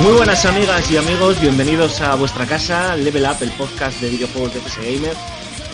Muy 0.00 0.14
buenas 0.14 0.46
amigas 0.46 0.90
y 0.90 0.96
amigos, 0.96 1.38
bienvenidos 1.42 2.00
a 2.00 2.14
vuestra 2.14 2.46
casa, 2.46 2.96
Level 2.96 3.24
Up, 3.24 3.36
el 3.42 3.50
podcast 3.50 4.00
de 4.00 4.08
videojuegos 4.08 4.54
de 4.54 4.60
PS 4.60 4.76
Gamer. 4.78 5.14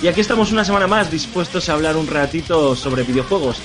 Y 0.02 0.09
aquí 0.09 0.21
estamos 0.21 0.51
una 0.51 0.65
semana 0.65 0.89
más 0.89 1.12
dispuestos 1.12 1.69
a 1.69 1.75
hablar 1.75 1.97
un 1.97 2.09
ratito 2.09 2.75
sobre 2.75 3.05
videojuegos. 3.05 3.59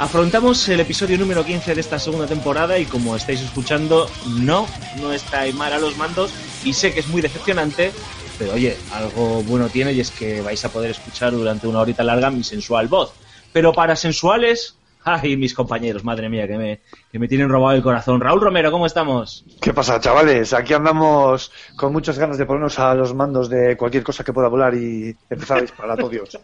Afrontamos 0.00 0.68
el 0.68 0.80
episodio 0.80 1.16
número 1.16 1.44
15 1.44 1.76
de 1.76 1.80
esta 1.80 2.00
segunda 2.00 2.26
temporada 2.26 2.76
y 2.76 2.86
como 2.86 3.14
estáis 3.14 3.40
escuchando, 3.40 4.10
no, 4.26 4.66
no 5.00 5.12
está 5.12 5.42
Aymar 5.42 5.74
a 5.74 5.78
los 5.78 5.96
mandos 5.96 6.32
y 6.64 6.72
sé 6.72 6.92
que 6.92 7.00
es 7.00 7.06
muy 7.06 7.22
decepcionante, 7.22 7.92
pero 8.36 8.54
oye, 8.54 8.76
algo 8.92 9.44
bueno 9.44 9.68
tiene 9.68 9.92
y 9.92 10.00
es 10.00 10.10
que 10.10 10.40
vais 10.40 10.64
a 10.64 10.70
poder 10.70 10.90
escuchar 10.90 11.30
durante 11.30 11.68
una 11.68 11.78
horita 11.78 12.02
larga 12.02 12.32
mi 12.32 12.42
sensual 12.42 12.88
voz. 12.88 13.12
Pero 13.52 13.72
para 13.72 13.94
sensuales, 13.94 14.74
ay, 15.04 15.36
mis 15.36 15.54
compañeros, 15.54 16.04
madre 16.04 16.28
mía, 16.28 16.46
que 16.46 16.56
me, 16.56 16.80
que 17.10 17.18
me 17.18 17.28
tienen 17.28 17.48
robado 17.48 17.76
el 17.76 17.82
corazón. 17.82 18.20
Raúl 18.20 18.40
Romero, 18.40 18.70
¿cómo 18.70 18.86
estamos? 18.86 19.44
¿Qué 19.60 19.72
pasa, 19.72 20.00
chavales? 20.00 20.52
Aquí 20.52 20.74
andamos 20.74 21.52
con 21.76 21.92
muchas 21.92 22.18
ganas 22.18 22.38
de 22.38 22.46
ponernos 22.46 22.78
a 22.78 22.94
los 22.94 23.14
mandos 23.14 23.48
de 23.48 23.76
cualquier 23.76 24.02
cosa 24.02 24.24
que 24.24 24.32
pueda 24.32 24.48
volar 24.48 24.74
y 24.74 25.16
empezar 25.28 25.58
a 25.58 25.62
disparar 25.62 25.92
a 25.92 25.96
todos 25.96 26.38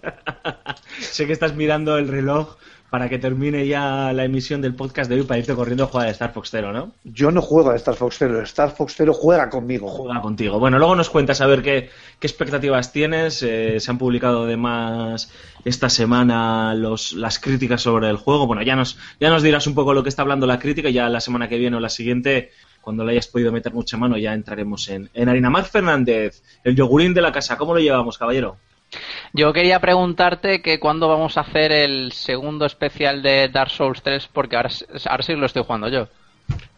sé 1.00 1.26
que 1.26 1.32
estás 1.32 1.54
mirando 1.54 1.98
el 1.98 2.08
reloj 2.08 2.56
para 2.90 3.08
que 3.08 3.18
termine 3.18 3.66
ya 3.66 4.12
la 4.12 4.24
emisión 4.24 4.62
del 4.62 4.74
podcast 4.74 5.10
de 5.10 5.16
hoy 5.16 5.22
para 5.24 5.38
irte 5.38 5.54
corriendo 5.54 5.84
a 5.84 5.86
jugar 5.88 6.06
a 6.06 6.10
Star 6.10 6.32
Fox 6.32 6.50
Zero, 6.50 6.72
¿no? 6.72 6.92
Yo 7.04 7.30
no 7.30 7.42
juego 7.42 7.70
a 7.70 7.76
Star 7.76 7.94
Fox 7.94 8.18
Zero, 8.18 8.40
Star 8.42 8.70
Fox 8.70 8.94
Zero 8.96 9.12
juega 9.12 9.50
conmigo. 9.50 9.88
Juega 9.88 10.20
contigo. 10.20 10.58
Bueno, 10.58 10.78
luego 10.78 10.94
nos 10.94 11.10
cuentas 11.10 11.40
a 11.40 11.46
ver 11.46 11.62
qué, 11.62 11.90
qué 12.18 12.26
expectativas 12.26 12.92
tienes. 12.92 13.42
Eh, 13.42 13.80
se 13.80 13.90
han 13.90 13.98
publicado 13.98 14.44
además 14.44 15.32
esta 15.64 15.88
semana 15.90 16.74
los, 16.74 17.12
las 17.12 17.38
críticas 17.38 17.82
sobre 17.82 18.08
el 18.08 18.16
juego. 18.16 18.46
Bueno, 18.46 18.62
ya 18.62 18.76
nos, 18.76 18.98
ya 19.18 19.30
nos 19.30 19.42
dirás 19.42 19.66
un 19.66 19.74
poco 19.74 19.92
lo 19.92 20.02
que 20.02 20.08
está 20.08 20.22
hablando 20.22 20.46
la 20.46 20.58
crítica. 20.58 20.88
Ya 20.90 21.08
la 21.08 21.20
semana 21.20 21.48
que 21.48 21.58
viene 21.58 21.76
o 21.76 21.80
la 21.80 21.88
siguiente, 21.88 22.50
cuando 22.80 23.04
le 23.04 23.12
hayas 23.12 23.26
podido 23.26 23.50
meter 23.50 23.72
mucha 23.74 23.96
mano, 23.96 24.16
ya 24.16 24.32
entraremos 24.32 24.88
en, 24.88 25.10
en 25.12 25.28
harina. 25.28 25.50
Mar 25.50 25.64
Fernández, 25.64 26.42
el 26.62 26.76
yogurín 26.76 27.14
de 27.14 27.22
la 27.22 27.32
casa, 27.32 27.56
¿cómo 27.56 27.74
lo 27.74 27.80
llevamos, 27.80 28.16
caballero? 28.16 28.58
Yo 29.32 29.52
quería 29.52 29.80
preguntarte 29.80 30.62
que 30.62 30.78
cuándo 30.80 31.08
vamos 31.08 31.36
a 31.36 31.42
hacer 31.42 31.72
el 31.72 32.12
segundo 32.12 32.64
especial 32.66 33.22
de 33.22 33.48
Dark 33.48 33.70
Souls 33.70 34.02
3, 34.02 34.28
porque 34.32 34.56
ahora, 34.56 34.70
ahora 35.08 35.22
sí 35.22 35.34
lo 35.34 35.46
estoy 35.46 35.62
jugando 35.64 35.88
yo. 35.88 36.08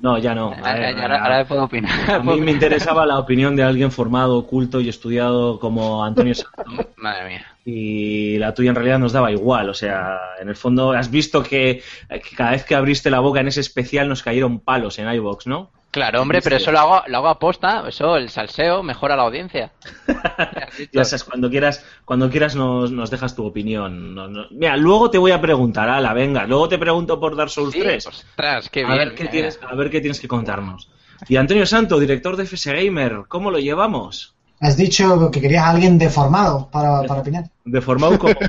No, 0.01 0.17
ya 0.17 0.35
no. 0.35 0.51
A 0.53 0.57
Ahora, 0.57 0.73
ver, 0.79 1.01
ahora- 1.01 1.23
ahora 1.23 1.45
puedo 1.45 1.65
opinar. 1.65 2.11
A 2.11 2.21
mí 2.21 2.41
me 2.41 2.53
interesaba 2.53 3.05
la 3.05 3.19
opinión 3.19 3.55
de 3.55 3.63
alguien 3.65 3.91
formado, 3.93 4.47
culto 4.47 4.81
y 4.81 4.89
estudiado 4.89 5.59
como 5.61 6.03
Antonio 6.05 6.35
Santo. 6.35 6.89
Madre 6.97 7.29
mía. 7.29 7.47
Y 7.67 8.39
la 8.39 8.55
tuya 8.55 8.71
en 8.71 8.77
realidad 8.77 8.99
nos 8.99 9.13
daba 9.13 9.31
igual. 9.31 9.69
O 9.69 9.75
sea, 9.75 10.19
en 10.41 10.49
el 10.49 10.57
fondo 10.57 10.93
has 10.93 11.11
visto 11.11 11.43
que, 11.43 11.83
que 12.09 12.37
cada 12.37 12.53
vez 12.53 12.65
que 12.65 12.75
abriste 12.77 13.11
la 13.11 13.21
boca 13.21 13.41
en 13.41 13.49
ese 13.49 13.61
especial 13.61 14.09
nos 14.09 14.23
cayeron 14.23 14.59
palos 14.61 14.99
en 14.99 15.13
iVox, 15.13 15.47
¿no? 15.47 15.71
Claro, 15.91 16.21
hombre, 16.21 16.43
pero 16.43 16.57
eso 16.57 16.71
lo 16.71 16.79
hago, 16.81 17.03
lo 17.07 17.17
hago 17.17 17.29
aposta. 17.29 17.85
Eso, 17.89 18.17
el 18.17 18.29
salseo, 18.29 18.83
mejora 18.83 19.17
la 19.17 19.23
audiencia. 19.23 19.73
Ya 20.93 21.05
sabes, 21.05 21.25
cuando 21.25 21.51
quieras, 21.51 21.85
cuando 22.05 22.31
quieras 22.31 22.55
nos, 22.55 22.91
nos 22.93 23.11
dejas 23.11 23.35
tu 23.35 23.45
opinión. 23.47 24.15
No- 24.15 24.29
no- 24.29 24.47
Mira, 24.51 24.77
luego 24.77 25.11
te 25.11 25.19
voy 25.19 25.33
a 25.33 25.41
preguntar, 25.41 25.89
ala, 25.89 26.13
venga. 26.13 26.47
Luego 26.47 26.69
te 26.69 26.79
pregunto 26.79 27.19
por 27.19 27.35
Dark 27.37 27.51
Souls 27.51 27.73
Sí, 27.73 27.81
3. 27.81 28.07
ostras, 28.07 28.69
qué 28.71 28.85
a, 28.85 28.87
bien. 28.87 28.99
ver 28.99 29.15
qué 29.15 29.23
mira, 29.25 29.33
tienes, 29.33 29.61
a 29.63 29.75
ver 29.75 29.91
qué 29.91 30.01
tienes 30.01 30.21
que 30.21 30.29
contarnos. 30.29 30.91
Y 31.29 31.37
Antonio 31.37 31.67
Santo, 31.67 31.99
director 31.99 32.37
de 32.37 32.45
FS 32.45 32.73
Gamer, 32.73 33.23
¿cómo 33.27 33.51
lo 33.51 33.59
llevamos? 33.59 34.35
Has 34.61 34.77
dicho 34.77 35.31
que 35.31 35.41
querías 35.41 35.65
a 35.65 35.71
alguien 35.71 35.99
deformado 35.99 36.69
para, 36.71 37.03
para 37.03 37.21
opinar. 37.21 37.45
Deformado 37.65 38.19
como. 38.19 38.35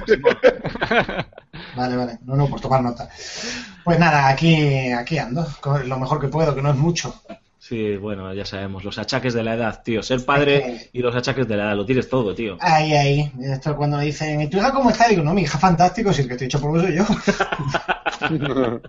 Vale, 1.76 1.96
vale. 1.96 2.20
No, 2.24 2.36
no, 2.36 2.48
por 2.48 2.62
tomar 2.62 2.82
nota. 2.82 3.10
Pues 3.84 4.00
nada, 4.00 4.28
aquí, 4.30 4.92
aquí 4.92 5.18
ando. 5.18 5.46
con 5.62 5.88
lo 5.88 6.00
mejor 6.00 6.20
que 6.20 6.28
puedo, 6.28 6.56
que 6.56 6.62
no 6.62 6.70
es 6.70 6.76
mucho. 6.76 7.14
Sí, 7.70 7.98
bueno, 7.98 8.34
ya 8.34 8.46
sabemos, 8.46 8.84
los 8.84 8.98
achaques 8.98 9.34
de 9.34 9.44
la 9.44 9.54
edad, 9.54 9.84
tío. 9.84 10.02
Ser 10.02 10.26
padre 10.26 10.90
y 10.92 11.00
los 11.00 11.16
achaques 11.16 11.48
de 11.48 11.58
la 11.58 11.66
edad, 11.66 11.76
lo 11.76 11.86
tienes 11.86 12.10
todo, 12.10 12.34
tío. 12.34 12.58
Ahí, 12.62 12.94
ahí. 12.94 13.32
Esto 13.42 13.76
cuando 13.76 13.98
me 13.98 14.06
dicen, 14.06 14.42
¿y 14.42 14.48
tu 14.48 14.58
hija 14.58 14.72
cómo 14.72 14.90
está? 14.90 15.08
Digo, 15.08 15.22
no, 15.22 15.34
mi 15.34 15.42
hija 15.42 15.60
fantástico, 15.60 16.12
si 16.12 16.22
el 16.22 16.28
que 16.28 16.34
estoy 16.34 16.48
hecho 16.48 16.62
polvo 16.62 16.80
soy 16.80 16.96
yo. 16.96 17.06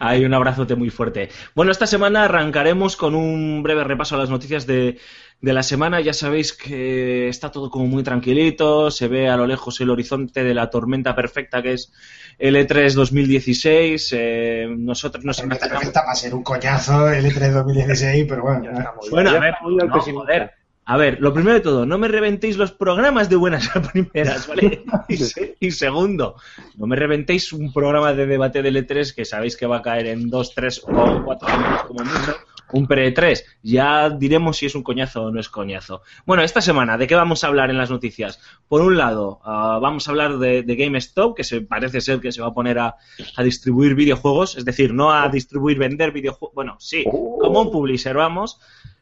Hay 0.00 0.24
un 0.24 0.34
abrazote 0.34 0.74
muy 0.74 0.90
fuerte. 0.90 1.30
Bueno, 1.54 1.70
esta 1.70 1.86
semana 1.86 2.24
arrancaremos 2.24 2.96
con 2.96 3.14
un 3.14 3.62
breve 3.62 3.84
repaso 3.84 4.16
a 4.16 4.18
las 4.18 4.30
noticias 4.30 4.66
de, 4.66 4.98
de 5.40 5.52
la 5.52 5.62
semana. 5.62 6.00
Ya 6.00 6.12
sabéis 6.12 6.52
que 6.52 7.28
está 7.28 7.50
todo 7.50 7.70
como 7.70 7.86
muy 7.86 8.02
tranquilito, 8.02 8.90
se 8.90 9.08
ve 9.08 9.28
a 9.28 9.36
lo 9.36 9.46
lejos 9.46 9.80
el 9.80 9.90
horizonte 9.90 10.42
de 10.44 10.54
la 10.54 10.70
tormenta 10.70 11.14
perfecta 11.14 11.62
que 11.62 11.74
es 11.74 11.92
el 12.38 12.56
E 12.56 12.66
E3 12.66 12.92
2016. 12.94 14.08
Eh, 14.16 14.66
nosotros 14.78 15.24
nos 15.24 15.36
Tormenta 15.36 15.66
imaginamos... 15.66 15.80
perfecta 15.84 16.06
va 16.06 16.12
a 16.12 16.14
ser 16.16 16.34
un 16.34 16.42
coñazo 16.42 17.10
el 17.10 17.24
E3 17.26 17.52
2016, 17.52 18.26
pero 18.28 18.42
bueno. 18.42 18.64
Ya 18.64 18.70
estamos, 18.72 19.10
Bueno, 19.10 19.30
ya 19.32 19.36
a 19.36 19.40
ver, 19.40 19.54
no, 19.62 20.00
joder. 20.00 20.50
A 20.90 20.96
ver, 20.96 21.18
lo 21.20 21.34
primero 21.34 21.52
de 21.52 21.60
todo, 21.60 21.84
no 21.84 21.98
me 21.98 22.08
reventéis 22.08 22.56
los 22.56 22.72
programas 22.72 23.28
de 23.28 23.36
buenas 23.36 23.76
a 23.76 23.82
primeras, 23.82 24.46
¿vale? 24.48 24.84
Y, 25.08 25.18
se- 25.18 25.54
y 25.60 25.70
segundo, 25.70 26.36
no 26.78 26.86
me 26.86 26.96
reventéis 26.96 27.52
un 27.52 27.74
programa 27.74 28.14
de 28.14 28.24
debate 28.26 28.62
del 28.62 28.76
E3 28.86 29.14
que 29.14 29.26
sabéis 29.26 29.54
que 29.58 29.66
va 29.66 29.76
a 29.78 29.82
caer 29.82 30.06
en 30.06 30.30
dos, 30.30 30.54
tres 30.54 30.80
o 30.82 31.22
cuatro 31.26 31.46
años 31.46 31.82
como 31.82 32.02
mucho, 32.04 32.36
un 32.72 32.86
pre-3. 32.86 33.42
Ya 33.62 34.10
diremos 34.10 34.58
si 34.58 34.66
es 34.66 34.74
un 34.74 34.82
coñazo 34.82 35.24
o 35.24 35.30
no 35.30 35.40
es 35.40 35.48
coñazo. 35.48 36.02
Bueno, 36.26 36.42
esta 36.42 36.60
semana, 36.60 36.98
¿de 36.98 37.06
qué 37.06 37.14
vamos 37.14 37.44
a 37.44 37.48
hablar 37.48 37.70
en 37.70 37.78
las 37.78 37.90
noticias? 37.90 38.40
Por 38.68 38.80
un 38.80 38.96
lado, 38.96 39.40
ah, 39.44 39.78
vamos 39.80 40.06
a 40.06 40.10
hablar 40.10 40.38
de, 40.38 40.62
de 40.62 40.76
GameStop, 40.76 41.36
que 41.36 41.44
se 41.44 41.60
parece 41.62 42.00
ser 42.00 42.20
que 42.20 42.32
se 42.32 42.40
va 42.40 42.48
a 42.48 42.54
poner 42.54 42.78
a, 42.78 42.96
a 43.36 43.42
distribuir 43.42 43.94
videojuegos, 43.94 44.56
es 44.56 44.64
decir, 44.64 44.92
no 44.92 45.12
a 45.12 45.28
distribuir, 45.28 45.78
vender 45.78 46.12
videojuegos, 46.12 46.54
bueno, 46.54 46.76
sí, 46.78 47.04
como 47.04 47.62
un 47.62 47.70
publisher, 47.70 48.16
vamos. 48.16 48.60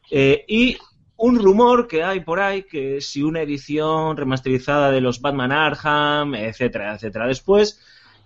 Eh, 0.09 0.45
y 0.47 0.77
un 1.17 1.39
rumor 1.39 1.87
que 1.87 2.03
hay 2.03 2.19
por 2.19 2.39
ahí 2.39 2.63
que 2.63 3.01
si 3.01 3.23
una 3.23 3.41
edición 3.41 4.15
remasterizada 4.15 4.91
de 4.91 5.01
los 5.01 5.19
Batman 5.19 5.51
Arkham, 5.51 6.35
etcétera, 6.35 6.93
etcétera. 6.93 7.27
Después, 7.27 7.81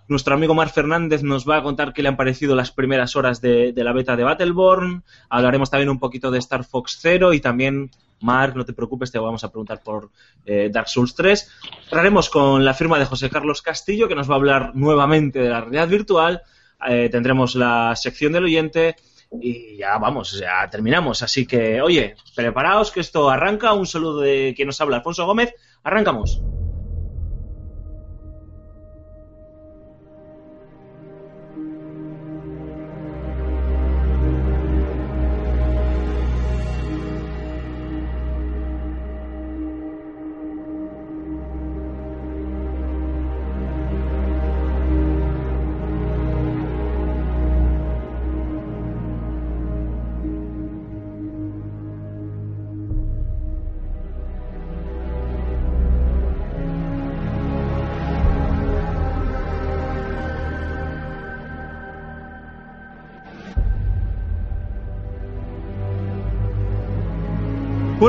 nuestro 0.08 0.34
amigo 0.34 0.54
Mar 0.54 0.68
Fernández 0.70 1.22
nos 1.22 1.48
va 1.48 1.58
a 1.58 1.62
contar 1.62 1.92
qué 1.92 2.02
le 2.02 2.08
han 2.08 2.16
parecido 2.16 2.54
las 2.54 2.70
primeras 2.70 3.16
horas 3.16 3.40
de, 3.40 3.72
la 3.76 3.92
beta 3.92 4.16
de 4.16 4.24
Battleborn. 4.24 5.04
Hablaremos 5.28 5.70
también 5.70 5.88
un 5.88 5.98
poquito 5.98 6.30
de 6.30 6.38
Star 6.38 6.64
Fox 6.64 6.98
Zero 7.00 7.32
y 7.32 7.40
también, 7.40 7.90
Mark, 8.20 8.54
no 8.56 8.64
te 8.64 8.72
preocupes, 8.72 9.10
te 9.10 9.18
vamos 9.18 9.44
a 9.44 9.50
preguntar 9.50 9.82
por 9.82 10.10
eh, 10.44 10.70
Dark 10.72 10.88
Souls 10.88 11.14
3. 11.14 11.50
Cerraremos 11.88 12.30
con 12.30 12.64
la 12.64 12.74
firma 12.74 12.98
de 12.98 13.06
José 13.06 13.30
Carlos 13.30 13.62
Castillo, 13.62 14.08
que 14.08 14.14
nos 14.14 14.28
va 14.28 14.34
a 14.34 14.38
hablar 14.38 14.72
nuevamente 14.74 15.38
de 15.38 15.48
la 15.48 15.60
realidad 15.60 15.88
virtual. 15.88 16.42
Eh, 16.88 17.08
tendremos 17.10 17.54
la 17.54 17.94
sección 17.96 18.32
del 18.32 18.44
oyente 18.44 18.96
y 19.40 19.78
ya 19.78 19.98
vamos, 19.98 20.38
ya 20.38 20.68
terminamos. 20.68 21.22
Así 21.22 21.46
que, 21.46 21.80
oye, 21.80 22.16
preparaos 22.34 22.90
que 22.90 23.00
esto 23.00 23.30
arranca. 23.30 23.72
Un 23.72 23.86
saludo 23.86 24.20
de 24.20 24.52
quien 24.54 24.66
nos 24.66 24.80
habla, 24.80 24.98
Alfonso 24.98 25.24
Gómez. 25.24 25.54
Arrancamos. 25.84 26.42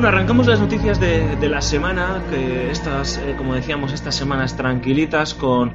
Bueno, 0.04 0.18
arrancamos 0.18 0.48
las 0.48 0.60
noticias 0.60 1.00
de, 1.00 1.38
de 1.38 1.48
la 1.48 1.62
semana, 1.62 2.26
que 2.30 2.70
estas, 2.70 3.20
eh, 3.20 3.36
como 3.38 3.56
decíamos, 3.56 3.94
estas 3.94 4.14
semanas 4.14 4.58
tranquilitas 4.58 5.34
con, 5.34 5.74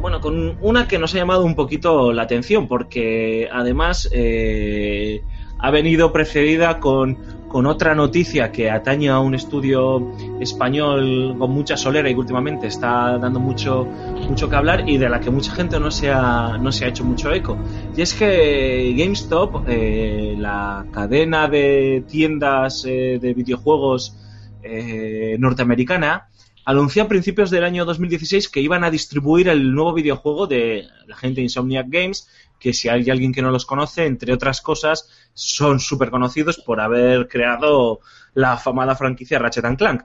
bueno, 0.00 0.20
con 0.20 0.56
una 0.60 0.86
que 0.86 1.00
nos 1.00 1.12
ha 1.12 1.18
llamado 1.18 1.42
un 1.42 1.56
poquito 1.56 2.12
la 2.12 2.22
atención, 2.22 2.68
porque 2.68 3.48
además 3.52 4.08
eh, 4.12 5.24
ha 5.58 5.72
venido 5.72 6.12
precedida 6.12 6.78
con, 6.78 7.18
con 7.48 7.66
otra 7.66 7.94
noticia 7.94 8.52
que 8.52 8.70
atañe 8.70 9.08
a 9.08 9.18
un 9.18 9.34
estudio 9.34 10.12
español 10.40 11.34
con 11.38 11.50
mucha 11.50 11.76
solera 11.76 12.08
y 12.08 12.12
que 12.12 12.20
últimamente 12.20 12.66
está 12.66 13.18
dando 13.18 13.40
mucho, 13.40 13.84
mucho 13.84 14.48
que 14.48 14.56
hablar 14.56 14.88
y 14.88 14.98
de 14.98 15.08
la 15.08 15.20
que 15.20 15.30
mucha 15.30 15.52
gente 15.52 15.80
no 15.80 15.90
se 15.90 16.10
ha, 16.10 16.58
no 16.58 16.70
se 16.70 16.84
ha 16.84 16.88
hecho 16.88 17.04
mucho 17.04 17.32
eco. 17.32 17.56
Y 17.96 18.02
es 18.02 18.12
que 18.12 18.94
GameStop, 18.96 19.64
eh, 19.66 20.34
la 20.38 20.86
cadena 20.92 21.48
de 21.48 22.04
tiendas 22.06 22.84
eh, 22.86 23.18
de 23.20 23.34
videojuegos 23.34 24.14
eh, 24.62 25.36
norteamericana, 25.38 26.28
anunció 26.68 27.04
a 27.04 27.08
principios 27.08 27.50
del 27.50 27.64
año 27.64 27.86
2016 27.86 28.50
que 28.50 28.60
iban 28.60 28.84
a 28.84 28.90
distribuir 28.90 29.48
el 29.48 29.72
nuevo 29.72 29.94
videojuego 29.94 30.46
de 30.46 30.86
la 31.06 31.16
gente 31.16 31.40
Insomniac 31.40 31.86
Games, 31.88 32.28
que 32.58 32.72
si 32.72 32.88
hay 32.88 33.08
alguien 33.10 33.32
que 33.32 33.42
no 33.42 33.50
los 33.50 33.66
conoce, 33.66 34.06
entre 34.06 34.32
otras 34.32 34.60
cosas, 34.60 35.08
son 35.34 35.80
súper 35.80 36.10
conocidos 36.10 36.58
por 36.58 36.80
haber 36.80 37.28
creado 37.28 38.00
la 38.34 38.52
afamada 38.54 38.96
franquicia 38.96 39.38
Ratchet 39.38 39.76
Clank. 39.76 40.02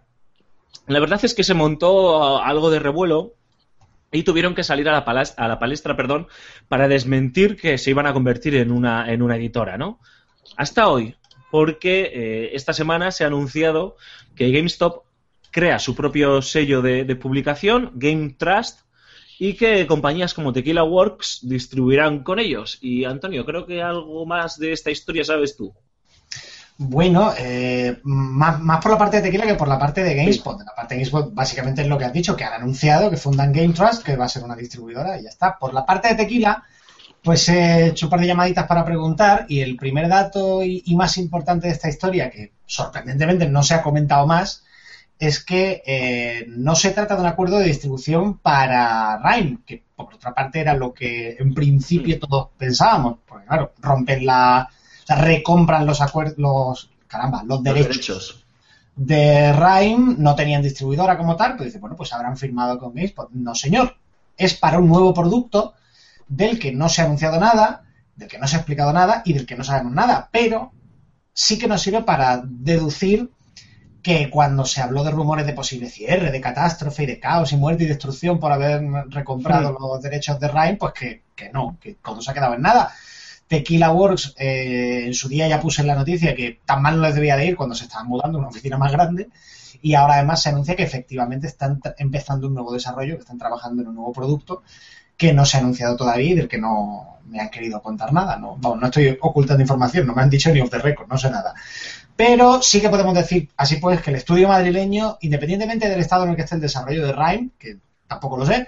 La 0.87 0.99
verdad 0.99 1.19
es 1.23 1.33
que 1.33 1.43
se 1.43 1.53
montó 1.53 2.41
algo 2.43 2.69
de 2.69 2.79
revuelo 2.79 3.33
y 4.11 4.23
tuvieron 4.23 4.53
que 4.53 4.63
salir 4.63 4.87
a 4.89 4.91
la, 4.91 5.05
palas- 5.05 5.33
a 5.37 5.47
la 5.47 5.59
palestra 5.59 5.95
perdón, 5.95 6.27
para 6.67 6.87
desmentir 6.87 7.55
que 7.57 7.77
se 7.77 7.89
iban 7.89 8.05
a 8.05 8.13
convertir 8.13 8.55
en 8.55 8.71
una, 8.71 9.11
en 9.11 9.21
una 9.21 9.37
editora, 9.37 9.77
¿no? 9.77 9.99
Hasta 10.55 10.87
hoy, 10.87 11.15
porque 11.49 12.11
eh, 12.13 12.49
esta 12.53 12.73
semana 12.73 13.11
se 13.11 13.23
ha 13.23 13.27
anunciado 13.27 13.95
que 14.35 14.51
GameStop 14.51 15.03
crea 15.51 15.79
su 15.79 15.95
propio 15.95 16.41
sello 16.41 16.81
de, 16.81 17.05
de 17.05 17.15
publicación, 17.15 17.91
Game 17.95 18.35
Trust, 18.37 18.81
y 19.39 19.55
que 19.55 19.87
compañías 19.87 20.33
como 20.33 20.53
Tequila 20.53 20.83
Works 20.83 21.39
distribuirán 21.43 22.23
con 22.23 22.39
ellos. 22.39 22.77
Y 22.81 23.05
Antonio, 23.05 23.45
creo 23.45 23.65
que 23.65 23.81
algo 23.81 24.25
más 24.25 24.57
de 24.57 24.73
esta 24.73 24.91
historia 24.91 25.23
sabes 25.23 25.55
tú. 25.55 25.73
Bueno, 26.77 27.33
eh, 27.37 27.99
más, 28.03 28.59
más 28.59 28.81
por 28.81 28.91
la 28.91 28.97
parte 28.97 29.17
de 29.17 29.23
Tequila 29.23 29.45
que 29.45 29.55
por 29.55 29.67
la 29.67 29.77
parte 29.77 30.03
de 30.03 30.15
GameSpot. 30.15 30.59
La 30.59 30.75
parte 30.75 30.95
de 30.95 31.01
GameSpot 31.01 31.33
básicamente 31.33 31.81
es 31.83 31.87
lo 31.87 31.97
que 31.97 32.05
has 32.05 32.13
dicho, 32.13 32.35
que 32.35 32.43
han 32.43 32.53
anunciado 32.53 33.09
que 33.09 33.17
fundan 33.17 33.53
Game 33.53 33.73
Trust, 33.73 34.03
que 34.03 34.15
va 34.15 34.25
a 34.25 34.29
ser 34.29 34.43
una 34.43 34.55
distribuidora 34.55 35.19
y 35.19 35.23
ya 35.23 35.29
está. 35.29 35.57
Por 35.57 35.73
la 35.73 35.85
parte 35.85 36.09
de 36.09 36.15
Tequila, 36.15 36.63
pues 37.21 37.47
he 37.47 37.87
hecho 37.87 38.07
un 38.07 38.09
par 38.09 38.19
de 38.19 38.27
llamaditas 38.27 38.67
para 38.67 38.83
preguntar 38.83 39.45
y 39.47 39.61
el 39.61 39.77
primer 39.77 40.07
dato 40.09 40.63
y, 40.63 40.83
y 40.85 40.95
más 40.95 41.17
importante 41.17 41.67
de 41.67 41.73
esta 41.73 41.89
historia, 41.89 42.29
que 42.29 42.53
sorprendentemente 42.65 43.47
no 43.47 43.61
se 43.61 43.75
ha 43.75 43.83
comentado 43.83 44.25
más, 44.25 44.63
es 45.19 45.43
que 45.43 45.81
eh, 45.85 46.45
no 46.49 46.75
se 46.75 46.91
trata 46.91 47.15
de 47.15 47.21
un 47.21 47.27
acuerdo 47.27 47.59
de 47.59 47.67
distribución 47.67 48.39
para 48.39 49.17
Rime, 49.23 49.59
que 49.65 49.83
por 49.95 50.13
otra 50.13 50.33
parte 50.33 50.59
era 50.59 50.73
lo 50.73 50.93
que 50.93 51.37
en 51.39 51.53
principio 51.53 52.19
todos 52.19 52.49
pensábamos, 52.57 53.19
porque 53.25 53.45
claro, 53.45 53.73
rompen 53.79 54.25
la... 54.25 54.69
O 54.69 55.05
sea, 55.05 55.17
recompran 55.17 55.85
los 55.85 56.01
acuerdos, 56.01 56.37
los, 56.37 56.89
caramba, 57.07 57.43
los 57.43 57.61
derechos, 57.61 58.45
de 58.95 59.51
Rime, 59.53 60.15
no 60.17 60.35
tenían 60.35 60.61
distribuidora 60.61 61.17
como 61.17 61.35
tal, 61.35 61.55
pues 61.55 61.67
dice, 61.67 61.79
bueno, 61.79 61.95
pues 61.95 62.13
habrán 62.13 62.37
firmado 62.37 62.77
con 62.77 62.93
GameSpot. 62.93 63.29
No, 63.31 63.55
señor, 63.55 63.97
es 64.37 64.53
para 64.53 64.79
un 64.79 64.87
nuevo 64.87 65.13
producto 65.13 65.73
del 66.27 66.59
que 66.59 66.71
no 66.71 66.89
se 66.89 67.01
ha 67.01 67.05
anunciado 67.05 67.39
nada, 67.39 67.83
del 68.15 68.27
que 68.27 68.37
no 68.37 68.47
se 68.47 68.55
ha 68.55 68.59
explicado 68.59 68.93
nada 68.93 69.23
y 69.25 69.33
del 69.33 69.45
que 69.45 69.55
no 69.55 69.63
sabemos 69.63 69.93
nada, 69.93 70.29
pero 70.31 70.71
sí 71.33 71.57
que 71.57 71.67
nos 71.67 71.81
sirve 71.81 72.03
para 72.03 72.43
deducir 72.45 73.31
que 74.03 74.29
cuando 74.29 74.65
se 74.65 74.81
habló 74.81 75.03
de 75.03 75.11
rumores 75.11 75.45
de 75.45 75.53
posible 75.53 75.89
cierre, 75.89 76.29
de 76.29 76.41
catástrofe 76.41 77.03
y 77.03 77.05
de 77.05 77.19
caos 77.19 77.53
y 77.53 77.57
muerte 77.57 77.85
y 77.85 77.87
destrucción 77.87 78.37
por 78.37 78.51
haber 78.51 78.81
recomprado 79.07 79.75
los 79.79 80.01
derechos 80.01 80.39
de 80.41 80.49
Rime, 80.49 80.75
pues 80.75 80.91
que, 80.93 81.21
que 81.33 81.49
no, 81.51 81.77
que 81.79 81.95
todo 81.95 82.21
se 82.21 82.29
ha 82.29 82.33
quedado 82.33 82.53
en 82.53 82.61
nada. 82.61 82.93
Tequila 83.47 83.91
Works, 83.91 84.35
eh, 84.37 85.05
en 85.05 85.13
su 85.13 85.29
día 85.29 85.47
ya 85.47 85.61
puse 85.61 85.81
en 85.81 85.87
la 85.87 85.95
noticia 85.95 86.35
que 86.35 86.59
tan 86.65 86.81
mal 86.81 86.97
no 86.97 87.03
les 87.03 87.15
debía 87.15 87.37
de 87.37 87.45
ir 87.45 87.55
cuando 87.55 87.75
se 87.75 87.85
estaban 87.85 88.07
mudando 88.07 88.37
a 88.37 88.41
una 88.41 88.49
oficina 88.49 88.77
más 88.77 88.91
grande 88.91 89.29
y 89.81 89.93
ahora 89.93 90.15
además 90.15 90.41
se 90.41 90.49
anuncia 90.49 90.75
que 90.75 90.83
efectivamente 90.83 91.47
están 91.47 91.79
empezando 91.97 92.47
un 92.47 92.55
nuevo 92.55 92.73
desarrollo, 92.73 93.15
que 93.15 93.21
están 93.21 93.37
trabajando 93.37 93.81
en 93.81 93.89
un 93.89 93.95
nuevo 93.95 94.11
producto 94.11 94.63
que 95.15 95.33
no 95.33 95.45
se 95.45 95.57
ha 95.57 95.59
anunciado 95.59 95.95
todavía 95.95 96.31
y 96.31 96.35
del 96.35 96.47
que 96.47 96.57
no 96.57 97.19
me 97.25 97.39
han 97.39 97.49
querido 97.49 97.81
contar 97.81 98.11
nada. 98.11 98.37
No, 98.37 98.57
vamos, 98.57 98.79
no 98.79 98.87
estoy 98.87 99.17
ocultando 99.21 99.61
información, 99.61 100.07
no 100.07 100.13
me 100.13 100.21
han 100.21 100.29
dicho 100.29 100.51
ni 100.51 100.59
off 100.59 100.69
the 100.69 100.79
record, 100.79 101.07
no 101.07 101.17
sé 101.17 101.29
nada. 101.29 101.53
Pero 102.15 102.61
sí 102.61 102.79
que 102.79 102.89
podemos 102.89 103.15
decir, 103.15 103.49
así 103.57 103.77
pues, 103.77 104.01
que 104.01 104.11
el 104.11 104.17
estudio 104.17 104.47
madrileño, 104.47 105.17
independientemente 105.21 105.89
del 105.89 105.99
estado 105.99 106.23
en 106.23 106.31
el 106.31 106.35
que 106.35 106.43
esté 106.43 106.55
el 106.55 106.61
desarrollo 106.61 107.05
de 107.05 107.13
Rime, 107.13 107.49
que 107.57 107.77
tampoco 108.07 108.37
lo 108.37 108.45
sé, 108.45 108.67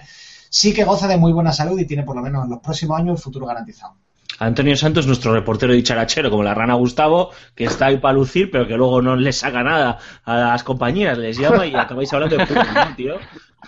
sí 0.50 0.74
que 0.74 0.84
goza 0.84 1.06
de 1.06 1.16
muy 1.16 1.32
buena 1.32 1.52
salud 1.52 1.78
y 1.78 1.86
tiene 1.86 2.02
por 2.02 2.16
lo 2.16 2.22
menos 2.22 2.44
en 2.44 2.50
los 2.50 2.60
próximos 2.60 2.98
años 2.98 3.18
el 3.18 3.22
futuro 3.22 3.46
garantizado. 3.46 3.94
Antonio 4.38 4.76
Santos, 4.76 5.06
nuestro 5.06 5.32
reportero 5.32 5.72
dicharachero, 5.72 6.30
como 6.30 6.42
la 6.42 6.52
rana 6.52 6.74
Gustavo, 6.74 7.30
que 7.54 7.64
está 7.64 7.86
ahí 7.86 7.98
para 7.98 8.14
lucir, 8.14 8.50
pero 8.50 8.66
que 8.66 8.74
luego 8.74 9.00
no 9.00 9.16
les 9.16 9.38
saca 9.38 9.62
nada 9.62 9.98
a 10.24 10.36
las 10.36 10.62
compañías, 10.62 11.16
les 11.16 11.38
llama 11.38 11.66
y 11.66 11.74
acabáis 11.74 12.12
hablando 12.12 12.36
de 12.36 12.46
puto, 12.46 12.62
¿no, 12.62 12.96
tío? 12.96 13.14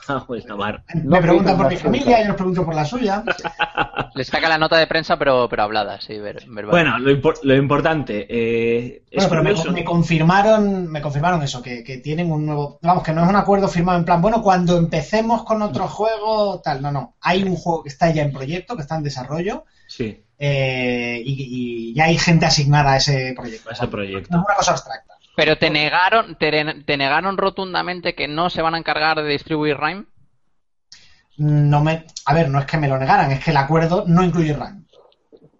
Ah, 0.08 0.24
pues, 0.26 0.44
me 1.04 1.20
preguntan 1.20 1.56
por 1.56 1.68
mi 1.68 1.76
familia, 1.76 2.20
yo 2.22 2.26
les 2.28 2.34
pregunto 2.36 2.64
por 2.64 2.74
la 2.74 2.84
suya. 2.84 3.22
Le 4.14 4.24
saca 4.24 4.48
la 4.48 4.58
nota 4.58 4.76
de 4.76 4.86
prensa, 4.86 5.16
pero, 5.16 5.48
pero 5.48 5.62
hablada, 5.64 6.00
sí, 6.00 6.18
ver- 6.18 6.44
verbal. 6.48 6.70
Bueno, 6.70 6.98
lo, 6.98 7.10
impor- 7.10 7.38
lo 7.42 7.54
importante 7.54 8.26
eh, 8.28 9.02
es 9.10 9.28
Bueno, 9.28 9.44
pero 9.54 9.72
me, 9.72 9.84
confirmaron, 9.84 10.86
me 10.90 11.00
confirmaron 11.00 11.42
eso, 11.42 11.62
que, 11.62 11.84
que 11.84 11.98
tienen 11.98 12.32
un 12.32 12.46
nuevo, 12.46 12.78
vamos, 12.82 13.02
que 13.04 13.12
no 13.12 13.22
es 13.22 13.28
un 13.28 13.36
acuerdo 13.36 13.68
firmado 13.68 13.98
en 13.98 14.04
plan, 14.04 14.20
bueno, 14.22 14.42
cuando 14.42 14.76
empecemos 14.76 15.44
con 15.44 15.62
otro 15.62 15.86
juego, 15.88 16.60
tal, 16.60 16.82
no, 16.82 16.90
no, 16.90 17.14
hay 17.20 17.42
un 17.44 17.54
juego 17.56 17.82
que 17.82 17.90
está 17.90 18.10
ya 18.10 18.22
en 18.22 18.32
proyecto, 18.32 18.74
que 18.76 18.82
está 18.82 18.96
en 18.96 19.02
desarrollo, 19.04 19.64
Sí, 19.86 20.22
eh, 20.38 21.22
y, 21.24 21.90
y 21.90 21.94
ya 21.94 22.04
hay 22.04 22.18
gente 22.18 22.46
asignada 22.46 22.92
a 22.92 22.96
ese 22.96 23.34
proyecto. 23.36 23.70
a 23.70 23.72
ese 23.72 23.86
proyecto. 23.88 24.28
No 24.36 24.40
es 24.42 24.46
una 24.46 24.56
cosa 24.56 24.72
abstracta. 24.72 25.07
Pero 25.38 25.56
te 25.56 25.70
negaron, 25.70 26.36
te, 26.36 26.50
te 26.88 26.96
negaron 26.96 27.38
rotundamente 27.38 28.14
que 28.16 28.26
no 28.26 28.50
se 28.50 28.60
van 28.60 28.74
a 28.74 28.78
encargar 28.78 29.22
de 29.22 29.30
distribuir 29.36 29.78
Rime. 29.78 30.04
No 31.38 31.82
me, 31.84 32.04
a 32.26 32.34
ver, 32.34 32.50
no 32.50 32.58
es 32.58 32.66
que 32.66 32.76
me 32.76 32.88
lo 32.88 32.98
negaran, 32.98 33.30
es 33.30 33.42
que 33.44 33.52
el 33.52 33.56
acuerdo 33.56 34.04
no 34.06 34.24
incluye 34.24 34.52
RAM. 34.52 34.84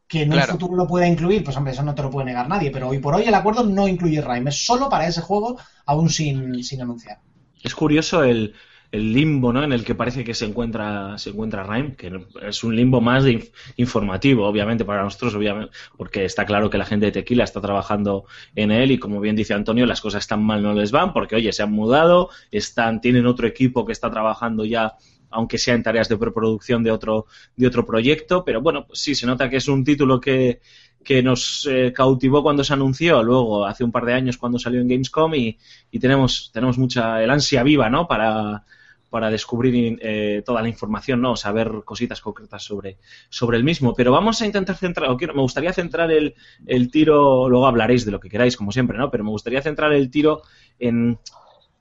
Que 0.08 0.22
en 0.22 0.32
Claro. 0.32 0.52
un 0.52 0.58
futuro 0.58 0.76
lo 0.76 0.86
pueda 0.86 1.06
incluir, 1.06 1.44
pues 1.44 1.56
hombre, 1.56 1.72
eso 1.72 1.82
no 1.82 1.94
te 1.94 2.02
lo 2.02 2.10
puede 2.10 2.26
negar 2.26 2.48
nadie, 2.48 2.70
pero 2.70 2.88
hoy 2.88 2.98
por 2.98 3.14
hoy 3.14 3.24
el 3.24 3.34
acuerdo 3.34 3.64
no 3.64 3.88
incluye 3.88 4.20
RAM, 4.20 4.48
es 4.48 4.66
solo 4.66 4.88
para 4.88 5.06
ese 5.06 5.20
juego, 5.22 5.58
aún 5.86 6.10
sin, 6.10 6.62
sin 6.64 6.82
anunciar. 6.82 7.18
Es 7.62 7.74
curioso 7.74 8.24
el, 8.24 8.54
el 8.90 9.12
limbo 9.12 9.52
¿no? 9.52 9.62
en 9.62 9.72
el 9.72 9.84
que 9.84 9.94
parece 9.94 10.24
que 10.24 10.32
se 10.34 10.46
encuentra 10.46 11.18
se 11.18 11.30
encuentra 11.30 11.62
Rime, 11.62 11.94
que 11.94 12.10
es 12.42 12.64
un 12.64 12.74
limbo 12.74 13.00
más 13.00 13.24
de 13.24 13.32
inf- 13.40 13.50
informativo, 13.76 14.46
obviamente, 14.46 14.84
para 14.84 15.02
nosotros, 15.02 15.34
obviamente, 15.34 15.70
porque 15.96 16.24
está 16.24 16.46
claro 16.46 16.70
que 16.70 16.78
la 16.78 16.86
gente 16.86 17.06
de 17.06 17.12
Tequila 17.12 17.44
está 17.44 17.60
trabajando 17.60 18.24
en 18.54 18.70
él 18.70 18.90
y 18.90 18.98
como 18.98 19.20
bien 19.20 19.36
dice 19.36 19.52
Antonio, 19.54 19.84
las 19.86 20.00
cosas 20.00 20.26
tan 20.26 20.42
mal 20.42 20.62
no 20.62 20.72
les 20.72 20.90
van, 20.90 21.12
porque 21.12 21.36
oye, 21.36 21.52
se 21.52 21.62
han 21.62 21.72
mudado, 21.72 22.30
están, 22.50 23.00
tienen 23.00 23.26
otro 23.26 23.46
equipo 23.46 23.84
que 23.84 23.92
está 23.92 24.10
trabajando 24.10 24.64
ya 24.64 24.94
aunque 25.30 25.58
sea 25.58 25.74
en 25.74 25.82
tareas 25.82 26.08
de 26.08 26.16
preproducción 26.16 26.82
de 26.82 26.90
otro, 26.90 27.26
de 27.54 27.66
otro 27.66 27.84
proyecto, 27.84 28.44
pero 28.44 28.62
bueno, 28.62 28.86
pues 28.86 29.00
sí, 29.00 29.14
se 29.14 29.26
nota 29.26 29.50
que 29.50 29.56
es 29.58 29.68
un 29.68 29.84
título 29.84 30.18
que, 30.20 30.60
que 31.04 31.22
nos 31.22 31.66
eh, 31.70 31.92
cautivó 31.94 32.42
cuando 32.42 32.64
se 32.64 32.72
anunció, 32.72 33.22
luego 33.22 33.66
hace 33.66 33.84
un 33.84 33.92
par 33.92 34.04
de 34.06 34.14
años 34.14 34.38
cuando 34.38 34.58
salió 34.58 34.80
en 34.80 34.88
Gamescom 34.88 35.34
y, 35.34 35.58
y 35.90 35.98
tenemos, 35.98 36.50
tenemos 36.52 36.78
mucha 36.78 37.22
el 37.22 37.30
ansia 37.30 37.62
viva, 37.62 37.90
¿no? 37.90 38.06
Para, 38.08 38.64
para 39.10 39.30
descubrir 39.30 39.98
eh, 40.02 40.42
toda 40.44 40.62
la 40.62 40.68
información, 40.68 41.20
¿no? 41.20 41.36
Saber 41.36 41.82
cositas 41.84 42.20
concretas 42.20 42.62
sobre, 42.62 42.98
sobre 43.28 43.56
el 43.56 43.64
mismo. 43.64 43.94
Pero 43.94 44.12
vamos 44.12 44.42
a 44.42 44.46
intentar 44.46 44.76
centrar, 44.76 45.10
o 45.10 45.16
me 45.16 45.42
gustaría 45.42 45.72
centrar 45.72 46.10
el, 46.10 46.34
el 46.66 46.90
tiro, 46.90 47.48
luego 47.48 47.66
hablaréis 47.66 48.04
de 48.04 48.12
lo 48.12 48.20
que 48.20 48.28
queráis, 48.28 48.56
como 48.56 48.72
siempre, 48.72 48.98
¿no? 48.98 49.10
Pero 49.10 49.24
me 49.24 49.30
gustaría 49.30 49.62
centrar 49.62 49.92
el 49.92 50.10
tiro 50.10 50.42
en, 50.78 51.18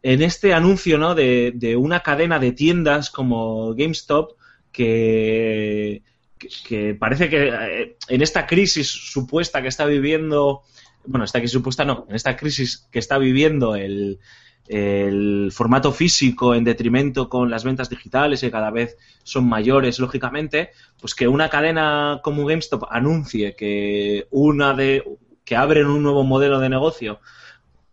en 0.03 0.21
este 0.21 0.53
anuncio, 0.53 0.97
¿no? 0.97 1.15
De, 1.15 1.51
de 1.53 1.75
una 1.75 1.99
cadena 2.01 2.39
de 2.39 2.53
tiendas 2.53 3.09
como 3.09 3.73
GameStop 3.73 4.37
que, 4.71 6.03
que, 6.37 6.47
que 6.65 6.95
parece 6.95 7.29
que 7.29 7.49
eh, 7.49 7.97
en 8.07 8.21
esta 8.21 8.45
crisis 8.45 8.87
supuesta 8.87 9.61
que 9.61 9.67
está 9.67 9.85
viviendo, 9.85 10.61
bueno, 11.05 11.25
esta 11.25 11.39
crisis 11.39 11.53
supuesta 11.53 11.83
no, 11.83 12.05
en 12.07 12.15
esta 12.15 12.37
crisis 12.37 12.87
que 12.89 12.99
está 12.99 13.17
viviendo 13.17 13.75
el, 13.75 14.19
el 14.67 15.51
formato 15.51 15.91
físico 15.91 16.53
en 16.53 16.63
detrimento 16.63 17.29
con 17.29 17.49
las 17.49 17.63
ventas 17.63 17.89
digitales 17.89 18.41
que 18.41 18.51
cada 18.51 18.71
vez 18.71 18.97
son 19.23 19.47
mayores, 19.47 19.99
lógicamente, 19.99 20.71
pues 20.99 21.15
que 21.15 21.27
una 21.27 21.49
cadena 21.49 22.19
como 22.23 22.45
GameStop 22.45 22.85
anuncie 22.89 23.55
que 23.55 24.27
una 24.31 24.73
de 24.73 25.03
que 25.43 25.55
abren 25.55 25.87
un 25.87 26.03
nuevo 26.03 26.23
modelo 26.23 26.59
de 26.59 26.69
negocio 26.69 27.19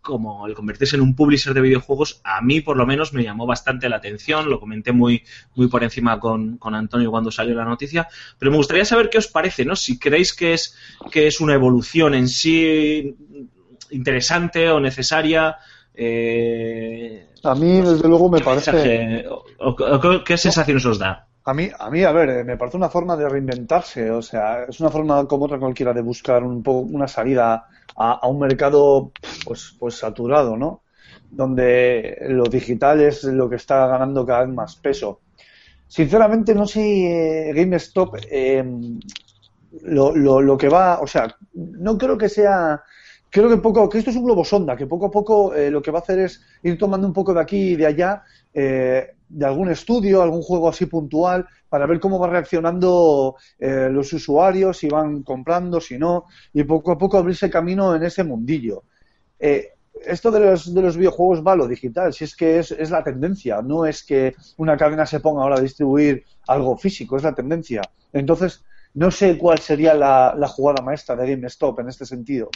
como 0.04 0.46
el 0.46 0.54
convertirse 0.54 0.96
en 0.96 1.02
un 1.02 1.16
publisher 1.16 1.54
de 1.54 1.62
videojuegos, 1.62 2.20
a 2.24 2.42
mí 2.42 2.60
por 2.60 2.76
lo 2.76 2.84
menos 2.84 3.14
me 3.14 3.22
llamó 3.22 3.46
bastante 3.46 3.88
la 3.88 3.96
atención, 3.96 4.50
lo 4.50 4.60
comenté 4.60 4.92
muy, 4.92 5.24
muy 5.54 5.68
por 5.68 5.82
encima 5.82 6.20
con, 6.20 6.58
con 6.58 6.74
Antonio 6.74 7.10
cuando 7.10 7.30
salió 7.30 7.54
la 7.54 7.64
noticia, 7.64 8.06
pero 8.38 8.50
me 8.50 8.58
gustaría 8.58 8.84
saber 8.84 9.08
qué 9.08 9.16
os 9.16 9.28
parece, 9.28 9.64
¿no? 9.64 9.74
Si 9.74 9.98
creéis 9.98 10.34
que 10.34 10.52
es, 10.52 10.76
que 11.10 11.26
es 11.26 11.40
una 11.40 11.54
evolución 11.54 12.14
en 12.14 12.28
sí 12.28 13.16
interesante 13.90 14.70
o 14.70 14.78
necesaria. 14.78 15.56
Eh, 15.96 17.28
A 17.44 17.54
mí, 17.54 17.80
desde 17.80 18.08
luego, 18.08 18.28
me 18.30 18.38
¿qué 18.38 18.44
parece. 18.44 18.72
mensaje- 18.72 19.28
o- 19.28 19.44
o- 19.60 20.08
o- 20.16 20.24
¿Qué 20.24 20.36
sensaciones 20.36 20.84
os 20.86 20.98
da? 20.98 21.28
A 21.46 21.52
mí, 21.52 21.68
a 21.78 21.90
mí, 21.90 22.02
a 22.02 22.12
ver, 22.12 22.28
eh, 22.30 22.44
me 22.44 22.56
parece 22.56 22.78
una 22.78 22.88
forma 22.88 23.16
de 23.16 23.28
reinventarse, 23.28 24.10
o 24.10 24.22
sea, 24.22 24.64
es 24.64 24.80
una 24.80 24.90
forma 24.90 25.26
como 25.28 25.44
otra 25.44 25.58
cualquiera 25.58 25.92
de 25.92 26.00
buscar 26.00 26.42
un 26.42 26.62
poco 26.62 26.80
una 26.80 27.06
salida 27.06 27.66
a, 27.96 28.12
a 28.12 28.26
un 28.28 28.38
mercado 28.40 29.12
pues, 29.44 29.76
pues 29.78 29.94
saturado, 29.96 30.56
¿no? 30.56 30.82
Donde 31.30 32.16
lo 32.28 32.44
digital 32.44 33.00
es 33.02 33.24
lo 33.24 33.48
que 33.50 33.56
está 33.56 33.86
ganando 33.86 34.24
cada 34.24 34.44
vez 34.46 34.54
más 34.54 34.76
peso. 34.76 35.20
Sinceramente, 35.86 36.54
no 36.54 36.66
sé, 36.66 37.50
eh, 37.50 37.52
GameStop, 37.54 38.16
eh, 38.30 38.64
lo, 39.82 40.14
lo, 40.14 40.40
lo 40.40 40.56
que 40.56 40.68
va, 40.68 41.00
o 41.00 41.06
sea, 41.06 41.36
no 41.54 41.98
creo 41.98 42.16
que 42.16 42.28
sea 42.28 42.82
creo 43.34 43.48
que 43.48 43.56
poco 43.56 43.88
que 43.88 43.98
esto 43.98 44.10
es 44.10 44.16
un 44.16 44.24
globo 44.24 44.44
sonda 44.44 44.76
que 44.76 44.86
poco 44.86 45.06
a 45.06 45.10
poco 45.10 45.52
eh, 45.56 45.68
lo 45.68 45.82
que 45.82 45.90
va 45.90 45.98
a 45.98 46.02
hacer 46.02 46.20
es 46.20 46.40
ir 46.62 46.78
tomando 46.78 47.04
un 47.04 47.12
poco 47.12 47.34
de 47.34 47.40
aquí 47.40 47.72
y 47.72 47.76
de 47.76 47.86
allá 47.86 48.22
eh, 48.52 49.16
de 49.28 49.44
algún 49.44 49.68
estudio 49.70 50.22
algún 50.22 50.40
juego 50.40 50.68
así 50.68 50.86
puntual 50.86 51.44
para 51.68 51.84
ver 51.86 51.98
cómo 51.98 52.20
va 52.20 52.28
reaccionando 52.28 53.34
eh, 53.58 53.88
los 53.90 54.12
usuarios 54.12 54.78
si 54.78 54.88
van 54.88 55.24
comprando 55.24 55.80
si 55.80 55.98
no 55.98 56.26
y 56.52 56.62
poco 56.62 56.92
a 56.92 56.98
poco 56.98 57.18
abrirse 57.18 57.50
camino 57.50 57.96
en 57.96 58.04
ese 58.04 58.22
mundillo. 58.22 58.84
Esto 59.40 60.30
de 60.30 60.40
los, 60.40 60.72
de 60.72 60.82
los 60.82 60.96
videojuegos 60.96 61.44
va 61.44 61.52
a 61.52 61.56
lo 61.56 61.66
digital 61.66 62.12
si 62.14 62.22
es 62.22 62.36
que 62.36 62.60
es, 62.60 62.70
es 62.70 62.90
la 62.90 63.02
tendencia 63.02 63.60
no 63.62 63.84
es 63.84 64.04
que 64.04 64.36
una 64.58 64.76
cadena 64.76 65.06
se 65.06 65.18
ponga 65.18 65.42
ahora 65.42 65.56
a 65.56 65.60
distribuir 65.60 66.24
algo 66.46 66.76
físico 66.76 67.16
es 67.16 67.24
la 67.24 67.34
tendencia. 67.34 67.82
Entonces 68.12 68.64
no 68.94 69.10
sé 69.10 69.36
cuál 69.36 69.58
sería 69.58 69.92
la 69.94 70.48
jugada 70.48 70.84
maestra 70.84 71.16
de 71.16 71.34
GameStop 71.34 71.80
en 71.80 71.88
este 71.88 72.06
sentido 72.06 72.48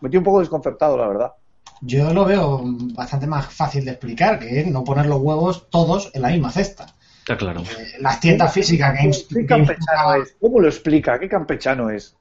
me 0.00 0.08
estoy 0.08 0.18
un 0.18 0.24
poco 0.24 0.40
desconcertado, 0.40 0.96
la 0.96 1.08
verdad. 1.08 1.32
Yo 1.80 2.12
lo 2.12 2.24
veo 2.24 2.60
bastante 2.94 3.26
más 3.26 3.46
fácil 3.46 3.84
de 3.84 3.92
explicar, 3.92 4.38
que 4.38 4.60
es 4.60 4.66
no 4.66 4.82
poner 4.84 5.06
los 5.06 5.20
huevos 5.20 5.68
todos 5.70 6.10
en 6.14 6.22
la 6.22 6.28
misma 6.28 6.50
cesta. 6.50 6.86
Está 7.20 7.36
claro. 7.36 7.60
Eh, 7.60 7.96
Las 8.00 8.18
tiendas 8.20 8.52
físicas, 8.52 8.94
Games, 8.96 9.26
¿Qué 9.28 9.42
Games- 9.44 9.68
campechano 9.68 10.14
es? 10.14 10.36
¿Cómo 10.40 10.60
lo 10.60 10.68
explica? 10.68 11.18
¿Qué 11.18 11.28
campechano 11.28 11.90
es? 11.90 12.16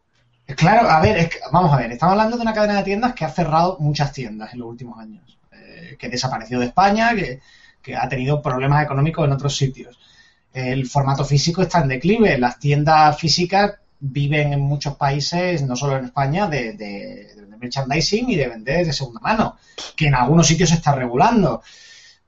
Claro, 0.56 0.90
a 0.90 1.02
ver, 1.02 1.18
es 1.18 1.30
que- 1.30 1.40
vamos 1.52 1.74
a 1.74 1.78
ver, 1.78 1.92
estamos 1.92 2.12
hablando 2.14 2.36
de 2.38 2.42
una 2.44 2.54
cadena 2.54 2.76
de 2.78 2.84
tiendas 2.84 3.14
que 3.14 3.26
ha 3.26 3.30
cerrado 3.30 3.78
muchas 3.80 4.12
tiendas 4.14 4.54
en 4.54 4.60
los 4.60 4.70
últimos 4.70 5.00
años, 5.00 5.38
eh, 5.52 5.96
que 6.00 6.08
desapareció 6.10 6.60
de 6.60 6.68
España, 6.68 7.14
que, 7.16 7.42
que 7.82 7.96
ha 7.96 8.08
tenido 8.08 8.42
problemas 8.42 8.84
económicos 8.84 9.26
en 9.26 9.32
otros 9.34 9.56
sitios. 9.58 9.98
El 10.54 10.88
formato 10.88 11.26
físico 11.26 11.62
está 11.62 11.82
en 11.82 11.88
declive, 11.90 12.38
las 12.38 12.60
tiendas 12.60 13.18
físicas 13.20 13.74
viven 14.00 14.54
en 14.54 14.62
muchos 14.62 14.96
países, 14.96 15.64
no 15.64 15.76
solo 15.76 15.98
en 15.98 16.06
España, 16.06 16.48
de, 16.48 16.74
de- 16.74 17.47
de 17.58 17.66
merchandising 17.66 18.30
y 18.30 18.36
de 18.36 18.48
vender 18.48 18.86
de 18.86 18.94
segunda 18.94 19.20
mano, 19.22 19.58
que 19.96 20.08
en 20.08 20.16
algunos 20.16 20.48
sitios 20.48 20.70
se 20.70 20.76
está 20.76 20.96
regulando. 20.96 21.62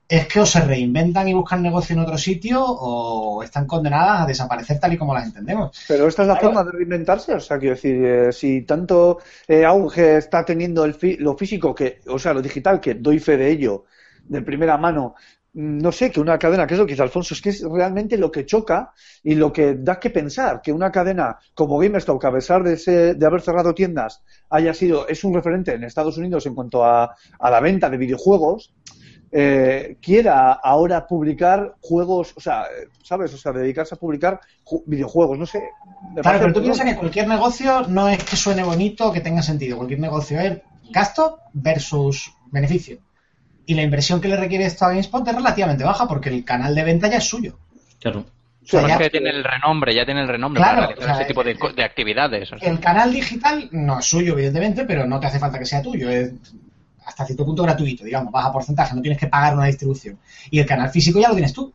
Es 0.08 0.26
que 0.26 0.40
o 0.40 0.46
se 0.46 0.60
reinventan 0.60 1.28
y 1.28 1.34
buscan 1.34 1.62
negocio 1.62 1.94
en 1.94 2.00
otro 2.02 2.18
sitio 2.18 2.64
o 2.64 3.44
están 3.44 3.64
condenadas 3.66 4.22
a 4.22 4.26
desaparecer 4.26 4.80
tal 4.80 4.92
y 4.92 4.98
como 4.98 5.14
las 5.14 5.24
entendemos. 5.26 5.70
Pero 5.86 6.08
esta 6.08 6.22
es 6.22 6.28
la 6.28 6.34
Claro. 6.34 6.48
forma 6.48 6.64
de 6.64 6.72
reinventarse, 6.76 7.32
o 7.34 7.38
sea, 7.38 7.60
quiero 7.60 7.76
decir, 7.76 8.04
eh, 8.04 8.32
si 8.32 8.62
tanto 8.62 9.18
eh, 9.46 9.64
auge 9.64 10.16
está 10.16 10.44
teniendo 10.44 10.84
el 10.84 10.94
fi- 10.94 11.16
lo 11.16 11.36
físico, 11.36 11.72
que, 11.72 12.00
o 12.08 12.18
sea, 12.18 12.34
lo 12.34 12.42
digital, 12.42 12.80
que 12.80 12.94
doy 12.94 13.20
fe 13.20 13.36
de 13.36 13.50
ello, 13.52 13.84
de 14.24 14.42
primera 14.42 14.76
mano, 14.76 15.14
no 15.52 15.90
sé, 15.92 16.10
que 16.10 16.20
una 16.20 16.38
cadena, 16.38 16.66
que 16.66 16.74
es 16.74 16.80
lo 16.80 16.86
que 16.86 16.92
dice 16.92 17.02
Alfonso, 17.02 17.34
es 17.34 17.42
que 17.42 17.48
es 17.50 17.62
realmente 17.62 18.16
lo 18.16 18.30
que 18.30 18.46
choca 18.46 18.92
y 19.22 19.34
lo 19.34 19.52
que 19.52 19.74
da 19.74 19.98
que 19.98 20.10
pensar, 20.10 20.60
que 20.62 20.72
una 20.72 20.92
cadena 20.92 21.38
como 21.54 21.78
GameStop, 21.78 22.20
que 22.20 22.26
a 22.28 22.32
pesar 22.32 22.62
de, 22.62 22.76
ser- 22.76 23.16
de 23.16 23.26
haber 23.26 23.40
cerrado 23.40 23.74
tiendas, 23.74 24.22
haya 24.50 24.72
sido, 24.74 25.08
es 25.08 25.24
un 25.24 25.34
referente 25.34 25.72
en 25.74 25.84
Estados 25.84 26.16
Unidos 26.18 26.46
en 26.46 26.54
cuanto 26.54 26.84
a, 26.84 27.14
a 27.38 27.50
la 27.50 27.60
venta 27.60 27.90
de 27.90 27.96
videojuegos, 27.96 28.72
eh, 29.32 29.96
quiera 30.02 30.52
ahora 30.52 31.06
publicar 31.06 31.76
juegos, 31.80 32.32
o 32.36 32.40
sea, 32.40 32.64
¿sabes? 33.02 33.32
O 33.34 33.36
sea, 33.38 33.52
dedicarse 33.52 33.94
a 33.94 33.98
publicar 33.98 34.40
ju- 34.64 34.82
videojuegos, 34.86 35.38
no 35.38 35.46
sé. 35.46 35.62
Claro, 36.22 36.38
pero 36.40 36.52
tú 36.52 36.62
piensas 36.62 36.86
que 36.86 36.96
cualquier 36.96 37.28
negocio 37.28 37.82
no 37.88 38.08
es 38.08 38.22
que 38.24 38.36
suene 38.36 38.64
bonito 38.64 39.08
o 39.08 39.12
que 39.12 39.20
tenga 39.20 39.42
sentido. 39.42 39.76
Cualquier 39.76 40.00
negocio 40.00 40.40
es 40.40 40.58
gasto 40.90 41.38
versus 41.52 42.32
beneficio. 42.50 42.98
Y 43.66 43.74
la 43.74 43.82
inversión 43.82 44.20
que 44.20 44.28
le 44.28 44.36
requiere 44.36 44.64
esto 44.64 44.84
a 44.84 44.88
GameSpot 44.88 45.26
es 45.26 45.34
relativamente 45.34 45.84
baja 45.84 46.08
porque 46.08 46.28
el 46.28 46.44
canal 46.44 46.74
de 46.74 46.82
venta 46.84 47.08
ya 47.08 47.18
es 47.18 47.24
suyo. 47.28 47.58
Claro. 48.00 48.24
O 48.62 48.66
sea, 48.66 48.86
ya- 48.86 48.98
que 48.98 49.10
tiene 49.10 49.30
el 49.30 49.42
renombre, 49.44 49.94
ya 49.94 50.04
tiene 50.04 50.22
el 50.22 50.28
renombre 50.28 50.60
Claro, 50.62 50.76
para 50.82 50.86
realizar 50.88 51.10
o 51.10 51.14
sea, 51.14 51.22
ese 51.22 51.28
tipo 51.28 51.44
de, 51.44 51.52
eh, 51.52 51.74
de 51.76 51.82
actividades. 51.84 52.52
o 52.52 52.58
sea. 52.58 52.68
el 52.68 52.78
canal 52.80 53.12
digital 53.12 53.68
no 53.72 53.98
es 53.98 54.04
suyo, 54.06 54.34
evidentemente, 54.34 54.84
pero 54.84 55.06
no 55.06 55.18
te 55.20 55.26
hace 55.28 55.38
falta 55.38 55.58
que 55.58 55.66
sea 55.66 55.82
tuyo. 55.82 56.08
Es 56.10 56.32
hasta 57.04 57.24
cierto 57.26 57.44
punto 57.44 57.62
gratuito, 57.62 58.04
digamos, 58.04 58.32
baja 58.32 58.52
porcentaje, 58.52 58.94
no 58.94 59.02
tienes 59.02 59.18
que 59.18 59.26
pagar 59.26 59.54
una 59.54 59.66
distribución. 59.66 60.18
Y 60.50 60.58
el 60.60 60.66
canal 60.66 60.90
físico 60.90 61.18
ya 61.18 61.28
lo 61.28 61.34
tienes 61.34 61.52
tú. 61.52 61.72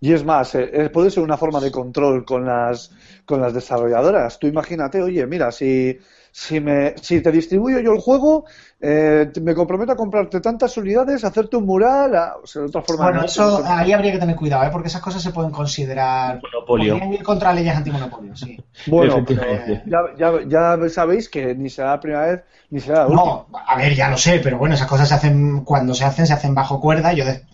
Y 0.00 0.12
es 0.12 0.24
más, 0.24 0.54
eh, 0.54 0.68
eh, 0.72 0.90
puede 0.90 1.10
ser 1.10 1.22
una 1.22 1.38
forma 1.38 1.58
de 1.60 1.70
control 1.70 2.24
con 2.26 2.44
las, 2.44 2.90
con 3.24 3.40
las 3.40 3.54
desarrolladoras. 3.54 4.38
Tú 4.38 4.46
imagínate, 4.46 5.00
oye, 5.00 5.26
mira, 5.26 5.50
si, 5.52 5.98
si, 6.38 6.60
me, 6.60 6.94
si 7.00 7.22
te 7.22 7.32
distribuyo 7.32 7.80
yo 7.80 7.94
el 7.94 7.98
juego, 7.98 8.44
eh, 8.78 9.32
me 9.40 9.54
comprometo 9.54 9.92
a 9.92 9.96
comprarte 9.96 10.38
tantas 10.42 10.76
unidades, 10.76 11.24
hacerte 11.24 11.56
un 11.56 11.64
mural, 11.64 12.14
a- 12.14 12.36
o 12.42 12.46
sea, 12.46 12.60
de 12.60 12.68
otra 12.68 12.82
forma. 12.82 13.04
Bueno, 13.04 13.20
no, 13.20 13.24
eso 13.24 13.60
no- 13.60 13.64
ahí 13.74 13.90
habría 13.94 14.12
que 14.12 14.18
tener 14.18 14.36
cuidado, 14.36 14.64
¿eh? 14.64 14.68
porque 14.70 14.88
esas 14.88 15.00
cosas 15.00 15.22
se 15.22 15.30
pueden 15.30 15.50
considerar. 15.50 16.38
Monopolio. 16.42 16.92
Podrían 16.92 17.14
ir 17.14 17.22
contra 17.22 17.54
leyes 17.54 17.74
antimonopolio, 17.74 18.36
sí. 18.36 18.62
Bueno, 18.86 19.24
pero 19.26 19.42
ya, 19.86 20.00
ya, 20.18 20.76
ya 20.76 20.88
sabéis 20.90 21.30
que 21.30 21.54
ni 21.54 21.70
será 21.70 21.92
la 21.92 22.00
primera 22.00 22.26
vez 22.26 22.42
ni 22.68 22.80
será 22.80 22.98
la 22.98 23.06
última. 23.06 23.24
No, 23.24 23.46
a 23.66 23.76
ver, 23.78 23.94
ya 23.94 24.10
lo 24.10 24.18
sé, 24.18 24.38
pero 24.44 24.58
bueno, 24.58 24.74
esas 24.74 24.88
cosas 24.88 25.08
se 25.08 25.14
hacen, 25.14 25.64
cuando 25.64 25.94
se 25.94 26.04
hacen, 26.04 26.26
se 26.26 26.34
hacen 26.34 26.54
bajo 26.54 26.78
cuerda. 26.82 27.14
Yo 27.14 27.24
de, 27.24 27.44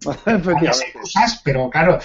cosas, 0.94 1.42
pero 1.44 1.68
claro, 1.68 1.98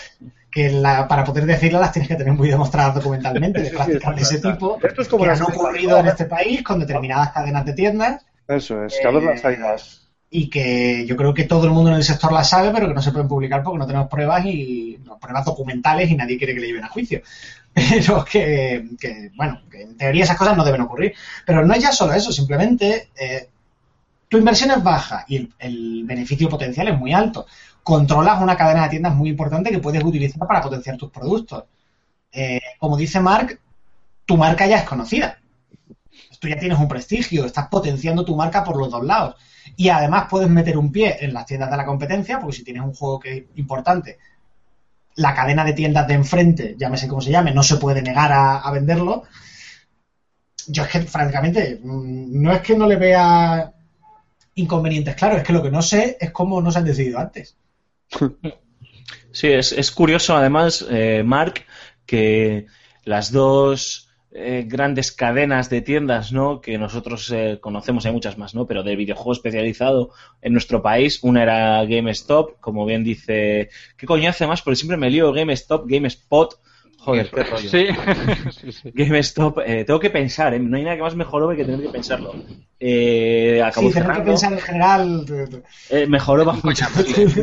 que 0.52 0.70
la- 0.72 1.08
para 1.08 1.24
poder 1.24 1.46
decirlas 1.46 1.82
las 1.82 1.92
tienes 1.92 2.08
que 2.10 2.16
tener 2.16 2.34
muy 2.34 2.50
demostradas 2.50 2.96
documentalmente, 2.96 3.62
de 3.62 3.70
prácticas 3.70 4.16
de 4.16 4.22
ese 4.22 4.40
tipo, 4.40 4.78
Esto 4.82 5.02
es 5.02 5.08
como 5.08 5.24
que 5.24 5.30
han 5.32 5.42
ocurrido 5.44 5.98
en 6.00 6.08
este 6.08 6.26
país 6.26 6.64
con 6.64 6.80
determinadas 6.80 7.32
cadenas 7.32 7.66
de 7.66 7.74
tiendas 7.74 8.26
Eso 8.48 8.84
es, 8.86 8.98
que 9.00 9.08
a 9.08 9.12
ver 9.12 9.24
las 9.24 9.42
salidas. 9.42 10.08
y 10.32 10.50
que 10.50 11.06
yo 11.08 11.16
creo 11.16 11.34
que 11.34 11.44
todo 11.44 11.66
el 11.66 11.72
mundo 11.72 11.90
en 11.92 11.98
el 11.98 12.04
sector 12.04 12.32
las 12.32 12.50
sabe, 12.50 12.72
pero 12.72 12.88
que 12.88 12.94
no 12.94 13.02
se 13.02 13.12
pueden 13.12 13.28
publicar 13.28 13.64
porque 13.64 13.80
no 13.80 13.88
tenemos 13.88 14.08
pruebas 14.10 14.46
y 14.46 15.00
no, 15.06 15.18
pruebas 15.20 15.46
documentales 15.46 16.10
y 16.10 16.16
nadie 16.16 16.38
quiere 16.38 16.54
que 16.54 16.60
le 16.62 16.68
lleven 16.68 16.84
a 16.84 16.90
juicio. 16.90 17.22
Pero 17.74 18.26
que, 18.26 18.90
que, 19.00 19.32
bueno, 19.38 19.62
que 19.72 19.84
en 19.84 19.96
teoría 19.96 20.24
esas 20.24 20.38
cosas 20.38 20.58
no 20.58 20.64
deben 20.66 20.82
ocurrir. 20.82 21.14
Pero 21.46 21.64
no 21.66 21.74
es 21.74 21.82
ya 21.84 21.92
solo 21.92 22.14
eso, 22.14 22.32
simplemente 22.32 23.10
eh, 23.16 23.48
tu 24.28 24.38
inversión 24.38 24.72
es 24.72 24.84
baja 24.84 25.24
y 25.28 25.38
el, 25.38 25.54
el 25.60 26.04
beneficio 26.06 26.50
potencial 26.50 26.88
es 26.90 26.98
muy 26.98 27.14
alto. 27.14 27.46
Controlas 27.84 28.42
una 28.42 28.58
cadena 28.58 28.84
de 28.84 28.90
tiendas 28.90 29.16
muy 29.16 29.30
importante 29.30 29.72
que 29.72 29.80
puedes 29.80 30.04
utilizar 30.04 30.48
para 30.48 30.62
potenciar 30.62 30.98
tus 30.98 31.10
productos. 31.12 31.66
Eh, 32.32 32.60
como 32.78 32.98
dice 32.98 33.20
Mark, 33.20 33.60
tu 34.26 34.38
marca 34.38 34.68
ya 34.68 34.78
es 34.78 34.84
conocida. 34.84 35.40
Tú 36.40 36.48
ya 36.48 36.58
tienes 36.58 36.80
un 36.80 36.88
prestigio, 36.88 37.46
estás 37.46 37.68
potenciando 37.68 38.24
tu 38.24 38.36
marca 38.36 38.64
por 38.64 38.78
los 38.78 38.90
dos 38.90 39.04
lados. 39.04 39.36
Y 39.76 39.90
además 39.90 40.28
puedes 40.30 40.50
meter 40.50 40.78
un 40.78 40.92
pie 40.92 41.18
en 41.20 41.34
las 41.34 41.46
tiendas 41.46 41.70
de 41.70 41.78
la 41.78 41.86
competencia, 41.86 42.40
porque 42.40 42.58
si 42.58 42.64
tienes 42.64 42.84
un 42.84 42.94
juego 42.94 43.20
que 43.20 43.38
es 43.38 43.44
importante, 43.56 44.18
la 45.16 45.34
cadena 45.34 45.66
de 45.66 45.74
tiendas 45.74 46.08
de 46.08 46.14
enfrente, 46.14 46.76
llámese 46.78 47.08
como 47.08 47.22
se 47.22 47.32
llame, 47.32 47.54
no 47.54 47.64
se 47.64 47.78
puede 47.78 48.02
negar 48.02 48.32
a, 48.32 48.72
venderlo. 48.72 49.24
Yo 50.68 50.84
es 50.84 50.90
que, 50.90 51.02
francamente, 51.02 51.80
mm, 51.84 52.42
no 52.42 52.52
es 52.54 52.62
que 52.62 52.78
no 52.78 52.88
le 52.88 52.96
vea 52.96 53.74
inconvenientes, 54.56 55.16
claro, 55.16 55.38
es 55.38 55.44
que 55.44 55.54
lo 55.54 55.64
que 55.64 55.72
no 55.72 55.82
sé 55.82 56.18
es 56.20 56.32
cómo 56.32 56.62
no 56.62 56.72
se 56.72 56.80
han 56.80 56.86
decidido 56.86 57.20
antes. 57.20 57.58
Sí, 59.32 59.48
es, 59.48 59.72
es 59.72 59.92
curioso 59.92 60.36
además, 60.36 60.86
eh, 60.90 61.24
Mark, 61.26 61.66
que 62.06 62.66
las 63.06 63.32
dos 63.32 64.10
eh, 64.32 64.66
grandes 64.68 65.12
cadenas 65.12 65.70
de 65.70 65.82
tiendas, 65.82 66.32
¿no? 66.32 66.62
Que 66.62 66.78
nosotros 66.78 67.32
eh, 67.32 67.60
conocemos, 67.62 68.06
hay 68.06 68.12
muchas 68.12 68.38
más, 68.38 68.56
¿no? 68.56 68.68
Pero 68.68 68.84
de 68.84 68.96
videojuego 68.96 69.34
especializado 69.34 70.12
en 70.42 70.54
nuestro 70.54 70.82
país, 70.82 71.20
una 71.24 71.44
era 71.44 71.86
GameStop, 71.86 72.60
como 72.60 72.86
bien 72.86 73.04
dice, 73.04 73.70
¿qué 73.98 74.06
coño 74.06 74.30
hace 74.30 74.48
más? 74.48 74.62
Porque 74.62 74.76
siempre 74.78 74.98
me 74.98 75.10
lío 75.10 75.32
GameStop, 75.32 75.86
GameSpot, 75.88 76.60
joder, 77.00 77.30
qué 77.32 77.44
rollo. 77.44 77.70
Sí, 77.70 77.88
sí, 78.52 78.72
sí. 78.72 78.92
GameStop, 78.94 79.60
eh, 79.66 79.84
tengo 79.86 80.00
que 80.00 80.10
pensar, 80.10 80.54
¿eh? 80.54 80.60
no 80.60 80.78
hay 80.78 80.84
nada 80.84 80.96
que 80.96 81.02
más 81.04 81.16
me 81.16 81.24
jorobe 81.24 81.56
que 81.56 81.66
tener 81.66 81.82
que 81.82 81.90
pensarlo. 81.90 82.34
Eh, 82.80 83.62
acabó 83.64 83.88
Sí, 83.90 83.94
tener 83.94 84.12
que 84.14 84.22
pensar 84.22 84.54
en 84.54 84.60
general. 84.60 85.26
eh, 85.90 86.08
me 86.08 86.20
joroba 86.20 86.58
mucho. 86.64 86.86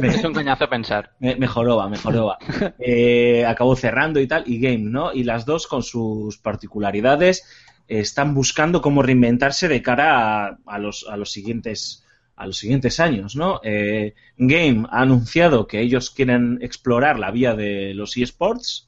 Es 0.02 0.24
un 0.24 0.32
coñazo 0.32 0.68
pensar. 0.68 1.10
Me, 1.20 1.36
me 1.36 1.46
joroba, 1.46 1.88
me 1.88 1.98
joroba. 1.98 2.38
Eh, 2.78 3.44
acabó 3.46 3.76
cerrando 3.76 4.20
y 4.20 4.26
tal, 4.26 4.44
y 4.46 4.58
Game, 4.60 4.78
¿no? 4.90 5.12
Y 5.12 5.24
las 5.24 5.44
dos, 5.44 5.66
con 5.66 5.82
sus 5.82 6.38
particularidades, 6.38 7.44
eh, 7.88 8.00
están 8.00 8.34
buscando 8.34 8.80
cómo 8.80 9.02
reinventarse 9.02 9.68
de 9.68 9.82
cara 9.82 10.46
a, 10.46 10.58
a 10.66 10.78
los, 10.78 11.06
a 11.08 11.16
los 11.16 11.30
siguientes 11.32 12.02
a 12.38 12.46
los 12.46 12.58
siguientes 12.58 13.00
años, 13.00 13.34
¿no? 13.34 13.60
Eh, 13.64 14.12
Game 14.36 14.86
ha 14.90 15.00
anunciado 15.00 15.66
que 15.66 15.80
ellos 15.80 16.10
quieren 16.10 16.58
explorar 16.60 17.18
la 17.18 17.30
vía 17.30 17.54
de 17.54 17.94
los 17.94 18.14
eSports 18.18 18.85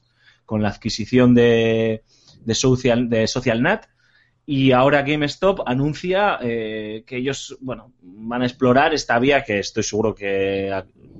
con 0.49 0.63
la 0.63 0.69
adquisición 0.69 1.35
de, 1.35 2.01
de, 2.43 2.55
Social, 2.55 3.07
de 3.07 3.27
SocialNet 3.27 3.87
y 4.47 4.71
ahora 4.71 5.03
GameStop 5.03 5.59
anuncia 5.67 6.39
eh, 6.41 7.03
que 7.05 7.17
ellos, 7.17 7.55
bueno, 7.61 7.93
van 8.01 8.41
a 8.41 8.45
explorar 8.47 8.95
esta 8.95 9.19
vía 9.19 9.43
que 9.43 9.59
estoy 9.59 9.83
seguro 9.83 10.15
que 10.15 10.73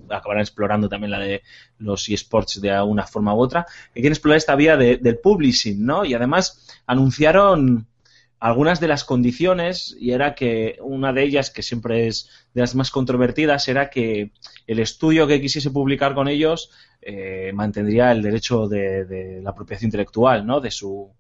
acabarán 0.10 0.42
explorando 0.42 0.90
también 0.90 1.12
la 1.12 1.20
de 1.20 1.44
los 1.78 2.10
eSports 2.10 2.60
de 2.60 2.82
una 2.82 3.06
forma 3.06 3.36
u 3.36 3.40
otra, 3.40 3.68
que 3.94 4.02
quieren 4.02 4.14
explorar 4.14 4.38
esta 4.38 4.56
vía 4.56 4.76
de- 4.78 4.98
del 4.98 5.20
publishing, 5.20 5.86
¿no? 5.86 6.06
Y 6.06 6.16
además 6.16 6.68
anunciaron 6.88 7.86
algunas 8.40 8.80
de 8.80 8.88
las 8.88 9.04
condiciones 9.04 9.96
y 10.00 10.12
era 10.12 10.34
que 10.34 10.78
una 10.82 11.12
de 11.12 11.24
ellas, 11.24 11.52
que 11.52 11.62
siempre 11.62 12.08
es 12.08 12.30
de 12.54 12.62
las 12.62 12.74
más 12.76 12.90
controvertidas, 12.90 13.68
era 13.68 13.90
que 13.90 14.32
el 14.66 14.80
estudio 14.80 15.28
que 15.28 15.42
quisiese 15.42 15.72
publicar 15.72 16.16
con 16.16 16.28
ellos 16.28 16.72
eh, 17.02 17.52
mantendría 17.54 18.12
el 18.12 18.22
derecho 18.22 18.68
de, 18.68 19.42
la 19.44 19.52
apropiación 19.52 19.88
intelectual, 19.88 20.46
¿no? 20.46 20.60
De 20.60 20.72
su 20.72 21.12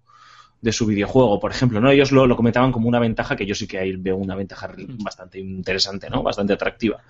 de 0.61 0.73
su 0.73 0.85
videojuego, 0.85 1.39
por 1.39 1.51
ejemplo, 1.51 1.79
¿no? 1.79 1.89
Ellos 1.89 2.11
lo, 2.11 2.27
lo 2.27 2.35
comentaban 2.35 2.73
como 2.73 2.89
una 2.89 2.99
ventaja 2.99 3.37
que 3.37 3.45
yo 3.45 3.55
sí 3.55 3.65
que 3.65 3.77
ahí 3.77 3.95
veo 3.95 4.17
una 4.17 4.35
ventaja 4.35 4.69
bastante 5.01 5.39
interesante, 5.39 6.09
¿no? 6.09 6.21
Bastante 6.21 6.51
atractiva. 6.51 7.01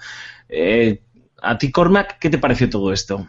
Eh, 0.47 1.01
a 1.41 1.57
ti, 1.57 1.71
Cormac, 1.71 2.19
¿qué 2.19 2.29
te 2.29 2.37
pareció 2.37 2.69
todo 2.69 2.93
esto? 2.93 3.27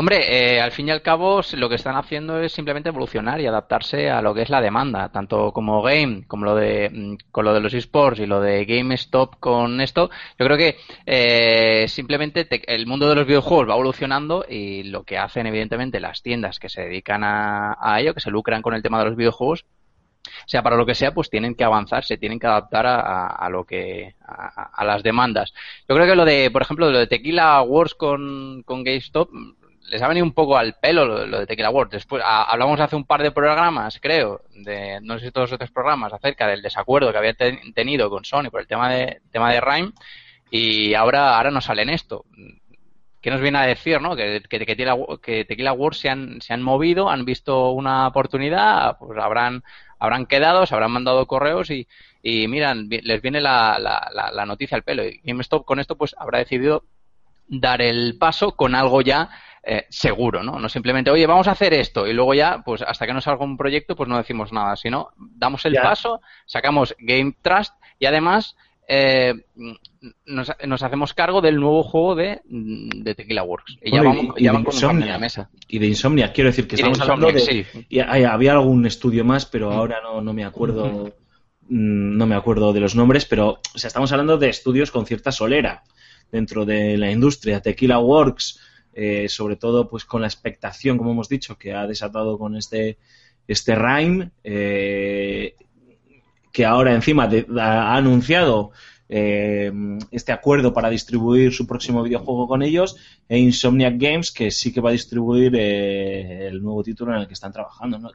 Hombre, 0.00 0.54
eh, 0.56 0.60
al 0.62 0.72
fin 0.72 0.88
y 0.88 0.92
al 0.92 1.02
cabo 1.02 1.42
lo 1.52 1.68
que 1.68 1.74
están 1.74 1.94
haciendo 1.94 2.40
es 2.40 2.52
simplemente 2.52 2.88
evolucionar 2.88 3.38
y 3.38 3.46
adaptarse 3.46 4.08
a 4.08 4.22
lo 4.22 4.32
que 4.32 4.40
es 4.40 4.48
la 4.48 4.62
demanda, 4.62 5.10
tanto 5.12 5.52
como 5.52 5.82
Game, 5.82 6.24
como 6.26 6.46
lo 6.46 6.54
de 6.56 6.88
mm, 6.90 7.16
con 7.30 7.44
lo 7.44 7.52
de 7.52 7.60
los 7.60 7.74
esports 7.74 8.18
y 8.20 8.24
lo 8.24 8.40
de 8.40 8.64
GameStop 8.64 9.36
con 9.38 9.78
esto. 9.82 10.08
Yo 10.38 10.46
creo 10.46 10.56
que 10.56 10.78
eh, 11.04 11.86
simplemente 11.88 12.46
te- 12.46 12.74
el 12.74 12.86
mundo 12.86 13.10
de 13.10 13.14
los 13.14 13.26
videojuegos 13.26 13.68
va 13.68 13.74
evolucionando 13.74 14.46
y 14.48 14.84
lo 14.84 15.04
que 15.04 15.18
hacen 15.18 15.46
evidentemente 15.46 16.00
las 16.00 16.22
tiendas 16.22 16.58
que 16.58 16.70
se 16.70 16.80
dedican 16.82 17.22
a, 17.22 17.76
a 17.78 18.00
ello, 18.00 18.14
que 18.14 18.20
se 18.20 18.30
lucran 18.30 18.62
con 18.62 18.72
el 18.72 18.82
tema 18.82 19.00
de 19.00 19.04
los 19.04 19.16
videojuegos, 19.16 19.66
sea 20.46 20.62
para 20.62 20.76
lo 20.76 20.86
que 20.86 20.94
sea, 20.94 21.12
pues 21.14 21.30
tienen 21.30 21.54
que 21.54 21.64
avanzar, 21.64 22.04
se 22.04 22.16
tienen 22.18 22.38
que 22.38 22.46
adaptar 22.46 22.86
a, 22.86 23.26
a- 23.26 23.48
lo 23.50 23.64
que 23.64 24.14
a, 24.26 24.70
a 24.74 24.84
las 24.84 25.02
demandas. 25.02 25.52
Yo 25.88 25.94
creo 25.94 26.06
que 26.06 26.14
lo 26.16 26.24
de, 26.24 26.50
por 26.50 26.62
ejemplo, 26.62 26.90
lo 26.90 26.98
de 26.98 27.06
Tequila 27.06 27.60
Wars 27.62 27.94
con, 27.94 28.62
con 28.64 28.84
GameStop 28.84 29.28
les 29.88 30.02
ha 30.02 30.08
venido 30.08 30.24
un 30.24 30.32
poco 30.32 30.56
al 30.56 30.74
pelo 30.74 31.04
lo, 31.26 31.40
de 31.40 31.46
Tequila 31.46 31.70
Wars. 31.70 31.90
Después 31.90 32.22
hablamos 32.24 32.78
hace 32.80 32.96
un 32.96 33.04
par 33.04 33.22
de 33.22 33.32
programas, 33.32 33.98
creo, 34.00 34.42
de 34.54 35.00
no 35.02 35.18
sé 35.18 35.26
si 35.26 35.32
todos 35.32 35.50
los 35.50 35.58
tres 35.58 35.70
programas 35.70 36.12
acerca 36.12 36.46
del 36.46 36.62
desacuerdo 36.62 37.10
que 37.12 37.18
había 37.18 37.34
ten- 37.34 37.72
tenido 37.74 38.08
con 38.10 38.24
Sony 38.24 38.50
por 38.50 38.60
el 38.60 38.66
tema 38.66 38.90
de 38.90 39.20
tema 39.32 39.52
de 39.52 39.60
Rime 39.60 39.92
y 40.50 40.94
ahora 40.94 41.36
ahora 41.36 41.50
nos 41.50 41.64
sale 41.64 41.82
en 41.82 41.90
esto. 41.90 42.24
¿Qué 43.20 43.30
nos 43.30 43.42
viene 43.42 43.58
a 43.58 43.66
decir, 43.66 44.00
no? 44.00 44.16
Que, 44.16 44.40
que, 44.48 44.58
que 44.58 44.66
Tequila, 44.66 44.96
que 45.22 45.44
Tequila 45.44 45.74
Wars 45.74 45.98
se 45.98 46.08
han, 46.08 46.40
se 46.40 46.54
han 46.54 46.62
movido, 46.62 47.10
han 47.10 47.26
visto 47.26 47.70
una 47.72 48.06
oportunidad, 48.06 48.96
pues 48.98 49.18
habrán, 49.18 49.62
habrán 49.98 50.24
quedado, 50.24 50.64
se 50.64 50.74
habrán 50.74 50.92
mandado 50.92 51.26
correos 51.26 51.68
y, 51.70 51.86
y 52.22 52.48
miran, 52.48 52.88
les 52.88 53.20
viene 53.20 53.42
la, 53.42 53.78
la, 53.78 54.08
la, 54.14 54.32
la 54.32 54.46
noticia 54.46 54.74
al 54.76 54.84
pelo. 54.84 55.04
Y 55.04 55.20
GameStop 55.22 55.66
con 55.66 55.80
esto 55.80 55.96
pues 55.98 56.16
habrá 56.18 56.38
decidido 56.38 56.84
dar 57.46 57.82
el 57.82 58.16
paso 58.18 58.52
con 58.52 58.74
algo 58.74 59.02
ya 59.02 59.28
eh, 59.62 59.84
seguro, 59.90 60.42
¿no? 60.42 60.58
No 60.58 60.68
simplemente, 60.68 61.10
oye, 61.10 61.26
vamos 61.26 61.46
a 61.48 61.52
hacer 61.52 61.74
esto 61.74 62.06
y 62.06 62.12
luego 62.12 62.34
ya, 62.34 62.62
pues 62.64 62.82
hasta 62.82 63.06
que 63.06 63.12
no 63.12 63.20
salga 63.20 63.44
un 63.44 63.56
proyecto, 63.56 63.94
pues 63.96 64.08
no 64.08 64.16
decimos 64.16 64.52
nada, 64.52 64.76
sino 64.76 65.10
damos 65.18 65.64
el 65.66 65.74
Ya. 65.74 65.82
paso, 65.82 66.20
sacamos 66.46 66.94
Game 66.98 67.34
Trust 67.42 67.74
y 67.98 68.06
además 68.06 68.56
eh, 68.88 69.34
nos, 70.26 70.50
nos 70.66 70.82
hacemos 70.82 71.14
cargo 71.14 71.40
del 71.40 71.60
nuevo 71.60 71.82
juego 71.84 72.14
de, 72.16 72.40
de 72.44 73.14
Tequila 73.14 73.44
Works. 73.44 73.76
Y 73.82 73.92
ya 73.92 74.02
Bueno, 74.02 74.16
vamos, 74.16 74.34
y- 74.38 74.42
de 74.44 74.90
en 74.90 75.08
la 75.08 75.18
mesa. 75.18 75.50
Y 75.68 75.78
de 75.78 75.86
Insomnia, 75.86 76.32
quiero 76.32 76.50
decir 76.50 76.66
que 76.66 76.74
Y 76.74 76.82
de 76.82 76.82
estamos 76.90 77.00
hablando 77.00 77.26
de... 77.26 77.40
Insomniac, 77.40 77.66
sí. 77.72 77.86
y 77.88 78.00
hay- 78.00 78.24
había 78.24 78.52
algún 78.52 78.86
estudio 78.86 79.24
más, 79.24 79.46
pero 79.46 79.70
ahora 79.70 80.00
no, 80.02 80.20
no 80.20 80.32
me 80.32 80.44
acuerdo 80.44 81.12
mm, 81.68 82.16
no 82.16 82.26
me 82.26 82.34
acuerdo 82.34 82.72
de 82.72 82.80
los 82.80 82.96
nombres, 82.96 83.26
pero 83.26 83.60
o 83.74 83.78
sea, 83.78 83.88
estamos 83.88 84.10
hablando 84.10 84.38
de 84.38 84.48
estudios 84.48 84.90
con 84.90 85.06
cierta 85.06 85.30
solera 85.30 85.84
dentro 86.32 86.64
de 86.64 86.96
la 86.98 87.10
industria. 87.12 87.60
Tequila 87.60 87.98
Works, 88.00 88.60
eh, 89.02 89.30
sobre 89.30 89.56
todo 89.56 89.88
pues 89.88 90.04
con 90.04 90.20
la 90.20 90.26
expectación, 90.26 90.98
como 90.98 91.12
hemos 91.12 91.30
dicho, 91.30 91.56
que 91.56 91.72
ha 91.72 91.86
desatado 91.86 92.38
con 92.38 92.54
este, 92.54 92.98
este 93.48 93.74
Rhyme, 93.74 94.30
eh, 94.44 95.54
que 96.52 96.66
ahora 96.66 96.94
encima 96.94 97.30
ha 97.58 97.96
anunciado 97.96 98.72
eh, 99.08 99.72
este 100.10 100.32
acuerdo 100.32 100.74
para 100.74 100.90
distribuir 100.90 101.54
su 101.54 101.66
próximo 101.66 102.02
videojuego 102.02 102.46
con 102.46 102.62
ellos, 102.62 102.96
e 103.26 103.38
Insomniac 103.38 103.94
Games, 103.96 104.32
que 104.32 104.50
sí 104.50 104.70
que 104.70 104.82
va 104.82 104.90
a 104.90 104.92
distribuir 104.92 105.56
eh, 105.56 106.48
el 106.48 106.62
nuevo 106.62 106.82
título 106.82 107.14
en 107.14 107.22
el 107.22 107.26
que 107.26 107.32
están 107.32 107.52
trabajando. 107.52 107.98
¿no? 107.98 108.08
O 108.08 108.12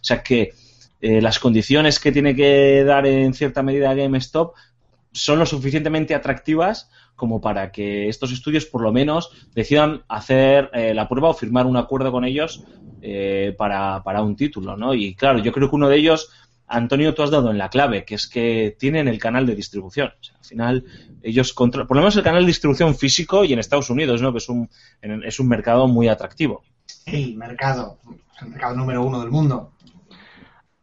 sea 0.00 0.22
que 0.22 0.52
eh, 1.00 1.20
las 1.20 1.40
condiciones 1.40 1.98
que 1.98 2.12
tiene 2.12 2.36
que 2.36 2.84
dar 2.84 3.08
en 3.08 3.34
cierta 3.34 3.64
medida 3.64 3.92
GameStop 3.92 4.54
son 5.18 5.38
lo 5.38 5.46
suficientemente 5.46 6.14
atractivas 6.14 6.90
como 7.16 7.40
para 7.40 7.72
que 7.72 8.08
estos 8.08 8.32
estudios 8.32 8.64
por 8.66 8.80
lo 8.80 8.92
menos 8.92 9.30
decidan 9.54 10.04
hacer 10.08 10.70
eh, 10.72 10.94
la 10.94 11.08
prueba 11.08 11.30
o 11.30 11.34
firmar 11.34 11.66
un 11.66 11.76
acuerdo 11.76 12.12
con 12.12 12.24
ellos 12.24 12.64
eh, 13.02 13.54
para, 13.58 14.02
para 14.04 14.22
un 14.22 14.36
título, 14.36 14.76
¿no? 14.76 14.94
Y 14.94 15.14
claro, 15.14 15.40
yo 15.40 15.52
creo 15.52 15.68
que 15.68 15.76
uno 15.76 15.88
de 15.88 15.96
ellos, 15.96 16.30
Antonio, 16.68 17.14
tú 17.14 17.22
has 17.22 17.30
dado 17.30 17.50
en 17.50 17.58
la 17.58 17.70
clave, 17.70 18.04
que 18.04 18.14
es 18.14 18.28
que 18.28 18.76
tienen 18.78 19.08
el 19.08 19.18
canal 19.18 19.46
de 19.46 19.56
distribución. 19.56 20.12
Al 20.38 20.44
final, 20.44 20.84
ellos 21.22 21.52
controlan, 21.52 21.88
por 21.88 21.96
lo 21.96 22.02
menos 22.02 22.16
el 22.16 22.22
canal 22.22 22.42
de 22.42 22.48
distribución 22.48 22.94
físico 22.94 23.44
y 23.44 23.52
en 23.52 23.58
Estados 23.58 23.90
Unidos, 23.90 24.22
¿no? 24.22 24.30
Que 24.32 24.38
es 24.38 24.48
un, 24.48 24.70
es 25.02 25.40
un 25.40 25.48
mercado 25.48 25.88
muy 25.88 26.06
atractivo. 26.06 26.62
El 27.04 27.36
mercado, 27.36 27.98
el 28.40 28.48
mercado 28.48 28.76
número 28.76 29.04
uno 29.04 29.20
del 29.20 29.30
mundo. 29.30 29.72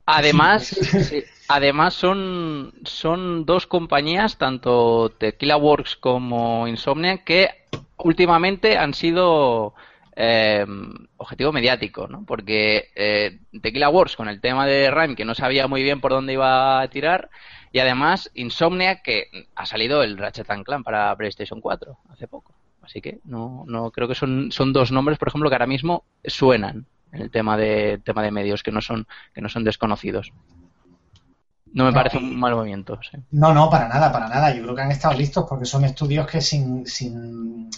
Además, 0.06 0.68
sí, 1.10 1.24
además 1.48 1.94
son, 1.94 2.74
son 2.84 3.46
dos 3.46 3.66
compañías, 3.68 4.38
tanto 4.38 5.10
Tequila 5.18 5.58
Works 5.58 5.96
como 5.96 6.68
Insomnia, 6.68 7.24
que 7.24 7.50
últimamente 7.98 8.78
han 8.78 8.94
sido 8.94 9.74
eh, 10.16 10.66
objetivo 11.18 11.52
mediático, 11.52 12.08
¿no? 12.08 12.24
Porque 12.26 12.90
eh, 12.96 13.40
Tequila 13.62 13.90
Works 13.90 14.16
con 14.16 14.30
el 14.30 14.42
tema 14.42 14.68
de 14.68 14.92
Rhyme, 14.92 15.16
que 15.16 15.26
no 15.26 15.34
sabía 15.34 15.68
muy 15.68 15.82
bien 15.82 16.02
por 16.02 16.12
dónde 16.12 16.34
iba 16.34 16.82
a 16.82 16.88
tirar, 16.90 17.30
y 17.72 17.80
además 17.80 18.30
Insomnia, 18.36 19.02
que 19.02 19.28
ha 19.56 19.66
salido 19.66 20.04
el 20.04 20.18
Ratchet 20.18 20.50
and 20.52 20.64
Clank 20.64 20.86
para 20.86 21.16
PlayStation 21.16 21.60
4 21.60 21.98
hace 22.10 22.28
poco. 22.28 22.54
Así 22.82 23.02
que 23.02 23.20
no, 23.26 23.64
no 23.68 23.90
creo 23.90 24.08
que 24.08 24.14
son, 24.14 24.52
son 24.52 24.72
dos 24.72 24.92
nombres, 24.92 25.18
por 25.18 25.28
ejemplo, 25.28 25.50
que 25.50 25.56
ahora 25.56 25.66
mismo 25.66 26.06
suenan 26.24 26.76
en 26.78 26.95
el 27.16 27.32
tema 27.32 27.58
de 27.58 28.00
tema 28.04 28.24
de 28.24 28.32
medios 28.32 28.64
que 28.64 28.72
no 28.72 28.82
son 28.82 29.08
que 29.34 29.42
no 29.42 29.50
son 29.50 29.64
desconocidos. 29.64 30.34
No 31.74 31.84
me 31.86 31.92
No, 31.92 31.94
parece 31.94 32.18
un 32.18 32.40
mal 32.40 32.56
movimiento. 32.56 33.00
sí. 33.04 33.20
No, 33.42 33.54
no, 33.54 33.70
para 33.70 33.88
nada, 33.88 34.12
para 34.12 34.28
nada. 34.28 34.54
Yo 34.56 34.64
creo 34.64 34.76
que 34.76 34.82
han 34.82 34.92
estado 34.92 35.14
listos 35.16 35.46
porque 35.48 35.66
son 35.66 35.84
estudios 35.86 36.26
que 36.28 36.42
sin, 36.42 36.86
sin 36.88 37.70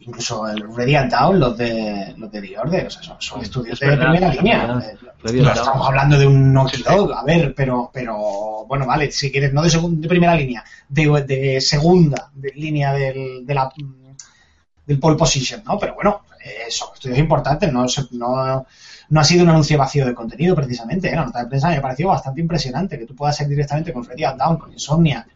incluso 0.00 0.48
el 0.48 0.74
Ready 0.74 0.94
and 0.96 1.12
Down, 1.12 1.38
los 1.40 1.56
de 1.58 2.14
los 2.16 2.30
de 2.32 2.40
The 2.40 2.58
Order, 2.58 2.86
o 2.86 2.90
sea, 2.90 3.02
son, 3.02 3.16
son 3.20 3.42
estudios 3.42 3.74
Es 3.74 3.80
de 3.80 3.86
verdad, 3.96 4.06
primera 4.12 4.32
línea. 4.34 4.66
verdad. 4.66 4.90
Eh, 4.90 5.32
No 5.42 5.52
estamos 5.52 5.86
hablando 5.88 6.18
de 6.18 6.26
un 6.26 6.52
Naughty 6.54 6.82
Dog, 6.82 7.12
a 7.12 7.22
ver, 7.24 7.54
pero, 7.54 7.90
pero 7.92 8.64
bueno, 8.66 8.86
vale, 8.86 9.10
si 9.12 9.30
quieres, 9.30 9.52
no 9.52 9.62
de, 9.62 9.68
segun- 9.70 10.00
de 10.00 10.08
primera 10.08 10.34
línea, 10.34 10.64
de, 10.88 11.22
de 11.26 11.60
segunda 11.60 12.30
de 12.34 12.52
línea 12.54 12.92
del, 12.94 13.44
de 13.46 13.54
la, 13.54 13.70
del 14.86 14.98
pole 14.98 15.16
position, 15.16 15.62
¿no? 15.64 15.78
Pero 15.78 15.94
bueno, 15.94 16.22
eh, 16.44 16.70
son 16.70 16.88
estudios 16.94 17.18
importantes, 17.18 17.72
no, 17.72 17.86
no, 18.12 18.66
no 19.08 19.20
ha 19.20 19.24
sido 19.24 19.44
un 19.44 19.50
anuncio 19.50 19.78
vacío 19.78 20.06
de 20.06 20.14
contenido 20.14 20.54
precisamente, 20.54 21.08
¿eh? 21.08 21.16
la 21.16 21.26
nota 21.26 21.40
de 21.40 21.48
prensa 21.48 21.68
me 21.68 21.76
ha 21.76 21.82
parecido 21.82 22.10
bastante 22.10 22.40
impresionante, 22.40 22.98
que 22.98 23.06
tú 23.06 23.14
puedas 23.14 23.40
ir 23.40 23.48
directamente 23.48 23.92
con 23.92 24.06
and 24.10 24.38
Down, 24.38 24.58
con 24.58 24.72
Insomnia, 24.72 25.26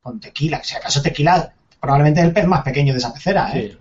con 0.00 0.20
Tequila, 0.20 0.62
si 0.62 0.76
acaso 0.76 1.02
Tequila 1.02 1.52
probablemente 1.80 2.20
es 2.20 2.26
el 2.26 2.32
pez 2.32 2.46
más 2.46 2.62
pequeño 2.62 2.92
de 2.92 2.98
esa 2.98 3.12
pecera, 3.12 3.50
¿eh? 3.54 3.76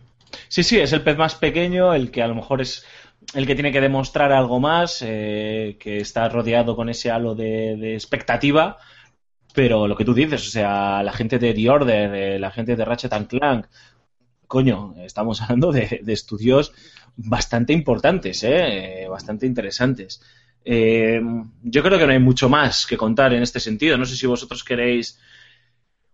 Sí. 0.50 0.64
Sí, 0.64 0.80
es 0.80 0.92
el 0.94 1.02
pez 1.02 1.18
más 1.18 1.36
pequeño, 1.36 1.94
el 1.94 2.12
que 2.12 2.22
a 2.22 2.28
lo 2.28 2.36
mejor 2.36 2.62
es 2.62 2.86
el 3.34 3.48
que 3.48 3.56
tiene 3.56 3.72
que 3.72 3.82
demostrar 3.82 4.32
algo 4.32 4.60
más, 4.60 5.02
eh, 5.02 5.78
que 5.80 5.98
está 5.98 6.30
rodeado 6.30 6.76
con 6.76 6.90
ese 6.90 7.12
halo 7.12 7.36
de, 7.36 7.76
de 7.78 7.94
expectativa, 7.94 8.78
pero 9.54 9.88
lo 9.88 9.96
que 9.96 10.06
tú 10.06 10.14
dices, 10.14 10.48
o 10.48 10.52
sea, 10.52 11.02
la 11.04 11.12
gente 11.14 11.40
de 11.40 11.54
The 11.54 11.70
Order, 11.70 12.14
eh, 12.14 12.40
la 12.40 12.52
gente 12.52 12.76
de 12.76 12.86
Ratchet 12.86 13.14
and 13.14 13.28
Clank, 13.28 13.66
coño, 14.48 14.96
estamos 15.00 15.42
hablando 15.42 15.72
de, 15.72 16.02
de 16.04 16.14
estudios 16.14 16.74
bastante 17.16 17.74
importantes, 17.74 18.44
eh, 18.44 19.06
bastante 19.10 19.46
interesantes. 19.46 20.22
Eh, 20.64 21.22
yo 21.64 21.84
creo 21.84 21.98
que 21.98 22.06
no 22.08 22.14
hay 22.14 22.20
mucho 22.20 22.50
más 22.50 22.86
que 22.86 22.98
contar 22.98 23.34
en 23.34 23.44
este 23.44 23.60
sentido. 23.60 23.98
No 23.98 24.06
sé 24.06 24.16
si 24.16 24.28
vosotros 24.28 24.64
queréis 24.64 25.20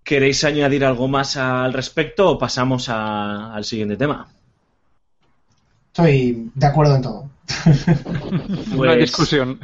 queréis 0.04 0.44
añadir 0.44 0.84
algo 0.86 1.08
más 1.08 1.38
al 1.38 1.72
respecto 1.74 2.30
o 2.30 2.38
pasamos 2.38 2.90
a- 2.90 3.54
al 3.56 3.64
siguiente 3.64 3.96
tema. 3.98 4.28
Estoy 5.88 6.50
de 6.56 6.66
acuerdo 6.68 6.96
en 6.96 7.02
todo. 7.02 7.30
No 8.76 8.84
hay 8.84 9.00
discusión. 9.00 9.60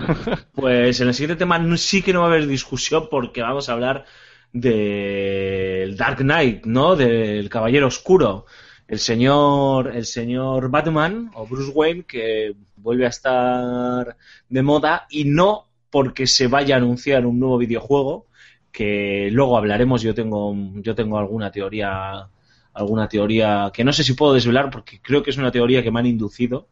Pues 0.54 1.00
en 1.02 1.08
el 1.08 1.14
siguiente 1.14 1.38
tema 1.40 1.60
sí 1.78 2.02
que 2.02 2.14
no 2.14 2.20
va 2.22 2.28
a 2.28 2.30
haber 2.30 2.48
discusión 2.48 3.08
porque 3.10 3.42
vamos 3.42 3.68
a 3.68 3.74
hablar 3.74 4.06
del 4.54 5.96
Dark 5.98 6.18
Knight, 6.18 6.66
¿no? 6.66 6.96
Del 6.96 7.50
Caballero 7.50 7.88
Oscuro. 7.88 8.46
El 8.88 9.00
señor, 9.00 9.96
el 9.96 10.06
señor 10.06 10.70
Batman 10.70 11.32
o 11.36 11.46
Bruce 11.46 11.72
Wayne 11.72 12.04
que 12.04 12.56
vuelve 12.78 13.06
a 13.06 13.10
estar 13.10 14.18
de 14.50 14.62
moda 14.64 15.06
y 15.10 15.26
no 15.26 15.68
porque 15.92 16.26
se 16.28 16.48
vaya 16.48 16.76
a 16.76 16.78
anunciar 16.80 17.26
un 17.26 17.40
nuevo 17.40 17.58
videojuego 17.58 18.26
que 18.72 19.30
luego 19.32 19.58
hablaremos. 19.58 20.02
Yo 20.02 20.16
tengo, 20.16 20.56
yo 20.76 20.96
tengo 20.96 21.18
alguna 21.18 21.52
teoría 21.52 22.30
alguna 22.74 23.10
teoría 23.10 23.72
que 23.74 23.84
no 23.84 23.92
sé 23.92 24.04
si 24.04 24.14
puedo 24.14 24.34
desvelar 24.34 24.70
porque 24.72 25.02
creo 25.02 25.22
que 25.22 25.32
es 25.32 25.38
una 25.38 25.52
teoría 25.52 25.84
que 25.84 25.92
me 25.92 26.00
han 26.00 26.06
inducido. 26.06 26.68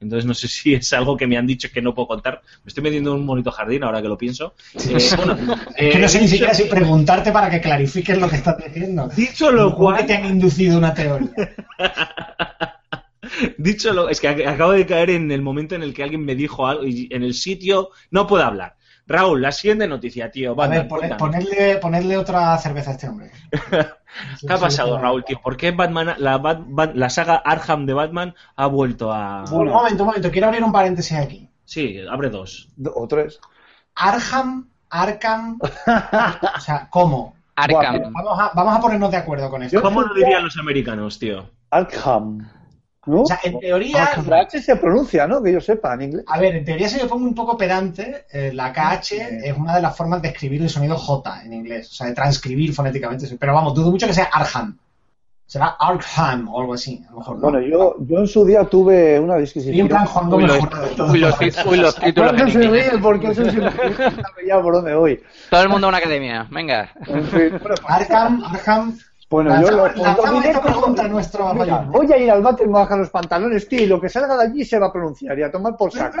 Entonces 0.00 0.24
no 0.26 0.34
sé 0.34 0.48
si 0.48 0.74
es 0.74 0.92
algo 0.92 1.16
que 1.16 1.26
me 1.26 1.36
han 1.36 1.46
dicho 1.46 1.68
que 1.72 1.82
no 1.82 1.94
puedo 1.94 2.08
contar. 2.08 2.40
Me 2.64 2.68
estoy 2.68 2.82
metiendo 2.84 3.12
en 3.14 3.20
un 3.20 3.26
bonito 3.26 3.50
jardín 3.50 3.84
ahora 3.84 4.00
que 4.02 4.08
lo 4.08 4.16
pienso. 4.18 4.54
Eh, 4.74 5.14
bueno, 5.16 5.36
que 5.90 5.98
no 5.98 6.08
sé 6.08 6.18
eh, 6.18 6.22
ni 6.22 6.28
siquiera 6.28 6.54
si 6.54 6.64
preguntarte 6.64 7.32
para 7.32 7.50
que 7.50 7.60
clarifiques 7.60 8.18
lo 8.18 8.28
que 8.28 8.36
estás 8.36 8.56
diciendo. 8.58 9.08
Dicho 9.16 9.50
lo 9.52 9.74
¿Cómo 9.74 9.92
que 9.94 10.04
cual, 10.04 10.06
te 10.06 10.14
han 10.14 10.26
inducido 10.26 10.78
una 10.78 10.94
teoría? 10.94 11.30
dicho 13.58 13.92
lo, 13.92 14.08
es 14.08 14.20
que 14.20 14.28
ac- 14.28 14.46
acabo 14.46 14.72
de 14.72 14.86
caer 14.86 15.10
en 15.10 15.30
el 15.30 15.42
momento 15.42 15.74
en 15.74 15.82
el 15.82 15.94
que 15.94 16.02
alguien 16.02 16.24
me 16.24 16.34
dijo 16.34 16.66
algo 16.66 16.84
y 16.86 17.08
en 17.10 17.22
el 17.22 17.34
sitio 17.34 17.90
no 18.10 18.26
puedo 18.26 18.44
hablar. 18.44 18.76
Raúl, 19.10 19.42
la 19.42 19.50
siguiente 19.50 19.88
noticia, 19.88 20.30
tío. 20.30 20.52
A 20.52 20.54
Batman, 20.54 20.78
ver, 20.78 20.88
pone- 20.88 21.14
ponerle, 21.16 21.76
ponerle 21.78 22.16
otra 22.16 22.56
cerveza 22.58 22.90
a 22.90 22.92
este 22.94 23.08
hombre. 23.08 23.32
¿Qué 23.50 24.52
ha 24.52 24.56
pasado, 24.56 24.98
Raúl, 24.98 25.24
tío? 25.24 25.40
¿Por 25.42 25.56
qué 25.56 25.72
Batman, 25.72 26.14
la, 26.18 26.38
Bat- 26.38 26.64
Bat- 26.66 26.94
la 26.94 27.10
saga 27.10 27.36
Arkham 27.36 27.86
de 27.86 27.92
Batman 27.92 28.34
ha 28.54 28.66
vuelto 28.68 29.12
a... 29.12 29.44
Un 29.50 29.66
momento, 29.68 30.04
un 30.04 30.06
momento, 30.08 30.30
quiero 30.30 30.46
abrir 30.46 30.62
un 30.62 30.70
paréntesis 30.72 31.16
aquí. 31.18 31.48
Sí, 31.64 32.00
abre 32.08 32.30
dos. 32.30 32.68
Do- 32.76 32.92
O 32.94 33.08
tres. 33.08 33.40
Arkham, 33.96 34.68
Arkham, 34.90 35.58
o 36.56 36.60
sea, 36.60 36.88
¿cómo? 36.88 37.34
Arkham. 37.56 38.12
Vamos 38.12 38.38
a, 38.40 38.52
vamos 38.54 38.76
a 38.76 38.80
ponernos 38.80 39.10
de 39.10 39.16
acuerdo 39.16 39.50
con 39.50 39.62
esto. 39.64 39.82
¿Cómo 39.82 40.02
lo 40.02 40.14
dirían 40.14 40.44
los 40.44 40.56
americanos, 40.56 41.18
tío? 41.18 41.50
Arkham. 41.70 42.48
¿No? 43.06 43.22
O 43.22 43.26
sea, 43.26 43.40
en 43.42 43.58
teoría. 43.58 44.10
La 44.26 44.40
H 44.40 44.60
se 44.60 44.76
pronuncia, 44.76 45.26
¿no? 45.26 45.42
Que 45.42 45.52
yo 45.52 45.60
sepa 45.60 45.94
en 45.94 46.02
inglés. 46.02 46.24
a 46.26 46.38
ver, 46.38 46.56
en 46.56 46.64
teoría 46.64 46.88
si 46.88 47.00
me 47.00 47.08
pongo 47.08 47.24
un 47.24 47.34
poco 47.34 47.56
pedante, 47.56 48.26
eh, 48.30 48.52
la 48.52 48.72
KH 48.72 49.12
es 49.42 49.56
una 49.56 49.76
de 49.76 49.82
las 49.82 49.96
formas 49.96 50.20
de 50.20 50.28
escribir 50.28 50.60
el 50.62 50.68
sonido 50.68 50.96
J 50.96 51.42
en 51.44 51.52
inglés, 51.54 51.90
o 51.90 51.94
sea, 51.94 52.06
de 52.08 52.14
transcribir 52.14 52.74
fonéticamente. 52.74 53.26
Pero 53.38 53.54
vamos, 53.54 53.74
dudo 53.74 53.90
mucho 53.90 54.06
que 54.06 54.12
sea 54.12 54.24
Arkham. 54.24 54.76
Será 55.46 55.74
Arkham 55.80 56.48
o 56.48 56.60
algo 56.60 56.74
así, 56.74 57.02
a 57.08 57.10
lo 57.10 57.18
mejor. 57.18 57.36
¿no? 57.36 57.50
Bueno, 57.50 57.60
yo, 57.60 57.96
yo 58.00 58.18
en 58.18 58.28
su 58.28 58.44
día 58.44 58.64
tuve 58.64 59.18
una 59.18 59.34
Y 59.34 59.38
en 59.38 59.42
disquisición. 59.42 59.88
plan 59.88 60.06
Juan 60.06 60.30
Gómez 60.30 60.52
uy, 61.10 61.18
los 61.18 61.40
uy, 61.66 61.76
los 61.78 61.96
títulos 61.96 62.32
No 62.34 62.44
en 62.44 62.52
se 62.52 62.68
ríe 62.68 62.98
porque 63.02 63.28
eso 63.28 63.42
es 63.42 63.54
ya 64.46 64.60
por 64.62 64.74
dónde 64.74 64.94
voy. 64.94 65.20
Todo 65.50 65.62
el 65.62 65.68
mundo 65.70 65.86
a 65.86 65.88
una 65.88 65.98
academia. 65.98 66.46
Venga. 66.50 66.92
En 67.06 67.24
fin, 67.24 67.58
bueno, 67.60 67.74
Arkham, 67.88 68.44
Arkham. 68.44 68.96
Bueno, 69.30 69.60
yo 69.62 69.70
lo 69.70 69.86
Lanzamos- 69.86 70.30
lo 70.32 70.40
esta 70.42 70.60
pregunta 70.60 71.04
a 71.04 71.08
nuestro 71.08 71.54
Mira, 71.54 71.78
voy 71.82 72.12
a 72.12 72.16
ir 72.18 72.30
al 72.32 72.42
váter, 72.42 72.66
me 72.66 72.72
voy 72.72 72.80
a 72.80 72.84
bajar 72.84 72.98
los 72.98 73.10
pantalones, 73.10 73.68
tío, 73.68 73.80
y 73.82 73.86
lo 73.86 74.00
que 74.00 74.08
salga 74.08 74.36
de 74.36 74.42
allí 74.44 74.64
se 74.64 74.78
va 74.78 74.88
a 74.88 74.92
pronunciar 74.92 75.38
y 75.38 75.42
a 75.44 75.52
tomar 75.52 75.76
por 75.76 75.92
saco. 75.92 76.18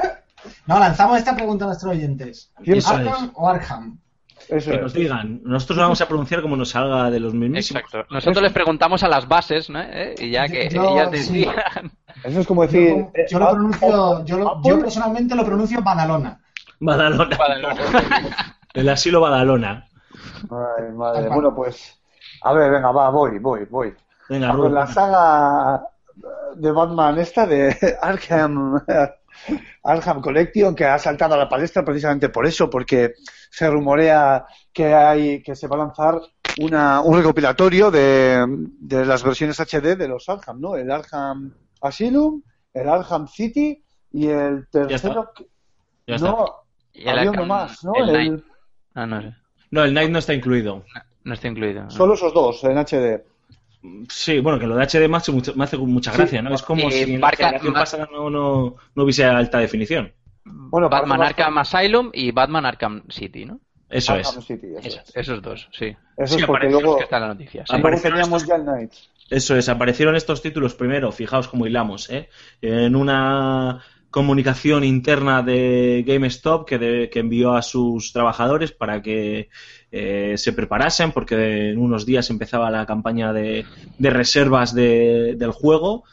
No, 0.66 0.78
lanzamos 0.78 1.18
esta 1.18 1.34
pregunta 1.34 1.64
a 1.64 1.68
nuestros 1.68 1.92
oyentes. 1.92 2.52
¿Arkham 2.56 3.06
es. 3.08 3.30
o 3.34 3.48
Arkham? 3.48 3.98
Eso 4.48 4.70
Que 4.70 4.76
es. 4.76 4.82
nos 4.82 4.92
digan. 4.94 5.40
Nosotros 5.44 5.76
lo 5.78 5.82
vamos 5.82 6.00
a 6.00 6.06
pronunciar 6.08 6.40
como 6.40 6.56
nos 6.56 6.70
salga 6.70 7.10
de 7.10 7.20
los 7.20 7.34
mismísimos. 7.34 7.82
Exacto. 7.82 8.14
Nosotros 8.14 8.42
les 8.42 8.52
preguntamos 8.52 9.02
a 9.02 9.08
las 9.08 9.26
bases, 9.28 9.68
¿no? 9.70 9.80
¿Eh? 9.82 10.14
Y 10.18 10.30
ya 10.30 10.46
que 10.48 10.68
Yo- 10.70 10.90
ellas 10.92 11.08
sí. 11.12 11.16
decían. 11.44 11.92
Eso 12.24 12.40
es 12.40 12.46
como 12.46 12.62
decir. 12.62 12.90
Yo, 12.90 13.10
eh, 13.14 13.26
yo 13.28 13.38
lo 13.38 13.44
ah, 13.46 13.50
pronuncio, 13.50 14.24
yo, 14.24 14.38
lo- 14.38 14.62
yo 14.62 14.78
personalmente 14.80 15.34
lo 15.34 15.44
pronuncio 15.44 15.82
Badalona. 15.82 16.40
Badalona. 16.78 17.36
El 18.74 18.88
asilo 18.88 19.20
Badalona. 19.20 19.88
Ay, 20.44 20.92
madre. 20.94 21.28
Bueno, 21.28 21.54
pues. 21.54 21.99
A 22.42 22.52
ver, 22.52 22.70
venga, 22.70 22.90
va, 22.90 23.10
voy, 23.10 23.38
voy, 23.38 23.64
voy. 23.66 23.94
Venga, 24.28 24.50
Ah, 24.50 24.56
pues 24.56 24.72
la 24.72 24.86
saga 24.86 25.82
de 26.56 26.72
Batman 26.72 27.18
esta 27.18 27.46
de 27.46 27.74
Arkham 28.02 28.80
Arkham 29.82 30.20
Collection 30.20 30.74
que 30.74 30.84
ha 30.84 30.98
saltado 30.98 31.34
a 31.34 31.38
la 31.38 31.48
palestra 31.48 31.84
precisamente 31.84 32.28
por 32.28 32.46
eso 32.46 32.68
porque 32.68 33.14
se 33.50 33.70
rumorea 33.70 34.46
que 34.72 34.92
hay 34.94 35.42
que 35.42 35.56
se 35.56 35.66
va 35.66 35.76
a 35.76 35.78
lanzar 35.80 36.20
una, 36.60 37.00
un 37.00 37.16
recopilatorio 37.16 37.90
de, 37.90 38.44
de 38.80 39.06
las 39.06 39.22
versiones 39.22 39.58
HD 39.60 39.96
de 39.96 40.08
los 40.08 40.28
Arkham, 40.28 40.60
¿no? 40.60 40.76
El 40.76 40.90
Arkham 40.90 41.54
Asylum, 41.80 42.42
el 42.74 42.88
Arkham 42.88 43.26
City 43.28 43.82
y 44.12 44.26
el 44.28 44.68
tercero 44.68 45.32
Ya 46.06 46.16
está. 46.16 46.28
no, 46.30 46.46
Y 46.92 47.08
el 47.08 47.18
había 47.18 47.30
uno 47.30 47.46
más, 47.46 47.82
¿no? 47.84 47.92
el 47.94 48.10
El-. 48.10 48.44
Ah, 48.94 49.06
no 49.06 49.22
sé. 49.22 49.34
No, 49.70 49.84
el 49.84 49.94
Night 49.94 50.10
no 50.10 50.18
está 50.18 50.34
incluido. 50.34 50.84
No 51.24 51.34
está 51.34 51.48
incluido. 51.48 51.82
¿no? 51.84 51.90
solo 51.90 52.14
esos 52.14 52.32
dos 52.32 52.62
en 52.64 52.78
HD. 52.78 53.22
Sí, 54.08 54.40
bueno, 54.40 54.58
que 54.58 54.66
lo 54.66 54.76
de 54.76 54.82
HD 54.86 55.08
me 55.08 55.16
hace, 55.16 55.32
mucho- 55.32 55.54
me 55.54 55.64
hace 55.64 55.76
mucha 55.78 56.12
gracia, 56.12 56.42
¿no? 56.42 56.54
Es 56.54 56.62
como 56.62 56.88
y 56.88 56.92
si 56.92 57.14
en 57.14 57.20
marca- 57.20 57.50
la 57.52 57.72
pasada 57.72 58.08
no, 58.12 58.28
no, 58.28 58.76
no 58.94 59.02
hubiese 59.04 59.24
alta 59.24 59.58
definición. 59.58 60.12
Bueno, 60.44 60.88
Batman 60.88 61.22
Arkham 61.22 61.56
Asylum 61.58 62.10
y 62.12 62.30
Batman 62.30 62.66
Arkham 62.66 63.02
City, 63.08 63.44
¿no? 63.46 63.60
Eso 63.88 64.12
Arkham 64.12 64.38
es. 64.38 64.44
City, 64.44 64.66
eso 64.78 64.88
Eso- 64.88 65.00
es. 65.06 65.16
esos 65.16 65.42
dos, 65.42 65.68
sí. 65.72 65.96
Eso 66.16 66.34
Sí, 66.34 66.40
es 66.40 66.46
porque 66.46 66.68
luego, 66.68 66.96
Que 66.98 67.04
está 67.04 67.16
en 67.16 67.22
la 67.22 67.28
noticia. 67.28 67.64
sí. 67.66 67.76
teníamos 68.02 68.46
ya 68.46 68.56
el 68.56 68.62
Knight. 68.62 68.92
Eso 69.30 69.56
es, 69.56 69.68
aparecieron 69.68 70.16
estos 70.16 70.42
títulos 70.42 70.74
primero, 70.74 71.10
fijaos 71.12 71.48
cómo 71.48 71.66
hilamos, 71.66 72.10
¿eh? 72.10 72.28
En 72.60 72.94
una 72.96 73.80
comunicación 74.10 74.82
interna 74.84 75.42
de 75.42 76.04
GameStop 76.06 76.66
que, 76.68 76.78
de- 76.78 77.10
que 77.10 77.20
envió 77.20 77.54
a 77.54 77.62
sus 77.62 78.12
trabajadores 78.12 78.72
para 78.72 79.02
que 79.02 79.48
eh, 79.92 80.34
se 80.36 80.52
preparasen, 80.52 81.12
porque 81.12 81.70
en 81.70 81.78
unos 81.78 82.06
días 82.06 82.30
empezaba 82.30 82.70
la 82.70 82.86
campaña 82.86 83.32
de, 83.32 83.64
de 83.98 84.10
reservas 84.10 84.74
de- 84.74 85.34
del 85.36 85.52
juego. 85.52 86.04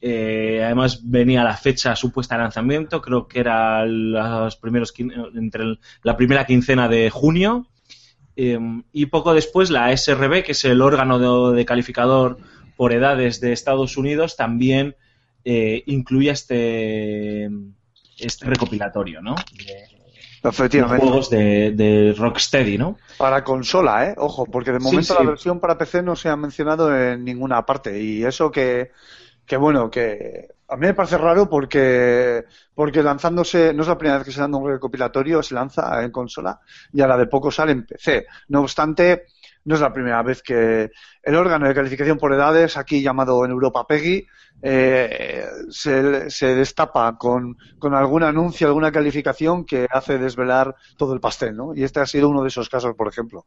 Eh, 0.00 0.62
además 0.64 1.00
venía 1.04 1.42
la 1.42 1.56
fecha 1.56 1.96
supuesta 1.96 2.36
de 2.36 2.42
lanzamiento, 2.42 3.00
creo 3.02 3.26
que 3.26 3.40
era 3.40 3.84
los 3.86 4.56
primeros 4.56 4.92
entre 5.34 5.64
el- 5.64 5.80
la 6.02 6.16
primera 6.16 6.46
quincena 6.46 6.88
de 6.88 7.10
junio. 7.10 7.66
Eh, 8.36 8.58
y 8.92 9.06
poco 9.06 9.34
después 9.34 9.70
la 9.70 9.90
SRB, 9.90 10.44
que 10.44 10.52
es 10.52 10.64
el 10.64 10.80
órgano 10.80 11.50
de 11.50 11.64
calificador 11.64 12.38
por 12.76 12.92
edades 12.92 13.40
de 13.40 13.52
Estados 13.52 13.96
Unidos, 13.96 14.36
también 14.36 14.94
eh, 15.44 15.82
incluía 15.86 16.32
este, 16.32 17.48
este 18.18 18.46
recopilatorio, 18.46 19.20
¿no? 19.22 19.34
De, 19.52 19.88
Efectivamente. 20.42 21.06
juegos 21.06 21.30
de, 21.30 21.72
de 21.72 22.14
Rocksteady, 22.16 22.78
¿no? 22.78 23.02
Para 23.16 23.42
consola, 23.44 24.06
¿eh? 24.10 24.14
Ojo, 24.18 24.46
porque 24.50 24.72
de 24.72 24.80
Sí, 24.80 24.84
momento 24.84 25.14
sí. 25.14 25.14
la 25.14 25.24
versión 25.24 25.60
para 25.60 25.76
PC 25.76 26.02
no 26.02 26.14
se 26.16 26.28
ha 26.28 26.36
mencionado 26.36 26.96
en 26.96 27.24
ninguna 27.24 27.66
parte. 27.66 28.00
Y 28.00 28.24
eso 28.24 28.50
que, 28.50 28.92
que 29.44 29.56
bueno, 29.56 29.90
que 29.90 30.48
a 30.68 30.76
mí 30.76 30.86
me 30.86 30.94
parece 30.94 31.18
raro 31.18 31.48
porque, 31.50 32.44
porque 32.74 33.02
lanzándose, 33.02 33.74
no 33.74 33.82
es 33.82 33.88
la 33.88 33.98
primera 33.98 34.18
vez 34.18 34.26
que 34.26 34.32
se 34.32 34.40
lanza 34.40 34.58
un 34.58 34.68
recopilatorio, 34.70 35.42
se 35.42 35.54
lanza 35.54 36.02
en 36.04 36.12
consola 36.12 36.60
y 36.92 37.00
a 37.00 37.08
la 37.08 37.16
de 37.16 37.26
poco 37.26 37.50
sale 37.50 37.72
en 37.72 37.86
PC. 37.86 38.26
No 38.48 38.60
obstante, 38.60 39.26
no 39.68 39.74
es 39.74 39.82
la 39.82 39.92
primera 39.92 40.22
vez 40.22 40.42
que 40.42 40.90
el 41.22 41.34
órgano 41.34 41.68
de 41.68 41.74
calificación 41.74 42.16
por 42.16 42.32
edades, 42.32 42.78
aquí 42.78 43.02
llamado 43.02 43.44
en 43.44 43.50
Europa 43.50 43.86
PEGI, 43.86 44.26
eh, 44.62 45.44
se, 45.68 46.54
destapa 46.54 47.18
con, 47.18 47.58
con 47.78 47.94
algún 47.94 48.22
anuncio, 48.22 48.66
alguna 48.66 48.90
calificación 48.90 49.66
que 49.66 49.86
hace 49.90 50.16
desvelar 50.16 50.74
todo 50.96 51.12
el 51.12 51.20
pastel, 51.20 51.54
¿no? 51.54 51.74
Y 51.74 51.84
este 51.84 52.00
ha 52.00 52.06
sido 52.06 52.30
uno 52.30 52.40
de 52.40 52.48
esos 52.48 52.70
casos, 52.70 52.94
por 52.96 53.08
ejemplo. 53.08 53.44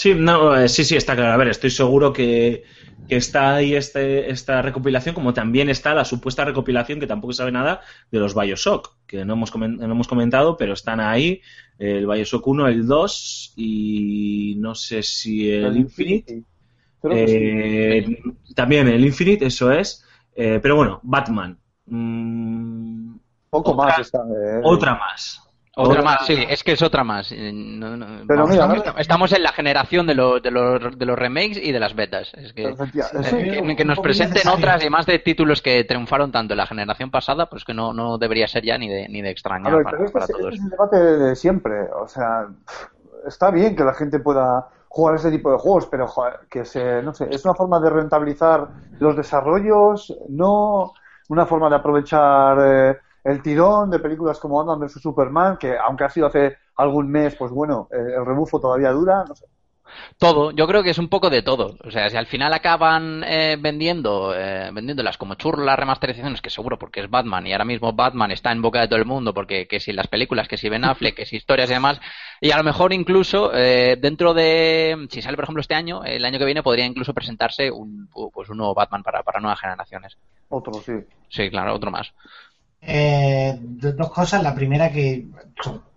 Sí, 0.00 0.14
no, 0.14 0.56
eh, 0.56 0.66
sí, 0.70 0.82
sí, 0.84 0.96
está 0.96 1.14
claro. 1.14 1.32
A 1.32 1.36
ver, 1.36 1.48
estoy 1.48 1.68
seguro 1.68 2.10
que, 2.10 2.64
que 3.06 3.16
está 3.16 3.56
ahí 3.56 3.74
este, 3.74 4.30
esta 4.30 4.62
recopilación, 4.62 5.14
como 5.14 5.34
también 5.34 5.68
está 5.68 5.92
la 5.92 6.06
supuesta 6.06 6.42
recopilación, 6.46 6.98
que 7.00 7.06
tampoco 7.06 7.34
sabe 7.34 7.52
nada, 7.52 7.82
de 8.10 8.18
los 8.18 8.34
Bioshock, 8.34 8.94
que 9.06 9.26
no 9.26 9.34
hemos, 9.34 9.52
comen- 9.52 9.76
no 9.76 9.84
hemos 9.92 10.08
comentado, 10.08 10.56
pero 10.56 10.72
están 10.72 11.00
ahí, 11.00 11.42
el 11.78 12.06
Bioshock 12.06 12.46
1, 12.46 12.68
el 12.68 12.86
2 12.86 13.52
y 13.56 14.54
no 14.56 14.74
sé 14.74 15.02
si 15.02 15.50
el 15.50 15.76
Infinite. 15.76 16.44
Que 17.02 17.28
sí. 17.28 17.34
Eh, 17.36 18.22
También 18.54 18.88
el 18.88 19.04
Infinite, 19.04 19.44
eso 19.46 19.70
es. 19.70 20.02
Eh, 20.34 20.60
pero 20.62 20.76
bueno, 20.76 21.00
Batman. 21.02 21.58
Mm, 21.84 23.16
Poco 23.50 23.72
otra- 23.72 23.84
más 23.86 23.98
está. 23.98 24.22
otra 24.62 24.94
más. 24.94 25.42
Otra 25.76 26.02
más, 26.02 26.26
sí, 26.26 26.34
es 26.48 26.64
que 26.64 26.72
es 26.72 26.82
otra 26.82 27.04
más. 27.04 27.30
Eh, 27.32 27.52
no, 27.52 27.96
no, 27.96 28.24
Pero 28.26 28.40
vamos, 28.40 28.50
mira, 28.50 28.64
estamos, 28.64 28.86
¿no? 28.86 28.98
estamos 28.98 29.32
en 29.32 29.42
la 29.42 29.52
generación 29.52 30.06
de, 30.06 30.14
los 30.14 30.42
de, 30.42 30.50
los, 30.50 30.98
de 30.98 31.06
los 31.06 31.18
remakes 31.18 31.56
y 31.58 31.72
de 31.72 31.80
las 31.80 31.94
betas. 31.94 32.32
Es 32.34 32.52
que, 32.52 32.64
eh, 32.70 33.22
sí, 33.22 33.36
que, 33.36 33.76
que 33.76 33.84
nos 33.84 34.00
presenten 34.00 34.48
otras 34.48 34.84
y 34.84 34.90
más 34.90 35.06
de 35.06 35.18
títulos 35.20 35.62
que 35.62 35.84
triunfaron 35.84 36.32
tanto 36.32 36.54
en 36.54 36.58
la 36.58 36.66
generación 36.66 37.10
pasada, 37.10 37.48
pues 37.48 37.64
que 37.64 37.72
no, 37.74 37.92
no 37.92 38.18
debería 38.18 38.48
ser 38.48 38.64
ya 38.64 38.78
ni 38.78 38.88
de, 38.88 39.08
ni 39.08 39.22
de 39.22 39.32
A 39.64 39.72
extrañar 39.72 39.72
ver, 39.76 39.82
para, 39.82 39.96
pero 39.96 40.04
este, 40.06 40.12
para 40.12 40.26
este 40.26 40.34
todos. 40.34 40.54
es 40.54 40.60
el 40.60 40.70
debate 40.70 40.96
de 40.98 41.36
siempre. 41.36 41.82
O 41.94 42.08
sea, 42.08 42.48
está 43.26 43.50
bien 43.50 43.76
que 43.76 43.84
la 43.84 43.94
gente 43.94 44.18
pueda 44.18 44.68
jugar 44.88 45.14
ese 45.16 45.30
tipo 45.30 45.52
de 45.52 45.58
juegos, 45.58 45.86
pero 45.86 46.08
joder, 46.08 46.40
que 46.50 46.64
se, 46.64 47.02
no 47.02 47.14
sé, 47.14 47.28
es 47.30 47.44
una 47.44 47.54
forma 47.54 47.78
de 47.80 47.90
rentabilizar 47.90 48.68
los 48.98 49.16
desarrollos, 49.16 50.16
no 50.28 50.92
una 51.28 51.46
forma 51.46 51.70
de 51.70 51.76
aprovechar 51.76 52.58
eh, 52.60 52.98
el 53.24 53.42
tirón 53.42 53.90
de 53.90 53.98
películas 53.98 54.38
como 54.38 54.58
Batman 54.58 54.80
vs 54.80 55.00
Superman, 55.00 55.56
que 55.56 55.76
aunque 55.76 56.04
ha 56.04 56.10
sido 56.10 56.26
hace 56.26 56.56
algún 56.76 57.10
mes, 57.10 57.34
pues 57.36 57.52
bueno, 57.52 57.88
eh, 57.90 58.14
el 58.16 58.24
rebufo 58.24 58.60
todavía 58.60 58.90
dura, 58.90 59.24
no 59.26 59.34
sé. 59.34 59.46
Todo, 60.18 60.50
yo 60.50 60.66
creo 60.66 60.82
que 60.82 60.90
es 60.90 60.98
un 60.98 61.08
poco 61.08 61.30
de 61.30 61.42
todo. 61.42 61.76
O 61.84 61.90
sea, 61.90 62.08
si 62.10 62.16
al 62.16 62.26
final 62.26 62.52
acaban 62.52 63.24
eh, 63.24 63.56
vendiendo, 63.58 64.34
eh, 64.34 64.70
vendiéndolas 64.72 65.16
como 65.16 65.34
churro 65.34 65.64
las 65.64 65.78
remasterizaciones, 65.78 66.40
que 66.40 66.50
seguro 66.50 66.78
porque 66.78 67.00
es 67.00 67.10
Batman 67.10 67.46
y 67.46 67.52
ahora 67.52 67.64
mismo 67.64 67.92
Batman 67.92 68.30
está 68.30 68.52
en 68.52 68.62
boca 68.62 68.80
de 68.80 68.88
todo 68.88 68.98
el 68.98 69.06
mundo, 69.06 69.34
porque 69.34 69.66
que 69.66 69.80
si 69.80 69.92
las 69.92 70.08
películas, 70.08 70.48
que 70.48 70.56
si 70.56 70.68
Ben 70.68 70.84
Affleck, 70.84 71.16
que 71.16 71.26
si 71.26 71.36
historias 71.36 71.70
y 71.70 71.74
demás, 71.74 72.00
y 72.40 72.50
a 72.50 72.56
lo 72.56 72.64
mejor 72.64 72.92
incluso 72.92 73.52
eh, 73.54 73.96
dentro 74.00 74.34
de, 74.34 75.06
si 75.10 75.22
sale 75.22 75.36
por 75.36 75.44
ejemplo 75.44 75.60
este 75.60 75.74
año, 75.74 76.04
el 76.04 76.24
año 76.24 76.38
que 76.38 76.44
viene 76.44 76.62
podría 76.62 76.86
incluso 76.86 77.14
presentarse 77.14 77.70
un, 77.70 78.08
pues 78.32 78.48
un 78.48 78.58
nuevo 78.58 78.74
Batman 78.74 79.02
para, 79.02 79.22
para 79.22 79.40
nuevas 79.40 79.60
generaciones. 79.60 80.16
Otro, 80.48 80.74
sí. 80.74 80.94
Sí, 81.28 81.48
claro, 81.48 81.74
otro 81.74 81.90
más. 81.90 82.12
Eh, 82.82 83.58
do- 83.60 83.92
dos 83.92 84.10
cosas. 84.10 84.42
La 84.42 84.54
primera 84.54 84.90
que, 84.90 85.26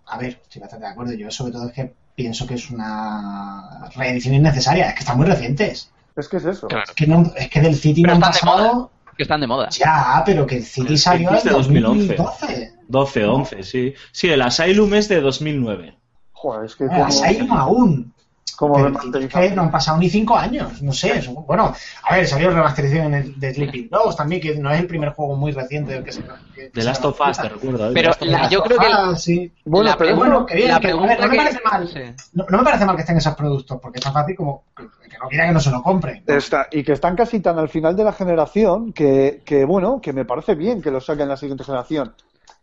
a 0.06 0.18
ver, 0.18 0.40
estoy 0.42 0.60
bastante 0.60 0.86
de 0.86 0.92
acuerdo. 0.92 1.12
Yo 1.14 1.30
sobre 1.30 1.52
todo 1.52 1.66
es 1.68 1.72
que 1.72 1.92
pienso 2.14 2.46
que 2.46 2.54
es 2.54 2.70
una 2.70 3.88
reedición 3.96 4.34
innecesaria. 4.34 4.88
Es 4.88 4.94
que 4.94 5.00
están 5.00 5.16
muy 5.16 5.26
recientes. 5.26 5.90
Es 6.16 6.28
que 6.28 6.36
es 6.36 6.44
eso. 6.44 6.68
Claro. 6.68 6.84
Es 6.86 6.94
que, 6.94 7.06
no, 7.06 7.24
es 7.36 7.50
que 7.50 7.60
del 7.60 7.74
City 7.74 8.02
Pero 8.02 8.14
no 8.18 8.24
han 8.26 8.32
están 8.32 8.50
de 8.50 8.52
pasado... 8.52 8.90
Que 9.16 9.22
están 9.22 9.40
de 9.40 9.46
moda. 9.46 9.68
Ya, 9.70 10.22
pero 10.26 10.44
que 10.46 10.56
el 10.56 10.64
City 10.64 10.94
El 10.94 10.98
salió 10.98 11.30
en 11.30 11.44
de 11.44 11.50
2011. 11.50 12.14
2012. 12.16 12.72
12, 12.88 13.24
11, 13.24 13.62
sí. 13.62 13.94
Sí, 14.12 14.28
el 14.28 14.42
Asylum 14.42 14.92
es 14.94 15.08
de 15.08 15.20
2009. 15.20 15.96
Joder, 16.32 16.64
es 16.66 16.76
que 16.76 16.86
como, 16.86 17.04
Asylum 17.06 17.52
aún. 17.52 18.13
Como 18.56 18.78
no 18.78 19.62
han 19.62 19.70
pasado 19.70 19.98
ni 19.98 20.08
cinco 20.08 20.36
años, 20.36 20.80
no 20.82 20.92
sé. 20.92 21.18
es- 21.18 21.28
bueno, 21.28 21.74
a 22.02 22.14
ver, 22.14 22.26
salió 22.26 22.50
remasterización 22.50 23.06
en 23.06 23.14
el- 23.14 23.40
de 23.40 23.54
Sleeping 23.54 23.88
Dogs 23.90 24.16
también, 24.16 24.40
que 24.40 24.54
no 24.56 24.70
es 24.70 24.80
el 24.80 24.86
primer 24.86 25.10
juego 25.10 25.36
muy 25.36 25.52
reciente 25.52 25.92
del 25.94 26.04
que 26.04 26.12
se. 26.12 26.22
que 26.54 26.70
The 26.70 26.80
se 26.80 26.86
Last 26.86 27.04
of 27.04 27.20
Us, 27.20 27.36
te 27.38 27.48
recuerdo. 27.48 27.88
¿eh? 27.88 27.92
Pero 27.94 28.14
The 28.14 28.26
la- 28.26 28.48
yo 28.48 28.62
creo 28.62 28.78
que 28.78 28.86
Ah, 28.86 29.14
sí. 29.16 29.52
Bueno, 29.64 29.90
La 29.90 29.96
pero 29.96 30.10
pregunta- 30.10 30.28
Bueno, 30.30 30.46
que 30.46 30.54
bien, 30.54 30.68
la 30.68 30.80
que- 30.80 30.86
a 30.88 30.90
ver, 30.90 30.96
pregunta 31.00 31.26
no 31.26 31.30
me 31.32 31.36
parece 31.36 31.60
mal. 31.64 31.88
sí. 31.88 32.26
No, 32.32 32.46
no 32.48 32.58
me 32.58 32.64
parece 32.64 32.84
mal 32.86 32.94
que 32.96 33.02
estén 33.02 33.16
esos 33.16 33.34
productos, 33.34 33.80
porque 33.80 33.98
es 33.98 34.04
tan 34.04 34.12
fácil 34.12 34.36
como 34.36 34.64
que 34.76 34.84
que 35.14 35.18
no 35.20 35.28
quiera 35.28 35.46
que 35.46 35.52
no 35.52 35.60
se 35.60 35.70
lo 35.70 35.80
compre. 35.82 36.22
Está- 36.26 36.66
y 36.72 36.82
que 36.82 36.92
están 36.92 37.14
casi 37.14 37.38
tan 37.40 37.56
al 37.58 37.68
final 37.68 37.94
de 37.94 38.02
la 38.02 38.12
generación 38.12 38.92
que, 38.92 39.42
que, 39.44 39.64
bueno, 39.64 40.00
que 40.00 40.12
me 40.12 40.24
parece 40.24 40.56
bien 40.56 40.82
que 40.82 40.90
lo 40.90 41.00
saquen 41.00 41.28
la 41.28 41.36
siguiente 41.36 41.62
generación. 41.62 42.14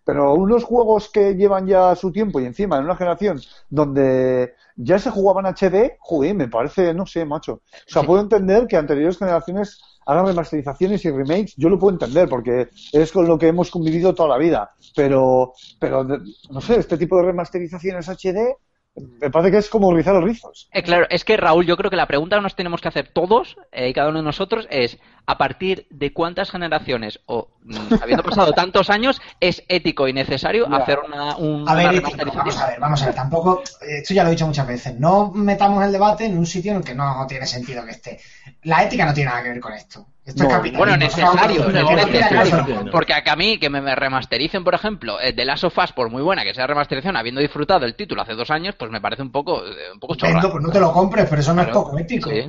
Pero 0.03 0.33
unos 0.33 0.63
juegos 0.65 1.09
que 1.09 1.35
llevan 1.35 1.65
ya 1.67 1.95
su 1.95 2.11
tiempo 2.11 2.39
y 2.41 2.45
encima 2.45 2.77
en 2.77 2.83
una 2.85 2.95
generación 2.97 3.39
donde 3.69 4.55
ya 4.83 4.99
se 4.99 5.11
jugaban 5.11 5.45
HD, 5.45 5.97
joder, 5.99 6.35
me 6.35 6.47
parece, 6.47 6.93
no 6.93 7.05
sé, 7.05 7.25
macho. 7.25 7.53
O 7.53 7.61
sea, 7.87 8.03
puedo 8.03 8.21
entender 8.21 8.67
que 8.67 8.77
anteriores 8.77 9.17
generaciones 9.17 9.79
hagan 10.05 10.25
remasterizaciones 10.25 11.05
y 11.05 11.11
remakes, 11.11 11.53
yo 11.55 11.69
lo 11.69 11.77
puedo 11.77 11.93
entender 11.93 12.27
porque 12.27 12.69
es 12.91 13.11
con 13.11 13.27
lo 13.27 13.37
que 13.37 13.47
hemos 13.47 13.69
convivido 13.69 14.15
toda 14.15 14.29
la 14.29 14.37
vida. 14.37 14.71
Pero, 14.95 15.53
pero 15.79 16.03
no 16.03 16.61
sé, 16.61 16.79
este 16.79 16.97
tipo 16.97 17.17
de 17.17 17.23
remasterizaciones 17.23 18.09
HD 18.09 18.55
me 18.95 19.29
parece 19.31 19.51
que 19.51 19.57
es 19.59 19.69
como 19.69 19.93
rizar 19.93 20.13
los 20.15 20.23
rizos. 20.25 20.67
Eh, 20.73 20.83
claro, 20.83 21.07
es 21.09 21.23
que 21.23 21.37
Raúl, 21.37 21.65
yo 21.65 21.77
creo 21.77 21.89
que 21.89 21.95
la 21.95 22.07
pregunta 22.07 22.35
que 22.35 22.41
nos 22.41 22.55
tenemos 22.55 22.81
que 22.81 22.89
hacer 22.89 23.07
todos 23.07 23.57
eh, 23.71 23.87
y 23.89 23.93
cada 23.93 24.09
uno 24.09 24.19
de 24.19 24.25
nosotros 24.25 24.67
es 24.69 24.99
a 25.25 25.37
partir 25.37 25.87
de 25.89 26.11
cuántas 26.11 26.51
generaciones 26.51 27.21
o 27.25 27.47
mm, 27.63 27.77
habiendo 28.01 28.23
pasado 28.23 28.51
tantos 28.53 28.89
años 28.89 29.21
es 29.39 29.63
ético 29.69 30.07
y 30.09 30.13
necesario 30.13 30.67
Ya. 30.69 30.75
hacer 30.77 30.99
una, 30.99 31.37
un- 31.37 31.69
A 31.69 31.75
ver, 31.75 31.87
una 31.89 31.91
ético, 31.99 32.09
remasterización. 32.17 32.35
vamos 32.45 32.57
a 32.61 32.67
ver, 32.67 32.79
vamos 32.81 33.01
a 33.01 33.05
ver, 33.05 33.15
tampoco, 33.15 33.63
eh, 33.81 33.99
esto 34.01 34.13
ya 34.13 34.23
lo 34.23 34.29
he 34.29 34.31
dicho 34.33 34.47
muchas 34.47 34.67
veces, 34.67 34.99
no 34.99 35.31
metamos 35.31 35.83
el 35.85 35.91
debate 35.93 36.25
en 36.25 36.37
un 36.37 36.45
sitio 36.45 36.71
en 36.73 36.79
el 36.79 36.83
que 36.83 36.95
no 36.95 37.25
tiene 37.27 37.45
sentido 37.45 37.85
que 37.85 37.91
esté. 37.91 38.19
La 38.63 38.83
ética 38.83 39.05
no 39.05 39.13
tiene 39.13 39.29
nada 39.29 39.43
que 39.43 39.49
ver 39.49 39.59
con 39.61 39.73
esto. 39.73 40.05
Esto 40.23 40.43
No, 40.43 40.49
es 40.49 40.55
capitalismo. 40.55 40.77
Bueno, 40.79 40.97
necesario, 40.97 41.69
no, 41.69 41.95
necesario. 41.95 42.91
Porque 42.91 43.13
a 43.13 43.35
mí 43.35 43.57
que 43.57 43.69
me, 43.69 43.95
remastericen, 43.95 44.63
por 44.63 44.75
ejemplo, 44.75 45.19
eh, 45.19 45.33
The 45.33 45.45
Last 45.45 45.63
of 45.63 45.77
Us, 45.77 45.91
por 45.93 46.09
muy 46.09 46.21
buena 46.21 46.43
que 46.43 46.53
sea 46.53 46.67
remasterización, 46.67 47.17
habiendo 47.17 47.41
disfrutado 47.41 47.85
el 47.85 47.95
título 47.95 48.21
hace 48.21 48.33
dos 48.33 48.51
años, 48.51 48.75
pues 48.77 48.91
me 48.91 49.01
parece 49.01 49.23
un 49.23 49.31
poco, 49.31 49.65
eh, 49.65 49.91
un 49.93 49.99
poco. 49.99 50.15
Vendo, 50.21 50.51
pues 50.51 50.63
no 50.63 50.69
te 50.69 50.79
lo 50.79 50.91
compres, 50.91 51.27
pero 51.27 51.41
eso 51.41 51.53
no 51.53 51.61
es 51.61 51.67
Claro, 51.67 51.83
poco 51.83 51.97
ético. 51.97 52.29
sí. 52.29 52.41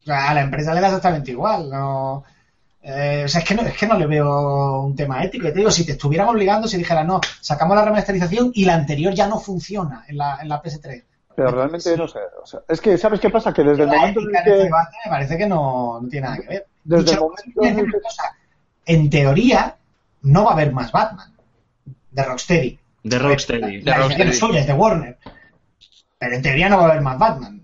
O 0.00 0.04
sea, 0.06 0.30
a 0.30 0.34
la 0.34 0.40
empresa 0.40 0.72
le 0.72 0.80
da 0.80 0.86
exactamente 0.86 1.32
igual. 1.32 1.68
No, 1.68 2.24
eh, 2.82 3.24
o 3.26 3.28
sea, 3.28 3.42
es 3.42 3.46
que, 3.46 3.54
no, 3.54 3.62
es 3.62 3.76
que 3.76 3.86
no 3.86 3.98
le 3.98 4.06
veo 4.06 4.82
un 4.82 4.96
tema 4.96 5.22
ético. 5.22 5.48
Te 5.48 5.58
digo, 5.58 5.70
si 5.70 5.84
te 5.84 5.92
estuvieran 5.92 6.28
obligando, 6.28 6.66
si 6.66 6.78
dijeran, 6.78 7.06
no, 7.06 7.20
sacamos 7.40 7.76
la 7.76 7.84
remasterización 7.84 8.50
y 8.54 8.64
la 8.64 8.74
anterior 8.74 9.12
ya 9.12 9.26
no 9.26 9.38
funciona 9.38 10.04
en 10.08 10.16
la, 10.16 10.38
en 10.40 10.48
la 10.48 10.62
PS3. 10.62 11.04
Pero 11.36 11.50
realmente 11.50 11.96
no 11.96 12.08
sé. 12.08 12.20
O 12.42 12.46
sea, 12.46 12.60
es 12.68 12.80
que, 12.80 12.96
¿sabes 12.96 13.20
qué 13.20 13.30
pasa? 13.30 13.52
Que 13.52 13.62
desde 13.62 13.82
el 13.82 13.90
momento 13.90 14.20
en 14.20 14.34
este 14.34 14.50
que. 14.50 14.56
debate 14.56 14.96
me 15.04 15.10
parece 15.10 15.38
que 15.38 15.46
no, 15.46 16.00
no 16.00 16.08
tiene 16.08 16.26
nada 16.26 16.40
que 16.40 16.48
ver. 16.48 16.66
Desde 16.88 17.04
Dicho 17.04 17.14
el 17.14 17.20
momento 17.20 17.80
en 17.80 17.86
el 17.94 18.00
cosa, 18.02 18.22
en 18.86 19.10
teoría, 19.10 19.76
no 20.22 20.44
va 20.44 20.50
a 20.50 20.54
haber 20.54 20.72
más 20.72 20.90
Batman 20.90 21.34
de 22.10 22.22
Rocksteady. 22.24 22.78
De 23.04 23.18
Rocksteady. 23.18 23.80
De 23.82 23.90
La 23.90 23.98
Rocksteady. 23.98 24.24
decisión 24.24 24.28
es 24.30 24.38
suya, 24.38 24.60
es 24.62 24.66
de 24.66 24.72
Warner. 24.72 25.18
Pero 26.18 26.34
en 26.34 26.42
teoría 26.42 26.68
no 26.68 26.78
va 26.78 26.84
a 26.84 26.90
haber 26.90 27.02
más 27.02 27.18
Batman. 27.18 27.62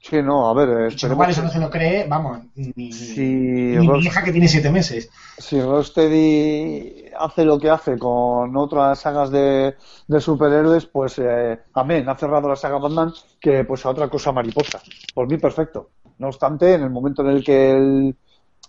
Sí, 0.00 0.22
no, 0.22 0.48
a 0.48 0.54
ver, 0.54 0.94
lo 1.02 1.16
cual, 1.16 1.30
eso 1.30 1.42
no 1.42 1.50
se 1.50 1.58
lo 1.58 1.68
cree, 1.68 2.06
vamos, 2.08 2.38
ni, 2.54 2.90
Si 2.92 3.20
ni 3.20 3.78
mi 3.78 3.86
Rock- 3.86 4.04
hija 4.04 4.22
que 4.24 4.32
tiene 4.32 4.48
siete 4.48 4.70
meses. 4.70 5.10
si 5.36 5.60
Rocksteady 5.60 7.10
hace 7.18 7.44
lo 7.44 7.58
que 7.58 7.68
hace 7.68 7.98
con 7.98 8.56
otras 8.56 9.00
sagas 9.00 9.30
de, 9.30 9.76
de 10.06 10.20
superhéroes, 10.20 10.86
pues 10.86 11.18
eh, 11.18 11.58
amén, 11.74 12.08
ha 12.08 12.14
cerrado 12.16 12.48
la 12.48 12.56
saga 12.56 12.78
Batman 12.78 13.12
que 13.40 13.64
pues 13.64 13.84
a 13.84 13.90
otra 13.90 14.08
cosa 14.08 14.32
mariposa. 14.32 14.80
Por 15.14 15.28
mí 15.28 15.36
perfecto. 15.36 15.90
No 16.18 16.28
obstante, 16.28 16.74
en 16.74 16.82
el 16.84 16.90
momento 16.90 17.22
en 17.22 17.28
el 17.28 17.44
que 17.44 17.70
el, 17.72 18.16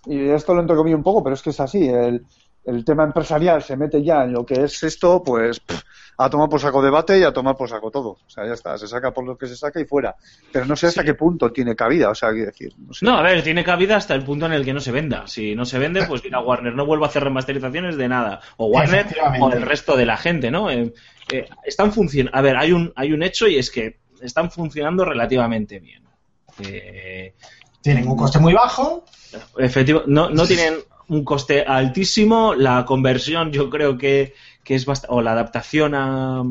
y 0.05 0.29
esto 0.29 0.53
lo 0.53 0.61
entrecomillo 0.61 0.97
un 0.97 1.03
poco, 1.03 1.23
pero 1.23 1.33
es 1.33 1.41
que 1.41 1.49
es 1.51 1.59
así, 1.59 1.87
el, 1.87 2.25
el 2.65 2.85
tema 2.85 3.03
empresarial 3.03 3.63
se 3.63 3.77
mete 3.77 4.03
ya 4.03 4.23
en 4.23 4.33
lo 4.33 4.45
que 4.45 4.63
es 4.63 4.83
esto, 4.83 5.23
pues 5.23 5.59
pff, 5.59 5.81
a 6.21 6.29
tomar 6.29 6.49
por 6.49 6.59
saco 6.59 6.81
debate 6.81 7.17
y 7.17 7.23
a 7.23 7.31
tomar 7.31 7.55
por 7.55 7.69
saco 7.69 7.89
todo. 7.89 8.09
O 8.09 8.29
sea, 8.29 8.45
ya 8.45 8.51
está, 8.51 8.77
se 8.77 8.87
saca 8.87 9.13
por 9.13 9.25
lo 9.25 9.37
que 9.37 9.47
se 9.47 9.55
saca 9.55 9.79
y 9.79 9.85
fuera. 9.85 10.17
Pero 10.51 10.65
no 10.65 10.75
sé 10.75 10.87
hasta 10.87 11.01
qué 11.01 11.13
punto 11.13 11.49
tiene 11.53 11.77
cabida, 11.77 12.09
o 12.09 12.15
sea, 12.15 12.31
quiero 12.31 12.47
decir, 12.47 12.73
no 12.77 12.93
sé. 12.93 13.05
No, 13.05 13.17
a 13.17 13.21
ver, 13.21 13.41
tiene 13.41 13.63
cabida 13.63 13.95
hasta 13.95 14.15
el 14.15 14.23
punto 14.23 14.45
en 14.45 14.51
el 14.51 14.65
que 14.65 14.73
no 14.73 14.81
se 14.81 14.91
venda. 14.91 15.27
Si 15.27 15.55
no 15.55 15.63
se 15.63 15.79
vende, 15.79 16.03
pues 16.05 16.21
mira, 16.21 16.41
Warner 16.41 16.75
no 16.75 16.85
vuelve 16.85 17.05
a 17.05 17.07
hacer 17.07 17.23
remasterizaciones 17.23 17.95
de 17.95 18.09
nada. 18.09 18.41
O 18.57 18.67
Warner 18.67 19.07
o 19.39 19.49
el 19.49 19.61
resto 19.61 19.95
de 19.95 20.05
la 20.05 20.17
gente, 20.17 20.51
¿no? 20.51 20.69
Eh, 20.69 20.93
eh, 21.31 21.47
están 21.63 21.93
funcionando. 21.93 22.37
A 22.37 22.41
ver, 22.41 22.57
hay 22.57 22.73
un, 22.73 22.91
hay 22.97 23.13
un 23.13 23.23
hecho 23.23 23.47
y 23.47 23.57
es 23.57 23.71
que 23.71 23.99
están 24.21 24.51
funcionando 24.51 25.05
relativamente 25.05 25.79
bien. 25.79 26.03
Eh, 26.61 27.33
Tienen 27.81 28.07
un 28.07 28.17
coste 28.17 28.39
muy 28.39 28.53
bajo. 28.53 29.05
efectivo, 29.57 30.03
no, 30.07 30.29
no 30.29 30.45
tienen 30.45 30.75
un 31.07 31.23
coste 31.23 31.63
altísimo. 31.63 32.53
La 32.53 32.85
conversión, 32.85 33.51
yo 33.51 33.69
creo 33.69 33.97
que, 33.97 34.33
que 34.63 34.75
es 34.75 34.85
bastante. 34.85 35.15
O 35.15 35.21
la 35.21 35.31
adaptación 35.31 35.95
a, 35.95 36.43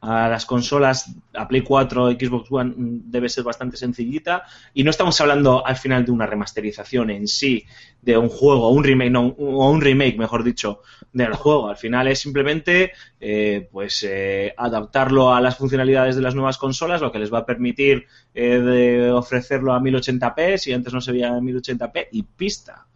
a 0.00 0.28
las 0.28 0.46
consolas, 0.46 1.14
a 1.34 1.46
Play 1.46 1.60
4, 1.60 2.12
Xbox 2.12 2.50
One, 2.50 2.72
mm, 2.74 3.10
debe 3.10 3.28
ser 3.28 3.44
bastante 3.44 3.76
sencillita. 3.76 4.44
Y 4.72 4.82
no 4.82 4.90
estamos 4.90 5.20
hablando 5.20 5.66
al 5.66 5.76
final 5.76 6.04
de 6.04 6.12
una 6.12 6.26
remasterización 6.26 7.10
en 7.10 7.28
sí, 7.28 7.64
de 8.00 8.16
un 8.16 8.28
juego, 8.28 8.70
un 8.70 8.82
remake, 8.82 9.10
no, 9.10 9.26
o 9.26 9.70
un 9.70 9.80
remake, 9.80 10.16
mejor 10.16 10.42
dicho, 10.42 10.80
del 11.12 11.34
juego. 11.34 11.68
Al 11.68 11.76
final 11.76 12.08
es 12.08 12.18
simplemente 12.18 12.92
eh, 13.20 13.68
pues 13.70 14.02
eh, 14.08 14.54
adaptarlo 14.56 15.34
a 15.34 15.40
las 15.40 15.58
funcionalidades 15.58 16.16
de 16.16 16.22
las 16.22 16.34
nuevas 16.34 16.56
consolas, 16.56 17.02
lo 17.02 17.12
que 17.12 17.18
les 17.18 17.32
va 17.32 17.40
a 17.40 17.46
permitir 17.46 18.06
eh, 18.34 18.58
de 18.58 19.10
ofrecerlo 19.10 19.74
a 19.74 19.80
1080p, 19.80 20.56
si 20.56 20.72
antes 20.72 20.94
no 20.94 21.00
se 21.00 21.12
veía 21.12 21.28
en 21.28 21.44
1080p, 21.44 22.08
y 22.12 22.22
pista. 22.22 22.86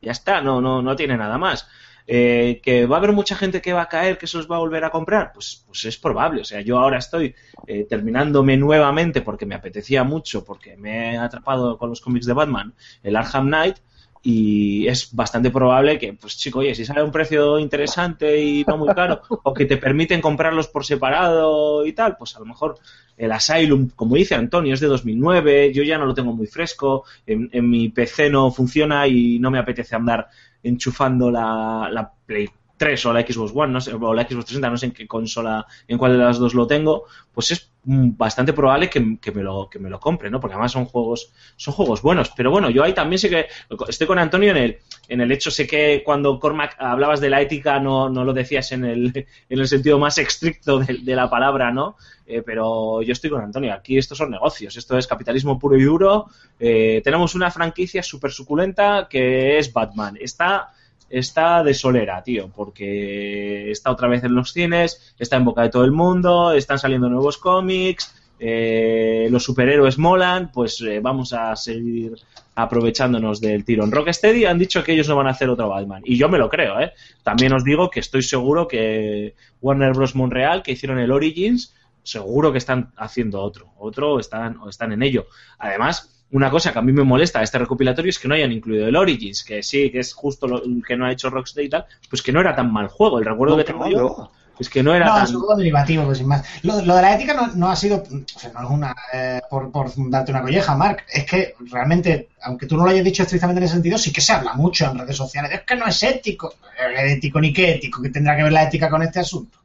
Ya 0.00 0.12
está, 0.12 0.40
no, 0.40 0.60
no, 0.60 0.80
no 0.80 0.96
tiene 0.96 1.16
nada 1.16 1.36
más. 1.36 1.68
Eh, 2.08 2.60
que 2.62 2.86
va 2.86 2.96
a 2.96 2.98
haber 2.98 3.12
mucha 3.12 3.34
gente 3.34 3.60
que 3.60 3.72
va 3.72 3.82
a 3.82 3.88
caer, 3.88 4.16
que 4.16 4.28
se 4.28 4.36
los 4.36 4.48
va 4.48 4.56
a 4.56 4.60
volver 4.60 4.84
a 4.84 4.90
comprar, 4.90 5.32
pues, 5.32 5.64
pues 5.66 5.84
es 5.86 5.96
probable. 5.96 6.42
O 6.42 6.44
sea, 6.44 6.60
yo 6.60 6.78
ahora 6.78 6.98
estoy 6.98 7.34
eh, 7.66 7.84
terminándome 7.88 8.56
nuevamente 8.56 9.22
porque 9.22 9.46
me 9.46 9.56
apetecía 9.56 10.04
mucho, 10.04 10.44
porque 10.44 10.76
me 10.76 11.14
he 11.14 11.18
atrapado 11.18 11.76
con 11.78 11.90
los 11.90 12.00
cómics 12.00 12.26
de 12.26 12.32
Batman, 12.32 12.74
el 13.02 13.16
Arkham 13.16 13.46
Knight, 13.46 13.78
y 14.22 14.88
es 14.88 15.14
bastante 15.14 15.50
probable 15.50 15.98
que, 15.98 16.12
pues 16.12 16.36
chico, 16.36 16.58
oye, 16.58 16.74
si 16.74 16.84
sale 16.84 17.00
a 17.00 17.04
un 17.04 17.12
precio 17.12 17.60
interesante 17.60 18.40
y 18.42 18.64
no 18.64 18.76
muy 18.76 18.92
caro, 18.92 19.22
o 19.44 19.54
que 19.54 19.66
te 19.66 19.76
permiten 19.76 20.20
comprarlos 20.20 20.66
por 20.66 20.84
separado 20.84 21.86
y 21.86 21.92
tal, 21.92 22.16
pues 22.16 22.34
a 22.34 22.40
lo 22.40 22.46
mejor 22.46 22.76
el 23.16 23.30
Asylum, 23.30 23.90
como 23.94 24.16
dice 24.16 24.34
Antonio, 24.34 24.74
es 24.74 24.80
de 24.80 24.88
2009, 24.88 25.72
yo 25.72 25.84
ya 25.84 25.96
no 25.96 26.06
lo 26.06 26.14
tengo 26.14 26.32
muy 26.32 26.48
fresco, 26.48 27.04
en, 27.24 27.48
en 27.52 27.70
mi 27.70 27.88
PC 27.88 28.28
no 28.28 28.50
funciona 28.50 29.06
y 29.06 29.38
no 29.38 29.50
me 29.52 29.58
apetece 29.58 29.94
andar 29.94 30.28
enchufando 30.62 31.30
la, 31.30 31.88
la 31.92 32.12
Play 32.26 32.48
3 32.76 33.06
o 33.06 33.12
la 33.12 33.20
Xbox 33.22 33.52
One, 33.54 33.72
no 33.72 33.80
sé, 33.80 33.92
o 33.94 34.14
la 34.14 34.22
Xbox 34.22 34.46
360, 34.46 34.70
no 34.70 34.76
sé 34.76 34.86
en 34.86 34.92
qué 34.92 35.06
consola, 35.06 35.66
en 35.88 35.98
cuál 35.98 36.12
de 36.12 36.18
las 36.18 36.38
dos 36.38 36.54
lo 36.54 36.66
tengo, 36.66 37.04
pues 37.32 37.50
es 37.52 37.70
bastante 37.84 38.52
probable 38.52 38.90
que, 38.90 39.18
que 39.20 39.32
me 39.32 39.42
lo, 39.42 39.68
que 39.70 39.78
me 39.78 39.88
lo 39.88 40.00
compre, 40.00 40.30
¿no? 40.30 40.40
Porque 40.40 40.54
además 40.54 40.72
son 40.72 40.86
juegos, 40.86 41.32
son 41.56 41.74
juegos 41.74 42.02
buenos. 42.02 42.30
Pero 42.36 42.50
bueno, 42.50 42.68
yo 42.70 42.82
ahí 42.82 42.92
también 42.92 43.18
sé 43.18 43.30
que 43.30 43.46
estoy 43.88 44.06
con 44.06 44.18
Antonio 44.18 44.50
en 44.50 44.56
el, 44.56 44.78
en 45.08 45.20
el 45.20 45.32
hecho, 45.32 45.50
sé 45.50 45.66
que 45.66 46.02
cuando 46.04 46.38
Cormac 46.38 46.76
hablabas 46.78 47.20
de 47.20 47.30
la 47.30 47.40
ética 47.40 47.78
no, 47.80 48.08
no 48.08 48.24
lo 48.24 48.32
decías 48.32 48.72
en 48.72 48.84
el, 48.84 49.12
en 49.48 49.58
el 49.58 49.68
sentido 49.68 49.98
más 49.98 50.18
estricto 50.18 50.78
de, 50.78 51.14
la 51.14 51.30
palabra, 51.30 51.72
¿no? 51.72 51.96
Eh, 52.26 52.42
pero 52.44 53.02
yo 53.02 53.12
estoy 53.12 53.30
con 53.30 53.42
Antonio, 53.42 53.72
aquí 53.72 53.98
estos 53.98 54.18
son 54.18 54.30
negocios, 54.30 54.76
esto 54.76 54.98
es 54.98 55.06
capitalismo 55.06 55.58
puro 55.58 55.76
y 55.76 55.84
duro. 55.84 56.26
Eh, 56.58 57.00
tenemos 57.04 57.34
una 57.34 57.50
franquicia 57.50 58.02
súper 58.02 58.32
suculenta 58.32 59.06
que 59.08 59.58
es 59.58 59.72
Batman. 59.72 60.18
Está 60.20 60.72
está 61.08 61.62
de 61.62 61.72
solera, 61.72 62.20
tío, 62.24 62.50
porque 62.54 63.70
está 63.70 63.92
otra 63.92 64.08
vez 64.08 64.24
en 64.24 64.34
los 64.34 64.52
cines, 64.52 65.14
está 65.20 65.36
en 65.36 65.44
boca 65.44 65.62
de 65.62 65.68
todo 65.68 65.84
el 65.84 65.92
mundo, 65.92 66.50
están 66.52 66.80
saliendo 66.80 67.08
nuevos 67.08 67.38
cómics 67.38 68.12
eh, 68.38 69.28
los 69.30 69.44
superhéroes 69.44 69.98
molan, 69.98 70.50
pues 70.52 70.80
eh, 70.82 71.00
vamos 71.00 71.32
a 71.32 71.56
seguir 71.56 72.14
aprovechándonos 72.56 73.40
del 73.40 73.64
tirón. 73.64 73.92
Rocksteady 73.92 74.46
han 74.46 74.58
dicho 74.58 74.82
que 74.82 74.92
ellos 74.92 75.08
no 75.08 75.14
van 75.14 75.28
a 75.28 75.30
hacer 75.30 75.48
otro 75.50 75.68
Batman. 75.68 76.02
Y 76.04 76.16
yo 76.16 76.28
me 76.28 76.38
lo 76.38 76.48
creo, 76.48 76.80
¿eh? 76.80 76.92
También 77.22 77.52
os 77.52 77.62
digo 77.62 77.90
que 77.90 78.00
estoy 78.00 78.22
seguro 78.22 78.66
que 78.66 79.34
Warner 79.60 79.92
Bros. 79.92 80.16
Montreal, 80.16 80.62
que 80.62 80.72
hicieron 80.72 80.98
el 80.98 81.12
Origins, 81.12 81.74
seguro 82.02 82.52
que 82.52 82.58
están 82.58 82.92
haciendo 82.96 83.42
otro. 83.42 83.72
Otro 83.78 84.18
están, 84.18 84.56
o 84.56 84.70
están 84.70 84.92
en 84.92 85.02
ello. 85.02 85.26
Además, 85.58 86.24
una 86.30 86.50
cosa 86.50 86.72
que 86.72 86.78
a 86.78 86.82
mí 86.82 86.92
me 86.92 87.04
molesta 87.04 87.40
de 87.40 87.44
este 87.44 87.58
recopilatorio 87.58 88.08
es 88.08 88.18
que 88.18 88.26
no 88.26 88.34
hayan 88.34 88.52
incluido 88.52 88.88
el 88.88 88.96
Origins, 88.96 89.44
que 89.44 89.62
sí, 89.62 89.90
que 89.90 89.98
es 89.98 90.14
justo 90.14 90.48
lo 90.48 90.62
que 90.86 90.96
no 90.96 91.04
ha 91.04 91.12
hecho 91.12 91.28
Rocksteady 91.28 91.66
y 91.66 91.70
tal, 91.70 91.84
pues 92.08 92.22
que 92.22 92.32
no 92.32 92.40
era 92.40 92.56
tan 92.56 92.72
mal 92.72 92.88
juego. 92.88 93.18
El 93.18 93.26
recuerdo 93.26 93.58
que 93.58 93.64
tengo 93.64 93.88
yo 93.90 94.30
es 94.58 94.68
que 94.70 94.82
no 94.82 94.94
era 94.94 95.06
No, 95.06 95.14
tan... 95.14 95.24
es 95.24 95.32
juego 95.32 95.56
derivativo, 95.56 96.04
pues 96.04 96.18
sin 96.18 96.28
más. 96.28 96.44
Lo, 96.62 96.80
lo 96.82 96.96
de 96.96 97.02
la 97.02 97.14
ética 97.14 97.34
no, 97.34 97.48
no 97.48 97.68
ha 97.70 97.76
sido, 97.76 98.02
o 98.02 98.38
sea, 98.38 98.50
no 98.52 98.62
es 98.64 98.70
una, 98.70 98.94
eh, 99.12 99.40
por, 99.50 99.70
por 99.70 99.90
darte 100.10 100.30
una 100.32 100.42
colleja, 100.42 100.74
Mark, 100.76 101.04
es 101.12 101.24
que 101.24 101.54
realmente, 101.70 102.30
aunque 102.42 102.66
tú 102.66 102.76
no 102.76 102.84
lo 102.84 102.90
hayas 102.90 103.04
dicho 103.04 103.22
estrictamente 103.22 103.58
en 103.60 103.64
ese 103.64 103.74
sentido, 103.74 103.98
sí 103.98 104.12
que 104.12 104.20
se 104.20 104.32
habla 104.32 104.54
mucho 104.54 104.86
en 104.90 104.98
redes 104.98 105.16
sociales, 105.16 105.50
es 105.52 105.60
que 105.62 105.76
no 105.76 105.86
es 105.86 106.02
ético. 106.02 106.54
Eh, 106.78 107.12
ético 107.12 107.40
ni 107.40 107.52
qué 107.52 107.72
ético, 107.74 108.00
que 108.02 108.10
tendrá 108.10 108.36
que 108.36 108.42
ver 108.44 108.52
la 108.52 108.62
ética 108.64 108.88
con 108.90 109.02
este 109.02 109.20
asunto. 109.20 109.58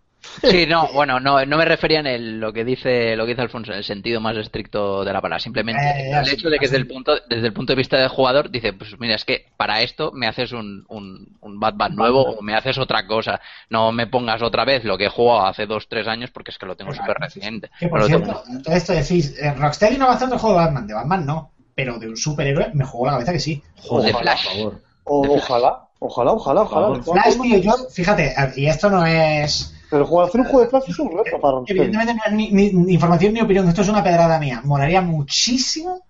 Sí, 0.44 0.66
no, 0.68 0.88
bueno, 0.94 1.20
no, 1.20 1.44
no 1.46 1.58
me 1.58 1.66
refería 1.66 2.00
en 2.00 2.08
el, 2.08 2.40
lo 2.40 2.54
que 2.54 2.64
dice 2.64 3.16
lo 3.16 3.26
que 3.26 3.32
dice 3.32 3.42
Alfonso, 3.42 3.72
en 3.72 3.80
el 3.80 3.84
sentido 3.84 4.22
más 4.22 4.38
estricto 4.38 5.04
de 5.04 5.12
la 5.14 5.20
palabra. 5.22 5.40
Simplemente 5.40 5.82
Eh, 5.84 6.12
el 6.18 6.26
sí, 6.26 6.36
hecho 6.36 6.50
de 6.50 6.58
que 6.60 6.66
desde 6.66 6.78
el 6.78 6.88
punto, 6.88 7.14
desde 7.28 7.48
el 7.48 7.54
punto 7.54 7.74
de 7.74 7.78
vista 7.78 7.98
del 7.98 8.08
jugador 8.10 8.50
dice, 8.52 8.74
pues 8.74 9.00
mira, 9.00 9.16
es 9.16 9.26
que 9.26 9.48
para 9.58 9.82
esto 9.82 10.12
me 10.14 10.28
haces 10.28 10.52
un, 10.52 10.86
un, 10.90 11.38
un 11.42 11.60
Batman 11.60 11.96
nuevo 11.96 12.22
o 12.22 12.42
me 12.42 12.54
haces 12.56 12.78
otra 12.78 13.08
cosa. 13.08 13.42
No 13.70 13.92
me 13.92 14.08
pongas 14.08 14.42
otra 14.42 14.64
vez 14.64 14.84
lo 14.84 14.98
que 14.98 15.06
he 15.06 15.10
jugado 15.10 15.46
hace 15.48 15.66
dos, 15.66 15.88
tres 15.90 16.08
años 16.08 16.30
porque 16.32 16.52
es 16.52 16.58
que 16.58 16.66
lo 16.68 16.76
tengo 16.76 16.94
súper 16.94 17.18
reciente. 17.18 17.70
Que 17.80 17.86
No 17.88 17.92
por 17.92 18.06
tengo- 18.06 18.26
cierto, 18.26 18.44
todo 18.64 18.76
esto 18.76 18.94
decís, 18.94 19.36
eh, 19.42 19.54
Rocksteady 19.54 19.98
no 19.98 20.06
va 20.06 20.14
a 20.14 20.16
hacer 20.16 20.28
otro 20.28 20.40
juego 20.40 20.60
de 20.60 20.66
Batman, 20.66 20.88
de 20.88 20.94
Batman 20.94 21.26
no, 21.26 21.52
pero 21.74 21.98
de 21.98 22.08
un 22.10 22.18
superhéroe 22.18 22.72
me 22.74 22.86
jugó 22.86 23.08
la 23.08 23.14
cabeza 23.14 23.34
que 23.34 23.40
sí. 23.40 23.62
O 23.90 24.02
de 24.02 24.12
Joder, 24.12 24.16
Flash. 24.24 24.44
por 24.46 24.54
favor. 24.56 24.82
O- 25.04 25.36
ojalá, 25.36 25.80
ojalá, 26.00 26.32
ojalá, 26.34 26.62
ojalá. 26.62 27.02
Flash, 27.04 27.42
tío, 27.42 27.58
yo, 27.58 27.72
fíjate, 27.92 28.34
y 28.56 28.68
esto 28.68 28.90
no 28.90 29.06
es, 29.06 29.76
Pero 29.92 30.06
jugar- 30.08 30.28
hacer 30.30 30.42
un 30.42 30.48
juego 30.48 30.62
de 30.62 30.70
Flash 30.70 30.90
es 30.90 31.00
un 31.00 31.12
reto 31.12 31.40
para 31.40 31.52
Rocksteady. 31.58 31.80
evidentemente 31.82 32.14
no 32.16 32.22
es 32.26 32.32
ni, 32.34 32.52
ni- 32.52 32.72
ni 32.74 32.94
información 32.94 33.34
ni 33.34 33.42
opinión, 33.42 33.68
esto 33.68 33.82
es 33.82 33.90
una 33.90 34.04
pedrada 34.04 34.40
mía. 34.40 34.62
Molaría 34.64 35.02
muchísimo 35.02 36.02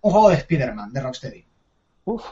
un 0.00 0.10
juego 0.12 0.28
de 0.30 0.34
Spider-Man, 0.36 0.92
de 0.92 1.00
Rocksteady. 1.00 1.44
Uf, 2.04 2.24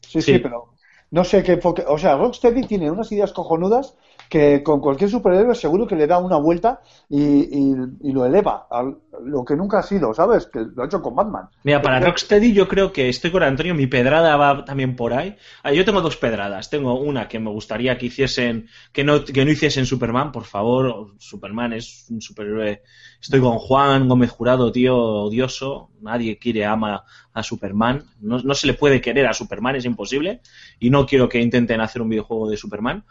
sí, 0.00 0.22
sí, 0.22 0.34
Sí. 0.34 0.38
pero 0.38 0.74
no 1.10 1.24
sé 1.24 1.42
qué. 1.42 1.56
porque- 1.58 1.84
o 1.86 1.98
sea, 1.98 2.16
Rocksteady 2.16 2.62
tiene 2.64 2.90
unas 2.90 3.10
ideas 3.12 3.32
cojonudas 3.32 3.94
que 4.32 4.62
con 4.62 4.80
cualquier 4.80 5.10
superhéroe 5.10 5.54
seguro 5.54 5.86
que 5.86 5.94
le 5.94 6.06
da 6.06 6.16
una 6.16 6.38
vuelta 6.38 6.80
y, 7.10 7.20
y- 7.22 7.74
y 8.00 8.12
lo 8.12 8.24
eleva 8.24 8.66
a 8.70 8.82
lo 9.22 9.44
que 9.44 9.54
nunca 9.56 9.80
ha 9.80 9.82
sido, 9.82 10.14
¿sabes? 10.14 10.46
Que 10.46 10.60
lo 10.74 10.82
ha 10.82 10.86
hecho 10.86 11.02
con 11.02 11.14
Batman. 11.14 11.50
Mira, 11.64 11.82
para 11.82 12.00
Rocksteady 12.00 12.54
yo 12.54 12.66
creo 12.66 12.90
que 12.94 13.10
estoy 13.10 13.30
con 13.30 13.42
Antonio, 13.42 13.74
mi 13.74 13.86
pedrada 13.88 14.34
va 14.38 14.64
también 14.64 14.96
por 14.96 15.12
ahí. 15.12 15.36
Ah, 15.62 15.70
yo 15.70 15.84
tengo 15.84 16.00
dos 16.00 16.16
pedradas. 16.16 16.70
Tengo 16.70 16.98
una 16.98 17.28
que 17.28 17.38
me 17.40 17.50
gustaría 17.50 17.98
que 17.98 18.06
hiciesen, 18.06 18.68
que 18.90 19.04
no, 19.04 19.22
que 19.22 19.44
no 19.44 19.50
hiciesen 19.50 19.84
Superman, 19.84 20.32
por 20.32 20.44
favor. 20.44 21.08
Superman 21.18 21.74
es 21.74 22.06
un 22.08 22.22
superhéroe. 22.22 22.80
Estoy 23.20 23.40
con 23.40 23.58
Juan 23.58 24.08
Gómez 24.08 24.30
Jurado, 24.30 24.72
tío, 24.72 24.96
odioso. 24.96 25.90
Nadie 26.00 26.38
quiere, 26.38 26.64
ama 26.64 27.04
a 27.34 27.42
Superman. 27.42 28.02
No, 28.22 28.38
no 28.38 28.54
se 28.54 28.66
le 28.66 28.72
puede 28.72 29.02
querer 29.02 29.26
a 29.26 29.34
Superman, 29.34 29.76
es 29.76 29.84
imposible. 29.84 30.40
Y 30.80 30.88
no 30.88 31.04
quiero 31.04 31.28
que 31.28 31.38
intenten 31.38 31.82
hacer 31.82 32.00
un 32.00 32.08
videojuego 32.08 32.48
de 32.48 32.56
Superman. 32.56 33.04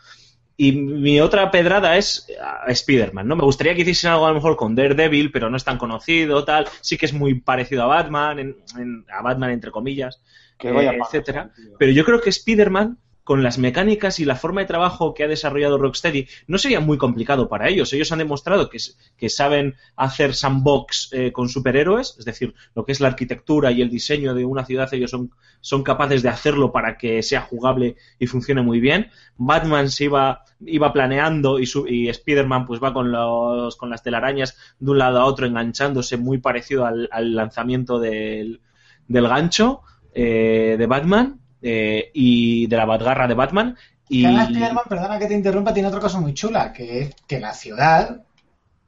Y 0.64 0.74
mi 0.74 1.20
otra 1.20 1.50
pedrada 1.50 1.98
es 1.98 2.28
Spider-Man, 2.68 3.28
¿no? 3.28 3.36
Me 3.36 3.44
gustaría 3.44 3.74
que 3.74 3.82
hiciesen 3.82 4.12
algo 4.12 4.26
a 4.26 4.30
lo 4.30 4.36
mejor 4.36 4.56
con 4.56 4.76
Daredevil, 4.76 5.32
pero 5.32 5.50
no 5.50 5.58
es 5.58 5.64
tan 5.64 5.78
conocido, 5.80 6.46
tal. 6.46 6.68
Sí 6.82 6.98
que 6.98 7.08
es 7.08 7.14
muy 7.14 7.40
parecido 7.40 7.82
a 7.84 7.88
Batman, 7.88 8.38
en- 8.38 8.56
en- 8.78 9.06
a 9.12 9.24
Batman 9.24 9.50
entre 9.52 9.72
comillas, 9.72 10.22
eh, 10.70 10.74
etcétera. 11.08 11.52
Pero 11.80 11.92
yo 11.94 12.06
creo 12.06 12.22
que 12.22 12.30
Spider-Man, 12.30 12.98
con 13.24 13.44
las 13.44 13.58
mecánicas 13.58 14.20
y 14.20 14.26
la 14.26 14.36
forma 14.36 14.62
de 14.62 14.68
trabajo 14.68 15.14
que 15.14 15.24
ha 15.24 15.28
desarrollado 15.28 15.78
Rocksteady, 15.78 16.28
no 16.48 16.58
sería 16.58 16.80
muy 16.80 16.98
complicado 16.98 17.48
para 17.48 17.70
ellos. 17.70 17.94
Ellos 17.94 18.12
han 18.12 18.18
demostrado 18.20 18.70
que, 18.70 18.80
que 19.18 19.30
saben 19.30 19.76
hacer 19.96 20.34
sandbox 20.34 21.10
eh, 21.12 21.32
con 21.32 21.48
superhéroes, 21.50 22.16
es 22.18 22.26
decir, 22.26 22.54
lo 22.74 22.84
que 22.86 22.92
es 22.94 23.00
la 23.00 23.08
arquitectura 23.10 23.72
y 23.72 23.82
el 23.82 23.90
diseño 23.90 24.34
de 24.34 24.46
una 24.46 24.66
ciudad, 24.66 24.92
ellos 24.94 25.12
son, 25.12 25.32
son 25.62 25.84
capaces 25.84 26.24
de 26.24 26.30
hacerlo 26.30 26.72
para 26.72 26.98
que 26.98 27.22
sea 27.22 27.42
jugable 27.42 27.96
y 28.20 28.28
funcione 28.28 28.62
muy 28.64 28.80
bien. 28.80 29.10
Batman 29.38 29.90
se 29.90 30.06
iba, 30.06 30.44
iba 30.66 30.92
planeando 30.94 31.60
y, 31.60 31.66
su- 31.68 31.88
y 31.88 32.10
Spider-Man 32.10 32.66
pues 32.66 32.82
va 32.82 32.94
con, 32.94 33.12
los, 33.12 33.76
con 33.76 33.90
las 33.90 34.04
telarañas 34.04 34.58
de 34.80 34.92
un 34.92 34.98
lado 34.98 35.20
a 35.20 35.26
otro 35.26 35.46
enganchándose 35.46 36.18
muy 36.18 36.40
parecido 36.40 36.86
al, 36.86 37.08
al 37.12 37.36
lanzamiento 37.36 38.00
del, 38.00 38.62
del 39.08 39.28
gancho 39.28 39.82
eh, 40.14 40.76
de 40.78 40.86
Batman 40.88 41.41
eh, 41.62 42.12
y 42.14 42.68
de 42.68 42.78
la 42.78 42.86
Batgarra 42.86 43.28
de 43.28 43.34
Batman. 43.36 43.78
Y 44.08 44.38
Spider-Man, 44.38 44.86
perdona 44.90 45.20
que 45.20 45.28
te 45.28 45.34
interrumpa, 45.34 45.74
tiene 45.74 45.88
otra 45.90 46.00
cosa 46.02 46.20
muy 46.20 46.34
chula, 46.34 46.74
que 46.74 47.02
es 47.02 47.16
que 47.28 47.40
la 47.40 47.54
ciudad 47.54 48.26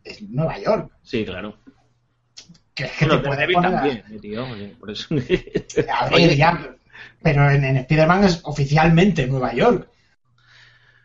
es 0.04 0.22
Nueva 0.24 0.60
York. 0.60 0.92
Sí, 1.04 1.26
claro. 1.26 1.58
Que 2.76 2.86
es 2.86 2.92
que 2.94 3.06
Bueno, 3.06 3.22
te 3.22 3.22
puede 3.22 3.48
poner 3.50 3.62
también, 3.62 4.04
eh, 4.10 4.20
tío, 4.20 4.46
por 4.80 4.92
eso. 4.92 5.08
A 5.94 6.10
ver, 6.10 6.36
ya, 6.36 6.76
pero 7.22 7.50
en, 7.52 7.64
en 7.64 7.78
Spider-Man 7.78 8.24
es 8.26 8.42
oficialmente 8.44 9.28
Nueva 9.28 9.54
York. 9.54 9.90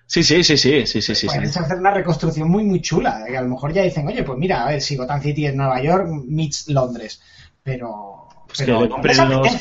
sí, 0.06 0.22
sí, 0.22 0.42
sí, 0.42 0.56
sí, 0.56 0.86
sí, 0.86 1.02
sí, 1.02 1.14
sí, 1.14 1.26
Puedes 1.26 1.52
sí. 1.52 1.58
hacer 1.58 1.78
una 1.78 1.90
reconstrucción 1.92 2.48
muy, 2.50 2.64
muy 2.64 2.80
chula. 2.80 3.24
Que 3.26 3.36
a 3.36 3.42
lo 3.42 3.48
mejor 3.48 3.72
ya 3.72 3.82
dicen, 3.82 4.06
oye, 4.08 4.22
pues 4.24 4.38
mira, 4.38 4.64
a 4.64 4.70
ver, 4.70 4.80
si 4.80 4.96
Gotham 4.96 5.20
City 5.22 5.46
es 5.46 5.54
Nueva 5.54 5.80
York, 5.82 6.08
meets 6.26 6.68
Londres. 6.68 7.20
Pero. 7.62 8.17
Pues 8.48 8.62
que 8.62 8.72
le 8.72 8.88
compren 8.88 9.28
los-. 9.28 9.56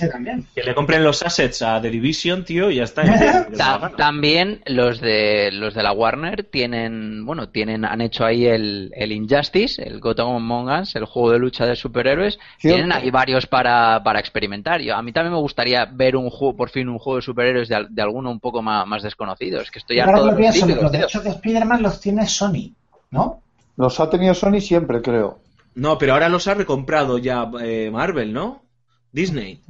Que 0.56 0.63
le 0.63 0.73
compren 0.73 1.04
los 1.04 1.21
assets 1.21 1.62
a 1.62 1.82
The 1.82 1.89
Division, 1.89 2.45
tío, 2.45 2.71
y 2.71 2.76
ya 2.76 2.84
está. 2.86 3.04
Ta- 3.58 3.91
también 3.97 4.62
los 4.65 5.02
de 5.02 5.52
los 5.52 5.73
de 5.73 5.84
la 5.84 5.91
Warner 5.91 6.43
tienen, 6.45 7.26
bueno, 7.26 7.50
tienen 7.50 7.84
han 7.84 8.00
hecho 8.00 8.26
ahí 8.26 8.45
el, 8.45 8.91
el 8.95 9.12
Injustice, 9.12 9.84
el 9.84 10.00
Gotham 10.00 10.36
Among 10.38 10.69
Us, 10.82 10.95
el 10.95 11.04
juego 11.06 11.32
de 11.32 11.39
lucha 11.39 11.65
de 11.65 11.76
superhéroes. 11.76 12.39
Cierto. 12.60 12.78
Tienen 12.78 12.93
ahí 12.93 13.12
varios 13.12 13.45
para, 13.45 14.02
para 14.04 14.19
experimentar. 14.21 14.82
Yo, 14.82 14.95
a 14.95 15.02
mí 15.04 15.12
también 15.12 15.34
me 15.34 15.39
gustaría 15.39 15.84
ver 15.86 16.15
un 16.15 16.30
juego, 16.30 16.56
por 16.56 16.69
fin 16.69 16.88
un 16.88 16.97
juego 16.97 17.17
de 17.17 17.23
superhéroes 17.23 17.67
de, 17.67 17.88
de 17.89 18.02
alguno 18.02 18.32
un 18.32 18.39
poco 18.39 18.62
más, 18.62 18.88
más 18.88 19.04
desconocido. 19.04 19.60
Es 19.60 19.69
que 19.69 19.80
estoy 19.80 20.00
Ahora 20.00 20.13
harto 20.13 20.23
que 20.23 20.30
de 20.30 20.32
lo 20.32 20.32
los 20.32 20.39
pienso, 20.39 20.65
típicos, 20.65 20.84
los 20.84 20.91
derechos 20.93 21.23
de 21.26 21.30
Spider-Man 21.32 21.84
los 21.84 22.00
tiene 22.00 22.26
Sony, 22.26 22.71
¿no? 23.12 23.41
Los 23.76 24.00
ha 24.00 24.10
tenido 24.10 24.34
Sony 24.34 24.62
siempre, 24.62 25.02
creo. 25.02 25.39
No, 25.76 25.97
pero 25.97 26.13
ahora 26.13 26.30
los 26.30 26.47
ha 26.47 26.54
recomprado 26.56 27.17
ya 27.19 27.52
eh, 27.62 27.89
Marvel, 27.91 28.32
¿no? 28.34 28.63
Disney. 29.12 29.62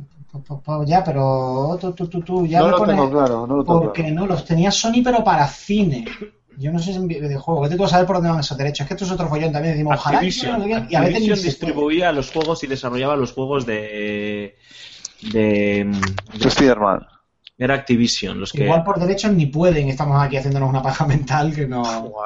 Ya, 0.86 1.04
pero 1.04 1.78
tú, 1.82 1.93
tú, 1.93 2.08
tú, 2.08 2.21
tú, 2.21 2.45
ya 2.45 2.60
no 2.60 2.65
me 2.65 2.71
lo 2.71 2.78
pones- 2.80 2.95
tengo 2.95 3.12
claro, 3.12 3.47
no 3.47 3.56
lo 3.58 3.63
tengo 3.63 3.82
Porque 3.82 4.02
claro. 4.04 4.15
no, 4.15 4.28
los 4.28 4.45
tenía 4.45 4.71
Sony, 4.71 5.02
pero 5.04 5.23
para 5.23 5.47
cine. 5.47 6.06
Yo 6.58 6.71
no 6.71 6.80
sé 6.80 6.91
si 6.91 6.97
en 6.97 7.08
videojuego. 7.08 7.62
Vete 7.62 7.76
tú 7.76 7.84
a 7.86 7.88
saber 7.88 8.06
por 8.08 8.15
dónde 8.17 8.30
van 8.32 8.39
esos 8.39 8.58
derechos. 8.58 8.82
Es 8.82 8.88
que 8.88 8.93
esto 8.95 9.06
es 9.06 9.12
otro 9.12 9.28
follón 9.30 9.52
también. 9.52 9.73
Decimos, 9.76 9.95
ojalá. 9.95 10.17
Activision, 10.17 10.60
no 10.60 10.67
y 10.67 10.95
a 10.95 11.02
veces 11.02 11.43
distribuía 11.43 12.12
los 12.12 12.32
juegos 12.32 12.63
y 12.63 12.67
desarrollaba 12.67 13.15
los 13.15 13.32
juegos 13.34 13.65
de. 13.65 14.58
de. 15.21 15.91
de- 16.39 16.47
Spider-Man. 16.47 17.06
era 17.60 17.76
Activision, 17.76 18.39
los 18.39 18.52
que. 18.52 18.63
Igual 18.63 18.84
por 18.84 19.00
derechos 19.00 19.32
ni 19.34 19.45
pueden. 19.47 19.88
Estamos 19.89 20.21
aquí 20.21 20.38
haciéndonos 20.38 20.69
una 20.69 20.82
paja 20.82 21.06
mental 21.08 21.54
que 21.54 21.67
no. 21.67 21.84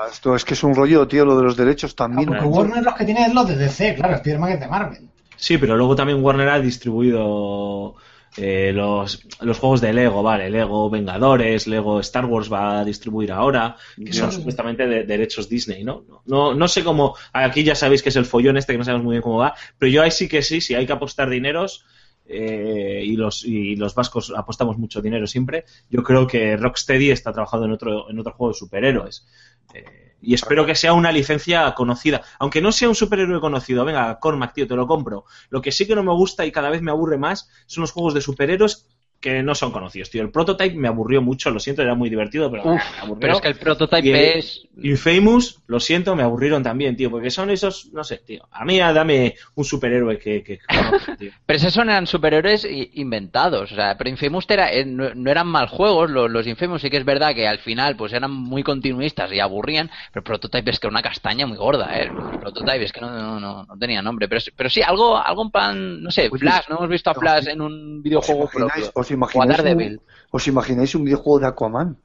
Esto 0.10 0.34
es 0.36 0.45
que 0.45 0.54
es 0.54 0.63
un 0.63 0.76
rollo, 0.76 1.08
tío, 1.10 1.26
lo 1.26 1.36
de 1.38 1.43
los 1.43 1.58
derechos 1.58 1.93
también. 1.95 2.28
Porque 2.30 2.45
Warner 2.45 2.84
los 2.84 2.95
que 2.95 3.06
tiene 3.06 3.26
es 3.26 3.34
los 3.34 3.47
de 3.47 3.58
DC, 3.58 3.95
claro. 3.95 4.15
Spider-Man 4.15 4.52
es 4.54 4.60
de 4.62 4.67
Marvel. 4.67 5.10
Sí, 5.41 5.58
pero 5.58 5.75
luego 5.75 5.95
también 5.95 6.23
Warner 6.23 6.49
ha 6.49 6.60
distribuido 6.60 7.95
eh, 8.38 8.71
los, 8.75 9.27
los 9.41 9.58
juegos 9.58 9.82
de 9.82 9.91
Lego, 9.91 10.21
vale, 10.21 10.51
Lego 10.51 10.88
Vengadores, 10.88 11.65
Lego 11.65 11.99
Star 11.99 12.27
Wars 12.27 12.54
va 12.54 12.82
a 12.82 12.86
distribuir 12.86 13.32
ahora, 13.32 13.75
que 13.97 14.13
son 14.13 14.32
supuestamente 14.32 14.86
de 14.86 15.04
derechos 15.04 15.49
Disney, 15.49 15.84
¿no? 15.84 16.06
¿no? 16.08 16.21
No 16.27 16.54
no 16.54 16.67
sé 16.67 16.84
cómo, 16.84 17.15
aquí 17.34 17.63
ya 17.63 17.73
sabéis 17.73 18.04
que 18.04 18.10
es 18.10 18.15
el 18.17 18.25
follón 18.25 18.58
este, 18.58 18.73
que 18.73 18.77
no 18.77 18.84
sabemos 18.84 19.04
muy 19.04 19.13
bien 19.13 19.23
cómo 19.23 19.39
va, 19.39 19.56
pero 19.80 19.91
yo 19.91 20.04
ahí 20.04 20.12
sí 20.12 20.30
que 20.30 20.43
sí, 20.43 20.62
si 20.62 20.75
hay 20.75 20.86
que 20.86 20.93
apostar 20.93 21.27
dineros, 21.27 21.86
eh, 22.27 23.01
y 23.04 23.15
los 23.15 23.43
y 23.43 23.75
los 23.77 23.95
vascos 23.95 24.32
apostamos 24.38 24.77
mucho 24.77 25.01
dinero 25.01 25.25
siempre, 25.25 25.65
yo 25.89 26.04
creo 26.04 26.27
que 26.27 26.56
Rocksteady 26.56 27.10
está 27.10 27.34
trabajando 27.34 27.65
en 27.65 27.71
otro, 27.71 28.12
en 28.12 28.19
otro 28.19 28.34
juego 28.34 28.54
de 28.54 28.60
superhéroes. 28.60 29.25
Eh, 29.73 30.01
y 30.21 30.34
espero 30.34 30.65
que 30.65 30.75
sea 30.75 30.93
una 30.93 31.12
licencia 31.12 31.73
conocida. 31.73 32.21
Aunque 32.39 32.62
no 32.62 32.71
sea 32.71 32.89
un 32.89 32.95
superhéroe 32.95 33.39
conocido, 33.41 33.84
venga, 33.86 34.19
Cormac, 34.19 34.53
tío, 34.53 34.67
te 34.67 34.75
lo 34.75 34.88
compro. 34.88 35.25
Lo 35.49 35.62
que 35.62 35.71
sí 35.71 35.88
que 35.88 35.95
no 35.95 36.03
me 36.03 36.13
gusta 36.13 36.45
y 36.45 36.51
cada 36.51 36.69
vez 36.69 36.81
me 36.81 36.91
aburre 36.91 37.17
más 37.17 37.49
son 37.65 37.81
los 37.81 37.91
juegos 37.91 38.13
de 38.13 38.21
superhéroes 38.21 38.88
que 39.21 39.43
no 39.43 39.53
son 39.55 39.71
conocidos, 39.71 40.10
tío. 40.10 40.23
El 40.23 40.31
Prototype 40.31 40.75
me 40.75 40.88
aburrió 40.88 41.21
mucho, 41.21 41.51
lo 41.51 41.60
siento, 41.60 41.81
era 41.84 41.93
muy 41.95 42.10
divertido, 42.10 42.49
pero 42.49 42.63
Uf, 42.63 42.81
me 42.95 42.99
aburrió. 43.01 43.19
pero 43.19 43.34
es 43.36 43.41
que 43.41 43.47
el 43.49 43.55
prototype 43.55 44.07
Y 44.07 44.12
el- 44.12 44.17
es... 44.39 44.67
Infamous, 44.82 45.61
lo 45.67 45.80
siento, 45.80 46.15
me 46.15 46.24
aburrieron 46.24 46.63
también, 46.63 46.95
tío, 46.97 47.11
porque 47.11 47.30
son 47.30 47.51
esos, 47.51 47.89
no 47.93 48.03
sé, 48.03 48.17
tío. 48.17 48.47
A 48.51 48.65
mí 48.65 48.80
dame 48.80 49.36
un 49.55 49.63
superhéroe 49.63 50.17
que, 50.17 50.41
que 50.43 50.57
conozca, 50.67 51.15
tío. 51.17 51.32
Pero 51.45 51.57
esos 51.57 51.72
son 51.74 51.89
eran 51.89 52.07
superhéroes 52.07 52.67
inventados, 52.93 53.72
o 53.72 53.76
sea, 53.76 53.95
pero 53.97 54.09
Infamous 54.09 54.45
era, 54.49 54.72
eh, 54.72 54.86
no, 54.86 55.13
no 55.13 55.30
eran 55.30 55.47
mal 55.47 55.67
juegos, 55.67 56.09
los, 56.09 56.30
los 56.32 56.47
Infamous 56.47 56.82
sí 56.82 56.89
que 56.89 56.97
es 56.97 57.05
verdad 57.05 57.36
que 57.36 57.47
al 57.47 57.59
final 57.59 57.95
pues 57.95 58.13
eran 58.13 58.32
muy 58.32 58.63
continuistas 58.63 59.32
y 59.32 59.39
aburrían, 59.39 59.91
pero 60.11 60.24
Prototype 60.24 60.72
es 60.72 60.80
que 60.80 60.88
era 60.88 60.91
una 60.93 61.01
castaña 61.03 61.45
muy 61.45 61.57
gorda, 61.57 61.89
eh. 61.99 62.09
Prototype 62.39 62.84
es 62.86 62.91
que 62.91 63.01
no, 63.01 63.11
no, 63.11 63.39
no, 63.39 63.65
no 63.65 63.78
tenía 63.78 64.01
nombre, 64.01 64.28
pero, 64.28 64.41
pero 64.55 64.69
sí, 64.69 64.82
algo, 64.82 65.17
algo 65.17 65.43
en 65.43 65.51
plan, 65.51 66.01
no 66.03 66.09
sé, 66.09 66.30
Flash, 66.30 66.69
no 66.69 66.78
hemos 66.78 66.89
visto 66.89 67.09
a 67.11 67.13
Flash 67.13 67.47
en 67.49 67.61
un 67.61 68.01
videojuego 68.01 68.49
¿Os 68.93 69.11
imagináis, 69.12 69.57
Daredevil. 69.57 69.93
un, 69.97 70.01
¿Os 70.32 70.47
imagináis 70.47 70.95
un 70.95 71.03
videojuego 71.03 71.39
de 71.39 71.47
Aquaman? 71.47 71.97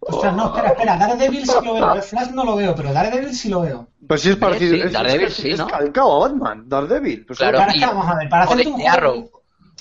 Ostras, 0.00 0.34
no, 0.34 0.46
espera, 0.46 0.68
espera, 0.70 0.96
Daredevil 0.96 1.46
sí 1.46 1.54
lo 1.64 1.74
veo, 1.74 1.94
eh, 1.94 2.02
Flash 2.02 2.30
no 2.30 2.44
lo 2.44 2.56
veo, 2.56 2.74
pero 2.74 2.92
Daredevil 2.92 3.34
sí 3.34 3.48
lo 3.48 3.60
veo. 3.60 3.88
Pues 4.06 4.20
sí 4.22 4.30
es 4.30 4.36
parecido. 4.36 4.74
sí, 4.74 4.80
es, 4.82 4.92
Daredevil 4.92 5.26
es, 5.28 5.34
sí, 5.34 5.50
es 5.50 5.58
¿no? 5.58 5.66
calcado 5.68 6.16
a 6.24 6.28
Batman, 6.28 6.68
Daredevil. 6.68 7.24
Pues 7.26 7.38
Claro. 7.38 7.58
Para, 7.58 7.76
y- 7.76 7.80
vamos 7.80 8.06
a 8.08 8.16
ver, 8.16 8.28
para 8.28 8.44
hacerte 8.44 8.68
un 8.68 8.80
juego, 8.80 9.30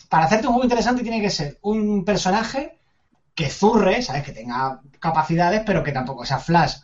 para 0.09 0.25
hacerte 0.25 0.45
un 0.47 0.53
juego 0.53 0.65
interesante 0.65 1.01
tiene 1.01 1.21
que 1.21 1.29
ser 1.32 1.57
un 1.61 2.05
personaje 2.05 2.77
que 3.34 3.49
zurre, 3.49 4.01
¿sabes? 4.03 4.23
Que 4.23 4.32
tenga 4.32 4.79
capacidades, 4.99 5.63
pero 5.65 5.84
que 5.84 5.91
tampoco 5.91 6.23
sea 6.25 6.38
Flash. 6.38 6.75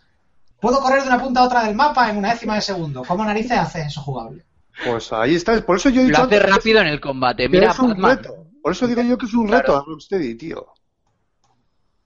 Puedo 0.60 0.80
correr 0.80 1.04
de 1.04 1.10
una 1.10 1.22
punta 1.22 1.42
a 1.42 1.44
otra 1.44 1.64
del 1.66 1.76
mapa 1.76 2.10
en 2.10 2.18
una 2.18 2.32
décima 2.32 2.56
de 2.56 2.62
segundo. 2.62 3.04
¿Cómo 3.08 3.24
narices 3.24 3.60
haces 3.60 3.88
eso 3.88 4.02
jugable? 4.02 4.44
Pues 4.84 5.14
ahí 5.14 5.36
está. 5.36 5.62
Por 5.64 5.76
eso 5.78 5.90
yo 5.90 6.02
he 6.02 6.06
Lo 6.06 6.10
dicho 6.10 6.24
hace 6.24 6.36
antes 6.38 6.50
rápido 6.52 6.80
en 6.82 6.88
el 6.88 7.00
combate. 7.00 7.48
Mira, 7.48 7.70
es 7.72 7.78
Batman. 7.78 8.18
reto. 8.18 8.47
Por 8.68 8.74
eso 8.74 8.86
digo 8.86 9.02
yo 9.02 9.18
que 9.18 9.26
es 9.28 9.34
un 9.34 9.48
Claro. 9.48 9.62
reto 9.62 9.78
a 9.78 9.84
Rocksteady, 9.88 10.36
tío. 10.36 10.68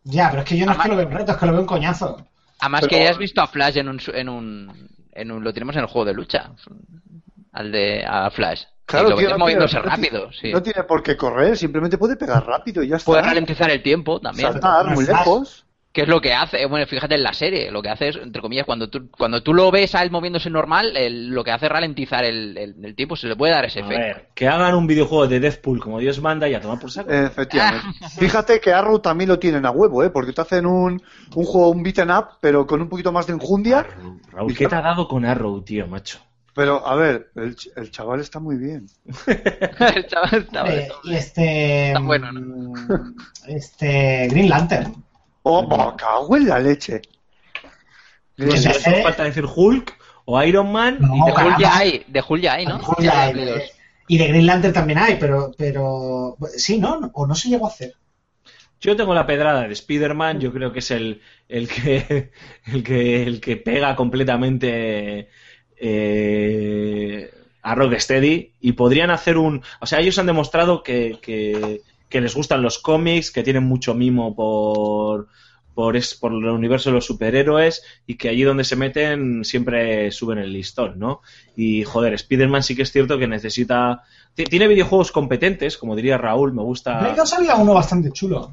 Ya, 0.04 0.30
pero 0.30 0.44
es 0.44 0.48
que 0.48 0.56
yo 0.60 0.68
no 0.68 0.74
es 0.74 0.78
que 0.78 0.90
lo 0.90 0.96
veo 0.96 1.08
un 1.08 1.12
reto, 1.12 1.32
es 1.32 1.38
que 1.40 1.46
lo 1.48 1.52
veo 1.54 1.62
un 1.62 1.66
coñazo. 1.68 2.24
Además 2.60 2.82
Pero- 2.82 2.90
que 2.92 3.04
ya 3.04 3.10
has 3.10 3.18
visto 3.18 3.42
a 3.42 3.48
Flash 3.48 3.78
en 3.78 3.90
un, 3.90 4.00
su- 4.00 4.12
en 4.12 4.30
un, 4.30 4.90
en 5.12 5.32
un, 5.32 5.44
lo 5.44 5.52
tenemos 5.54 5.76
en 5.76 5.82
el 5.82 5.88
juego 5.88 6.06
de 6.06 6.14
lucha, 6.14 6.52
al 7.54 7.72
de 7.72 8.06
a 8.06 8.30
Flash. 8.30 8.66
Claro, 8.86 9.10
lo 9.10 9.16
tío, 9.18 9.30
no 9.32 9.40
moviéndose 9.40 9.72
tiene- 9.80 9.90
no 9.90 9.96
tiene- 9.96 10.10
rápido, 10.20 10.32
sí. 10.40 10.52
No 10.54 10.62
tiene 10.62 10.84
por 10.84 11.02
qué 11.02 11.18
correr, 11.18 11.58
simplemente 11.58 11.98
puede 11.98 12.16
pegar 12.16 12.46
rápido 12.46 12.84
y 12.84 12.90
ya 12.90 12.98
está. 12.98 13.06
Puede 13.08 13.24
ralentizar 13.24 13.72
el 13.72 13.82
tiempo 13.82 14.20
también. 14.22 14.52
Saltar 14.52 14.86
muy 14.94 15.04
Flash. 15.06 15.18
lejos. 15.18 15.66
Que 15.94 16.04
es 16.04 16.08
lo 16.08 16.22
que 16.22 16.34
hace, 16.34 16.66
bueno, 16.68 16.88
fíjate 16.88 17.16
en 17.16 17.24
la 17.24 17.34
serie, 17.34 17.70
lo 17.70 17.82
que 17.82 17.90
hace 17.90 18.08
es, 18.08 18.16
entre 18.16 18.42
comillas, 18.42 18.66
cuando 18.66 18.90
tú, 18.90 19.10
cuando 19.12 19.44
tú 19.44 19.54
lo 19.54 19.70
ves 19.72 19.94
a 19.94 20.02
él 20.04 20.10
moviéndose 20.10 20.50
normal, 20.50 20.96
el- 20.96 21.28
lo 21.32 21.44
que 21.44 21.52
hace 21.52 21.66
es 21.66 21.72
ralentizar 21.72 22.24
el, 22.24 22.58
el- 22.58 22.76
el 22.86 22.96
tiempo, 22.96 23.18
se 23.18 23.28
le 23.28 23.36
puede 23.36 23.52
dar 23.52 23.66
ese 23.66 23.80
A 23.80 23.84
efecto. 23.86 24.00
ver, 24.02 24.30
que 24.34 24.48
hagan 24.48 24.74
un 24.76 24.88
videojuego 24.88 25.28
de 25.28 25.42
Deathpool 25.42 25.82
como 25.82 26.00
Dios 26.00 26.22
manda 26.22 26.48
y 26.48 26.54
a 26.54 26.62
tomar 26.62 26.80
por 26.80 26.92
saco. 26.92 27.12
Efectivamente. 27.12 27.86
Fíjate 28.18 28.62
que 28.62 28.72
Arrow 28.72 29.00
también 29.00 29.28
lo 29.30 29.38
tienen 29.38 29.66
a 29.66 29.72
huevo, 29.72 30.02
¿eh? 30.02 30.10
Porque 30.10 30.32
te 30.32 30.40
hacen 30.40 30.66
un, 30.66 31.02
un 31.36 31.44
juego, 31.46 31.70
un 31.72 31.84
beaten 31.84 32.10
up, 32.10 32.26
pero 32.40 32.66
con 32.66 32.82
un 32.82 32.88
poquito 32.88 33.12
más 33.12 33.28
de 33.28 33.34
enjundia. 33.34 33.86
Raúl, 34.32 34.56
¿qué 34.56 34.68
te 34.68 34.76
ha 34.76 34.82
dado 34.82 35.10
con 35.10 35.26
Arrow, 35.26 35.62
tío, 35.62 35.88
macho? 35.88 36.20
Pero, 36.54 36.88
a 36.88 36.96
ver, 36.96 37.32
el, 37.36 37.56
ch- 37.56 37.72
el 37.76 37.92
chaval 37.92 38.20
está 38.22 38.40
muy 38.40 38.56
bien. 38.58 38.86
El 39.96 40.06
chaval 40.08 40.48
de 40.52 40.84
Eh, 40.84 40.88
todo. 40.90 41.00
y 41.04 41.16
este. 41.16 41.88
Está 41.88 42.00
bueno, 42.00 42.30
mm, 42.34 43.16
Este. 43.48 44.28
Green 44.30 44.50
Lantern. 44.50 44.94
¡Oh, 45.44 45.64
me 45.64 45.96
cago 45.98 46.36
en 46.38 46.48
la 46.48 46.60
leche! 46.60 47.02
No 48.38 48.48
Que 48.50 48.58
sé, 48.58 48.70
te- 48.70 48.80
solo 48.80 48.98
falta 49.04 49.24
decir 49.24 49.46
Hulk 49.46 49.98
o 50.26 50.42
Iron 50.44 50.72
Man. 50.72 50.98
No, 51.00 51.16
y 51.16 51.24
de 51.26 51.34
caramba. 51.34 51.56
Hulk 51.56 51.62
ya 51.62 51.78
hay, 51.78 52.06
de 52.08 52.24
Hulk 52.28 52.42
ya 52.42 52.54
hay, 52.54 52.66
¿no? 52.66 52.76
Hulk 52.78 53.02
Ya 53.02 53.22
hay 53.24 53.40
eh. 53.40 53.72
Y 54.08 54.18
de 54.18 54.28
Green 54.28 54.46
Lantern 54.46 54.74
también 54.74 55.00
hay, 55.00 55.16
pero. 55.20 55.52
pero 55.58 56.38
sí, 56.56 56.80
¿no? 56.80 57.12
O 57.14 57.26
no 57.28 57.36
se 57.36 57.50
llegó 57.50 57.66
a 57.66 57.70
hacer. 57.70 57.94
Yo 58.80 58.96
tengo 58.96 59.14
la 59.14 59.28
pedrada 59.28 59.68
de 59.68 59.74
Spider-Man, 59.74 60.40
yo 60.40 60.52
creo 60.52 60.72
que 60.74 60.80
es 60.80 60.90
el, 60.92 61.22
el, 61.48 61.68
que, 61.68 62.32
el, 62.66 62.84
que, 62.84 63.24
el 63.24 63.40
que 63.40 63.58
pega 63.58 63.96
completamente 63.96 65.30
eh, 65.78 67.32
a 67.62 67.76
Rocksteady 67.76 68.54
y 68.60 68.72
podrían 68.74 69.12
hacer 69.12 69.38
un... 69.38 69.62
O 69.80 69.86
sea, 69.86 70.00
ellos 70.00 70.18
han 70.18 70.26
demostrado 70.26 70.82
que, 70.82 71.20
que, 71.22 71.82
que 72.12 72.22
les 72.22 72.36
gustan 72.36 72.62
los 72.62 72.80
cómics, 72.80 73.32
que 73.32 73.44
tienen 73.44 73.64
mucho 73.64 73.96
mimo 73.96 74.36
por, 74.36 75.28
por, 75.74 75.98
es, 75.98 76.14
por 76.16 76.34
el 76.34 76.46
universo 76.46 76.90
de 76.92 76.96
los 76.96 77.06
superhéroes 77.06 77.84
y 78.06 78.18
que 78.18 78.30
allí 78.30 78.44
donde 78.44 78.66
se 78.66 78.76
meten 78.76 79.46
siempre 79.46 80.12
suben 80.12 80.38
el 80.40 80.54
listón, 80.54 81.00
¿no? 81.00 81.22
Y 81.56 81.84
joder, 81.84 82.14
Spider-Man 82.14 82.64
sí 82.64 82.76
que 82.76 82.84
es 82.84 82.92
cierto 82.92 83.18
que 83.18 83.28
necesita... 83.28 84.04
ti- 84.36 84.44
Tiene 84.46 84.68
videojuegos 84.68 85.12
competentes, 85.12 85.78
como 85.78 85.96
diría 85.96 86.18
Raúl, 86.20 86.54
me 86.54 86.62
gusta... 86.64 87.16
2 87.16 87.34
había 87.34 87.56
uno 87.56 87.74
bastante 87.74 88.12
chulo. 88.12 88.52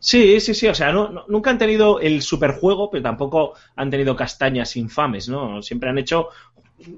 Sí, 0.00 0.38
sí, 0.40 0.54
sí, 0.54 0.68
o 0.68 0.74
sea, 0.74 0.92
no, 0.92 1.08
no- 1.08 1.24
nunca 1.28 1.50
han 1.50 1.58
tenido 1.58 1.98
el 2.00 2.22
superjuego, 2.22 2.90
pero 2.90 3.02
tampoco 3.02 3.54
han 3.76 3.90
tenido 3.90 4.14
castañas 4.14 4.76
infames, 4.76 5.28
¿no? 5.28 5.60
Siempre 5.62 5.90
han 5.90 5.98
hecho 5.98 6.28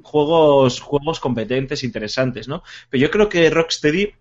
juegos, 0.03 0.81
juegos 0.81 1.21
competentes, 1.21 1.85
interesantes, 1.85 2.49
¿no? 2.49 2.63
Pero 2.91 3.03
yo 3.03 3.11
creo 3.11 3.29
que 3.29 3.49
Rocksteady 3.51 4.13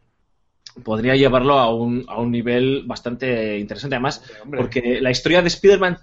podría 0.83 1.15
llevarlo 1.15 1.59
a 1.59 1.73
un, 1.73 2.05
a 2.07 2.19
un 2.19 2.31
nivel 2.31 2.83
bastante 2.85 3.57
interesante, 3.57 3.95
además, 3.95 4.23
porque 4.55 4.99
la 5.01 5.11
historia 5.11 5.41
de 5.41 5.47
Spider-Man 5.47 5.97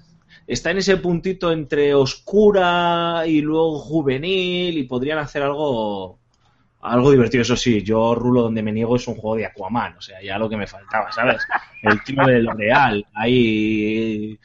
está 0.47 0.71
en 0.71 0.79
ese 0.79 0.97
puntito 0.97 1.51
entre 1.51 1.95
oscura 1.95 3.25
y 3.27 3.41
luego 3.41 3.79
juvenil 3.79 4.79
y 4.79 4.85
podrían 4.85 5.19
hacer 5.19 5.43
algo 5.43 6.19
algo 6.83 7.11
divertido, 7.11 7.43
eso 7.43 7.57
sí, 7.57 7.83
yo 7.83 8.15
rulo 8.15 8.43
donde 8.43 8.63
me 8.63 8.71
niego 8.71 8.95
es 8.97 9.09
un 9.09 9.17
juego 9.17 9.37
de 9.37 9.47
Aquaman, 9.47 9.97
o 9.97 10.01
sea, 10.01 10.23
ya 10.23 10.39
lo 10.39 10.49
que 10.49 10.57
me 10.57 10.69
faltaba, 10.69 11.11
¿sabes? 11.11 11.43
El 11.83 12.03
tío 12.05 12.25
de 12.25 12.41
L'Oreal, 12.41 13.05
ahí 13.13 14.39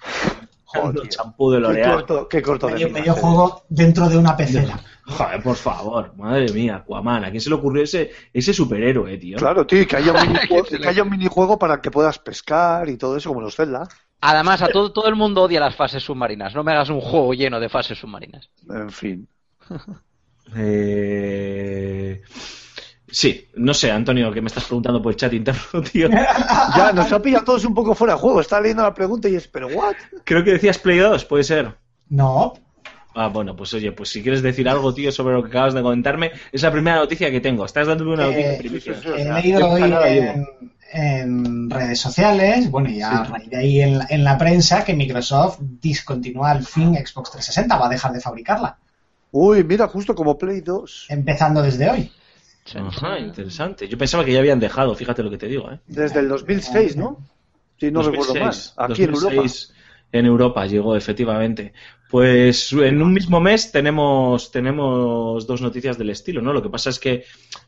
champú 1.09 1.51
de 1.51 1.57
Qué 1.57 1.61
L'Oreal. 1.61 1.91
corto, 1.91 2.27
qué 2.27 2.41
corto 2.41 2.67
de 2.67 2.89
Medio, 2.89 3.13
juego 3.13 3.63
dentro 3.69 4.09
de 4.09 4.17
una 4.17 4.35
pecera. 4.35 4.79
Joder, 5.05 5.41
por 5.41 5.55
favor, 5.55 6.13
madre 6.15 6.51
mía, 6.53 6.75
Aquaman, 6.77 7.25
¿a 7.25 7.29
quién 7.31 7.41
se 7.41 7.49
le 7.49 7.55
ocurrió 7.55 7.83
ese, 7.83 8.11
ese 8.33 8.53
superhéroe, 8.53 9.17
tío? 9.17 9.37
Claro, 9.37 9.65
tío, 9.65 9.81
y 9.81 9.85
que 9.85 9.97
haya, 9.97 10.11
un 10.13 10.21
minijuego, 10.27 10.63
Que 10.63 10.69
se 10.69 10.75
le- 10.77 10.83
que 10.83 10.89
haya 10.89 11.03
un 11.03 11.09
minijuego 11.09 11.57
para 11.59 11.81
que 11.81 11.91
puedas 11.91 12.19
pescar 12.19 12.87
y 12.89 12.97
todo 12.97 13.17
eso, 13.17 13.29
como 13.29 13.41
los 13.41 13.55
Zelda. 13.55 13.87
Además, 14.21 14.61
a 14.61 14.67
todo, 14.67 14.91
todo 14.93 15.07
el 15.07 15.15
mundo 15.15 15.41
odia 15.41 15.59
las 15.59 15.75
fases 15.75 16.03
submarinas. 16.03 16.53
No 16.53 16.63
me 16.63 16.71
hagas 16.71 16.89
un 16.89 17.01
juego 17.01 17.33
lleno 17.33 17.59
de 17.59 17.69
fases 17.69 17.97
submarinas. 17.97 18.49
En 18.69 18.91
fin. 18.91 19.27
Eh... 20.55 22.21
Sí, 23.13 23.47
no 23.55 23.73
sé, 23.73 23.91
Antonio, 23.91 24.31
que 24.31 24.39
me 24.41 24.47
estás 24.47 24.63
preguntando 24.63 25.01
por 25.01 25.11
el 25.11 25.17
chat 25.17 25.33
interno, 25.33 25.81
tío. 25.91 26.07
Ya, 26.09 26.91
nos 26.93 27.11
ha 27.11 27.21
pillado 27.21 27.43
todos 27.43 27.65
un 27.65 27.73
poco 27.73 27.93
fuera 27.93 28.13
de 28.13 28.19
juego. 28.19 28.39
Está 28.39 28.61
leyendo 28.61 28.83
la 28.83 28.93
pregunta 28.93 29.27
y 29.27 29.35
es, 29.35 29.47
¿pero 29.49 29.67
what? 29.67 29.95
Creo 30.23 30.43
que 30.43 30.51
decías 30.51 30.77
Play 30.77 30.99
2, 30.99 31.25
puede 31.25 31.43
ser. 31.43 31.75
No. 32.09 32.53
Ah, 33.13 33.27
bueno, 33.27 33.55
pues 33.55 33.73
oye, 33.73 33.91
pues 33.91 34.09
si 34.09 34.21
quieres 34.23 34.41
decir 34.41 34.69
algo, 34.69 34.93
tío, 34.93 35.11
sobre 35.11 35.33
lo 35.35 35.43
que 35.43 35.49
acabas 35.49 35.73
de 35.73 35.81
comentarme, 35.81 36.31
es 36.51 36.61
la 36.63 36.71
primera 36.71 36.95
noticia 36.97 37.29
que 37.29 37.41
tengo. 37.41 37.65
Estás 37.65 37.87
dándome 37.87 38.13
una 38.13 38.23
noticia 38.27 38.49
Eh, 38.49 38.53
en 38.53 38.57
primicia. 38.57 38.93
sí, 38.93 39.01
sí, 39.01 39.07
sí. 39.15 39.19
He 39.19 39.23
sea, 39.23 39.33
leído 39.41 39.59
yo 39.59 39.69
hoy 39.69 39.81
en, 39.83 40.45
en 40.93 41.69
redes 41.69 41.99
sociales, 41.99 42.69
bueno, 42.71 42.89
y 42.89 43.01
a 43.01 43.23
raíz 43.23 43.49
de 43.49 43.57
ahí 43.57 43.81
en, 43.81 43.97
la- 43.97 44.07
en 44.09 44.23
la 44.23 44.37
prensa, 44.37 44.83
que 44.85 44.93
Microsoft 44.93 45.59
discontinúa 45.61 46.51
al 46.51 46.63
fin 46.65 46.93
Xbox 46.95 47.31
360, 47.31 47.77
va 47.77 47.87
a 47.87 47.89
dejar 47.89 48.13
de 48.13 48.21
fabricarla, 48.21 48.77
Uy, 49.31 49.63
mira, 49.63 49.87
justo 49.87 50.13
como 50.13 50.37
Play 50.37 50.61
2. 50.61 51.07
empezando 51.09 51.61
desde 51.61 51.89
hoy. 51.89 52.11
Ajá, 52.75 53.19
interesante. 53.19 53.87
Yo 53.87 53.97
pensaba 53.97 54.23
que 54.23 54.33
ya 54.33 54.39
habían 54.39 54.59
dejado, 54.59 54.95
fíjate 54.95 55.23
lo 55.23 55.29
que 55.29 55.37
te 55.37 55.47
digo, 55.47 55.69
¿eh? 55.71 55.79
Desde 55.87 56.19
el 56.19 56.29
2006, 56.29 56.95
¿no? 56.95 57.17
Si 57.79 57.91
no 57.91 58.01
recuerdo 58.03 58.33
2006, 58.35 58.73
mal. 58.77 58.85
Aquí 58.91 59.03
en 59.03 59.09
Europa. 59.09 59.35
2006 59.35 59.73
en 60.13 60.25
Europa 60.25 60.65
llegó, 60.65 60.95
efectivamente. 60.95 61.73
Pues 62.11 62.73
en 62.73 63.01
un 63.01 63.13
mismo 63.13 63.39
mes 63.39 63.71
tenemos, 63.71 64.51
tenemos 64.51 65.47
dos 65.47 65.61
noticias 65.61 65.97
del 65.97 66.09
estilo, 66.09 66.41
¿no? 66.41 66.51
Lo 66.51 66.61
que 66.61 66.69
pasa 66.69 66.89
es 66.89 66.99
que 66.99 67.23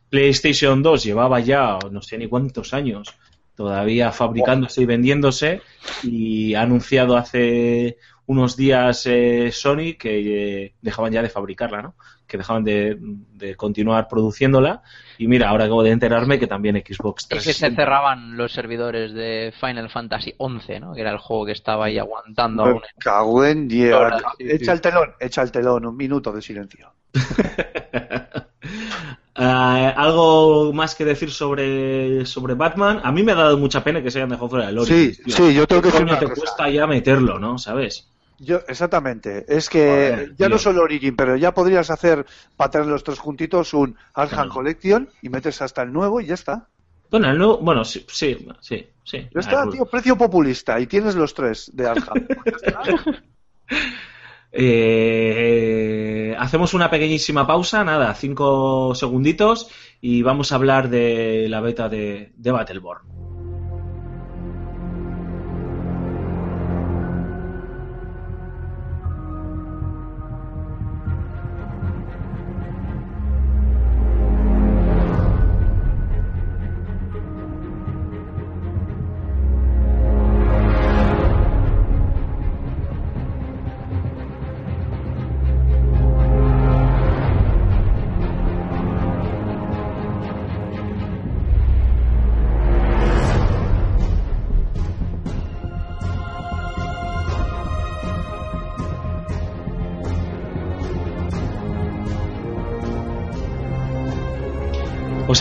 PlayStation 0.09 0.83
2 0.83 1.01
llevaba 1.01 1.39
ya 1.39 1.79
no 1.89 2.01
sé 2.01 2.17
ni 2.17 2.27
cuántos 2.27 2.73
años 2.73 3.15
todavía 3.55 4.11
fabricándose 4.11 4.81
y 4.81 4.85
vendiéndose 4.85 5.61
y 6.03 6.55
ha 6.55 6.63
anunciado 6.63 7.15
hace 7.15 7.97
unos 8.25 8.57
días 8.57 9.05
eh, 9.05 9.49
Sony 9.51 9.95
que 9.97 10.65
eh, 10.65 10.73
dejaban 10.81 11.13
ya 11.13 11.21
de 11.21 11.29
fabricarla, 11.29 11.81
¿no? 11.81 11.95
Que 12.33 12.37
dejaban 12.39 12.63
de, 12.63 12.97
de 12.99 13.55
continuar 13.55 14.07
produciéndola 14.07 14.81
y 15.19 15.27
mira, 15.27 15.49
ahora 15.49 15.65
acabo 15.65 15.83
de 15.83 15.91
enterarme 15.91 16.39
que 16.39 16.47
también 16.47 16.75
Xbox 16.77 17.27
Es 17.29 17.43
que 17.45 17.53
se 17.53 17.69
360 17.69 17.81
cerraban 17.83 18.35
los 18.37 18.51
servidores 18.51 19.13
de 19.13 19.53
Final 19.61 19.91
Fantasy 19.91 20.31
XI, 20.31 20.79
¿no? 20.79 20.95
Que 20.95 21.01
era 21.01 21.11
el 21.11 21.19
juego 21.19 21.45
que 21.45 21.51
estaba 21.51 21.85
ahí 21.85 21.99
aguantando 21.99 22.63
Me 22.63 22.71
aún. 22.71 22.81
cago 22.97 23.45
en 23.45 23.69
Echa 23.71 24.65
sí. 24.65 24.71
el 24.71 24.81
telón, 24.81 25.11
echa 25.19 25.43
el 25.43 25.51
telón, 25.51 25.85
un 25.85 25.95
minuto 25.95 26.31
de 26.31 26.41
silencio. 26.41 26.91
Ah, 29.35 29.89
¿Algo 29.97 30.71
más 30.73 30.93
que 30.95 31.05
decir 31.05 31.31
sobre, 31.31 32.25
sobre 32.25 32.53
Batman? 32.53 33.01
A 33.03 33.11
mí 33.11 33.23
me 33.23 33.31
ha 33.31 33.35
dado 33.35 33.57
mucha 33.57 33.83
pena 33.83 34.01
que 34.03 34.11
se 34.11 34.19
hayan 34.19 34.29
dejado 34.29 34.49
fuera 34.49 34.67
del 34.67 34.77
Origins. 34.77 35.17
Sí, 35.17 35.23
tío. 35.23 35.35
sí, 35.35 35.53
yo 35.55 35.65
tengo 35.67 35.81
que 35.81 35.89
¿Qué 35.89 35.91
decir 35.91 36.05
una 36.05 36.19
te 36.19 36.25
cosa. 36.27 36.35
cuesta 36.35 36.69
ya 36.69 36.85
meterlo, 36.87 37.39
¿no? 37.39 37.57
¿Sabes? 37.57 38.12
Yo, 38.43 38.59
exactamente. 38.67 39.45
Es 39.47 39.69
que 39.69 40.27
ya 40.31 40.35
tío. 40.35 40.49
no 40.49 40.57
solo 40.57 40.81
Origin, 40.83 41.15
pero 41.15 41.35
ya 41.35 41.53
podrías 41.53 41.89
hacer 41.89 42.25
para 42.55 42.71
tener 42.71 42.87
los 42.87 43.03
tres 43.03 43.19
juntitos 43.19 43.73
un 43.73 43.95
Arkham 44.13 44.37
Claro. 44.47 44.49
Collection 44.53 45.09
y 45.21 45.29
metes 45.29 45.61
hasta 45.61 45.81
el 45.83 45.91
nuevo 45.93 46.19
y 46.21 46.25
ya 46.27 46.33
está. 46.35 46.67
Bueno, 47.09 47.29
el 47.29 47.37
nuevo- 47.37 47.57
bueno, 47.59 47.83
sí, 47.85 48.05
sí, 48.09 48.37
sí. 48.61 48.87
sí. 49.03 49.27
Ya 49.33 49.39
está, 49.39 49.61
Ah, 49.63 49.69
tío, 49.71 49.85
precio 49.85 50.17
populista. 50.17 50.79
Y 50.79 50.87
tienes 50.87 51.15
los 51.15 51.33
tres 51.33 51.69
de 51.73 51.87
Arkham. 51.87 52.27
Eh, 55.05 56.35
hacemos 56.37 56.75
una 56.75 56.89
pequeñísima 56.89 57.47
pausa, 57.47 57.83
nada, 57.83 58.13
cinco 58.13 58.93
segunditos, 58.93 59.69
y 59.99 60.21
vamos 60.21 60.51
a 60.51 60.55
hablar 60.55 60.89
de 60.89 61.47
la 61.49 61.59
beta 61.59 61.89
de, 61.89 62.31
de 62.35 62.51
Battleborn. 62.51 63.32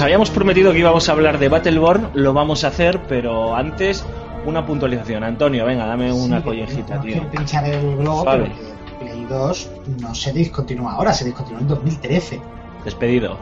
Habíamos 0.02 0.30
prometido 0.30 0.72
que 0.72 0.78
íbamos 0.80 1.08
a 1.08 1.12
hablar 1.12 1.38
de 1.38 1.48
Battleborn, 1.48 2.10
lo 2.14 2.32
vamos 2.32 2.64
a 2.64 2.68
hacer, 2.68 3.00
pero 3.08 3.54
antes 3.54 4.04
una 4.44 4.64
puntualización. 4.66 5.22
Antonio, 5.24 5.64
venga, 5.64 5.86
dame 5.86 6.12
una 6.12 6.38
Sí, 6.38 6.44
collejita, 6.44 6.96
no 6.96 7.02
tío. 7.02 7.12
quiero 7.12 7.30
pinchar 7.30 7.64
el 7.66 7.80
pero 7.80 8.24
que 8.24 9.04
Play 9.04 9.24
2 9.28 9.70
no 10.00 10.14
se 10.14 10.32
discontinúa 10.32 10.92
ahora, 10.94 11.12
se 11.12 11.24
discontinuó 11.24 11.60
en 11.60 11.68
2013. 11.68 12.40
Despedido. 12.84 13.36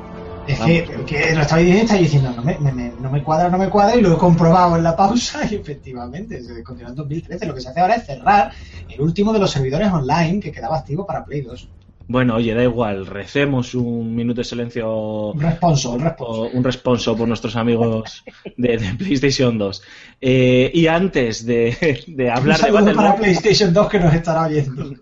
Es 0.46 0.58
que, 0.60 0.84
que 1.06 1.34
lo 1.34 1.42
estaba 1.42 1.60
diciendo 1.60 1.80
y 1.80 1.84
estaba 1.84 2.00
diciendo, 2.00 2.32
no 2.36 2.42
me, 2.42 2.58
me- 2.72 2.92
no 3.00 3.10
me 3.10 3.22
cuadra, 3.22 3.48
no 3.50 3.58
me 3.58 3.68
cuadra, 3.68 3.94
y 3.96 4.00
lo 4.00 4.14
he 4.14 4.18
comprobado 4.18 4.76
en 4.76 4.82
la 4.82 4.96
pausa 4.96 5.40
y 5.50 5.54
efectivamente 5.54 6.42
se 6.42 6.54
discontinuó 6.54 6.90
en 6.90 6.96
2013. 6.96 7.46
Lo 7.46 7.54
que 7.54 7.60
se 7.60 7.68
hace 7.68 7.80
ahora 7.80 7.94
es 7.94 8.06
cerrar 8.06 8.50
el 8.88 9.00
último 9.00 9.32
de 9.32 9.38
los 9.38 9.50
servidores 9.50 9.92
online 9.92 10.40
que 10.40 10.50
quedaba 10.50 10.78
activo 10.78 11.06
para 11.06 11.24
Play 11.24 11.42
2. 11.42 11.68
Bueno, 12.10 12.34
oye, 12.34 12.54
da 12.54 12.64
igual, 12.64 13.06
recemos 13.06 13.72
un 13.72 14.16
minuto 14.16 14.40
de 14.40 14.44
silencio 14.44 15.30
Un 15.30 15.40
responso, 15.40 15.92
un 15.92 16.00
responso. 16.00 16.50
un 16.52 16.64
responso 16.64 17.16
por 17.16 17.28
nuestros 17.28 17.54
amigos 17.54 18.24
de, 18.56 18.78
de 18.78 18.94
PlayStation 18.98 19.56
2. 19.56 19.82
Eh, 20.20 20.72
y 20.74 20.88
antes 20.88 21.46
de, 21.46 22.02
de 22.08 22.24
Un 22.24 22.30
hablar 22.36 22.56
de 22.56 22.62
saludo 22.62 22.78
para 22.80 22.94
Battleborn, 22.94 23.20
PlayStation 23.20 23.72
2 23.72 23.88
que 23.88 24.00
nos 24.00 24.12
estará 24.12 24.42
oyendo. 24.46 24.92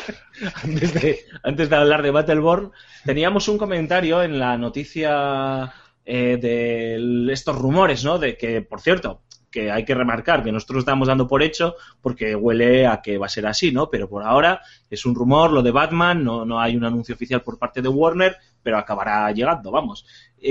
antes 0.64 0.94
de, 0.94 1.20
antes 1.44 1.70
de 1.70 1.76
hablar 1.76 2.02
de 2.02 2.10
Battleborn, 2.10 2.72
teníamos 3.04 3.46
un 3.46 3.56
comentario 3.56 4.20
en 4.24 4.40
la 4.40 4.58
noticia 4.58 5.72
eh, 6.04 6.38
de 6.42 7.32
estos 7.32 7.56
rumores, 7.56 8.02
¿no? 8.02 8.18
De 8.18 8.36
que, 8.36 8.62
por 8.62 8.80
cierto, 8.80 9.22
que 9.50 9.70
hay 9.70 9.84
que 9.84 9.94
remarcar 9.94 10.42
que 10.44 10.52
nosotros 10.52 10.80
estamos 10.80 11.08
dando 11.08 11.26
por 11.26 11.42
hecho 11.42 11.74
porque 12.00 12.34
huele 12.34 12.86
a 12.86 13.00
que 13.00 13.16
va 13.18 13.26
a 13.26 13.30
ser 13.30 13.46
así, 13.46 13.72
¿no? 13.72 13.88
Pero 13.90 14.08
por 14.08 14.22
ahora 14.22 14.60
es 14.90 15.06
un 15.06 15.14
rumor, 15.14 15.50
lo 15.52 15.62
de 15.62 15.70
Batman, 15.70 16.22
no, 16.22 16.44
no 16.44 16.60
hay 16.60 16.76
un 16.76 16.84
anuncio 16.84 17.14
oficial 17.14 17.42
por 17.42 17.58
parte 17.58 17.80
de 17.80 17.88
Warner, 17.88 18.36
pero 18.62 18.76
acabará 18.78 19.30
llegando, 19.32 19.70
vamos. 19.70 20.04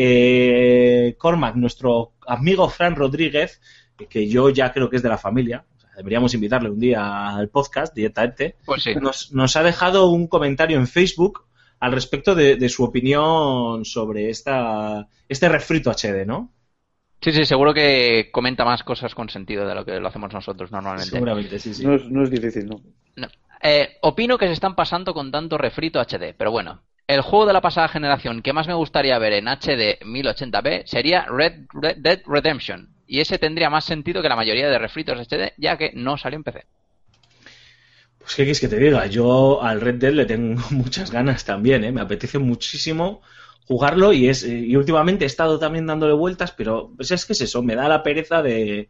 Eh, 0.09 1.15
Cormac, 1.17 1.55
nuestro 1.55 2.13
amigo 2.25 2.67
Fran 2.69 2.95
Rodríguez, 2.95 3.61
que 4.09 4.27
yo 4.27 4.49
ya 4.49 4.71
creo 4.71 4.89
que 4.89 4.97
es 4.97 5.03
de 5.03 5.09
la 5.09 5.17
familia, 5.17 5.65
o 5.75 5.79
sea, 5.79 5.91
deberíamos 5.97 6.33
invitarle 6.33 6.69
un 6.69 6.79
día 6.79 7.29
al 7.29 7.49
podcast 7.49 7.93
directamente, 7.93 8.55
Pues 8.65 8.83
sí. 8.83 8.95
nos, 8.95 9.31
nos 9.31 9.55
ha 9.55 9.63
dejado 9.63 10.09
un 10.09 10.27
comentario 10.27 10.77
en 10.77 10.87
Facebook 10.87 11.45
al 11.79 11.91
respecto 11.91 12.33
de, 12.33 12.55
de 12.55 12.69
su 12.69 12.83
opinión 12.83 13.85
sobre 13.85 14.29
esta, 14.29 15.07
este 15.29 15.49
refrito 15.49 15.91
HD, 15.91 16.25
¿no? 16.25 16.51
Sí, 17.21 17.31
sí, 17.31 17.45
seguro 17.45 17.73
que 17.73 18.29
comenta 18.31 18.63
más 18.63 18.83
cosas 18.83 19.15
con 19.15 19.29
sentido 19.29 19.67
de 19.67 19.73
lo 19.73 19.83
que 19.83 19.99
lo 19.99 20.07
hacemos 20.07 20.31
nosotros 20.31 20.71
normalmente. 20.71 21.11
Seguramente, 21.11 21.59
sí, 21.59 21.73
sí. 21.73 21.85
No, 21.85 21.95
es, 21.95 22.05
no 22.09 22.23
es 22.23 22.29
difícil, 22.29 22.67
¿no? 22.67 22.81
No. 23.15 23.27
Eh, 23.63 23.97
opino 24.01 24.37
que 24.37 24.45
se 24.47 24.53
están 24.53 24.75
pasando 24.75 25.13
con 25.13 25.31
tanto 25.31 25.57
refrito 25.57 25.99
HD, 25.99 26.35
pero 26.37 26.51
bueno. 26.51 26.81
El 27.07 27.21
juego 27.21 27.45
de 27.45 27.53
la 27.53 27.61
pasada 27.61 27.87
generación 27.87 28.41
que 28.41 28.51
más 28.51 28.67
me 28.67 28.73
gustaría 28.73 29.17
ver 29.17 29.31
en 29.33 29.47
HD 29.47 29.97
1080p 30.01 30.85
sería 30.85 31.25
Red, 31.25 31.65
Red 31.73 31.97
Dead 31.99 32.21
Redemption. 32.27 32.89
Y 33.07 33.21
ese 33.21 33.39
tendría 33.39 33.69
más 33.69 33.85
sentido 33.85 34.21
que 34.21 34.27
la 34.27 34.35
mayoría 34.35 34.69
de 34.69 34.77
refritos 34.77 35.17
HD, 35.17 35.53
ya 35.57 35.77
que 35.77 35.91
no 35.95 36.17
salió 36.17 36.35
en 36.35 36.43
PC. 36.43 36.65
Pues 38.19 38.35
qué 38.35 38.43
quieres 38.43 38.59
que 38.59 38.67
te 38.67 38.77
diga, 38.77 39.05
yo 39.05 39.63
al 39.63 39.79
Red 39.79 39.95
Dead 39.95 40.11
le 40.11 40.25
tengo 40.25 40.61
muchas 40.71 41.09
ganas 41.09 41.45
también, 41.45 41.85
¿eh? 41.85 41.93
me 41.93 42.01
apetece 42.01 42.39
muchísimo 42.39 43.21
jugarlo 43.67 44.13
y 44.13 44.27
es 44.29 44.43
eh, 44.43 44.57
y 44.59 44.75
últimamente 44.75 45.25
he 45.25 45.27
estado 45.27 45.59
también 45.59 45.85
dándole 45.87 46.13
vueltas, 46.13 46.51
pero 46.51 46.91
pues 46.95 47.11
es 47.11 47.25
que 47.25 47.33
es 47.33 47.41
eso, 47.41 47.61
me 47.63 47.75
da 47.75 47.87
la 47.87 48.03
pereza 48.03 48.41
de, 48.41 48.89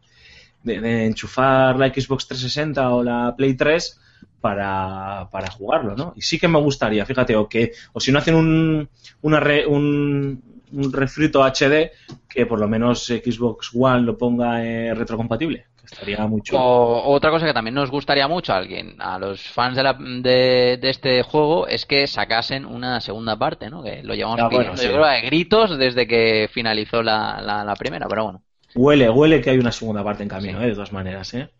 de- 0.62 1.06
enchufar 1.06 1.78
la 1.78 1.88
Xbox 1.88 2.26
360 2.28 2.90
o 2.90 3.02
la 3.02 3.34
Play 3.36 3.54
3 3.54 4.00
para, 4.40 5.28
para 5.32 5.50
jugarlo, 5.50 5.96
¿no? 5.96 6.12
Y 6.16 6.22
sí 6.22 6.38
que 6.38 6.48
me 6.48 6.60
gustaría, 6.60 7.04
fíjate, 7.06 7.34
o 7.36 7.48
que 7.48 7.72
o 7.92 8.00
si 8.00 8.12
no 8.12 8.18
hacen 8.18 8.34
un 8.36 8.88
una 9.22 9.40
re- 9.40 9.66
un, 9.66 10.42
un 10.72 10.92
refrito 10.92 11.42
HD 11.44 11.90
que 12.28 12.46
por 12.46 12.60
lo 12.60 12.68
menos 12.68 13.06
Xbox 13.06 13.70
One 13.74 14.02
lo 14.02 14.16
ponga 14.16 14.64
eh, 14.64 14.94
retrocompatible, 14.94 15.66
estaría 15.90 16.26
muy 16.26 16.42
chulo. 16.42 16.62
O 16.62 17.12
otra 17.14 17.30
cosa 17.30 17.46
que 17.46 17.52
también 17.54 17.74
nos 17.74 17.90
gustaría 17.90 18.28
mucho 18.28 18.52
a 18.52 18.58
alguien, 18.58 18.96
a 19.00 19.18
los 19.18 19.40
fans 19.42 19.76
de, 19.76 19.82
la- 19.82 19.94
de, 19.94 20.78
de 20.80 20.90
este 20.90 21.22
juego, 21.22 21.66
es 21.66 21.86
que 21.86 22.06
sacasen 22.06 22.64
una 22.66 23.00
segunda 23.00 23.38
parte, 23.38 23.70
¿no? 23.70 23.82
Que 23.82 24.02
lo 24.02 24.14
llevamos 24.14 24.40
Ah, 24.40 24.48
pidiendo, 24.48 24.72
bueno, 24.72 24.76
sí. 24.76 24.86
yo 24.86 24.92
creo, 24.92 25.04
a 25.04 25.20
gritos 25.20 25.78
desde 25.78 26.06
que 26.06 26.48
finalizó 26.52 27.02
la, 27.02 27.40
la, 27.40 27.64
la 27.64 27.76
primera, 27.76 28.06
pero 28.08 28.24
bueno. 28.24 28.42
Huele, 28.74 29.08
huele 29.10 29.40
que 29.40 29.50
hay 29.50 29.58
una 29.58 29.72
segunda 29.72 30.04
parte 30.04 30.22
en 30.22 30.28
camino, 30.28 30.58
Sí. 30.58 30.64
¿eh? 30.64 30.68
de 30.68 30.74
todas 30.74 30.92
maneras. 30.92 31.34
¿eh? 31.34 31.50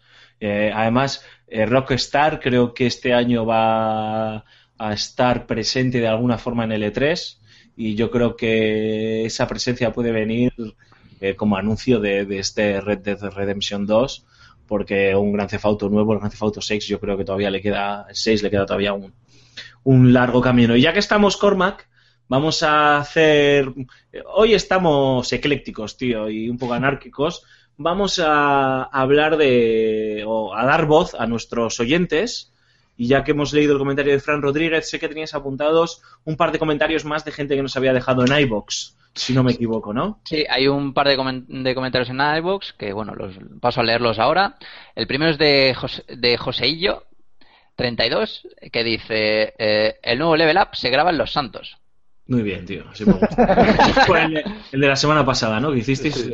Eh, 0.41 0.71
además, 0.75 1.25
eh, 1.47 1.67
Rockstar 1.67 2.41
creo 2.41 2.75
que 2.75 2.87
este 2.87 3.13
año 3.15 3.45
va 3.47 4.45
a 4.79 4.93
estar 4.93 5.47
presente 5.47 6.01
de 6.01 6.07
alguna 6.09 6.39
forma 6.39 6.65
en 6.65 6.73
el 6.73 6.83
E3 6.85 7.41
y 7.77 7.95
yo 7.95 8.11
creo 8.11 8.37
que 8.37 9.25
esa 9.25 9.47
presencia 9.49 9.93
puede 9.93 10.13
venir 10.13 10.53
eh, 11.21 11.35
como 11.35 11.57
anuncio 11.57 12.01
de, 12.01 12.27
este 12.39 12.81
Red 12.81 12.99
Dead 12.99 13.21
Redemption 13.21 13.87
2 13.87 14.27
porque 14.67 15.17
un 15.17 15.33
Gran 15.33 15.49
Theft 15.49 15.65
Auto 15.65 15.89
nuevo, 15.89 16.13
el 16.13 16.19
Gran 16.19 16.31
Theft 16.31 16.43
Auto 16.43 16.61
6 16.61 16.87
yo 16.87 17.01
creo 17.01 17.17
que 17.17 17.25
todavía 17.25 17.51
le 17.51 17.63
queda, 17.63 18.05
el 18.09 18.15
6 18.15 18.43
le 18.43 18.51
queda 18.51 18.67
todavía 18.67 18.93
un, 18.93 19.15
un 19.85 20.13
largo 20.13 20.41
camino. 20.41 20.77
Y 20.77 20.83
ya 20.83 20.93
que 20.93 20.99
estamos, 20.99 21.37
Cormac, 21.37 21.89
vamos 22.29 22.63
a 22.63 22.99
hacer... 22.99 23.73
Hoy 24.35 24.55
estamos 24.55 25.33
eclécticos, 25.33 25.97
tío, 25.97 26.29
y 26.29 26.51
un 26.51 26.59
poco 26.59 26.75
anárquicos. 26.75 27.45
Vamos 27.79 28.21
a 28.23 28.83
hablar 28.85 29.39
de... 29.39 30.23
o 30.27 30.55
a 30.55 30.67
dar 30.67 30.87
voz 30.87 31.15
a 31.15 31.27
nuestros 31.27 31.81
oyentes. 31.81 32.53
Y 32.99 33.07
ya 33.07 33.25
que 33.25 33.31
hemos 33.31 33.53
leído 33.55 33.73
el 33.73 33.79
comentario 33.79 34.13
de 34.13 34.21
Fran 34.21 34.43
Rodríguez, 34.43 34.91
sé 34.91 34.99
que 34.99 35.09
tenías 35.09 35.33
apuntados 35.33 36.03
un 36.25 36.37
par 36.37 36.53
de 36.53 36.59
comentarios 36.59 37.05
más 37.05 37.25
de 37.25 37.33
gente 37.33 37.57
que 37.57 37.63
nos 37.63 37.77
había 37.77 37.93
dejado 37.93 38.25
en 38.27 38.39
iBox, 38.41 38.97
si 39.15 39.33
no 39.35 39.43
me 39.43 39.53
equivoco, 39.53 39.93
¿no? 39.93 40.21
Sí, 40.25 40.45
hay 40.49 40.69
un 40.69 40.95
par 40.95 41.09
de, 41.09 41.17
comen- 41.19 41.47
de 41.47 41.75
comentarios 41.75 42.11
en 42.11 42.21
iVoox 42.21 42.73
que, 42.75 42.93
bueno, 42.93 43.15
los 43.15 43.35
paso 43.61 43.81
a 43.81 43.85
leerlos 43.85 44.19
ahora. 44.19 44.57
El 44.95 45.07
primero 45.07 45.31
es 45.31 45.39
de, 45.39 45.75
José, 45.75 46.05
de 46.09 46.37
Joseillo, 46.37 47.05
32, 47.77 48.47
que 48.73 48.85
dice: 48.85 49.55
eh, 49.59 49.99
El 50.03 50.19
nuevo 50.19 50.37
Level 50.37 50.57
Up 50.59 50.75
se 50.75 50.91
graba 50.91 51.11
en 51.11 51.19
Los 51.19 51.33
Santos. 51.33 51.77
Muy 52.27 52.43
bien, 52.43 52.67
tío. 52.67 52.85
sí 52.93 53.05
me 53.07 53.15
gusta. 53.15 54.05
Fue 54.07 54.23
el, 54.25 54.45
el 54.73 54.81
de 54.81 54.87
la 54.89 54.97
semana 54.97 55.25
pasada, 55.25 55.61
¿no? 55.61 55.73
Que 55.73 55.79
hicisteis 55.79 56.17
el, 56.27 56.33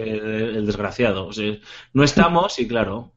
el 0.57 0.67
desgraciado. 0.67 1.27
O 1.29 1.33
sea, 1.33 1.55
no 1.93 2.03
estamos 2.03 2.59
y 2.59 2.67
claro, 2.67 3.13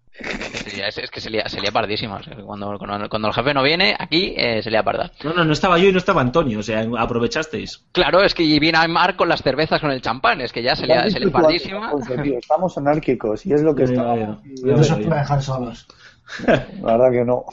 Sí, 0.65 0.82
es, 0.82 0.97
es 0.97 1.11
que 1.11 1.22
se 1.22 1.30
lía, 1.30 1.47
se 1.47 1.61
lía 1.61 1.72
pardísima. 1.72 2.15
o 2.18 2.24
sea, 2.24 2.36
cuando, 2.36 2.78
cuando, 2.78 3.09
cuando 3.09 3.28
el 3.28 3.34
jefe 3.34 3.53
no 3.53 3.63
viene, 3.63 3.95
aquí 3.97 4.34
eh, 4.36 4.61
se 4.63 4.72
lía 4.72 4.84
parda. 4.84 5.11
No, 5.24 5.34
no, 5.34 5.45
no 5.45 5.53
estaba 5.53 5.78
yo 5.78 5.89
y 5.89 5.91
no 5.91 5.97
estaba 5.99 6.22
Antonio, 6.22 6.59
o 6.59 6.63
sea, 6.63 6.86
aprovechasteis. 6.97 7.86
Claro, 7.91 8.22
es 8.24 8.34
que 8.34 8.43
viene 8.59 8.78
a 8.78 8.88
Mar 8.88 9.15
con 9.15 9.30
las 9.30 9.41
cervezas 9.41 9.80
con 9.82 9.91
el 9.91 10.01
champán, 10.01 10.41
es 10.41 10.51
que 10.51 10.61
ya 10.63 10.76
se 10.76 10.86
lía, 10.88 11.03
se 11.11 11.20
lía 11.20 11.32
pardísima. 11.32 11.91
Estamos 12.38 12.78
anárquicos 12.78 13.45
y 13.45 13.53
es 13.53 13.61
lo 13.61 13.76
que 13.76 13.84
estamos. 13.84 14.39
No 14.63 14.84
se 14.84 14.93
os 14.93 14.99
puede 14.99 15.20
dejar 15.20 15.41
solos. 15.43 15.88
La 16.47 16.97
verdad 16.97 17.11
que 17.11 17.24
no. 17.26 17.45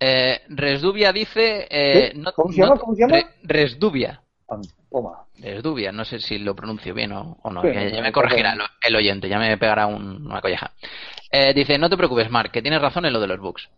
Eh, 0.00 0.40
Resdubia 0.48 1.12
dice. 1.12 1.66
eh, 1.70 2.12
no- 2.16 2.32
¿Cómo 2.32 2.52
se 2.52 2.58
llama? 2.60 2.74
no- 2.74 2.80
¿Cómo 2.80 2.94
se 2.94 3.02
llama? 3.02 3.14
Re- 3.16 3.26
Resdubia. 3.42 4.22
Toma. 4.90 5.24
Resdubia, 5.38 5.92
no 5.92 6.04
sé 6.04 6.18
si 6.18 6.38
lo 6.38 6.54
pronuncio 6.56 6.94
bien 6.94 7.12
o, 7.12 7.38
o 7.42 7.50
no. 7.50 7.60
Sí, 7.62 7.68
ya, 7.92 8.00
me 8.02 8.10
corregirá 8.12 8.54
el, 8.54 8.60
el 8.82 8.96
oyente, 8.96 9.28
ya 9.28 9.38
me 9.38 9.56
pegará 9.58 9.86
un- 9.86 10.26
una 10.26 10.40
colleja. 10.40 10.72
Eh, 11.30 11.52
dice: 11.54 11.78
No 11.78 11.88
te 11.90 11.96
preocupes, 11.96 12.30
Mark, 12.30 12.50
que 12.50 12.62
tienes 12.62 12.80
razón 12.80 13.04
en 13.06 13.12
lo 13.12 13.20
de 13.20 13.26
los 13.26 13.38
bugs. 13.40 13.68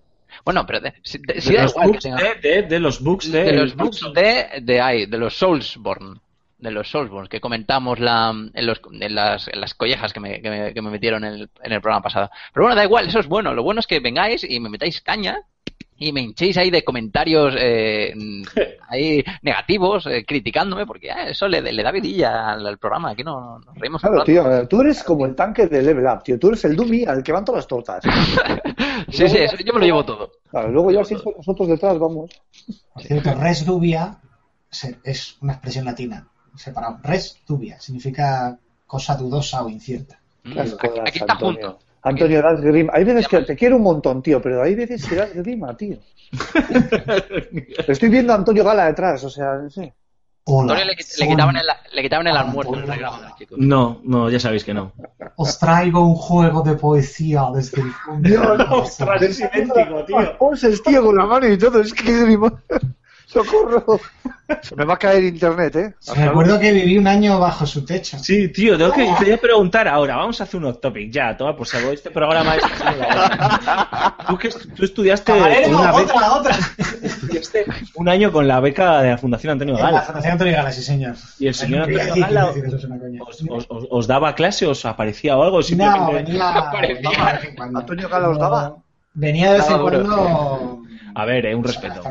Bueno, 0.44 0.64
pero 0.66 0.80
de- 0.80 0.94
si, 1.02 1.18
de- 1.18 1.40
si 1.40 1.50
de, 1.50 1.56
da 1.56 1.62
los 1.64 1.72
igual 1.72 1.92
que 1.92 1.98
tenga- 1.98 2.16
de, 2.16 2.34
de- 2.48 2.62
de 2.62 2.78
los 2.80 3.00
bugs 3.02 3.30
de, 3.32 3.44
de 3.44 3.52
los 3.52 3.74
bugs 3.74 4.12
de, 4.14 4.46
de, 4.62 4.80
ay, 4.80 5.06
de 5.06 5.18
los 5.18 5.36
Soulsborne. 5.36 6.20
de 6.58 6.70
los 6.70 6.90
Soulsborne, 6.90 7.28
que 7.28 7.40
comentamos 7.40 7.98
la, 8.00 8.30
en, 8.54 8.66
los- 8.66 8.80
en 8.92 9.14
las, 9.14 9.48
en 9.48 9.60
las 9.60 9.72
collejas 9.74 10.12
que 10.12 10.20
me, 10.20 10.40
que 10.42 10.50
me- 10.50 10.74
que 10.74 10.82
me 10.82 10.90
metieron 10.90 11.24
en 11.24 11.32
el, 11.34 11.50
en 11.62 11.72
el 11.72 11.80
programa 11.80 12.02
pasado. 12.02 12.30
Pero 12.52 12.64
bueno, 12.66 12.76
da 12.76 12.84
igual, 12.84 13.08
eso 13.08 13.18
es 13.18 13.26
bueno. 13.26 13.54
Lo 13.54 13.62
bueno 13.62 13.80
es 13.80 13.86
que 13.86 13.98
vengáis 13.98 14.44
y 14.44 14.60
me 14.60 14.68
metáis 14.68 15.00
caña 15.00 15.40
y 16.02 16.12
me 16.12 16.22
hinchéis 16.22 16.56
ahí 16.56 16.70
de 16.70 16.82
comentarios 16.82 17.54
eh, 17.58 18.14
ahí 18.88 19.22
negativos, 19.42 20.06
eh, 20.06 20.24
criticándome, 20.26 20.86
porque 20.86 21.08
eh, 21.08 21.30
eso 21.30 21.46
le, 21.46 21.60
le 21.60 21.82
da 21.82 21.92
vidilla 21.92 22.52
al, 22.52 22.66
al 22.66 22.78
programa. 22.78 23.10
Aquí 23.10 23.22
no, 23.22 23.58
nos 23.58 23.76
reímos 23.76 24.00
Claro, 24.00 24.24
tío, 24.24 24.50
eh, 24.50 24.66
tú 24.66 24.80
eres 24.80 25.04
como 25.04 25.26
el 25.26 25.34
tanque 25.34 25.66
de 25.66 25.82
Level 25.82 26.06
Up, 26.06 26.22
tío. 26.22 26.38
Tú 26.38 26.48
eres 26.48 26.64
el 26.64 26.74
Dummy 26.74 27.04
al 27.04 27.22
que 27.22 27.32
van 27.32 27.44
todas 27.44 27.58
las 27.58 27.68
tortas. 27.68 28.02
Sí, 29.10 29.28
sí, 29.28 29.38
eso 29.38 29.56
yo 29.56 29.72
me 29.72 29.80
lo 29.80 29.86
llevo 29.86 30.04
todo. 30.04 30.30
Claro, 30.50 30.70
luego 30.70 30.92
ya 30.92 31.04
siempre 31.04 31.32
nosotros 31.36 31.68
detrás 31.68 31.98
vamos. 31.98 32.30
Por 32.92 33.02
cierto, 33.02 33.34
res 33.34 33.64
dubia 33.64 34.18
es 35.02 35.36
una 35.40 35.54
expresión 35.54 35.84
latina. 35.86 36.28
Separado. 36.54 36.98
Res 37.02 37.40
dubia 37.46 37.80
significa 37.80 38.56
cosa 38.86 39.16
dudosa 39.16 39.64
o 39.64 39.68
incierta. 39.68 40.20
Mm, 40.44 40.58
Aquí, 40.58 41.00
aquí 41.04 41.18
está 41.18 41.34
junto. 41.36 41.78
Antonio, 42.02 42.42
das 42.42 42.60
grima. 42.60 42.92
Hay 42.94 43.04
veces 43.04 43.28
que 43.28 43.42
te 43.42 43.56
quiero 43.56 43.76
un 43.76 43.82
montón, 43.82 44.22
tío, 44.22 44.40
pero 44.40 44.62
hay 44.62 44.74
veces 44.74 45.06
que 45.06 45.16
das 45.16 45.34
grima, 45.34 45.76
tío. 45.76 45.98
Estoy 47.86 48.08
viendo 48.08 48.32
a 48.32 48.36
Antonio 48.36 48.64
Gala 48.64 48.86
detrás, 48.86 49.22
o 49.24 49.30
sea, 49.30 49.54
no 49.56 49.70
sé. 49.70 49.92
Hola, 50.44 50.72
Antonio 50.72 50.84
le, 50.86 50.96
le 51.18 51.28
quitaban 51.28 51.56
el, 51.56 51.62
le 51.92 52.02
quitaban 52.02 52.26
el 52.26 52.36
Ah, 52.36 52.40
almuerzo. 52.40 52.72
No, 53.56 54.00
no, 54.04 54.30
ya 54.30 54.40
sabéis 54.40 54.64
que 54.64 54.72
no. 54.74 54.92
Os 55.36 55.58
traigo 55.58 56.00
un 56.06 56.14
juego 56.14 56.62
de 56.62 56.74
poesía 56.74 57.44
desde 57.54 57.82
el 57.82 57.90
fondo. 57.92 58.28
es 59.20 59.40
idéntico, 59.40 60.04
tío. 60.06 60.38
Poses, 60.38 60.82
tío, 60.82 61.04
con 61.04 61.16
la 61.16 61.26
mano 61.26 61.46
y 61.46 61.58
todo. 61.58 61.80
Es 61.80 61.92
que 61.92 62.04
qué 62.04 62.24
grima. 62.24 62.62
Socorro. 63.32 64.00
Se 64.62 64.74
me 64.74 64.84
va 64.84 64.94
a 64.94 64.98
caer 64.98 65.22
internet, 65.22 65.76
¿eh? 65.76 65.94
Recuerdo 66.16 66.58
que 66.58 66.72
viví 66.72 66.98
un 66.98 67.06
año 67.06 67.38
bajo 67.38 67.64
su 67.64 67.84
techo. 67.84 68.18
Sí, 68.18 68.48
tío, 68.48 68.76
tengo 68.76 68.92
que, 68.92 69.04
te 69.18 69.24
voy 69.26 69.32
a 69.34 69.40
preguntar 69.40 69.86
ahora. 69.86 70.16
Vamos 70.16 70.40
a 70.40 70.44
hacer 70.44 70.58
un 70.58 70.66
off 70.66 70.80
topic 70.80 71.12
ya, 71.12 71.36
toma 71.36 71.54
por 71.56 71.66
salvo. 71.68 71.92
Este 71.92 72.10
programa 72.10 72.56
es. 72.56 72.62
tú, 74.28 74.36
que 74.38 74.48
tú 74.48 74.84
estudiaste, 74.84 75.32
una 75.32 75.92
beca- 75.92 76.02
otra, 76.02 76.32
otra. 76.32 76.56
estudiaste 77.02 77.64
un 77.94 78.08
año 78.08 78.32
con 78.32 78.48
la 78.48 78.58
beca 78.60 79.00
de 79.02 79.10
la 79.10 79.18
Fundación 79.18 79.52
Antonio 79.52 79.76
En 79.76 79.80
la 79.82 79.86
Gala. 79.90 80.02
Fundación 80.02 80.32
Antonio 80.32 80.54
Gala, 80.54 80.72
sí, 80.72 80.82
señor. 80.82 81.14
Y 81.38 81.46
el 81.46 81.54
señor 81.54 81.82
Antonio 81.82 82.14
Gala 82.26 82.46
os, 83.26 83.42
os- 83.48 83.66
os- 83.68 83.86
os 83.88 84.06
daba 84.08 84.34
clase, 84.34 84.66
os 84.66 84.84
aparecía 84.84 85.36
o 85.36 85.42
algo. 85.44 85.58
No, 85.58 85.62
Simplemente... 85.62 86.32
venía. 86.32 86.70
Antonio 87.74 88.08
Gala 88.08 88.28
os 88.30 88.38
daba. 88.38 88.76
Venía 89.14 89.52
de 89.52 89.58
vez 89.58 89.70
en 89.70 89.80
cuando. 89.80 90.82
A 91.14 91.24
ver, 91.24 91.46
eh, 91.46 91.54
un 91.54 91.64
a 91.64 91.66
respeto. 91.68 92.02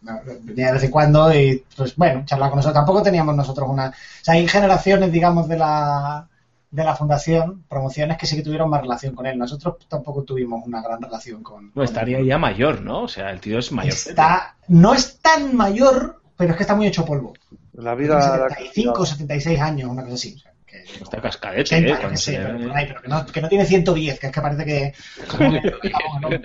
de 0.00 0.72
vez 0.72 0.82
en 0.82 0.90
cuando 0.90 1.34
y, 1.34 1.64
pues 1.76 1.96
bueno, 1.96 2.22
charlar 2.24 2.50
con 2.50 2.58
nosotros. 2.58 2.74
Tampoco 2.74 3.02
teníamos 3.02 3.34
nosotros 3.36 3.68
una. 3.68 3.88
O 3.88 3.92
sea, 4.24 4.34
hay 4.34 4.46
generaciones, 4.48 5.10
digamos, 5.12 5.48
de 5.48 5.56
la 5.58 6.26
de 6.68 6.84
la 6.84 6.96
fundación, 6.96 7.62
promociones 7.68 8.18
que 8.18 8.26
sí 8.26 8.36
que 8.36 8.42
tuvieron 8.42 8.68
más 8.68 8.82
relación 8.82 9.14
con 9.14 9.24
él. 9.24 9.38
Nosotros 9.38 9.76
tampoco 9.88 10.24
tuvimos 10.24 10.66
una 10.66 10.82
gran 10.82 11.00
relación 11.00 11.42
con. 11.42 11.66
No, 11.68 11.72
con 11.74 11.84
estaría 11.84 12.18
él. 12.18 12.26
ya 12.26 12.38
mayor, 12.38 12.82
¿no? 12.82 13.02
O 13.02 13.08
sea, 13.08 13.30
el 13.30 13.40
tío 13.40 13.58
es 13.58 13.72
mayor. 13.72 13.92
Está, 13.94 14.56
no 14.68 14.92
es 14.92 15.18
tan 15.20 15.56
mayor, 15.56 16.20
pero 16.36 16.50
es 16.50 16.56
que 16.56 16.62
está 16.64 16.74
muy 16.74 16.86
hecho 16.86 17.04
polvo. 17.04 17.32
La 17.74 17.94
vida. 17.94 18.16
la- 18.18 18.48
75, 18.54 19.06
76 19.06 19.60
años, 19.60 19.90
una 19.90 20.02
cosa 20.02 20.14
así. 20.14 20.34
O 20.34 20.38
sea, 20.38 20.52
que- 20.66 21.02
Está 21.02 21.20
cascadete, 21.22 21.76
80, 21.76 22.12
¿eh? 22.12 22.16
se- 22.16 22.36
pero, 22.36 22.74
ahí, 22.74 22.86
pero 22.86 23.00
que, 23.02 23.08
no, 23.08 23.26
que 23.26 23.40
no 23.40 23.48
tiene 23.48 23.64
110, 23.64 24.18
que 24.20 24.26
es 24.26 24.32
que 24.32 24.40
parece 24.40 24.64
que... 24.64 24.94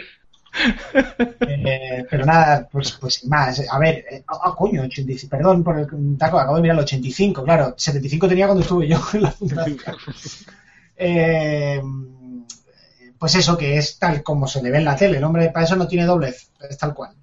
Eh, 1.39 2.05
pero 2.09 2.25
nada, 2.25 2.67
pues, 2.71 2.91
pues 2.93 3.15
sin 3.15 3.29
más. 3.29 3.61
A 3.69 3.79
ver, 3.79 4.05
eh, 4.09 4.23
ah, 4.27 4.53
coño, 4.57 4.83
85, 4.83 5.29
perdón 5.29 5.63
por 5.63 5.79
el 5.79 6.17
taco, 6.17 6.39
acabo 6.39 6.55
de 6.57 6.61
mirar 6.61 6.77
el 6.77 6.83
85, 6.83 7.43
claro, 7.43 7.73
75 7.77 8.27
tenía 8.27 8.47
cuando 8.47 8.61
estuve 8.61 8.87
yo 8.87 8.99
en 9.13 9.21
la 9.21 9.31
fundación. 9.31 9.77
Eh, 10.95 11.81
pues 13.17 13.35
eso, 13.35 13.57
que 13.57 13.77
es 13.77 13.97
tal 13.97 14.23
como 14.23 14.47
se 14.47 14.61
le 14.61 14.71
ve 14.71 14.77
en 14.79 14.85
la 14.85 14.95
tele, 14.95 15.17
el 15.17 15.23
hombre 15.23 15.49
para 15.49 15.65
eso 15.65 15.75
no 15.75 15.87
tiene 15.87 16.05
doblez, 16.05 16.51
es 16.69 16.77
tal 16.77 16.93
cual. 16.93 17.13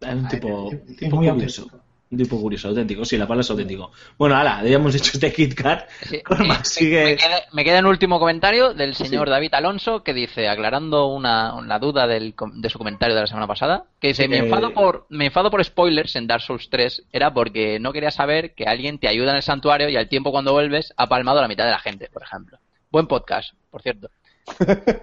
Es 0.00 0.14
un 0.14 0.28
tipo, 0.28 0.70
es 0.72 1.12
muy 1.12 1.28
curioso. 1.28 1.62
auténtico. 1.62 1.83
Un 2.14 2.18
tipo 2.22 2.40
curioso, 2.40 2.68
auténtico. 2.68 3.04
Sí, 3.04 3.16
la 3.18 3.26
palabra 3.26 3.40
es 3.40 3.50
auténtico. 3.50 3.90
Bueno, 4.16 4.36
ala, 4.36 4.62
ya 4.62 4.76
hemos 4.76 4.94
hecho 4.94 5.10
este 5.14 5.32
Kit 5.32 5.54
Kat. 5.54 5.88
Sí, 6.08 6.16
eh, 6.16 6.22
me- 6.46 6.64
sigue. 6.64 7.04
Me, 7.04 7.16
queda, 7.16 7.36
me 7.52 7.64
queda 7.64 7.78
un 7.80 7.86
último 7.86 8.20
comentario 8.20 8.72
del 8.72 8.94
señor 8.94 9.28
David 9.28 9.52
Alonso 9.54 10.04
que 10.04 10.14
dice, 10.14 10.48
aclarando 10.48 11.06
una, 11.06 11.54
una 11.54 11.78
duda 11.80 12.06
del 12.06 12.34
de 12.54 12.70
su 12.70 12.78
comentario 12.78 13.16
de 13.16 13.22
la 13.22 13.26
semana 13.26 13.48
pasada, 13.48 13.84
que 14.00 14.08
dice, 14.08 14.28
me, 14.28 14.36
que- 14.38 14.44
enfado 14.44 14.72
por, 14.72 15.06
me 15.08 15.26
enfado 15.26 15.50
por 15.50 15.64
spoilers 15.64 16.14
en 16.14 16.28
Dark 16.28 16.42
Souls 16.42 16.70
3 16.70 17.02
era 17.12 17.34
porque 17.34 17.78
no 17.80 17.92
quería 17.92 18.12
saber 18.12 18.54
que 18.54 18.64
alguien 18.64 18.98
te 18.98 19.08
ayuda 19.08 19.30
en 19.30 19.36
el 19.38 19.42
santuario 19.42 19.88
y 19.88 19.96
al 19.96 20.08
tiempo 20.08 20.30
cuando 20.30 20.52
vuelves 20.52 20.94
ha 20.96 21.08
palmado 21.08 21.40
a 21.40 21.42
la 21.42 21.48
mitad 21.48 21.64
de 21.64 21.72
la 21.72 21.80
gente, 21.80 22.08
por 22.12 22.22
ejemplo. 22.22 22.58
Buen 22.92 23.08
podcast, 23.08 23.54
por 23.72 23.82
cierto. 23.82 24.08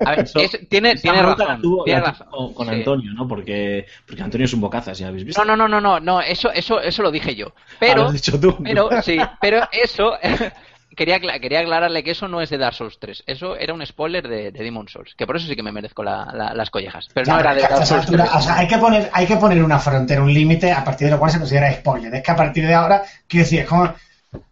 A 0.05 0.11
ver, 0.11 0.19
Eso- 0.35 0.57
tiene, 0.69 0.95
tiene 0.95 1.21
razón. 1.21 1.61
tuvo- 1.61 1.83
tiene 1.83 2.01
razón. 2.01 2.27
con 2.53 2.67
Sí. 2.67 2.73
Antonio, 2.75 3.11
¿no? 3.13 3.27
Porque, 3.27 3.85
porque 4.05 4.21
Antonio 4.23 4.45
es 4.45 4.53
un 4.53 4.61
bocazas, 4.61 4.97
ya 4.97 5.07
habéis 5.07 5.25
visto. 5.25 5.43
No, 5.43 5.55
no, 5.55 5.67
no, 5.67 5.81
no, 5.81 5.99
no, 5.99 6.21
eso, 6.21 6.51
eso, 6.51 6.79
eso 6.79 7.01
lo 7.03 7.11
dije 7.11 7.35
yo. 7.35 7.47
Ah, 7.55 7.75
Pero, 7.79 8.05
has 8.05 8.13
dicho 8.13 8.39
tú. 8.39 8.55
pero, 8.63 8.89
sí, 9.01 9.17
pero 9.41 9.67
eso, 9.71 10.13
quería, 10.95 11.19
quería 11.19 11.59
aclararle 11.61 12.03
que 12.03 12.11
eso 12.11 12.27
no 12.27 12.41
es 12.41 12.49
de 12.49 12.57
Dark 12.57 12.75
Souls 12.75 12.99
3. 12.99 13.23
Eso 13.25 13.55
era 13.55 13.73
un 13.73 13.85
spoiler 13.85 14.27
de, 14.27 14.51
de 14.51 14.63
Demon 14.63 14.87
Souls. 14.87 15.15
Que 15.15 15.25
por 15.25 15.37
eso 15.37 15.47
sí 15.47 15.55
que 15.55 15.63
me 15.63 15.71
merezco 15.71 16.03
la- 16.03 16.29
la- 16.33 16.53
las 16.53 16.69
collejas. 16.69 17.07
Pero 17.13 17.25
Ya, 17.25 17.33
no 17.33 17.39
era 17.39 17.53
de 17.55 17.61
Dark 17.61 17.85
Souls 17.85 17.89
3. 17.89 18.19
alturas, 18.21 18.29
o 18.35 18.41
sea, 18.41 18.57
hay 18.59 18.67
que 18.67 18.77
poner, 18.77 19.09
hay 19.13 19.25
que 19.25 19.37
poner 19.37 19.63
una 19.63 19.79
frontera, 19.79 20.21
un 20.21 20.33
límite 20.33 20.71
a 20.71 20.83
partir 20.83 21.07
de 21.07 21.11
lo 21.13 21.19
cual 21.19 21.31
se 21.31 21.39
considera 21.39 21.71
spoiler. 21.73 22.13
Es 22.13 22.21
que 22.23 22.31
a 22.31 22.35
partir 22.35 22.67
de 22.67 22.73
ahora, 22.73 23.01
quiero 23.27 23.43
decir, 23.45 23.61
es 23.61 23.67
como 23.67 23.91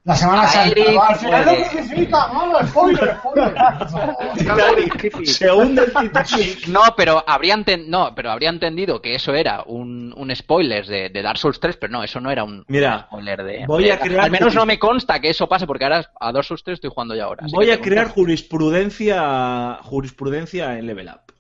la 0.04 0.16
semana 0.16 0.42
Ay, 0.44 0.74
santa, 0.74 1.08
al 1.08 1.16
final 1.18 1.46
lo 1.46 1.52
puede. 1.52 1.68
crucifica, 1.70 2.28
no, 2.34 2.68
spoiler, 2.68 3.18
spoiler. 3.20 3.54
Se 5.26 5.52
hunde 5.52 5.84
el 5.84 5.94
Titanic. 5.94 6.68
No, 6.68 6.82
pero 6.98 7.24
habría, 7.26 7.56
enten- 7.56 7.86
no, 7.88 8.14
pero 8.16 8.32
habría 8.32 8.50
entendido 8.50 9.02
que 9.02 9.16
eso 9.16 9.34
era 9.34 9.64
un, 9.66 10.14
un 10.18 10.36
spoiler 10.36 10.86
de, 10.86 11.10
de 11.10 11.22
Dark 11.22 11.38
Souls 11.38 11.60
3, 11.60 11.78
pero 11.78 11.92
no, 11.94 12.04
eso 12.04 12.20
no 12.20 12.30
era 12.32 12.44
un 12.44 12.66
Mira, 12.68 13.06
spoiler 13.08 13.44
de... 13.44 13.66
voy 13.68 13.86
de- 13.86 13.94
a 13.94 14.00
crear- 14.00 14.26
Al 14.26 14.32
menos 14.32 14.54
no 14.56 14.66
me 14.66 14.78
consta 14.80 15.20
que 15.20 15.30
eso 15.30 15.48
pase, 15.48 15.66
porque 15.68 15.86
ahora 15.86 16.12
a 16.20 16.32
Dark 16.32 16.46
Souls 16.46 16.64
3 16.64 16.76
estoy 16.76 16.90
jugando 16.94 17.16
ya 17.16 17.24
ahora. 17.26 17.46
Voy 17.52 17.72
a 17.72 17.80
crear 17.80 18.10
jurisprudencia, 18.10 19.80
jurisprudencia 19.84 20.78
en 20.78 20.88
Level 20.88 21.08
Up. 21.08 21.34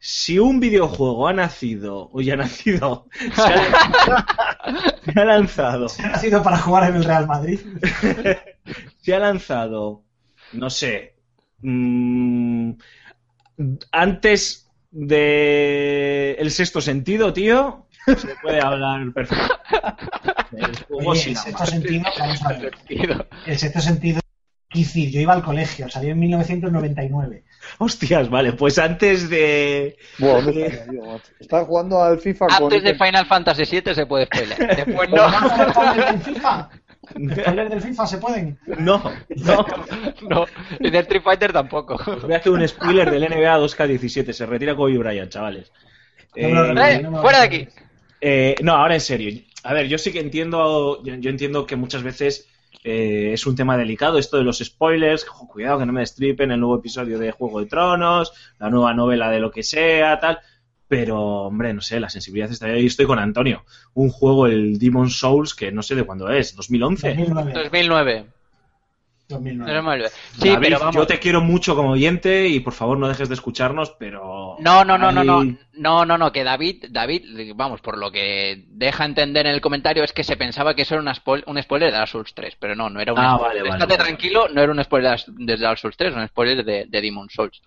Si 0.00 0.38
un 0.38 0.60
videojuego 0.60 1.26
ha 1.26 1.32
nacido, 1.32 2.08
o 2.12 2.20
ya 2.20 2.34
ha 2.34 2.36
nacido, 2.36 3.08
se 3.34 3.42
ha, 3.42 4.26
se 5.04 5.20
ha 5.20 5.24
lanzado, 5.24 5.86
Ha 5.98 6.08
nacido 6.08 6.42
para 6.42 6.58
jugar 6.58 6.90
en 6.90 6.96
el 6.96 7.04
Real 7.04 7.26
Madrid. 7.26 7.60
se 9.02 9.14
ha 9.14 9.18
lanzado, 9.18 10.04
no 10.52 10.70
sé, 10.70 11.16
mm, 11.62 12.72
antes 13.92 14.70
de 14.90 16.32
el 16.38 16.50
sexto 16.50 16.80
sentido, 16.80 17.32
tío, 17.32 17.86
se 18.06 18.34
puede 18.42 18.60
hablar 18.60 19.12
perfecto. 19.12 19.54
El 20.52 20.76
juego 20.84 21.10
Oye, 21.10 21.20
sin 21.20 21.32
el 21.32 21.38
amar. 21.38 21.44
sexto 21.44 21.66
sentido, 21.66 22.04
vamos 22.18 22.42
a 22.44 22.52
ver. 22.54 22.76
Tío. 22.86 23.26
El 23.46 23.58
sexto 23.58 23.80
sentido, 23.80 24.20
decir, 24.72 25.10
yo 25.10 25.20
iba 25.20 25.34
al 25.34 25.42
colegio, 25.42 25.88
salió 25.88 26.12
en 26.12 26.18
1999. 26.20 27.44
Hostias, 27.78 28.28
vale, 28.30 28.52
pues 28.54 28.78
antes 28.78 29.28
de... 29.30 29.96
Buah, 30.18 30.40
¿dónde 30.40 30.66
estaría 30.66 30.92
yo, 30.94 31.06
macho? 31.06 31.32
Estaba 31.38 31.64
jugando 31.64 32.02
al 32.02 32.18
FIFA 32.20 32.46
con. 32.46 32.64
Antes 32.64 32.82
de 32.82 32.94
Final 32.94 33.26
Fantasy 33.26 33.64
VII 33.64 33.94
se 33.94 34.06
puede 34.06 34.26
spoiler. 34.26 34.58
Después 34.86 35.10
no. 35.10 35.16
¿Podemos 35.16 35.42
hacer 35.52 35.70
spoilers 35.72 36.06
del 36.06 36.20
FIFA? 36.34 36.68
¿Spoilers 37.08 37.70
del 37.70 37.80
FIFA 37.82 38.06
se 38.06 38.18
pueden? 38.18 38.58
No, 38.78 39.02
no. 39.36 39.66
no. 40.28 40.46
Y 40.80 40.90
de 40.90 40.98
Street 40.98 41.22
Fighter 41.22 41.52
tampoco. 41.52 41.98
Voy 42.22 42.34
a 42.34 42.36
hacer 42.38 42.52
un 42.52 42.66
spoiler 42.68 43.10
del 43.10 43.22
NBA 43.22 43.58
2K17. 43.58 44.32
Se 44.32 44.46
retira 44.46 44.74
Kobe 44.76 44.98
Bryant, 44.98 45.30
chavales. 45.30 45.72
Eh, 46.34 46.52
No, 46.52 46.64
no, 46.66 46.74
no, 46.74 46.84
Eh, 46.86 47.02
no, 47.02 47.10
no, 47.10 47.22
fuera 47.22 47.40
de 47.42 47.48
no. 47.48 47.54
aquí. 47.54 47.68
eh, 48.20 48.54
no, 48.62 48.74
ahora 48.74 48.94
en 48.94 49.00
serio. 49.00 49.40
A 49.64 49.72
ver, 49.72 49.88
yo 49.88 49.96
sí 49.98 50.12
que 50.12 50.20
entiendo, 50.20 51.02
yo, 51.02 51.14
yo 51.16 51.30
entiendo 51.30 51.66
que 51.66 51.76
muchas 51.76 52.02
veces 52.02 52.46
eh, 52.84 53.32
es 53.32 53.46
un 53.46 53.56
tema 53.56 53.76
delicado 53.76 54.18
esto 54.18 54.36
de 54.36 54.44
los 54.44 54.58
spoilers. 54.58 55.26
Ojo, 55.28 55.48
cuidado 55.48 55.78
que 55.80 55.86
no 55.86 55.92
me 55.92 56.00
destripen 56.00 56.50
el 56.50 56.60
nuevo 56.60 56.76
episodio 56.76 57.18
de 57.18 57.32
Juego 57.32 57.60
de 57.60 57.66
Tronos, 57.66 58.32
la 58.58 58.70
nueva 58.70 58.94
novela 58.94 59.30
de 59.30 59.40
lo 59.40 59.50
que 59.50 59.62
sea, 59.62 60.18
tal. 60.20 60.38
Pero, 60.88 61.20
hombre, 61.20 61.74
no 61.74 61.82
sé, 61.82 62.00
la 62.00 62.08
sensibilidad 62.08 62.50
está 62.50 62.66
ahí. 62.66 62.86
Estoy 62.86 63.06
con 63.06 63.18
Antonio. 63.18 63.64
Un 63.92 64.08
juego, 64.08 64.46
el 64.46 64.78
Demon 64.78 65.10
Souls, 65.10 65.54
que 65.54 65.70
no 65.70 65.82
sé 65.82 65.94
de 65.94 66.04
cuándo 66.04 66.30
es, 66.30 66.56
2011. 66.56 67.08
2009. 67.08 67.52
2009. 67.52 68.26
2009. 69.28 69.72
2009. 69.72 70.10
Sí, 70.32 70.48
David, 70.48 70.58
pero 70.60 70.78
vamos. 70.78 70.94
yo 70.96 71.06
te 71.06 71.18
quiero 71.18 71.40
mucho 71.42 71.76
como 71.76 71.90
oyente 71.90 72.48
y 72.48 72.60
por 72.60 72.72
favor 72.72 72.98
no 72.98 73.08
dejes 73.08 73.28
de 73.28 73.34
escucharnos, 73.34 73.90
pero... 73.98 74.56
No, 74.60 74.84
no, 74.84 74.96
no, 74.96 75.12
no, 75.12 75.22
no, 75.22 75.40
Ahí- 75.40 75.58
no, 75.74 76.04
no, 76.06 76.16
no, 76.16 76.32
que 76.32 76.44
David, 76.44 76.86
David, 76.90 77.52
vamos, 77.54 77.80
por 77.82 77.98
lo 77.98 78.10
que 78.10 78.64
deja 78.68 79.04
entender 79.04 79.46
en 79.46 79.52
el 79.54 79.60
comentario 79.60 80.02
es 80.02 80.12
que 80.12 80.24
se 80.24 80.36
pensaba 80.36 80.74
que 80.74 80.82
eso 80.82 80.94
era 80.94 81.02
una 81.02 81.14
un 81.46 81.62
spoiler 81.62 81.90
de 81.92 81.98
Dark 81.98 82.08
Souls 82.08 82.32
3, 82.34 82.56
pero 82.58 82.74
no, 82.74 82.88
no 82.88 83.00
era 83.00 83.12
un 83.12 83.18
Ah, 83.18 83.34
spoiler. 83.36 83.58
vale, 83.58 83.62
vale, 83.68 83.82
Estate 83.82 83.96
vale. 83.98 84.04
tranquilo, 84.08 84.48
no 84.48 84.62
era 84.62 84.72
un 84.72 84.82
spoiler 84.82 85.20
de 85.26 85.56
Dark 85.58 85.78
Souls 85.78 85.96
3, 85.96 86.12
era 86.12 86.22
un 86.22 86.28
spoiler 86.28 86.64
de, 86.64 86.86
de 86.88 87.00
Demon 87.02 87.28
Souls. 87.28 87.60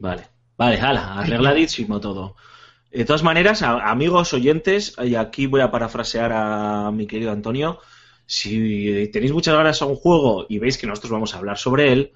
Vale, 0.00 0.28
vale, 0.56 0.80
hala, 0.80 1.18
arregladísimo 1.18 2.00
todo. 2.00 2.36
De 2.90 3.04
todas 3.04 3.22
maneras, 3.22 3.62
amigos 3.62 4.32
oyentes, 4.32 4.94
y 5.04 5.14
aquí 5.16 5.46
voy 5.46 5.60
a 5.60 5.70
parafrasear 5.70 6.32
a 6.32 6.90
mi 6.92 7.06
querido 7.06 7.32
Antonio, 7.32 7.80
Si 8.30 9.08
tenéis 9.10 9.32
muchas 9.32 9.54
ganas 9.54 9.80
a 9.80 9.86
un 9.86 9.96
juego 9.96 10.44
y 10.50 10.58
veis 10.58 10.76
que 10.76 10.86
nosotros 10.86 11.10
vamos 11.10 11.34
a 11.34 11.38
hablar 11.38 11.56
sobre 11.56 11.92
él, 11.94 12.12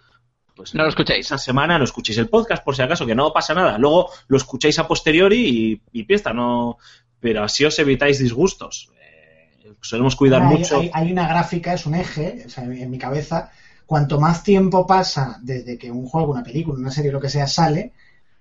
pues 0.54 0.74
No 0.74 0.82
lo 0.82 0.90
escuchéis. 0.90 1.24
Esa 1.24 1.38
semana 1.38 1.78
no 1.78 1.84
escuchéis 1.84 2.18
el 2.18 2.28
podcast 2.28 2.62
por 2.62 2.76
si 2.76 2.82
acaso, 2.82 3.06
que 3.06 3.14
no 3.14 3.32
pasa 3.32 3.54
nada. 3.54 3.78
Luego 3.78 4.10
lo 4.28 4.36
escucháis 4.36 4.78
a 4.78 4.86
posteriori 4.86 5.80
y, 5.92 6.00
y 6.00 6.04
fiesta, 6.04 6.34
no. 6.34 6.76
Pero 7.18 7.42
así 7.42 7.64
os 7.64 7.78
evitáis 7.78 8.18
disgustos. 8.18 8.90
Eh, 9.00 9.72
solemos 9.80 10.14
cuidar 10.14 10.42
hay, 10.42 10.48
mucho. 10.48 10.80
Hay, 10.80 10.90
hay 10.92 11.12
una 11.12 11.26
gráfica, 11.26 11.72
es 11.72 11.86
un 11.86 11.94
eje, 11.94 12.42
o 12.44 12.50
sea, 12.50 12.64
en 12.64 12.90
mi 12.90 12.98
cabeza. 12.98 13.50
Cuanto 13.86 14.20
más 14.20 14.42
tiempo 14.42 14.86
pasa 14.86 15.38
desde 15.40 15.78
que 15.78 15.90
un 15.90 16.06
juego, 16.06 16.32
una 16.32 16.44
película, 16.44 16.78
una 16.78 16.90
serie, 16.90 17.10
lo 17.10 17.20
que 17.20 17.30
sea, 17.30 17.46
sale, 17.46 17.94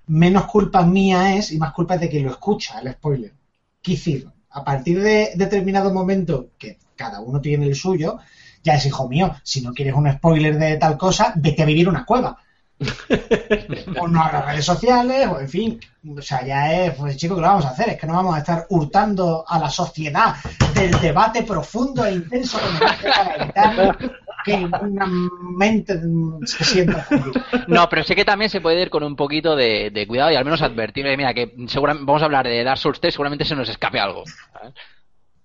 menos 0.08 0.46
culpa 0.48 0.86
mía 0.86 1.38
es 1.38 1.54
y 1.54 1.58
más 1.58 1.72
culpa 1.72 1.96
es 1.96 2.02
de 2.02 2.10
quien 2.10 2.26
lo 2.26 2.32
escucha, 2.32 2.82
el 2.82 2.92
spoiler. 2.92 3.34
Decir, 3.82 4.28
a 4.50 4.64
partir 4.66 5.02
de 5.02 5.32
determinado 5.36 5.94
momento, 5.94 6.50
que 6.58 6.78
cada 7.02 7.20
uno 7.20 7.42
tiene 7.42 7.66
el 7.68 7.76
suyo, 7.76 8.20
ya 8.64 8.76
es 8.76 8.86
hijo 8.86 9.08
mío, 9.08 9.36
si 9.44 9.62
no 9.62 9.74
quieres 9.74 9.96
un 9.96 10.12
spoiler 10.12 10.58
de 10.58 10.78
tal 10.78 10.98
cosa, 10.98 11.34
vete 11.36 11.64
a 11.64 11.66
vivir 11.66 11.90
una 11.90 12.06
cueva. 12.06 12.38
o 14.00 14.08
no 14.08 14.24
a 14.24 14.32
las 14.32 14.46
redes 14.46 14.66
sociales, 14.66 15.28
o 15.28 15.40
en 15.40 15.50
fin. 15.50 15.80
O 16.18 16.22
sea, 16.22 16.44
ya 16.44 16.74
es, 16.74 16.96
pues 16.96 17.16
chico, 17.18 17.36
¿qué 17.36 17.42
lo 17.42 17.48
vamos 17.48 17.66
a 17.66 17.70
hacer? 17.70 17.90
Es 17.90 18.00
que 18.00 18.08
no 18.08 18.14
vamos 18.14 18.36
a 18.36 18.40
estar 18.40 18.66
hurtando 18.70 19.46
a 19.48 19.60
la 19.60 19.70
sociedad 19.70 20.36
del 20.74 20.92
debate 21.00 21.44
profundo 21.44 22.06
e 22.06 22.14
intenso 22.14 22.58
que 22.60 23.08
para 23.08 23.36
evitar 23.36 23.98
que 24.44 24.54
una 24.82 25.06
mente 25.06 26.00
se 26.46 26.64
sienta. 26.64 27.08
No, 27.68 27.88
pero 27.88 28.04
sé 28.04 28.16
que 28.16 28.26
también 28.26 28.50
se 28.50 28.62
puede 28.62 28.82
ir 28.82 28.90
con 28.90 29.04
un 29.04 29.16
poquito 29.16 29.56
de, 29.56 29.92
de 29.92 30.08
cuidado 30.08 30.32
y 30.32 30.36
al 30.36 30.46
menos 30.46 30.64
advertirle, 30.64 31.16
mira, 31.18 31.34
que 31.34 31.54
seguramente 31.68 32.06
vamos 32.06 32.24
a 32.24 32.26
hablar 32.26 32.48
de 32.48 32.64
Dark 32.64 32.80
Souls 32.80 33.00
3, 33.00 33.14
seguramente 33.14 33.46
se 33.46 33.56
nos 33.56 33.70
escape 33.70 34.00
algo. 34.00 34.24
¿sabes? 34.54 34.74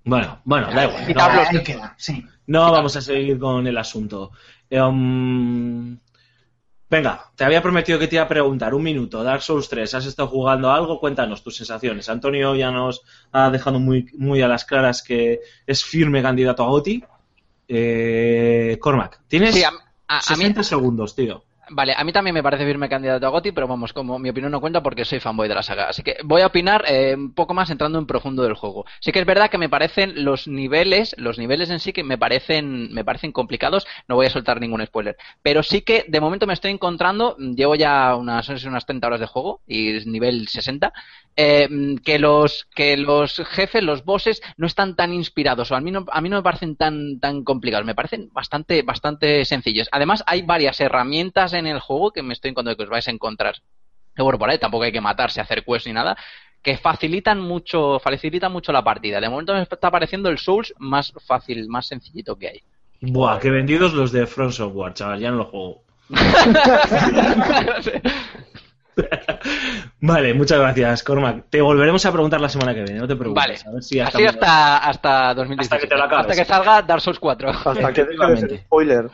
Bueno, 0.07 0.41
bueno, 0.45 0.69
da 0.73 0.85
igual. 0.87 1.15
No, 1.15 1.23
Ahí 1.25 1.63
queda, 1.65 1.95
sí. 1.99 2.25
no 2.47 2.71
vamos 2.73 2.97
a 2.97 3.01
seguir 3.03 3.39
con 3.39 3.67
el 3.67 3.77
asunto. 3.77 4.31
Um, 4.71 5.99
venga, 6.89 7.31
te 7.35 7.45
había 7.45 7.61
prometido 7.61 7.99
que 7.99 8.07
te 8.07 8.15
iba 8.17 8.25
a 8.25 8.29
preguntar. 8.29 8.73
Un 8.73 8.85
minuto. 8.85 9.23
Dark 9.25 9.43
Souls 9.43 9.69
3, 9.69 9.93
¿has 9.95 10.07
estado 10.07 10.29
jugando 10.29 10.71
algo? 10.71 11.01
Cuéntanos 11.01 11.43
tus 11.43 11.57
sensaciones. 11.57 12.09
Antonio 12.09 12.55
ya 12.55 12.71
nos 12.71 13.03
ha 13.33 13.51
dejado 13.51 13.81
muy, 13.81 14.07
muy 14.17 14.41
a 14.43 14.49
las 14.49 14.65
claras 14.65 15.03
que 15.03 15.41
es 15.67 15.85
firme 15.85 16.23
candidato 16.23 16.63
a 16.63 16.69
GOTI. 16.69 17.05
Eh, 17.69 18.79
Cormac, 18.81 19.21
tienes 19.27 19.55
Sí, 19.55 19.65
a, 19.65 19.69
a- 20.09 20.19
a 20.19 20.31
mí 20.37 20.37
60 20.37 20.63
segundos, 20.63 21.17
tío. 21.17 21.43
Vale, 21.69 21.95
a 21.97 22.05
mí 22.05 22.13
también 22.13 22.33
me 22.33 22.45
parece 22.45 22.65
firme 22.65 22.89
candidato 22.89 23.27
a 23.27 23.31
Goti, 23.31 23.51
pero 23.51 23.67
vamos, 23.67 23.93
como 23.93 24.21
mi 24.21 24.29
opinión 24.29 24.53
no 24.53 24.61
cuenta 24.61 24.85
porque 24.85 25.05
soy 25.05 25.19
fanboy 25.19 25.49
de 25.49 25.55
la 25.57 25.65
saga. 25.65 25.89
Así 25.89 26.05
que 26.05 26.17
voy 26.23 26.43
a 26.43 26.47
opinar 26.47 26.85
eh, 26.87 27.17
un 27.17 27.33
poco 27.35 27.55
más 27.55 27.71
entrando 27.71 27.99
en 27.99 28.07
profundo 28.07 28.45
del 28.45 28.55
juego. 28.55 28.85
Sí 29.01 29.11
que 29.11 29.19
es 29.19 29.27
verdad 29.27 29.51
que 29.51 29.59
me 29.59 29.69
parecen 29.69 30.25
los 30.25 30.47
niveles, 30.47 31.17
los 31.19 31.39
niveles 31.39 31.69
en 31.71 31.81
sí 31.81 31.93
que 31.93 32.05
me 32.05 32.19
parecen, 32.19 32.93
me 32.93 33.05
parecen 33.05 33.33
complicados. 33.33 33.85
No 34.07 34.15
voy 34.15 34.27
a 34.27 34.31
soltar 34.31 34.61
ningún 34.61 34.87
spoiler. 34.87 35.17
Pero 35.43 35.65
sí 35.65 35.83
que 35.83 36.05
de 36.07 36.21
momento 36.21 36.47
me 36.47 36.53
estoy 36.53 36.71
encontrando, 36.71 37.37
llevo 37.37 37.75
ya 37.75 38.15
unas, 38.15 38.49
unas 38.65 38.87
30 38.87 39.07
horas 39.09 39.21
de 39.21 39.27
juego 39.27 39.61
y 39.67 39.97
es 39.97 40.07
nivel 40.07 40.47
60, 40.47 40.93
eh, 41.37 41.69
que 42.05 42.19
los, 42.19 42.67
que 42.75 42.97
los 42.97 43.37
jefes, 43.51 43.83
los 43.83 44.05
bosses, 44.05 44.41
no 44.57 44.67
están 44.67 44.95
tan 44.97 45.13
inspirados, 45.13 45.71
o 45.71 45.75
a 45.75 45.81
mí 45.81 45.91
no, 45.91 46.07
a 46.11 46.21
mí 46.21 46.29
no 46.29 46.37
me 46.37 46.43
parecen 46.43 46.77
tan, 46.77 47.19
tan 47.21 47.45
complicados, 47.45 47.85
me 47.85 47.95
parecen 47.95 48.31
bastante, 48.33 48.83
bastante 48.83 49.45
sencillos. 49.45 49.89
Además, 49.93 50.23
hay 50.27 50.43
varias 50.43 50.81
herramientas 50.81 51.53
en 51.57 51.67
el 51.67 51.81
juego 51.81 52.13
que 52.13 52.23
me 52.23 52.33
estoy 52.33 52.51
encontrando 52.51 52.77
que 52.77 52.85
os 52.85 52.91
vais 52.91 53.09
a 53.09 53.11
encontrar. 53.11 53.57
Que 54.15 54.23
bueno, 54.23 54.39
por 54.39 54.49
ahí 54.49 54.59
tampoco 54.59 54.85
hay 54.85 54.93
que 54.93 55.01
matarse, 55.01 55.41
hacer 55.41 55.65
quests 55.65 55.87
ni 55.87 55.93
nada, 55.93 56.17
que 56.63 56.79
facilitan 56.79 57.41
mucho, 57.41 57.99
facilitan 57.99 58.51
mucho 58.51 58.73
la 58.73 58.83
partida. 58.83 59.21
De 59.21 59.29
momento 59.29 59.55
me 59.55 59.63
está 59.63 59.91
pareciendo 59.91 60.31
el 60.31 60.39
Souls 60.39 60.75
más 60.79 61.13
fácil, 61.27 61.69
más 61.69 61.87
sencillito 61.87 62.37
que 62.37 62.49
hay. 62.49 62.63
Buah, 63.01 63.39
qué 63.39 63.51
vendidos 63.51 63.93
los 63.93 64.11
de 64.11 64.27
Front 64.27 64.53
Software, 64.53 64.95
chaval, 64.95 65.21
ya 65.21 65.31
no 65.31 65.37
lo 65.37 65.45
juego. 65.45 65.83
Vale, 70.01 70.35
muchas 70.35 70.59
gracias, 70.59 71.03
Cormac. 71.03 71.45
Te 71.51 71.61
volveremos 71.61 72.05
a 72.07 72.13
preguntar 72.13 72.41
la 72.41 72.49
semana 72.49 72.75
que 72.75 72.83
viene, 72.83 72.99
no 72.99 73.07
te 73.07 73.17
preocupes. 73.17 73.45
Vale, 73.45 73.59
A 73.67 73.73
ver 73.73 73.83
si 73.83 74.01
así 74.01 74.25
hasta, 74.25 74.79
hasta 74.79 75.35
2017. 75.35 75.63
Hasta 75.63 75.79
que 75.79 75.87
te 75.87 75.97
lo 75.97 76.05
acabes. 76.05 76.27
Hasta 76.27 76.43
que 76.43 76.49
salga 76.49 76.83
Dark 76.83 77.03
Souls 77.03 77.19
4. 77.19 77.51
Hasta 77.51 77.93
que 77.93 78.59
spoiler. 78.59 79.11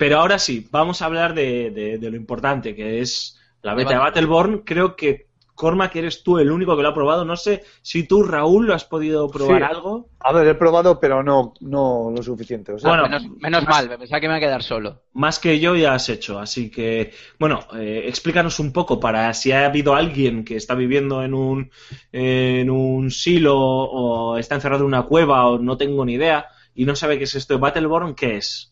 Pero 0.00 0.18
ahora 0.18 0.38
sí, 0.38 0.66
vamos 0.70 1.02
a 1.02 1.04
hablar 1.04 1.34
de, 1.34 1.70
de- 1.70 1.98
de 1.98 2.10
lo 2.10 2.16
importante, 2.16 2.74
que 2.74 3.00
es 3.02 3.38
la 3.60 3.74
beta 3.74 3.90
de. 3.90 3.98
Battleborn. 3.98 4.58
Creo 4.64 4.96
que 4.96 5.28
Cormac 5.54 5.94
eres 5.94 6.22
tú 6.22 6.38
el 6.38 6.50
único 6.50 6.74
que 6.74 6.82
lo 6.82 6.88
ha 6.88 6.94
probado. 6.94 7.26
No 7.26 7.36
sé 7.36 7.64
si 7.82 8.04
tú, 8.04 8.22
Raúl, 8.22 8.66
lo 8.66 8.72
has 8.72 8.86
podido 8.86 9.28
probar 9.30 9.58
Sí. 9.60 9.68
algo. 9.76 10.08
A 10.20 10.32
ver, 10.32 10.46
he 10.48 10.54
probado, 10.54 10.98
pero 10.98 11.22
no, 11.22 11.52
no 11.60 12.10
lo 12.16 12.22
suficiente. 12.22 12.72
O 12.72 12.78
sea, 12.78 12.88
Bueno, 12.88 13.02
menos 13.10 13.28
menos 13.42 13.64
mal, 13.68 13.90
me 13.90 13.98
pensaba 13.98 14.20
que 14.22 14.26
me 14.28 14.32
iba 14.32 14.38
a 14.38 14.48
quedar 14.48 14.62
solo. 14.62 15.02
Más 15.12 15.38
que 15.38 15.60
yo 15.60 15.76
ya 15.76 15.92
has 15.92 16.08
hecho, 16.08 16.38
así 16.38 16.70
que, 16.70 17.12
bueno, 17.38 17.60
eh, 17.76 18.04
explícanos 18.06 18.58
un 18.58 18.72
poco 18.72 18.98
para 18.98 19.34
si 19.34 19.52
ha 19.52 19.66
habido 19.66 19.94
alguien 19.94 20.44
que 20.46 20.56
está 20.56 20.74
viviendo 20.74 21.22
en 21.22 21.34
un, 21.34 21.70
en 22.10 22.70
un 22.70 23.10
silo 23.10 23.58
o 23.60 24.38
está 24.38 24.54
encerrado 24.54 24.84
en 24.84 24.88
una 24.88 25.02
cueva 25.02 25.46
o 25.46 25.58
no 25.58 25.76
tengo 25.76 26.06
ni 26.06 26.14
idea 26.14 26.46
y 26.74 26.86
no 26.86 26.96
sabe 26.96 27.18
qué 27.18 27.24
es 27.24 27.34
esto 27.34 27.52
de 27.52 27.60
Battleborn, 27.60 28.14
¿qué 28.14 28.38
es? 28.38 28.69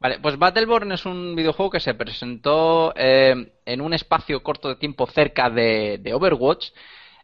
Vale, 0.00 0.18
pues 0.20 0.38
Battleborn 0.38 0.92
es 0.92 1.04
un 1.04 1.34
videojuego 1.34 1.70
que 1.70 1.80
se 1.80 1.94
presentó 1.94 2.92
eh, 2.96 3.52
en 3.64 3.80
un 3.80 3.92
espacio 3.94 4.42
corto 4.42 4.68
de 4.68 4.76
tiempo 4.76 5.06
cerca 5.06 5.50
de, 5.50 6.00
Overwatch. 6.12 6.70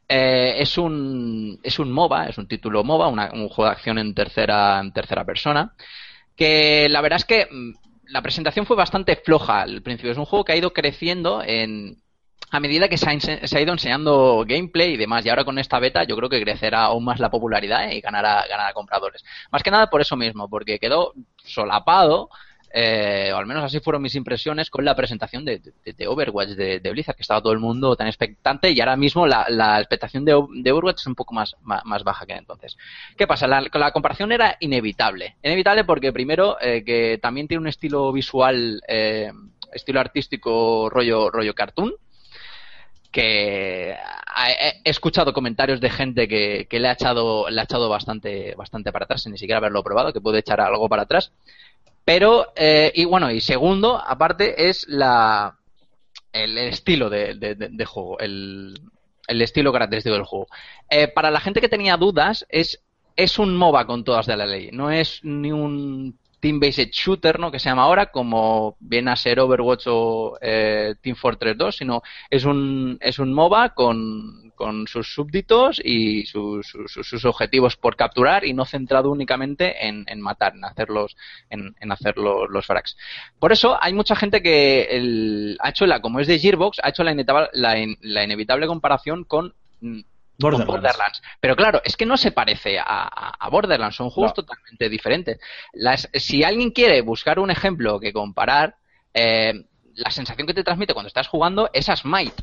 Eh, 0.09 0.57
es 0.59 0.77
un 0.77 1.59
es 1.63 1.79
un 1.79 1.91
MOBA, 1.91 2.27
es 2.27 2.37
un 2.37 2.47
título 2.47 2.85
MOBA, 2.85 3.09
un 3.33 3.49
juego 3.49 3.65
de 3.65 3.71
acción 3.71 3.99
en 3.99 4.15
tercera 4.15 4.81
en 4.81 4.93
tercera 4.93 5.25
persona. 5.25 5.75
Que 6.37 6.89
la 6.91 7.01
verdad 7.01 7.19
es 7.19 7.25
que 7.25 7.47
mm, 7.51 7.73
la 8.09 8.23
presentación 8.23 8.67
fue 8.67 8.77
bastante 8.77 9.17
floja 9.17 9.63
al 9.63 9.83
principio. 9.83 10.13
Es 10.13 10.19
un 10.19 10.27
juego 10.27 10.45
que 10.45 10.53
ha 10.53 10.57
ido 10.57 10.73
creciendo 10.73 11.43
en 11.43 12.04
a 12.55 12.61
medida 12.61 12.89
que 12.89 12.97
se 12.97 13.11
ha, 13.11 13.61
ido 13.61 13.73
enseñando 13.73 14.45
gameplay 14.47 14.93
y 14.93 14.97
demás. 14.97 15.27
Y 15.27 15.29
ahora 15.29 15.45
con 15.45 15.59
esta 15.59 15.81
beta 15.81 16.05
yo 16.05 16.17
creo 16.17 16.29
que 16.29 16.41
crecerá 16.41 16.85
aún 16.85 17.05
más 17.05 17.19
la 17.19 17.29
popularidad 17.29 17.91
¿eh? 17.91 17.97
y 17.97 18.01
ganará, 18.01 18.47
ganará 18.49 18.73
compradores. 18.73 19.25
Más 19.51 19.65
que 19.65 19.73
nada 19.73 19.91
por 19.91 20.01
eso 20.01 20.15
mismo, 20.15 20.49
porque 20.49 20.79
quedó 20.79 21.15
solapado, 21.45 22.31
eh, 22.73 23.33
o 23.35 23.39
al 23.39 23.47
menos 23.47 23.65
así 23.65 23.81
fueron 23.81 24.03
mis 24.03 24.15
impresiones, 24.15 24.71
con 24.71 24.85
la 24.85 24.95
presentación 24.95 25.45
de, 25.45 25.63
de- 25.85 26.07
Overwatch 26.07 26.51
de, 26.51 26.91
Blizzard, 26.93 27.17
que 27.17 27.23
estaba 27.23 27.43
todo 27.43 27.53
el 27.53 27.59
mundo 27.59 27.97
tan 27.97 28.07
expectante 28.07 28.71
y 28.71 28.79
ahora 28.79 28.97
mismo 28.97 29.27
la, 29.27 29.81
expectación 29.81 30.25
de, 30.25 30.35
Overwatch 30.35 31.01
es 31.01 31.07
un 31.09 31.17
poco 31.17 31.35
más, 31.35 31.57
más, 31.61 32.05
baja 32.05 32.25
que 32.25 32.35
entonces. 32.35 32.77
¿Qué 33.17 33.27
pasa? 33.27 33.49
La, 33.49 33.67
la 33.73 33.91
comparación 33.91 34.31
era 34.31 34.57
inevitable. 34.61 35.35
Inevitable 35.43 35.83
porque 35.83 36.13
primero 36.13 36.57
eh, 36.61 36.85
que 36.85 37.19
también 37.21 37.49
tiene 37.49 37.63
un 37.63 37.69
estilo 37.69 38.13
visual, 38.13 38.81
eh, 38.87 39.33
estilo 39.73 39.99
artístico 39.99 40.89
rollo, 40.89 41.31
rollo 41.31 41.53
cartoon, 41.53 41.95
que 43.15 43.93
he 43.93 44.81
he 44.85 44.91
escuchado 44.91 45.33
comentarios 45.33 45.81
de 45.81 45.89
gente 45.89 46.27
que, 46.29 46.67
que 46.69 46.81
le 46.81 46.89
ha 46.89 46.93
echado 46.93 47.49
le 47.49 47.61
ha 47.61 47.65
echado 47.65 47.89
bastante 47.89 48.55
bastante 48.57 48.93
para 48.93 49.05
atrás 49.05 49.23
sin 49.23 49.33
ni 49.33 49.39
siquiera 49.39 49.59
haberlo 49.59 49.83
probado 49.85 50.13
que 50.13 50.21
puede 50.21 50.41
echar 50.41 50.61
algo 50.61 50.89
para 50.89 51.03
atrás. 51.05 51.33
Pero 52.05 52.53
eh, 52.57 52.93
y 52.95 53.05
bueno 53.07 53.31
y 53.31 53.41
segundo 53.41 53.97
aparte 53.97 54.69
es 54.69 54.87
la 54.89 55.57
el, 56.33 56.59
estilo 56.59 57.09
de- 57.09 57.35
de 57.37 57.85
juego 57.85 58.19
el, 58.19 58.79
el 59.29 59.41
estilo 59.43 59.73
característico 59.73 60.17
del 60.17 60.25
juego. 60.25 60.49
Eh, 60.91 61.09
para 61.09 61.31
la 61.31 61.41
gente 61.41 61.61
que 61.61 61.69
tenía 61.69 61.97
dudas 61.97 62.45
es 62.49 62.81
es 63.17 63.39
un 63.39 63.57
MOBA 63.57 63.87
con 63.87 64.03
todas 64.03 64.27
de 64.27 64.37
la 64.37 64.45
ley 64.47 64.71
no 64.73 64.91
es 64.91 65.21
ni 65.23 65.53
un 65.53 66.19
team-based 66.45 66.91
shooter, 66.93 67.41
¿no? 67.41 67.51
Que 67.51 67.59
se 67.59 67.71
llama 67.71 67.85
ahora, 67.85 68.07
como 68.13 68.77
viene 68.79 69.11
a 69.11 69.17
ser 69.17 69.41
Overwatch 69.41 69.85
o 69.87 70.37
eh, 70.43 70.95
Team 71.01 71.17
Fortress 71.17 71.57
2, 71.57 71.77
sino 71.77 72.03
es 72.29 72.45
un, 72.45 72.99
es 73.01 73.19
un 73.19 73.33
MOBA 73.33 73.71
con, 73.71 74.53
con 74.55 74.87
sus 74.87 75.15
súbditos 75.15 75.81
y 75.83 76.27
sus, 76.27 76.67
sus, 76.67 77.07
sus 77.09 77.25
objetivos 77.25 77.77
por 77.79 77.97
capturar 77.97 78.45
y 78.45 78.53
no 78.53 78.67
centrado 78.67 79.11
únicamente 79.11 79.87
en, 79.89 80.05
en 80.07 80.21
matar, 80.21 80.55
en 80.55 80.67
hacer 80.67 80.91
los, 80.91 81.17
en, 81.49 81.75
hacer 81.91 82.19
los, 82.19 82.51
los 82.51 82.67
frags. 82.67 82.95
Por 83.39 83.51
eso 83.53 83.79
hay 83.83 83.95
mucha 83.95 84.15
gente 84.15 84.43
que 84.43 84.83
el- 84.91 85.57
ha 85.61 85.71
hecho 85.71 85.87
la, 85.87 86.01
como 86.03 86.21
es 86.21 86.27
de 86.27 86.39
Gearbox, 86.39 86.79
ha 86.83 86.91
hecho 86.91 87.05
la 87.05 87.15
la, 87.55 87.77
la 88.03 88.25
inevitable 88.25 88.67
comparación 88.67 89.25
con 89.25 89.55
mm, 89.81 90.01
con 90.01 90.14
Borderlands. 90.39 90.67
Borderlands. 90.73 91.23
Pero 91.41 91.57
claro, 91.57 91.81
es 91.85 91.97
que 91.97 92.07
no 92.07 92.17
se 92.17 92.33
parece 92.33 92.79
a, 92.79 92.85
a- 92.87 93.35
a 93.39 93.49
Borderlands, 93.51 93.97
son 93.97 94.11
juegos 94.11 94.31
No. 94.33 94.43
totalmente 94.45 94.89
diferentes. 94.89 95.39
Las- 95.73 96.09
si 96.15 96.43
alguien 96.45 96.71
quiere 96.71 97.01
buscar 97.03 97.39
un 97.39 97.51
ejemplo 97.51 98.01
que 98.01 98.13
comparar, 98.13 98.77
eh, 99.13 99.65
la 99.95 100.11
sensación 100.11 100.47
que 100.47 100.55
te 100.55 100.65
transmite 100.65 100.93
cuando 100.93 101.07
estás 101.09 101.29
jugando 101.29 101.71
es 101.73 101.89
a 101.89 101.97
Smite. 101.97 102.43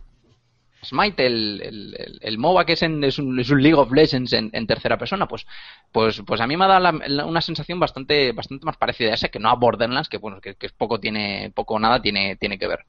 Smite, 0.84 1.28
el, 1.28 1.62
el, 1.64 2.20
el- 2.22 2.38
MOBA 2.40 2.66
que 2.66 2.74
es, 2.74 2.82
en- 2.82 3.04
es, 3.04 3.20
un, 3.20 3.40
es 3.40 3.52
un 3.52 3.62
League 3.62 3.78
of 3.78 3.92
Legends 3.92 4.34
en, 4.34 4.50
en 4.54 4.66
tercera 4.66 4.98
persona, 4.98 5.28
pues, 5.28 5.46
pues, 5.92 6.24
pues 6.26 6.42
a 6.42 6.48
mí 6.48 6.58
me 6.58 6.66
ha 6.66 6.70
dado 6.70 6.80
la- 6.80 7.08
la- 7.08 7.26
una 7.26 7.42
sensación 7.42 7.80
bastante, 7.80 8.32
bastante 8.32 8.66
más 8.66 8.78
parecida 8.78 9.12
a 9.12 9.14
esa 9.14 9.28
que 9.30 9.38
no 9.38 9.50
a 9.50 9.56
Borderlands, 9.56 10.10
que 10.10 10.18
bueno, 10.18 10.42
que, 10.42 10.56
que 10.56 10.70
poco 10.70 11.00
tiene, 11.00 11.52
poco 11.54 11.76
o 11.76 11.80
nada 11.80 12.02
tiene, 12.02 12.36
tiene 12.38 12.58
que 12.58 12.66
ver. 12.68 12.80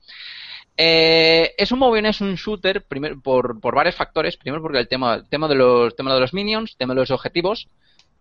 Eh, 0.76 1.52
es 1.58 1.70
un 1.72 1.78
móvil, 1.78 2.06
es 2.06 2.20
un 2.20 2.34
shooter 2.34 2.84
por, 3.22 3.60
por 3.60 3.74
varios 3.74 3.94
factores. 3.94 4.36
Primero 4.36 4.62
porque 4.62 4.78
el 4.78 4.88
tema, 4.88 5.22
tema 5.28 5.48
de 5.48 5.54
los 5.54 5.94
tema 5.94 6.14
de 6.14 6.20
los 6.20 6.32
minions, 6.32 6.76
tema 6.76 6.94
de 6.94 7.00
los 7.00 7.10
objetivos, 7.10 7.68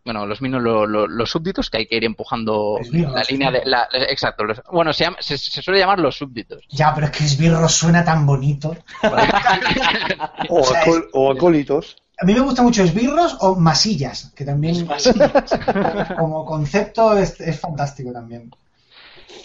bueno, 0.04 0.26
los 0.26 0.41
lo- 0.41 0.86
lo- 0.88 1.08
los 1.08 1.30
súbditos, 1.30 1.70
que 1.70 1.78
hay 1.78 1.86
que 1.88 1.95
ir 1.95 2.04
empujando 2.04 2.78
Esbirros, 2.82 3.14
la 3.14 3.24
línea 3.30 3.52
de. 3.52 3.62
la- 3.66 3.88
exacto. 4.10 4.43
los- 4.43 4.62
bueno, 4.72 4.91
se, 4.93 5.04
llama- 5.06 5.18
se, 5.22 5.38
se 5.38 5.62
suele 5.62 5.80
llamar 5.80 5.99
los 5.99 6.18
súbditos. 6.18 6.64
Ya, 6.70 6.93
pero 6.93 7.06
es 7.08 7.12
que 7.14 7.24
esbirros 7.24 7.72
suena 7.74 8.04
tan 8.04 8.26
bonito. 8.26 8.76
O, 10.49 10.60
O 10.60 10.64
sea, 10.64 10.84
acol- 10.84 11.08
o 11.14 11.32
acólitos. 11.32 11.95
A 12.20 12.26
mí 12.26 12.34
me 12.34 12.39
gusta 12.41 12.62
mucho 12.62 12.84
esbirros 12.84 13.38
o 13.39 13.56
masillas, 13.56 14.32
que 14.36 14.45
también 14.45 14.88
como 16.18 16.45
concepto 16.45 17.18
es, 17.18 17.39
es 17.39 17.60
fantástico 17.60 18.12
también. 18.12 18.52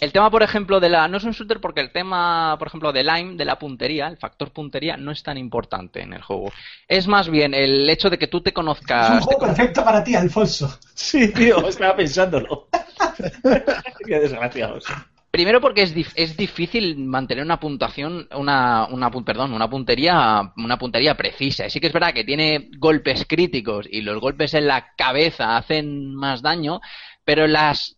El 0.01 0.13
tema, 0.13 0.31
por 0.31 0.43
ejemplo, 0.43 0.79
de 0.81 0.89
la. 0.91 1.09
No 1.09 1.17
es 1.17 1.25
un 1.25 1.33
shooter 1.33 1.61
porque 1.61 1.81
el 1.81 1.91
tema, 1.93 2.57
por 2.59 2.69
ejemplo, 2.69 2.93
del 2.93 3.09
aim, 3.09 3.37
de 3.37 3.45
la 3.45 3.59
puntería, 3.59 4.09
el 4.09 4.17
factor 4.19 4.53
puntería, 4.53 4.97
no 4.97 5.11
es 5.11 5.23
tan 5.23 5.39
importante 5.39 6.03
en 6.03 6.13
el 6.13 6.23
juego. 6.23 6.53
Es 6.87 7.07
más 7.07 7.29
bien 7.31 7.55
el 7.55 7.89
hecho 7.89 8.11
de 8.11 8.19
que 8.19 8.27
tú 8.29 8.41
te 8.43 8.51
Es 8.51 8.53
un 8.53 8.63
conozcas. 8.63 9.25
juego 9.25 9.41
perfecto 9.47 9.85
para 9.85 10.05
ti, 10.05 10.15
Alfonso. 10.15 10.79
Sí, 10.95 11.33
tío, 11.33 11.67
estaba 11.69 11.97
pensándolo. 11.97 12.69
Qué 14.07 14.21
desgraciados. 14.21 14.85
Primero 15.31 15.61
porque 15.61 15.83
es, 15.83 15.95
dif- 15.95 16.13
es 16.15 16.37
difícil 16.37 16.97
mantener 16.97 17.45
una 17.45 17.61
puntuación, 17.61 18.27
una, 18.35 18.87
una 18.87 19.11
perdón, 19.11 19.53
una 19.53 19.69
puntería, 19.69 20.53
una 20.57 20.79
puntería 20.79 21.15
precisa. 21.15 21.67
Y 21.67 21.71
sí 21.71 21.79
que 21.81 21.89
es 21.89 21.93
verdad 21.93 22.15
que 22.15 22.25
tiene 22.25 22.71
golpes 22.79 23.27
críticos 23.29 23.87
y 23.91 24.01
los 24.01 24.19
golpes 24.19 24.55
en 24.55 24.67
la 24.67 24.95
cabeza 24.97 25.57
hacen 25.59 26.15
más 26.15 26.41
daño, 26.41 26.81
pero 27.25 27.47
las 27.47 27.96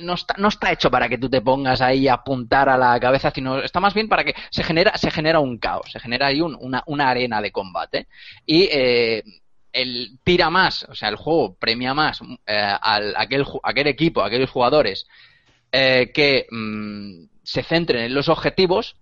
no 0.00 0.14
está, 0.14 0.34
no 0.38 0.48
está 0.48 0.72
hecho 0.72 0.90
para 0.90 1.08
que 1.08 1.18
tú 1.18 1.28
te 1.30 1.40
pongas 1.40 1.80
ahí 1.80 2.08
a 2.08 2.14
apuntar 2.14 2.68
a 2.68 2.76
la 2.76 2.98
cabeza, 2.98 3.30
sino 3.30 3.58
está 3.60 3.80
más 3.80 3.94
bien 3.94 4.08
para 4.08 4.24
que 4.24 4.34
se 4.50 4.64
genera, 4.64 4.96
se 4.96 5.10
genera 5.10 5.40
un 5.40 5.58
caos, 5.58 5.90
se 5.92 6.00
genera 6.00 6.26
ahí 6.26 6.40
un- 6.40 6.56
una, 6.60 6.82
una 6.86 7.08
arena 7.10 7.40
de 7.40 7.52
combate. 7.52 8.08
Y 8.44 8.68
eh, 8.72 9.22
el 9.72 10.18
tira 10.24 10.50
más, 10.50 10.84
o 10.84 10.94
sea, 10.94 11.08
el 11.08 11.16
juego 11.16 11.54
premia 11.54 11.94
más 11.94 12.20
eh, 12.46 12.74
al, 12.80 13.14
aquel, 13.16 13.44
aquel 13.62 13.86
equipo, 13.86 14.22
aquellos 14.22 14.50
jugadores 14.50 15.06
eh, 15.70 16.10
que 16.12 16.46
mm, 16.50 17.24
se 17.42 17.62
centren 17.62 18.04
en 18.04 18.14
los 18.14 18.28
objetivos, 18.28 18.96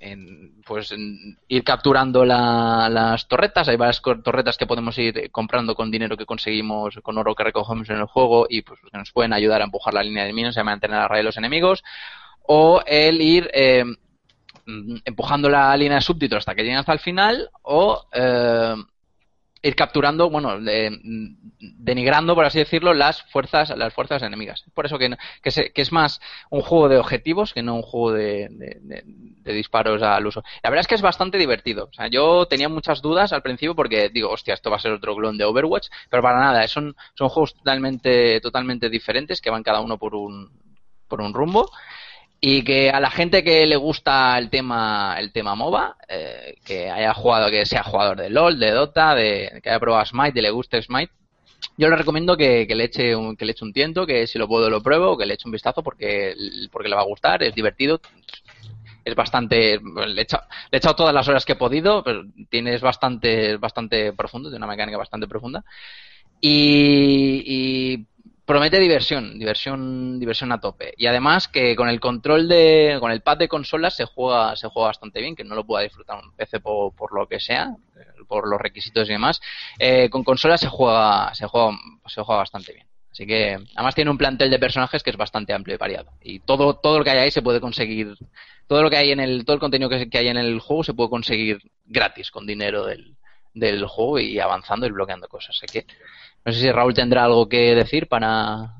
en, 0.00 0.62
pues 0.66 0.90
en 0.92 1.38
ir 1.48 1.62
capturando 1.62 2.24
la- 2.24 2.88
las 2.90 3.28
torretas. 3.28 3.68
Hay 3.68 3.76
varias 3.76 4.00
torretas 4.02 4.56
que 4.56 4.66
podemos 4.66 4.96
ir 4.98 5.30
comprando 5.30 5.74
con 5.74 5.90
dinero 5.90 6.16
que 6.16 6.26
conseguimos, 6.26 6.98
con 7.02 7.18
oro 7.18 7.34
que 7.34 7.44
recogemos 7.44 7.88
en 7.90 7.98
el 7.98 8.06
juego 8.06 8.46
y 8.48 8.62
pues 8.62 8.80
que 8.90 8.98
nos 8.98 9.12
pueden 9.12 9.32
ayudar 9.32 9.60
a 9.60 9.64
empujar 9.64 9.94
la 9.94 10.02
línea 10.02 10.24
de 10.24 10.32
minos 10.32 10.56
y 10.56 10.60
a 10.60 10.64
mantener 10.64 10.98
a 10.98 11.08
raya 11.08 11.18
de 11.18 11.24
los 11.24 11.36
enemigos. 11.36 11.82
O 12.42 12.82
el 12.86 13.20
ir 13.20 13.48
eh, 13.52 13.84
mm, 14.66 14.96
empujando 15.04 15.48
la 15.48 15.76
línea 15.76 15.96
de 15.96 16.02
súbditos 16.02 16.38
hasta 16.38 16.54
que 16.54 16.62
lleguen 16.62 16.78
hasta 16.78 16.92
el 16.92 16.98
final 17.00 17.50
o 17.62 18.06
eh, 18.12 18.74
ir 19.62 19.76
capturando, 19.76 20.30
bueno, 20.30 20.60
de- 20.60 20.98
denigrando, 21.58 22.34
por 22.34 22.44
así 22.44 22.58
decirlo, 22.58 22.94
las 22.94 23.22
fuerzas, 23.24 23.70
las 23.76 23.92
fuerzas 23.92 24.22
enemigas. 24.22 24.64
Por 24.74 24.86
eso 24.86 24.98
que, 24.98 25.16
que, 25.42 25.72
que 25.72 25.82
es 25.82 25.92
más 25.92 26.20
un 26.50 26.62
juego 26.62 26.88
de 26.88 26.98
objetivos 26.98 27.52
que 27.52 27.62
no 27.62 27.74
un 27.74 27.82
juego 27.82 28.12
de, 28.12 28.48
de- 28.50 28.78
de- 28.80 29.02
de 29.04 29.52
disparos 29.52 30.02
al 30.02 30.26
uso. 30.26 30.42
La 30.62 30.70
verdad 30.70 30.80
es 30.82 30.86
que 30.88 30.94
es 30.94 31.02
bastante 31.02 31.38
divertido. 31.38 31.88
O 31.90 31.92
sea, 31.92 32.08
yo 32.08 32.46
tenía 32.46 32.68
muchas 32.68 33.02
dudas 33.02 33.32
al 33.32 33.42
principio 33.42 33.74
porque 33.74 34.08
digo, 34.08 34.30
hostia, 34.30 34.54
esto 34.54 34.70
va 34.70 34.76
a 34.76 34.80
ser 34.80 34.92
otro 34.92 35.14
clon 35.16 35.36
de 35.38 35.44
Overwatch, 35.44 35.88
pero 36.08 36.22
para 36.22 36.38
nada, 36.40 36.66
son, 36.68 36.96
son 37.14 37.28
juegos 37.28 37.54
totalmente, 37.54 38.40
totalmente 38.40 38.88
diferentes 38.90 39.40
que 39.40 39.50
van 39.50 39.62
cada 39.62 39.80
uno 39.80 39.98
por 39.98 40.14
un, 40.14 40.50
por 41.08 41.20
un 41.20 41.34
rumbo 41.34 41.70
y 42.40 42.62
que 42.64 42.90
a 42.90 43.00
la 43.00 43.10
gente 43.10 43.44
que 43.44 43.66
le 43.66 43.76
gusta 43.76 44.38
el 44.38 44.48
tema 44.48 45.16
el 45.18 45.32
tema 45.32 45.54
MOBA, 45.54 45.96
eh, 46.08 46.56
que 46.64 46.90
haya 46.90 47.12
jugado, 47.12 47.50
que 47.50 47.66
sea 47.66 47.82
jugador 47.82 48.16
de 48.16 48.30
LOL, 48.30 48.58
de 48.58 48.70
Dota, 48.70 49.14
de 49.14 49.60
que 49.62 49.68
haya 49.68 49.80
probado 49.80 50.06
Smite 50.06 50.38
y 50.38 50.42
le 50.42 50.50
guste 50.50 50.80
Smite, 50.80 51.12
yo 51.76 51.88
le 51.88 51.96
recomiendo 51.96 52.36
que, 52.36 52.66
le 52.68 52.84
eche 52.84 53.14
un, 53.14 53.36
que 53.36 53.44
le 53.44 53.52
eche 53.52 53.64
un 53.64 53.72
tiento, 53.72 54.06
que 54.06 54.26
si 54.26 54.38
lo 54.38 54.48
puedo 54.48 54.70
lo 54.70 54.82
pruebo, 54.82 55.18
que 55.18 55.26
le 55.26 55.34
eche 55.34 55.46
un 55.46 55.52
vistazo 55.52 55.82
porque, 55.82 56.34
porque 56.72 56.88
le 56.88 56.94
va 56.94 57.02
a 57.02 57.06
gustar, 57.06 57.42
es 57.42 57.54
divertido, 57.54 58.00
es 59.04 59.14
bastante, 59.14 59.78
le 59.78 60.20
he 60.20 60.24
echado, 60.24 60.44
le 60.70 60.76
he 60.76 60.78
echado 60.78 60.96
todas 60.96 61.14
las 61.14 61.28
horas 61.28 61.44
que 61.44 61.52
he 61.52 61.56
podido, 61.56 62.02
pero 62.02 62.24
tiene 62.48 62.74
es 62.74 62.80
bastante, 62.80 63.56
bastante 63.58 64.12
profundo, 64.14 64.48
tiene 64.48 64.64
una 64.64 64.72
mecánica 64.72 64.98
bastante 64.98 65.28
profunda. 65.28 65.64
Y, 66.40 67.42
y 67.46 68.06
promete 68.50 68.80
diversión, 68.80 69.38
diversión, 69.38 70.18
diversión 70.18 70.50
a 70.50 70.58
tope. 70.58 70.92
Y 70.96 71.06
además 71.06 71.46
que 71.46 71.76
con 71.76 71.88
el 71.88 72.00
control 72.00 72.48
de, 72.48 72.96
con 72.98 73.12
el 73.12 73.20
pad 73.20 73.38
de 73.38 73.46
consolas 73.46 73.94
se 73.94 74.06
juega, 74.06 74.56
se 74.56 74.66
juega 74.66 74.88
bastante 74.88 75.20
bien, 75.20 75.36
que 75.36 75.44
no 75.44 75.54
lo 75.54 75.64
pueda 75.64 75.84
disfrutar 75.84 76.20
un 76.20 76.32
PC 76.34 76.58
por, 76.58 77.14
lo 77.14 77.28
que 77.28 77.38
sea, 77.38 77.76
eh, 77.96 78.24
por 78.26 78.48
los 78.48 78.60
requisitos 78.60 79.08
y 79.08 79.12
demás. 79.12 79.40
Eh, 79.78 80.10
con 80.10 80.24
consolas 80.24 80.60
se 80.60 80.66
juega, 80.66 81.32
se 81.32 81.46
juega, 81.46 81.78
se 82.06 82.22
juega 82.22 82.38
bastante 82.40 82.72
bien. 82.72 82.88
Así 83.12 83.24
que 83.24 83.56
además 83.76 83.94
tiene 83.94 84.10
un 84.10 84.18
plantel 84.18 84.50
de 84.50 84.58
personajes 84.58 85.04
que 85.04 85.10
es 85.10 85.16
bastante 85.16 85.52
amplio 85.52 85.76
y 85.76 85.78
variado. 85.78 86.10
Y 86.20 86.40
todo, 86.40 86.74
todo 86.74 86.98
lo 86.98 87.04
que 87.04 87.10
hay 87.10 87.18
ahí 87.18 87.30
se 87.30 87.42
puede 87.42 87.60
conseguir, 87.60 88.16
todo 88.66 88.82
lo 88.82 88.90
que 88.90 88.96
hay 88.96 89.12
en 89.12 89.20
el, 89.20 89.44
todo 89.44 89.54
el 89.54 89.60
contenido 89.60 89.88
que 89.88 90.18
hay 90.18 90.26
en 90.26 90.38
el 90.38 90.58
juego 90.58 90.82
se 90.82 90.94
puede 90.94 91.10
conseguir 91.10 91.60
gratis 91.86 92.32
con 92.32 92.48
dinero 92.48 92.84
del, 92.84 93.14
del 93.54 93.86
juego 93.86 94.18
y 94.18 94.38
avanzando 94.38 94.86
y 94.86 94.90
bloqueando 94.90 95.28
cosas. 95.28 95.56
Así 95.62 95.66
que 95.66 95.86
no 96.44 96.52
sé 96.52 96.60
si 96.60 96.72
Raúl 96.72 96.94
tendrá 96.94 97.24
algo 97.24 97.48
que 97.48 97.74
decir 97.74 98.08
para 98.08 98.74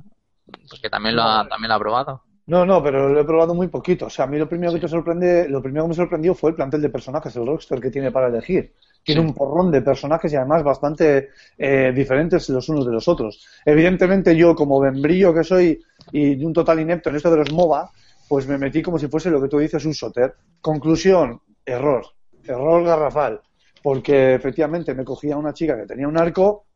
pues 0.68 0.80
que 0.80 0.90
también 0.90 1.16
lo 1.16 1.22
ha, 1.22 1.46
también 1.48 1.68
lo 1.68 1.74
ha 1.74 1.78
probado. 1.78 2.22
No, 2.46 2.66
no, 2.66 2.82
pero 2.82 3.08
lo 3.08 3.20
he 3.20 3.24
probado 3.24 3.54
muy 3.54 3.68
poquito. 3.68 4.06
O 4.06 4.10
sea, 4.10 4.24
a 4.24 4.28
mí 4.28 4.36
lo 4.36 4.48
primero 4.48 4.72
que 4.72 4.80
te 4.80 4.88
sorprende, 4.88 5.48
lo 5.48 5.62
primero 5.62 5.84
que 5.84 5.90
me 5.90 5.94
sorprendió 5.94 6.34
fue 6.34 6.50
el 6.50 6.56
plantel 6.56 6.82
de 6.82 6.88
personajes, 6.88 7.36
el 7.36 7.46
roster 7.46 7.80
que 7.80 7.90
tiene 7.90 8.10
para 8.10 8.26
elegir. 8.26 8.72
Tiene 9.04 9.20
Sí. 9.20 9.26
un 9.28 9.34
porrón 9.34 9.70
de 9.70 9.82
personajes 9.82 10.32
y 10.32 10.36
además 10.36 10.64
bastante 10.64 11.30
eh, 11.56 11.92
diferentes 11.94 12.48
los 12.48 12.68
unos 12.68 12.86
de 12.86 12.92
los 12.92 13.06
otros. 13.06 13.46
Evidentemente 13.64 14.34
yo, 14.36 14.54
como 14.56 14.80
membrillo 14.80 15.32
que 15.32 15.44
soy 15.44 15.80
y 16.12 16.44
un 16.44 16.52
total 16.52 16.80
inepto 16.80 17.10
en 17.10 17.16
esto 17.16 17.30
de 17.30 17.36
los 17.38 17.52
MOBA, 17.52 17.88
pues 18.28 18.46
me 18.48 18.58
metí 18.58 18.82
como 18.82 18.98
si 18.98 19.06
fuese 19.06 19.30
lo 19.30 19.40
que 19.40 19.48
tú 19.48 19.58
dices 19.58 19.84
un 19.84 19.94
soter. 19.94 20.34
Conclusión, 20.60 21.40
error. 21.64 22.04
Error 22.44 22.84
garrafal. 22.84 23.40
Porque 23.82 24.34
efectivamente 24.34 24.94
me 24.94 25.04
cogía 25.04 25.36
una 25.36 25.52
chica 25.54 25.76
que 25.78 25.86
tenía 25.86 26.06
un 26.08 26.18
arco 26.18 26.66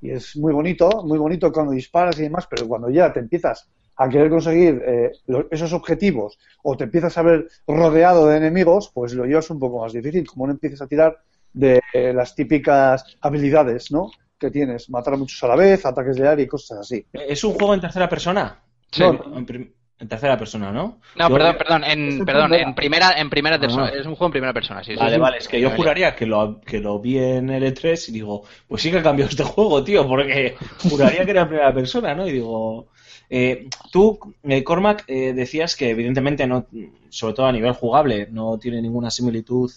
y 0.00 0.10
es 0.10 0.36
muy 0.36 0.52
bonito, 0.52 1.02
muy 1.04 1.18
bonito 1.18 1.52
cuando 1.52 1.72
disparas 1.72 2.18
y 2.18 2.22
demás, 2.22 2.46
pero 2.48 2.66
cuando 2.66 2.88
ya 2.90 3.12
te 3.12 3.20
empiezas 3.20 3.68
a 3.98 4.08
querer 4.08 4.28
conseguir 4.30 4.82
eh, 4.86 5.12
lo- 5.26 5.48
esos 5.50 5.72
objetivos 5.72 6.38
o 6.62 6.76
te 6.76 6.84
empiezas 6.84 7.16
a 7.18 7.22
ver 7.22 7.48
rodeado 7.66 8.26
de 8.26 8.36
enemigos, 8.38 8.90
pues 8.92 9.14
lo 9.14 9.24
llevas 9.24 9.48
un 9.50 9.58
poco 9.58 9.80
más 9.80 9.92
difícil, 9.92 10.26
como 10.26 10.46
no 10.46 10.52
empieces 10.52 10.80
a 10.82 10.86
tirar 10.86 11.18
de 11.52 11.80
eh, 11.92 12.12
las 12.12 12.34
típicas 12.34 13.04
habilidades, 13.20 13.90
¿no? 13.90 14.10
Que 14.38 14.50
tienes, 14.50 14.90
matar 14.90 15.14
a 15.14 15.16
muchos 15.16 15.42
a 15.44 15.48
la 15.48 15.56
vez, 15.56 15.86
ataques 15.86 16.16
de 16.16 16.28
área 16.28 16.44
y 16.44 16.48
cosas 16.48 16.80
así. 16.80 17.06
¿Es 17.12 17.42
un 17.44 17.54
juego 17.54 17.72
en 17.74 17.80
tercera 17.80 18.08
persona? 18.08 18.60
Sí. 18.90 19.02
No, 19.02 19.38
en, 19.38 19.74
en 19.98 20.08
tercera 20.08 20.36
persona, 20.38 20.70
¿no? 20.72 21.00
No, 21.16 21.28
Yo- 21.28 21.34
perdón, 21.34 21.56
perdón, 21.58 21.84
en, 21.84 22.24
perdón, 22.24 22.48
primera. 22.50 22.68
en 22.68 22.74
primera, 22.74 23.12
en 23.20 23.30
primera 23.30 23.58
persona. 23.58 23.86
Ah. 23.86 23.98
Es 23.98 24.04
un 24.06 24.14
juego 24.14 24.26
en 24.26 24.32
primera 24.32 24.52
persona, 24.52 24.84
sí. 24.84 24.92
sí, 24.92 24.98
Vale, 24.98 25.14
sí. 25.14 25.20
vale, 25.20 25.38
es 25.38 25.48
que 25.48 25.60
yo 25.60 25.70
juraría 25.70 26.14
que 26.14 26.26
lo, 26.26 26.60
que 26.60 26.80
lo 26.80 26.98
vi 27.00 27.18
en 27.18 27.48
el 27.50 27.62
E3 27.64 28.08
y 28.08 28.12
digo, 28.12 28.42
pues 28.68 28.82
sí 28.82 28.90
que 28.90 28.98
ha 28.98 29.02
cambiado 29.02 29.30
este 29.30 29.44
juego, 29.44 29.82
tío, 29.84 30.06
porque 30.06 30.56
juraría 30.90 31.24
que 31.24 31.30
era 31.30 31.42
en 31.42 31.48
primera 31.48 31.72
persona, 31.72 32.14
¿no? 32.14 32.26
Y 32.28 32.32
digo, 32.32 32.88
eh, 33.30 33.68
tú, 33.90 34.18
eh, 34.42 34.62
Cormac, 34.62 35.04
eh, 35.08 35.32
decías 35.32 35.74
que 35.76 35.90
evidentemente 35.90 36.46
no, 36.46 36.66
sobre 37.08 37.34
todo 37.34 37.46
a 37.46 37.52
nivel 37.52 37.72
jugable, 37.72 38.28
no 38.30 38.58
tiene 38.58 38.82
ninguna 38.82 39.10
similitud 39.10 39.70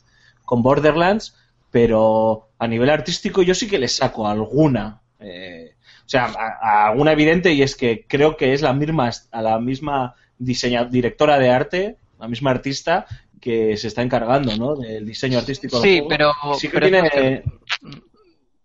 con 0.43 0.61
Borderlands, 0.61 1.35
pero 1.71 2.49
a 2.57 2.67
nivel 2.67 2.89
artístico 2.89 3.41
yo 3.41 3.53
sí 3.55 3.67
que 3.69 3.79
le 3.79 3.87
saco 3.87 4.27
alguna. 4.27 5.01
eh, 5.19 5.75
o 6.09 6.11
sea, 6.11 6.25
a, 6.25 6.57
a 6.87 6.87
alguna 6.89 7.11
evidente 7.11 7.53
y 7.53 7.61
es 7.61 7.75
que 7.75 8.05
creo 8.07 8.35
que 8.35 8.53
es 8.53 8.63
la 8.63 8.73
misma, 8.73 9.11
a 9.31 9.41
la 9.43 9.59
misma 9.59 10.15
diseña, 10.39 10.85
directora 10.85 11.37
de 11.37 11.51
arte, 11.51 11.97
la 12.19 12.27
misma 12.27 12.49
artista 12.49 13.05
que 13.39 13.77
se 13.77 13.87
está 13.89 14.01
encargando, 14.01 14.57
¿no? 14.57 14.75
Del 14.75 15.05
diseño 15.05 15.37
artístico. 15.37 15.79
del 15.79 15.87
Sí, 15.87 15.99
juego. 15.99 16.09
pero, 16.09 16.31
sí 16.57 16.67
pero 16.73 16.87
tiene, 16.89 17.01
más- 17.03 17.91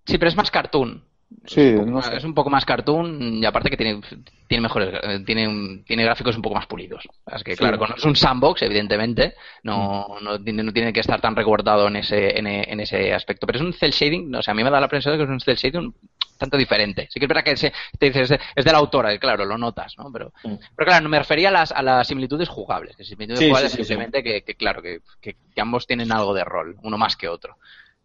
sí, 0.07 0.16
pero 0.16 0.28
es 0.30 0.36
más 0.36 0.51
cartoon. 0.51 1.05
Sí, 1.47 1.61
es, 1.61 1.74
un 1.74 1.78
poco 1.78 1.91
no 1.91 1.97
más, 1.97 2.07
sé. 2.07 2.16
es 2.16 2.24
un 2.24 2.35
poco 2.35 2.51
más 2.51 2.64
cartoon 2.64 3.35
y 3.35 3.45
aparte 3.45 3.68
que 3.70 3.76
tiene, 3.76 4.01
tiene 4.49 4.62
mejores, 4.62 4.95
eh, 5.03 5.20
tiene, 5.26 5.82
tiene 5.87 6.05
gráficos 6.05 6.37
un 6.37 6.43
poco 6.43 6.55
más 6.55 6.66
pulidos. 6.66 7.07
Es 7.26 7.43
que 7.45 7.57
claro, 7.57 7.78
es 7.97 8.05
un 8.05 8.16
sandbox, 8.16 8.62
evidentemente, 8.62 9.35
no, 9.62 10.07
no, 10.22 10.43
tiene, 10.43 10.62
no 10.62 10.72
tiene 10.72 10.93
que 10.93 11.01
estar 11.01 11.20
tan 11.20 11.37
recortado 11.37 11.89
en 11.89 11.97
ese, 11.97 12.39
en, 12.39 12.47
en 12.47 12.80
ese 12.80 13.12
aspecto. 13.12 13.47
Pero 13.47 13.59
es 13.59 13.64
un 13.64 13.72
cel 13.74 13.91
shading, 13.91 14.35
o 14.35 14.43
sea, 14.43 14.53
a 14.53 14.55
mí 14.55 14.64
me 14.64 14.70
da 14.70 14.80
la 14.80 14.87
impresión 14.87 15.12
de 15.12 15.18
que 15.18 15.24
es 15.24 15.30
un 15.30 15.41
cel 15.41 15.57
shading 15.57 15.95
tanto 16.39 16.57
diferente. 16.57 17.09
Sí 17.11 17.20
que 17.20 17.26
es 17.26 17.28
verdad 17.28 17.45
que 17.45 17.57
se- 17.57 17.72
te 17.99 18.07
dices, 18.07 18.30
es 18.57 18.64
de, 18.64 18.72
la 18.72 18.78
autora, 18.78 19.12
y 19.14 19.18
claro, 19.18 19.45
lo 19.45 19.57
notas, 19.59 19.95
¿no? 19.99 20.11
Pero, 20.12 20.32
Mm. 20.45 20.55
pero 20.76 20.87
claro, 20.87 21.03
no 21.05 21.09
me 21.09 21.18
refería 21.18 21.49
a 21.49 21.53
las, 21.53 21.72
a 21.72 21.82
las 21.82 22.09
similitudes 22.09 22.49
jugables. 22.49 22.97
Que 22.97 23.05
similitudes 23.05 23.39
Sí, 23.41 23.49
jugables 23.49 23.70
sí, 23.72 23.76
sí, 23.78 23.82
sí. 23.85 23.89
simplemente 23.89 24.22
Que, 24.22 24.43
que, 24.43 24.55
claro, 24.55 24.82
que, 24.82 25.01
que- 25.20 25.37
que 25.55 25.61
ambos 25.61 25.87
tienen 25.87 26.11
algo 26.12 26.32
de 26.35 26.45
rol, 26.45 26.76
uno 26.82 26.97
más 26.99 27.16
que 27.16 27.28
otro. 27.28 27.57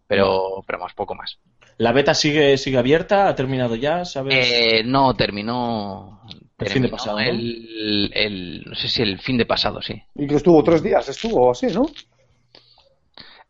Pero, 0.08 0.64
pero 0.66 0.80
más, 0.80 0.94
poco 0.94 1.14
más. 1.16 1.38
¿La 1.80 1.92
beta 1.94 2.14
sigue, 2.14 2.58
sigue 2.58 2.78
abierta? 2.78 3.28
¿Ha 3.28 3.36
terminado 3.36 3.76
ya? 3.76 4.06
¿Sabes? 4.06 4.36
Eh, 4.36 4.84
no, 4.86 5.16
terminó. 5.16 6.22
El 6.60 6.68
fin 6.68 6.82
de 6.84 6.90
pasado, 6.90 7.18
¿no? 7.24 7.30
El, 7.30 8.12
el- 8.14 8.64
no 8.66 8.76
sé 8.76 8.88
si 8.88 9.02
el 9.02 9.20
fin 9.20 9.38
de 9.38 9.46
pasado, 9.46 9.82
sí. 9.82 10.02
Y 10.16 10.28
que 10.28 10.36
estuvo 10.36 10.64
tres 10.64 10.84
días, 10.84 11.08
estuvo 11.10 11.50
así, 11.52 11.68
¿no? 11.68 11.86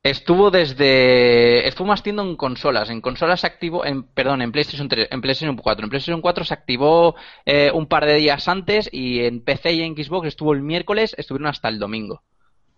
Estuvo 0.02 0.50
desde. 0.50 1.68
Estuvo 1.68 1.88
más 1.88 2.04
tiempo 2.04 2.22
en 2.22 2.36
consolas. 2.38 2.90
En 2.90 3.02
consolas 3.02 3.42
se 3.42 3.48
activó. 3.48 3.86
En, 3.86 4.04
perdón, 4.04 4.42
en 4.42 4.52
PlayStation 4.52 4.88
3, 4.88 5.10
en 5.12 5.22
PlayStation 5.22 5.58
4. 5.58 5.84
En 5.86 5.90
PlayStation 5.90 6.22
4 6.22 6.46
se 6.46 6.54
activó 6.54 7.16
eh, 7.46 7.70
un 7.74 7.88
par 7.88 8.06
de 8.06 8.16
días 8.16 8.48
antes 8.48 8.90
y 8.92 9.20
en 9.26 9.42
PC 9.44 9.74
y 9.74 9.82
en 9.82 9.96
Xbox 9.96 10.28
estuvo 10.30 10.54
el 10.54 10.62
miércoles, 10.62 11.16
estuvieron 11.18 11.48
hasta 11.48 11.68
el 11.70 11.80
domingo. 11.80 12.24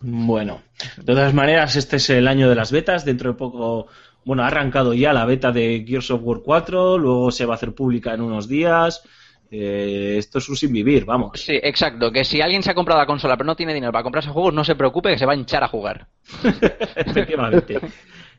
Bueno, 0.04 0.64
de 0.97 1.04
todas 1.14 1.34
maneras, 1.34 1.76
este 1.76 1.97
es 1.97 2.10
el 2.10 2.28
año 2.28 2.49
de 2.49 2.56
las 2.56 2.72
betas. 2.72 3.06
Dentro 3.06 3.32
de 3.32 3.38
poco, 3.38 3.88
bueno, 4.26 4.43
ha 4.43 4.47
arrancado 4.47 4.93
ya 4.93 5.13
la 5.13 5.26
beta 5.26 5.51
de 5.51 5.84
Gears 5.88 6.11
of 6.11 6.22
War 6.24 6.39
4, 6.43 6.97
luego 6.97 7.32
se 7.32 7.45
va 7.45 7.53
a 7.53 7.55
hacer 7.55 7.74
pública 7.74 8.13
en 8.13 8.22
unos 8.22 8.47
días. 8.47 9.03
Eh, 9.53 10.15
esto 10.17 10.38
es 10.38 10.47
un 10.47 10.55
sin 10.55 10.72
vivir, 10.72 11.03
vamos. 11.03 11.41
Sí, 11.41 11.59
exacto. 11.61 12.09
Que 12.11 12.24
si 12.24 12.39
alguien 12.39 12.63
se 12.63 12.72
ha 12.72 12.74
comprado 12.74 12.99
la 13.01 13.05
consola 13.05 13.36
pero 13.36 13.47
no 13.47 13.55
tiene 13.55 13.74
dinero 13.74 13.91
para 13.91 14.03
comprarse 14.03 14.30
juegos, 14.30 14.53
no 14.53 14.63
se 14.63 14.76
preocupe 14.76 15.09
que 15.11 15.17
se 15.17 15.26
va 15.26 15.34
a 15.34 15.36
hinchar 15.36 15.63
a 15.63 15.67
jugar. 15.67 16.07
Efectivamente. 16.95 17.80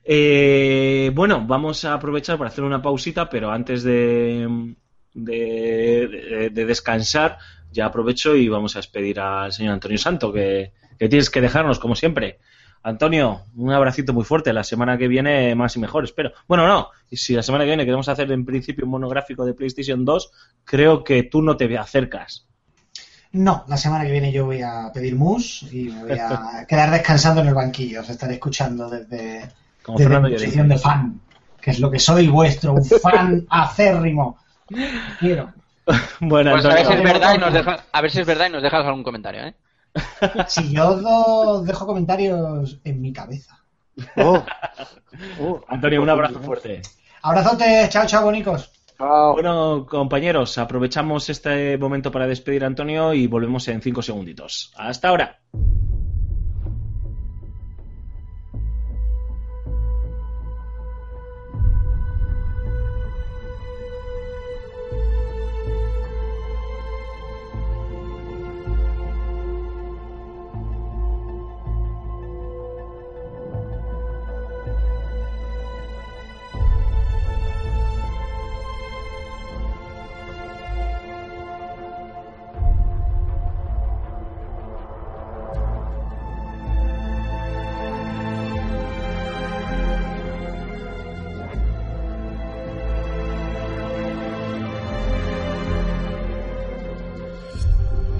Eh, 0.04 1.10
bueno, 1.14 1.44
vamos 1.46 1.84
a 1.84 1.94
aprovechar 1.94 2.38
para 2.38 2.48
hacer 2.48 2.64
una 2.64 2.82
pausita, 2.82 3.28
pero 3.28 3.50
antes 3.50 3.82
de, 3.82 4.74
de, 5.14 6.08
de- 6.08 6.50
de 6.50 6.64
descansar, 6.66 7.38
ya 7.70 7.86
aprovecho 7.86 8.34
y 8.34 8.48
vamos 8.48 8.74
a 8.76 8.78
despedir 8.80 9.20
al 9.20 9.52
señor 9.52 9.74
Antonio 9.74 9.98
Santo, 9.98 10.32
que, 10.32 10.72
que 10.98 11.08
tienes 11.08 11.30
que 11.30 11.40
dejarnos, 11.40 11.78
como 11.78 11.94
siempre. 11.94 12.38
Antonio, 12.82 13.42
un 13.56 13.72
abracito 13.72 14.12
muy 14.12 14.24
fuerte. 14.24 14.52
La 14.52 14.64
semana 14.64 14.98
que 14.98 15.08
viene 15.08 15.54
más 15.54 15.76
y 15.76 15.78
mejor, 15.78 16.04
espero. 16.04 16.32
Bueno, 16.48 16.66
no. 16.66 16.88
Y 17.10 17.16
si 17.16 17.34
la 17.34 17.42
semana 17.42 17.64
que 17.64 17.68
viene 17.70 17.84
queremos 17.84 18.08
hacer 18.08 18.30
en 18.32 18.44
principio 18.44 18.84
un 18.84 18.90
monográfico 18.90 19.44
de 19.44 19.54
PlayStation 19.54 20.04
2, 20.04 20.32
creo 20.64 21.04
que 21.04 21.22
tú 21.24 21.42
no 21.42 21.56
te 21.56 21.76
acercas. 21.78 22.46
No, 23.32 23.64
la 23.66 23.76
semana 23.76 24.04
que 24.04 24.12
viene 24.12 24.30
yo 24.30 24.44
voy 24.44 24.60
a 24.60 24.90
pedir 24.92 25.16
mus 25.16 25.62
y 25.72 25.84
me 25.84 26.02
voy 26.02 26.18
a 26.18 26.66
quedar 26.68 26.90
descansando 26.90 27.40
en 27.40 27.48
el 27.48 27.54
banquillo. 27.54 28.00
Os 28.00 28.10
estaré 28.10 28.34
escuchando 28.34 28.90
desde, 28.90 29.48
Como 29.82 29.96
desde 29.98 30.10
Fernando 30.10 30.28
mi 30.28 30.34
posición 30.34 30.68
de 30.68 30.78
fan, 30.78 31.20
que 31.60 31.70
es 31.70 31.78
lo 31.78 31.90
que 31.90 31.98
soy 31.98 32.28
vuestro, 32.28 32.74
un 32.74 32.84
fan 33.02 33.46
acérrimo. 33.48 34.38
Quiero. 35.18 35.52
Bueno, 36.20 36.52
Pues 36.52 36.64
a 36.64 36.68
ver 36.68 36.86
si 36.86 36.92
Antonio, 36.92 37.06
es 37.06 37.12
verdad 37.12 37.34
y 37.34 37.38
nos 37.38 37.52
dejas, 37.52 37.80
a 37.90 38.00
ver 38.00 38.10
si 38.12 38.20
es 38.20 38.26
verdad 38.26 38.46
y 38.46 38.52
nos 38.52 38.62
dejas 38.62 38.86
algún 38.86 39.02
comentario, 39.02 39.42
¿eh? 39.42 39.54
Si 40.48 40.72
yo 40.72 40.90
os 40.90 41.66
dejo 41.66 41.86
comentarios 41.86 42.80
en 42.84 43.00
mi 43.00 43.12
cabeza. 43.12 43.58
Oh. 44.16 44.42
Oh. 45.40 45.60
Antonio, 45.68 46.02
un 46.02 46.08
abrazo 46.08 46.40
fuerte. 46.40 46.80
Abrazote, 47.22 47.86
chao, 47.90 48.06
chao, 48.06 48.24
bonicos. 48.24 48.70
Chao. 48.96 49.34
Bueno, 49.34 49.86
compañeros, 49.86 50.56
aprovechamos 50.58 51.28
este 51.28 51.76
momento 51.76 52.10
para 52.10 52.26
despedir 52.26 52.64
a 52.64 52.68
Antonio 52.68 53.12
y 53.12 53.26
volvemos 53.26 53.68
en 53.68 53.82
cinco 53.82 54.02
segunditos. 54.02 54.72
Hasta 54.76 55.08
ahora. 55.08 55.40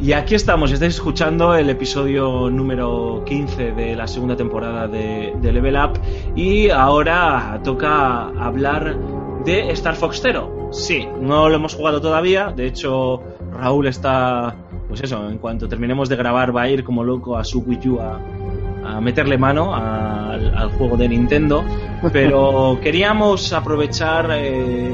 Y 0.03 0.15
aquí 0.15 0.35
estamos, 0.35 0.73
estáis 0.73 0.97
escuchando 0.97 1.55
el 1.55 1.71
episodio 1.71 2.51
número 2.51 3.23
15 3.25 3.71
de 3.71 3.95
la 3.95 4.09
segunda 4.09 4.35
temporada 4.35 4.89
de, 4.89 5.33
de 5.41 5.53
Level 5.53 5.77
Up. 5.77 5.93
Y 6.35 6.71
ahora 6.71 7.61
toca 7.63 8.27
hablar 8.31 8.97
de 9.45 9.71
Star 9.71 9.95
Fox 9.95 10.19
Zero. 10.21 10.71
Sí, 10.73 11.07
no 11.21 11.49
lo 11.49 11.55
hemos 11.55 11.77
jugado 11.77 12.01
todavía, 12.01 12.49
de 12.49 12.67
hecho 12.67 13.23
Raúl 13.53 13.87
está, 13.87 14.57
pues 14.89 15.03
eso, 15.03 15.29
en 15.29 15.39
cuanto 15.39 15.69
terminemos 15.69 16.09
de 16.09 16.17
grabar 16.17 16.55
va 16.55 16.63
a 16.63 16.69
ir 16.69 16.83
como 16.83 17.05
loco 17.05 17.37
a 17.37 17.45
su 17.45 17.61
Wii 17.61 17.89
U 17.89 18.01
a, 18.01 18.19
a 18.85 19.01
meterle 19.01 19.39
mano 19.39 19.73
al, 19.73 20.53
al 20.57 20.71
juego 20.71 20.97
de 20.97 21.11
Nintendo, 21.11 21.63
pero 22.13 22.77
queríamos 22.83 23.53
aprovechar 23.53 24.31
eh, 24.33 24.93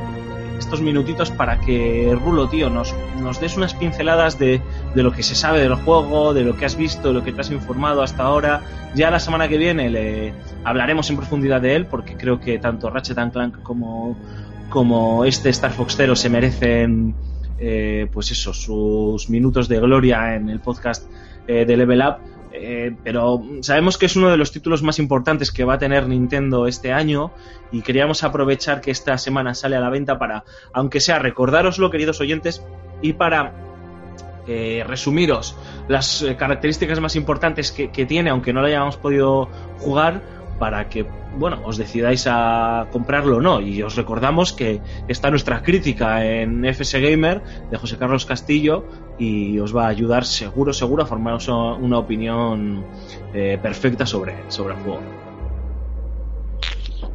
estos 0.58 0.80
minutitos 0.80 1.30
para 1.30 1.60
que 1.60 2.16
Rulo, 2.22 2.48
tío, 2.48 2.70
nos, 2.70 2.94
nos 3.20 3.40
des 3.40 3.56
unas 3.56 3.74
pinceladas 3.74 4.38
de, 4.38 4.60
de 4.94 5.02
lo 5.02 5.12
que 5.12 5.22
se 5.22 5.34
sabe 5.34 5.60
del 5.60 5.74
juego, 5.74 6.34
de 6.34 6.42
lo 6.42 6.56
que 6.56 6.64
has 6.64 6.76
visto, 6.76 7.08
de 7.08 7.14
lo 7.14 7.24
que 7.24 7.32
te 7.32 7.40
has 7.40 7.50
informado 7.50 8.02
hasta 8.02 8.24
ahora. 8.24 8.62
Ya 8.94 9.10
la 9.10 9.20
semana 9.20 9.48
que 9.48 9.58
viene 9.58 9.90
le 9.90 10.32
hablaremos 10.64 11.08
en 11.10 11.16
profundidad 11.16 11.60
de 11.60 11.76
él, 11.76 11.86
porque 11.86 12.14
creo 12.14 12.40
que 12.40 12.58
tanto 12.58 12.90
Ratchet 12.90 13.32
Clank 13.32 13.62
como, 13.62 14.16
como 14.68 15.24
este 15.24 15.50
Star 15.50 15.72
Fox 15.72 15.96
Zero 15.96 16.16
se 16.16 16.28
merecen, 16.28 17.14
eh, 17.58 18.08
pues 18.12 18.30
eso, 18.30 18.52
sus 18.52 19.28
minutos 19.30 19.68
de 19.68 19.78
gloria 19.80 20.34
en 20.34 20.48
el 20.48 20.60
podcast 20.60 21.08
eh, 21.46 21.64
de 21.64 21.76
Level 21.76 22.00
Up. 22.00 22.16
Eh, 22.60 22.96
pero 23.04 23.42
sabemos 23.60 23.98
que 23.98 24.06
es 24.06 24.16
uno 24.16 24.30
de 24.30 24.36
los 24.36 24.52
títulos 24.52 24.82
más 24.82 24.98
importantes 24.98 25.52
que 25.52 25.64
va 25.64 25.74
a 25.74 25.78
tener 25.78 26.08
Nintendo 26.08 26.66
este 26.66 26.92
año 26.92 27.32
y 27.70 27.82
queríamos 27.82 28.24
aprovechar 28.24 28.80
que 28.80 28.90
esta 28.90 29.16
semana 29.18 29.54
sale 29.54 29.76
a 29.76 29.80
la 29.80 29.90
venta 29.90 30.18
para, 30.18 30.44
aunque 30.72 31.00
sea 31.00 31.18
recordároslo, 31.18 31.90
queridos 31.90 32.20
oyentes, 32.20 32.62
y 33.02 33.12
para 33.12 33.54
eh, 34.46 34.84
resumiros 34.86 35.56
las 35.88 36.22
eh, 36.22 36.36
características 36.36 37.00
más 37.00 37.16
importantes 37.16 37.70
que, 37.70 37.90
que 37.90 38.06
tiene, 38.06 38.30
aunque 38.30 38.52
no 38.52 38.60
lo 38.60 38.66
hayamos 38.66 38.96
podido 38.96 39.48
jugar, 39.78 40.22
para 40.58 40.88
que, 40.88 41.06
bueno, 41.38 41.60
os 41.64 41.76
decidáis 41.76 42.26
a 42.26 42.88
comprarlo 42.90 43.36
o 43.36 43.40
no. 43.40 43.60
Y 43.60 43.82
os 43.82 43.96
recordamos 43.96 44.52
que 44.52 44.80
está 45.06 45.30
nuestra 45.30 45.62
crítica 45.62 46.24
en 46.24 46.64
FS 46.64 47.00
Gamer 47.00 47.42
de 47.70 47.76
José 47.76 47.96
Carlos 47.96 48.26
Castillo 48.26 48.84
y 49.18 49.58
os 49.58 49.74
va 49.76 49.86
a 49.86 49.88
ayudar 49.88 50.24
seguro, 50.24 50.72
seguro 50.72 51.02
a 51.02 51.06
formaros 51.06 51.48
una 51.48 51.98
opinión 51.98 52.84
eh, 53.32 53.58
perfecta 53.60 54.06
sobre, 54.06 54.34
sobre 54.48 54.74
el 54.74 54.80
juego. 54.80 55.00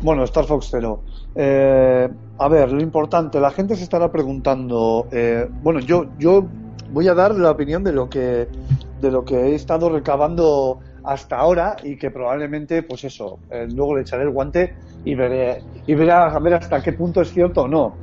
Bueno, 0.02 0.24
Star 0.24 0.46
Fox 0.46 0.68
Zero. 0.70 1.02
Eh, 1.36 2.10
a 2.38 2.48
ver, 2.48 2.72
lo 2.72 2.82
importante, 2.82 3.40
la 3.40 3.52
gente 3.52 3.76
se 3.76 3.84
estará 3.84 4.12
preguntando. 4.12 5.08
eh, 5.12 5.48
bueno, 5.62 5.80
yo, 5.80 6.06
yo 6.20 6.46
voy 6.92 7.08
a 7.08 7.14
dar 7.14 7.36
la 7.36 7.52
opinión 7.52 7.84
de 7.84 7.92
lo 7.92 8.10
que 8.10 8.48
de 9.02 9.12
lo 9.12 9.26
que 9.26 9.36
he 9.36 9.56
estado 9.56 9.90
recabando 9.90 10.80
hasta 11.04 11.38
ahora 11.38 11.76
y 11.84 11.98
que 11.98 12.12
probablemente, 12.12 12.84
pues 12.84 13.04
eso, 13.04 13.40
eh, 13.50 13.68
luego 13.74 13.96
le 13.96 14.02
echaré 14.02 14.24
el 14.24 14.30
guante 14.30 14.76
y 15.04 15.16
veré 15.16 15.62
y 15.86 15.96
veré 15.96 16.12
a 16.12 16.40
ver 16.40 16.56
hasta 16.56 16.82
qué 16.82 16.94
punto 16.94 17.22
es 17.22 17.32
cierto 17.32 17.64
o 17.64 17.68
no. 17.68 17.96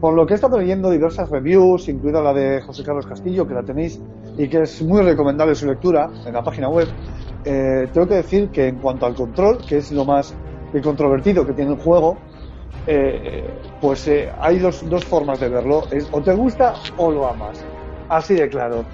Por 0.00 0.14
lo 0.14 0.26
que 0.26 0.34
he 0.34 0.36
estado 0.36 0.58
leyendo 0.58 0.90
diversas 0.90 1.30
reviews, 1.30 1.88
incluida 1.88 2.20
la 2.20 2.34
de 2.34 2.60
José 2.60 2.84
Carlos 2.84 3.06
Castillo, 3.06 3.48
que 3.48 3.54
la 3.54 3.62
tenéis 3.62 4.00
y 4.36 4.48
que 4.48 4.62
es 4.62 4.82
muy 4.82 5.02
recomendable 5.02 5.54
su 5.54 5.66
lectura 5.66 6.10
en 6.26 6.34
la 6.34 6.44
página 6.44 6.68
web, 6.68 6.86
eh, 7.44 7.88
tengo 7.92 8.06
que 8.06 8.16
decir 8.16 8.50
que 8.50 8.68
en 8.68 8.76
cuanto 8.76 9.06
al 9.06 9.14
control, 9.14 9.58
que 9.66 9.78
es 9.78 9.90
lo 9.92 10.04
más 10.04 10.34
controvertido 10.82 11.46
que 11.46 11.54
tiene 11.54 11.72
el 11.72 11.78
juego, 11.78 12.18
eh, 12.86 13.48
pues 13.80 14.06
eh, 14.08 14.30
hay 14.38 14.58
dos, 14.58 14.88
dos 14.88 15.04
formas 15.04 15.40
de 15.40 15.48
verlo. 15.48 15.84
Es, 15.90 16.08
o 16.12 16.20
te 16.20 16.34
gusta 16.34 16.74
o 16.96 17.10
lo 17.10 17.26
amas. 17.26 17.64
Así 18.08 18.34
de 18.34 18.48
claro. 18.48 18.84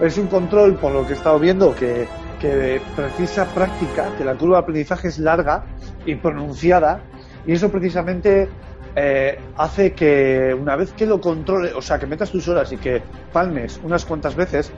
Es 0.00 0.18
un 0.18 0.26
control, 0.26 0.76
por 0.76 0.92
lo 0.92 1.06
que 1.06 1.12
he 1.12 1.16
estado 1.16 1.38
viendo, 1.38 1.74
que, 1.74 2.06
que 2.40 2.80
precisa 2.96 3.44
práctica, 3.54 4.08
que 4.16 4.24
la 4.24 4.34
curva 4.34 4.56
de 4.56 4.62
aprendizaje 4.62 5.08
es 5.08 5.18
larga 5.18 5.64
y 6.06 6.14
pronunciada, 6.16 7.02
y 7.46 7.52
eso 7.52 7.70
precisamente 7.70 8.48
eh, 8.96 9.38
hace 9.56 9.92
que 9.92 10.56
una 10.58 10.76
vez 10.76 10.92
que 10.92 11.06
lo 11.06 11.20
controle, 11.20 11.72
o 11.74 11.82
sea, 11.82 11.98
que 11.98 12.06
metas 12.06 12.30
tus 12.30 12.48
horas 12.48 12.72
y 12.72 12.76
que 12.76 13.02
palmes 13.32 13.80
unas 13.84 14.04
cuantas 14.04 14.34
veces, 14.34 14.72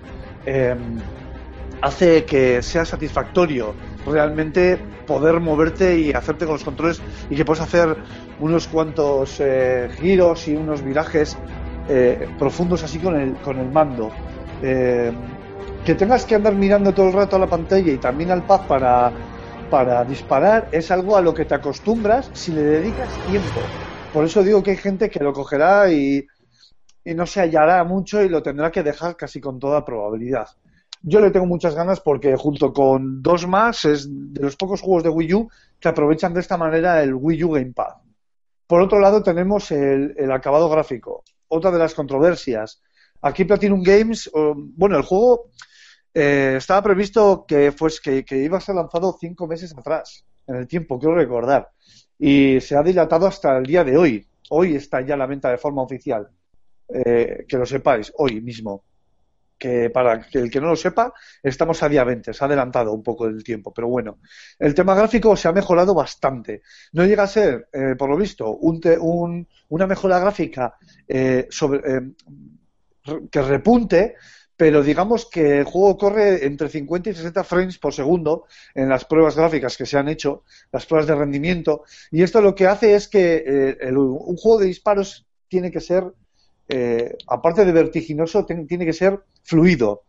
eh, 0.45 0.75
hace 1.83 2.25
que 2.25 2.63
sea 2.63 2.85
satisfactorio 2.85 3.75
realmente 4.07 4.79
poder 5.07 5.41
moverte 5.41 5.99
y 5.99 6.13
hacerte 6.13 6.45
con 6.45 6.55
los 6.55 6.65
controles 6.65 7.03
y 7.29 7.37
que 7.37 7.45
puedas 7.45 7.65
hacer 7.65 7.97
unos 8.41 8.69
cuantos 8.69 9.41
eh, 9.41 9.91
giros 10.01 10.49
y 10.49 10.57
unos 10.57 10.83
virajes 10.83 11.37
eh, 11.89 12.29
profundos 12.39 12.83
así 12.85 12.99
con 12.99 13.21
el, 13.21 13.35
con 13.37 13.59
el 13.59 13.71
mando. 13.71 14.11
Que 15.85 15.95
tengas 15.97 16.24
que 16.26 16.37
andar 16.37 16.55
mirando 16.55 16.95
todo 16.95 17.09
el 17.09 17.12
rato 17.12 17.37
a 17.37 17.39
la 17.41 17.49
pantalla 17.49 17.93
y 17.93 17.99
también 17.99 18.30
al 18.30 18.47
pad 18.47 18.66
para, 18.68 19.12
para 19.68 20.05
disparar 20.05 20.68
es 20.70 20.91
algo 20.91 21.16
a 21.16 21.20
lo 21.20 21.35
que 21.35 21.45
te 21.45 21.55
acostumbras 21.55 22.30
si 22.33 22.53
le 22.53 22.62
dedicas 22.62 23.20
tiempo. 23.24 23.74
Por 24.12 24.24
eso 24.24 24.43
digo 24.45 24.62
que 24.62 24.72
hay 24.72 24.76
gente 24.76 25.11
que 25.11 25.24
lo 25.24 25.33
cogerá 25.33 25.91
y, 25.91 26.24
y 27.05 27.14
no 27.14 27.26
se 27.26 27.41
hallará 27.41 27.83
mucho 27.85 28.22
y 28.22 28.28
lo 28.28 28.43
tendrá 28.43 28.70
que 28.70 28.83
dejar 28.85 29.16
casi 29.16 29.41
con 29.41 29.59
toda 29.59 29.85
probabilidad. 29.85 30.49
yo 31.03 31.20
le 31.20 31.30
tengo 31.33 31.47
muchas 31.47 31.74
ganas 31.74 32.01
porque 32.01 32.37
junto 32.37 32.72
con 32.72 33.22
dos 33.22 33.47
más 33.49 33.85
es 33.85 34.09
de 34.09 34.41
los 34.41 34.57
pocos 34.57 34.80
juegos 34.80 35.03
de 35.03 35.09
Wii 35.09 35.35
U 35.35 35.49
que 35.80 35.89
aprovechan 35.89 36.33
de 36.33 36.41
esta 36.41 36.57
manera 36.57 37.03
el 37.03 37.14
Wii 37.14 37.45
U 37.45 37.51
Gamepad. 37.53 37.95
Por 38.68 38.80
otro 38.80 39.01
lado 39.01 39.22
tenemos 39.22 39.70
el, 39.72 40.14
el 40.16 40.30
acabado 40.30 40.68
gráfico, 40.68 41.24
otra 41.49 41.72
de 41.72 41.78
las 41.78 41.95
controversias. 41.95 42.80
Aquí 43.20 43.45
Platinum 43.45 43.83
Games, 43.83 44.30
bueno, 44.76 44.97
el 44.97 45.03
juego 45.03 45.51
eh, 46.15 46.55
estaba 46.59 46.83
previsto 46.83 47.45
que, 47.47 47.73
pues, 47.73 48.01
que, 48.01 48.25
iba 48.37 48.59
a 48.59 48.61
ser 48.61 48.75
lanzado 48.75 49.17
cinco 49.21 49.47
meses 49.47 49.75
atrás, 49.77 50.25
en 50.47 50.57
el 50.57 50.67
tiempo, 50.67 50.99
quiero 50.99 51.15
recordar. 51.17 51.71
Y 52.19 52.61
se 52.61 52.77
ha 52.77 52.83
dilatado 52.83 53.27
hasta 53.27 53.57
el 53.59 53.65
día 53.65 53.85
de 53.85 53.97
hoy. 53.97 54.27
Hoy 54.51 54.77
está 54.77 55.01
ya 55.01 55.17
la 55.17 55.27
venta 55.27 55.51
de 55.51 55.59
forma 55.59 55.83
oficial. 55.83 56.29
Eh, 56.89 57.45
que 57.49 57.57
lo 57.57 57.65
sepáis, 57.67 58.13
hoy 58.19 58.41
mismo. 58.41 58.85
Que 59.59 59.91
para 59.91 60.27
el 60.33 60.51
que 60.51 60.61
no 60.61 60.69
lo 60.69 60.77
sepa, 60.77 61.13
estamos 61.43 61.81
a 61.85 61.89
día 61.89 62.03
20, 62.03 62.35
se 62.35 62.45
ha 62.45 62.49
adelantado 62.49 62.93
un 62.93 63.03
poco 63.03 63.27
el 63.27 63.45
tiempo, 63.45 63.73
pero 63.73 63.89
bueno. 63.89 64.19
El 64.59 64.75
tema 64.75 64.95
gráfico 64.95 65.37
se 65.37 65.47
ha 65.49 65.53
mejorado 65.53 65.95
bastante. 65.95 66.63
No 66.93 67.05
llega 67.07 67.23
a 67.23 67.29
ser, 67.29 67.69
eh, 67.73 67.95
por 67.97 68.11
lo 68.11 68.17
visto, 68.17 68.51
un 68.57 68.81
te- 68.81 68.99
un- 68.99 69.47
una 69.69 69.87
mejora 69.87 70.19
gráfica 70.19 70.77
eh, 71.07 71.47
sobre, 71.51 71.79
eh, 71.97 72.01
que 73.31 73.43
repunte, 73.43 74.17
pero 74.63 74.85
digamos 74.85 75.27
que 75.27 75.59
el 75.59 75.65
juego 75.65 75.99
corre 75.99 76.47
entre 76.47 76.69
50 76.69 77.11
y 77.11 77.15
60 77.15 77.43
frames 77.43 77.79
por 77.79 77.93
segundo 77.93 78.45
en 78.77 78.89
las 78.89 79.05
pruebas 79.05 79.35
gráficas 79.35 79.77
que 79.77 79.87
se 79.87 79.99
han 79.99 80.09
hecho, 80.09 80.45
las 80.71 80.87
pruebas 80.87 81.09
de 81.09 81.17
rendimiento, 81.17 81.83
y 82.13 82.23
esto 82.23 82.41
lo 82.41 82.55
que 82.55 82.69
hace 82.69 82.95
es 82.95 83.09
que 83.09 83.43
eh, 83.45 83.93
un 83.93 84.37
juego 84.37 84.61
de 84.61 84.67
disparos 84.67 85.27
tiene 85.49 85.73
que 85.73 85.81
ser, 85.81 86.05
eh, 86.69 87.17
aparte 87.27 87.65
de 87.65 87.73
vertiginoso, 87.73 88.47
tiene 88.47 88.87
que 88.87 88.93
ser 88.93 89.19
fluido. 89.43 90.05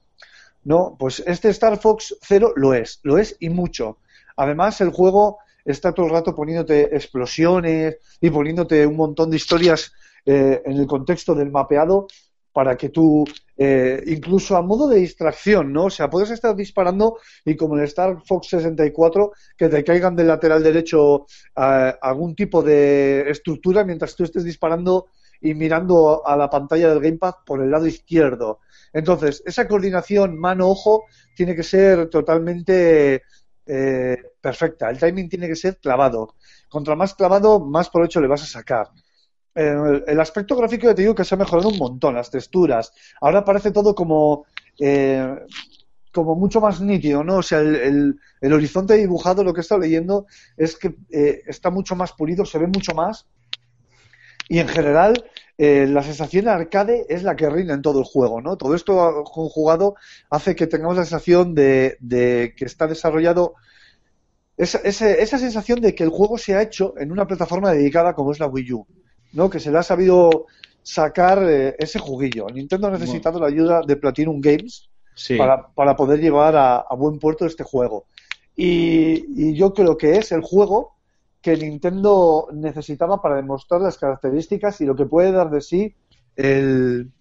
¿no? 0.66 0.97
Pues 0.99 1.24
este 1.26 1.49
Star 1.49 1.80
Fox 1.80 2.16
Zero 2.22 2.54
lo 2.56 2.76
es, 2.76 2.99
lo 3.01 3.18
es 3.18 3.36
y 3.39 3.49
mucho. 3.49 3.97
Además, 4.38 4.80
el 4.82 4.91
juego 4.91 5.39
está 5.66 5.93
todo 5.93 6.06
el 6.06 6.12
rato 6.12 6.36
poniéndote 6.36 6.95
explosiones 6.95 7.97
y 8.22 8.30
poniéndote 8.30 8.86
un 8.86 8.97
montón 8.97 9.32
de 9.32 9.38
historias 9.38 9.93
eh, 10.28 10.62
en 10.64 10.74
el 10.74 10.86
contexto 10.86 11.34
del 11.34 11.49
mapeado 11.49 12.06
para 12.54 12.78
que 12.78 12.89
tú, 12.89 13.26
eh, 13.56 14.04
incluso 14.08 14.58
a 14.58 14.62
modo 14.62 14.88
de 14.88 14.99
distracción, 14.99 15.72
¿no? 15.72 15.86
O 15.86 15.89
sea, 15.89 16.10
puedes 16.10 16.32
estar 16.32 16.56
disparando 16.56 17.18
y 17.45 17.56
como 17.56 17.78
en 17.78 17.84
Star 17.84 18.18
Fox 18.26 18.47
64, 18.49 19.32
que 19.58 19.70
te 19.70 19.84
caigan 19.84 20.16
del 20.16 20.28
lateral 20.28 20.64
derecho 20.64 21.26
eh, 21.56 21.93
algún 22.01 22.36
tipo 22.36 22.64
de 22.64 23.30
estructura 23.30 23.84
mientras 23.84 24.16
tú 24.16 24.24
estés 24.24 24.43
disparando 24.43 25.08
y 25.39 25.54
mirando 25.54 26.26
a 26.26 26.38
la 26.38 26.49
pantalla 26.49 26.89
del 26.89 27.01
gamepad 27.01 27.36
por 27.45 27.62
el 27.62 27.70
lado 27.70 27.86
izquierdo. 27.86 28.60
Entonces, 28.93 29.43
esa 29.45 29.68
coordinación 29.68 30.39
mano-ojo 30.39 31.06
tiene 31.36 31.56
que 31.56 31.64
ser 31.64 32.10
totalmente 32.10 33.24
eh, 33.66 34.18
perfecta. 34.39 34.89
El 34.89 34.99
timing 34.99 35.30
tiene 35.30 35.47
que 35.47 35.56
ser 35.56 35.78
clavado. 35.78 36.36
Contra 36.70 36.95
más 36.95 37.14
clavado, 37.14 37.60
más 37.60 37.89
provecho 37.89 38.22
le 38.22 38.28
vas 38.28 38.43
a 38.43 38.45
sacar. 38.45 38.89
Eh, 39.56 40.04
el 40.08 40.20
aspecto 40.20 40.56
gráfico 40.56 40.88
ya 40.88 40.95
te 40.95 41.01
digo 41.04 41.14
que 41.16 41.24
se 41.26 41.36
ha 41.36 41.38
mejorado 41.38 41.70
un 41.70 41.78
montón, 41.78 42.16
las 42.16 42.32
texturas. 42.32 42.91
Ahora 43.22 43.43
parece 43.45 43.72
todo 43.72 43.93
como, 43.93 44.45
eh, 44.80 45.36
como 46.14 46.36
mucho 46.36 46.62
más 46.62 46.82
nítido, 46.82 47.24
¿no? 47.24 47.38
O 47.38 47.43
sea, 47.43 47.60
el, 47.60 47.76
el- 47.76 48.20
el 48.41 48.54
horizonte 48.54 48.95
dibujado, 48.95 49.43
lo 49.43 49.54
que 49.54 49.62
he 49.62 49.64
estado 49.64 49.82
leyendo, 49.82 50.26
es 50.58 50.78
que 50.78 50.95
eh, 51.12 51.41
está 51.47 51.70
mucho 51.72 51.95
más 51.95 52.14
pulido, 52.14 52.45
se 52.45 52.60
ve 52.60 52.68
mucho 52.68 52.93
más. 52.95 53.28
Y 54.49 54.60
en 54.60 54.68
general, 54.68 55.26
eh, 55.58 55.88
la 55.88 56.04
sensación 56.04 56.47
arcade 56.47 57.06
es 57.10 57.24
la 57.24 57.36
que 57.36 57.49
reina 57.49 57.74
en 57.74 57.82
todo 57.82 57.99
el 57.99 58.06
juego, 58.06 58.41
¿no? 58.41 58.58
Todo 58.58 58.76
esto 58.76 59.24
conjugado 59.24 59.95
hace 60.30 60.56
que 60.56 60.68
tengamos 60.68 60.97
la 60.97 61.04
sensación 61.06 61.56
de, 61.56 61.97
de 61.99 62.54
que 62.58 62.66
está 62.66 62.88
desarrollado 62.88 63.56
esa, 64.58 64.80
ese- 64.80 65.22
esa 65.22 65.38
sensación 65.38 65.82
de 65.82 65.95
que 65.95 66.04
el 66.04 66.10
juego 66.10 66.38
se 66.38 66.56
ha 66.56 66.62
hecho 66.62 66.93
en 66.97 67.12
una 67.12 67.28
plataforma 67.28 67.72
dedicada 67.72 68.14
como 68.14 68.32
es 68.32 68.39
la 68.39 68.47
Wii 68.47 68.74
U, 68.74 68.88
¿no? 69.34 69.49
Que 69.49 69.59
se 69.59 69.71
le 69.71 69.77
ha 69.79 69.84
sabido 69.84 70.45
sacar 70.81 71.43
eh, 71.43 71.75
ese 71.79 71.99
juguillo. 71.99 72.47
Nintendo 72.47 72.88
ha 72.88 72.91
necesitado 72.91 73.39
la 73.39 73.47
ayuda 73.47 73.81
de 73.86 73.95
Platinum 73.95 74.39
Games 74.41 74.89
Sí. 75.15 75.38
para, 75.38 75.67
para 75.67 75.95
poder 75.95 76.19
llevar 76.19 76.55
a, 76.55 76.77
a 76.77 76.95
buen 76.95 77.19
puerto 77.19 77.45
este 77.45 77.63
juego. 77.63 78.05
Y, 78.55 79.25
y 79.49 79.53
yo 79.55 79.71
creo 79.73 79.95
que 79.95 80.15
es 80.17 80.31
el 80.31 80.41
juego 80.41 80.95
que 81.39 81.55
Nintendo 81.55 82.47
necesitaba 82.51 83.21
para 83.21 83.36
demostrar 83.36 83.81
las 83.81 83.97
características 83.97 84.81
y 84.81 84.86
lo 84.86 84.95
que 84.95 85.05
puede 85.05 85.31
dar 85.31 85.51
de 85.51 85.61
sí 85.61 85.95
el, 86.36 87.11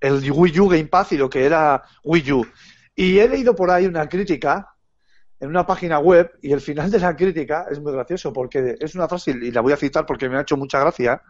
el 0.00 0.30
Wii 0.30 0.60
U 0.60 0.68
Gamepad 0.68 1.06
y 1.10 1.16
lo 1.16 1.28
que 1.28 1.44
era 1.44 1.82
Wii 2.04 2.32
U. 2.32 2.46
Y 2.94 3.18
he 3.18 3.28
leído 3.28 3.54
por 3.56 3.70
ahí 3.70 3.86
una 3.86 4.08
crítica 4.08 4.68
en 5.40 5.48
una 5.48 5.66
página 5.66 5.98
web 5.98 6.32
y 6.42 6.52
el 6.52 6.60
final 6.60 6.90
de 6.90 6.98
la 6.98 7.16
crítica 7.16 7.66
es 7.70 7.80
muy 7.80 7.92
gracioso 7.92 8.32
porque 8.32 8.76
es 8.80 8.94
una 8.94 9.08
frase 9.08 9.30
y 9.30 9.50
la 9.50 9.60
voy 9.60 9.72
a 9.72 9.76
citar 9.76 10.04
porque 10.06 10.28
me 10.28 10.36
ha 10.36 10.42
hecho 10.42 10.56
mucha 10.56 10.80
gracia 10.80 11.22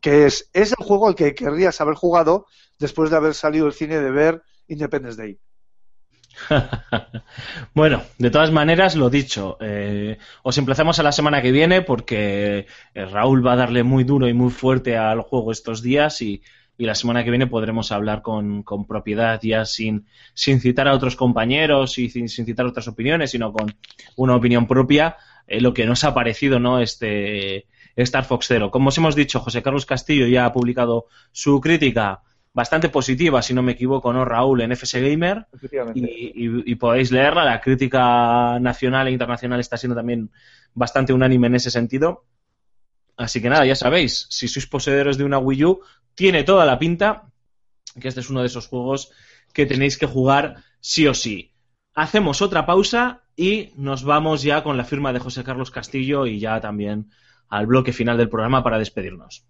que 0.00 0.26
es 0.26 0.50
es 0.52 0.72
el 0.78 0.84
juego 0.84 1.08
al 1.08 1.14
que 1.14 1.34
querrías 1.34 1.80
haber 1.80 1.94
jugado 1.94 2.46
después 2.78 3.10
de 3.10 3.16
haber 3.16 3.34
salido 3.34 3.64
del 3.64 3.74
cine 3.74 4.00
de 4.00 4.10
ver 4.10 4.42
Independence 4.68 5.20
Day. 5.20 5.38
bueno, 7.74 8.02
de 8.18 8.30
todas 8.30 8.52
maneras, 8.52 8.94
lo 8.94 9.08
dicho, 9.08 9.56
eh, 9.60 10.18
os 10.42 10.58
emplazamos 10.58 10.98
a 10.98 11.02
la 11.02 11.12
semana 11.12 11.40
que 11.40 11.50
viene 11.50 11.80
porque 11.80 12.66
eh, 12.94 13.04
Raúl 13.06 13.46
va 13.46 13.54
a 13.54 13.56
darle 13.56 13.82
muy 13.82 14.04
duro 14.04 14.28
y 14.28 14.34
muy 14.34 14.50
fuerte 14.50 14.98
al 14.98 15.22
juego 15.22 15.50
estos 15.50 15.80
días 15.82 16.20
y, 16.20 16.42
y 16.78 16.84
la 16.86 16.94
semana 16.94 17.24
que 17.24 17.30
viene 17.30 17.46
podremos 17.46 17.90
hablar 17.92 18.20
con, 18.22 18.62
con 18.62 18.86
propiedad 18.86 19.40
ya 19.42 19.64
sin, 19.64 20.06
sin 20.34 20.60
citar 20.60 20.88
a 20.88 20.94
otros 20.94 21.16
compañeros 21.16 21.98
y 21.98 22.10
sin, 22.10 22.28
sin 22.28 22.44
citar 22.44 22.66
otras 22.66 22.86
opiniones, 22.88 23.30
sino 23.30 23.52
con 23.52 23.74
una 24.16 24.36
opinión 24.36 24.66
propia, 24.66 25.16
eh, 25.46 25.60
lo 25.60 25.72
que 25.72 25.86
nos 25.86 26.04
ha 26.04 26.12
parecido 26.12 26.58
¿no? 26.58 26.80
este 26.80 27.66
Star 27.96 28.24
Fox 28.24 28.46
Zero. 28.48 28.70
Como 28.70 28.88
os 28.88 28.98
hemos 28.98 29.14
dicho, 29.16 29.40
José 29.40 29.62
Carlos 29.62 29.86
Castillo 29.86 30.26
ya 30.26 30.44
ha 30.44 30.52
publicado 30.52 31.06
su 31.32 31.60
crítica 31.60 32.20
bastante 32.52 32.88
positiva, 32.88 33.42
si 33.42 33.52
no 33.54 33.62
me 33.62 33.72
equivoco, 33.72 34.12
¿no, 34.12 34.24
Raúl? 34.24 34.60
En 34.62 34.72
FS 34.72 35.00
Gamer 35.00 35.46
y- 35.94 36.72
y 36.72 36.74
podéis 36.76 37.10
leerla. 37.12 37.44
La 37.44 37.60
crítica 37.60 38.58
nacional 38.60 39.08
e 39.08 39.12
internacional 39.12 39.60
está 39.60 39.76
siendo 39.76 39.94
también 39.96 40.30
bastante 40.74 41.12
unánime 41.12 41.46
en 41.48 41.54
ese 41.54 41.70
sentido. 41.70 42.24
Así 43.16 43.40
que 43.40 43.48
nada, 43.48 43.64
ya 43.64 43.74
sabéis, 43.74 44.26
si 44.30 44.46
sois 44.48 44.66
poseedores 44.66 45.16
de 45.16 45.24
una 45.24 45.38
Wii 45.38 45.64
U, 45.64 45.80
tiene 46.16 46.42
toda 46.42 46.66
la 46.66 46.80
pinta 46.80 47.30
que 48.00 48.08
este 48.08 48.20
es 48.20 48.30
uno 48.30 48.40
de 48.40 48.46
esos 48.46 48.66
juegos 48.66 49.12
que 49.52 49.66
tenéis 49.66 49.96
que 49.96 50.06
jugar 50.06 50.64
sí 50.80 51.06
o 51.06 51.14
sí. 51.14 51.52
Hacemos 51.94 52.42
otra 52.42 52.66
pausa 52.66 53.22
y 53.36 53.70
nos 53.76 54.04
vamos 54.04 54.42
ya 54.42 54.62
con 54.62 54.76
la 54.76 54.84
firma 54.84 55.12
de 55.12 55.20
José 55.20 55.44
Carlos 55.44 55.70
Castillo 55.70 56.26
y 56.26 56.40
ya 56.40 56.60
también 56.60 57.10
al 57.48 57.66
bloque 57.66 57.92
final 57.92 58.18
del 58.18 58.28
programa 58.28 58.62
para 58.62 58.78
despedirnos. 58.78 59.46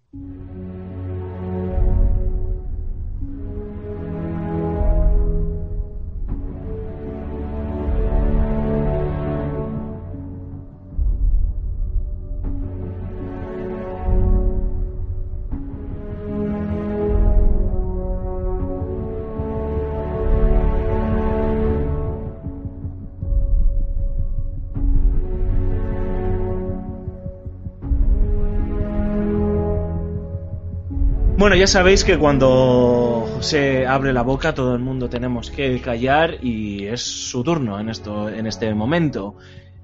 Bueno, 31.47 31.61
ya 31.61 31.67
sabéis 31.67 32.03
que 32.03 32.17
cuando 32.17 33.25
José 33.35 33.87
abre 33.87 34.11
la 34.11 34.21
boca 34.21 34.53
todo 34.53 34.75
el 34.75 34.81
mundo 34.81 35.07
tenemos 35.07 35.49
que 35.49 35.79
callar 35.79 36.43
y 36.43 36.87
es 36.87 37.01
su 37.01 37.41
turno 37.41 37.79
en 37.79 37.87
esto 37.87 38.27
en 38.27 38.47
este 38.47 38.73
momento. 38.73 39.37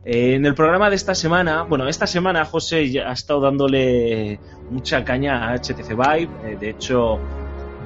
Eh, 0.04 0.36
en 0.36 0.46
el 0.46 0.56
programa 0.56 0.90
de 0.90 0.98
esta 0.98 1.16
semana, 1.16 1.64
bueno, 1.64 1.88
esta 1.88 2.06
semana 2.06 2.44
José 2.44 3.00
ha 3.00 3.14
estado 3.14 3.40
dándole 3.40 4.42
mucha 4.72 5.06
caña 5.06 5.54
a 5.54 5.58
HTC 5.58 5.92
Vive. 5.92 6.30
eh, 6.44 6.58
de 6.60 6.72
hecho, 6.72 7.18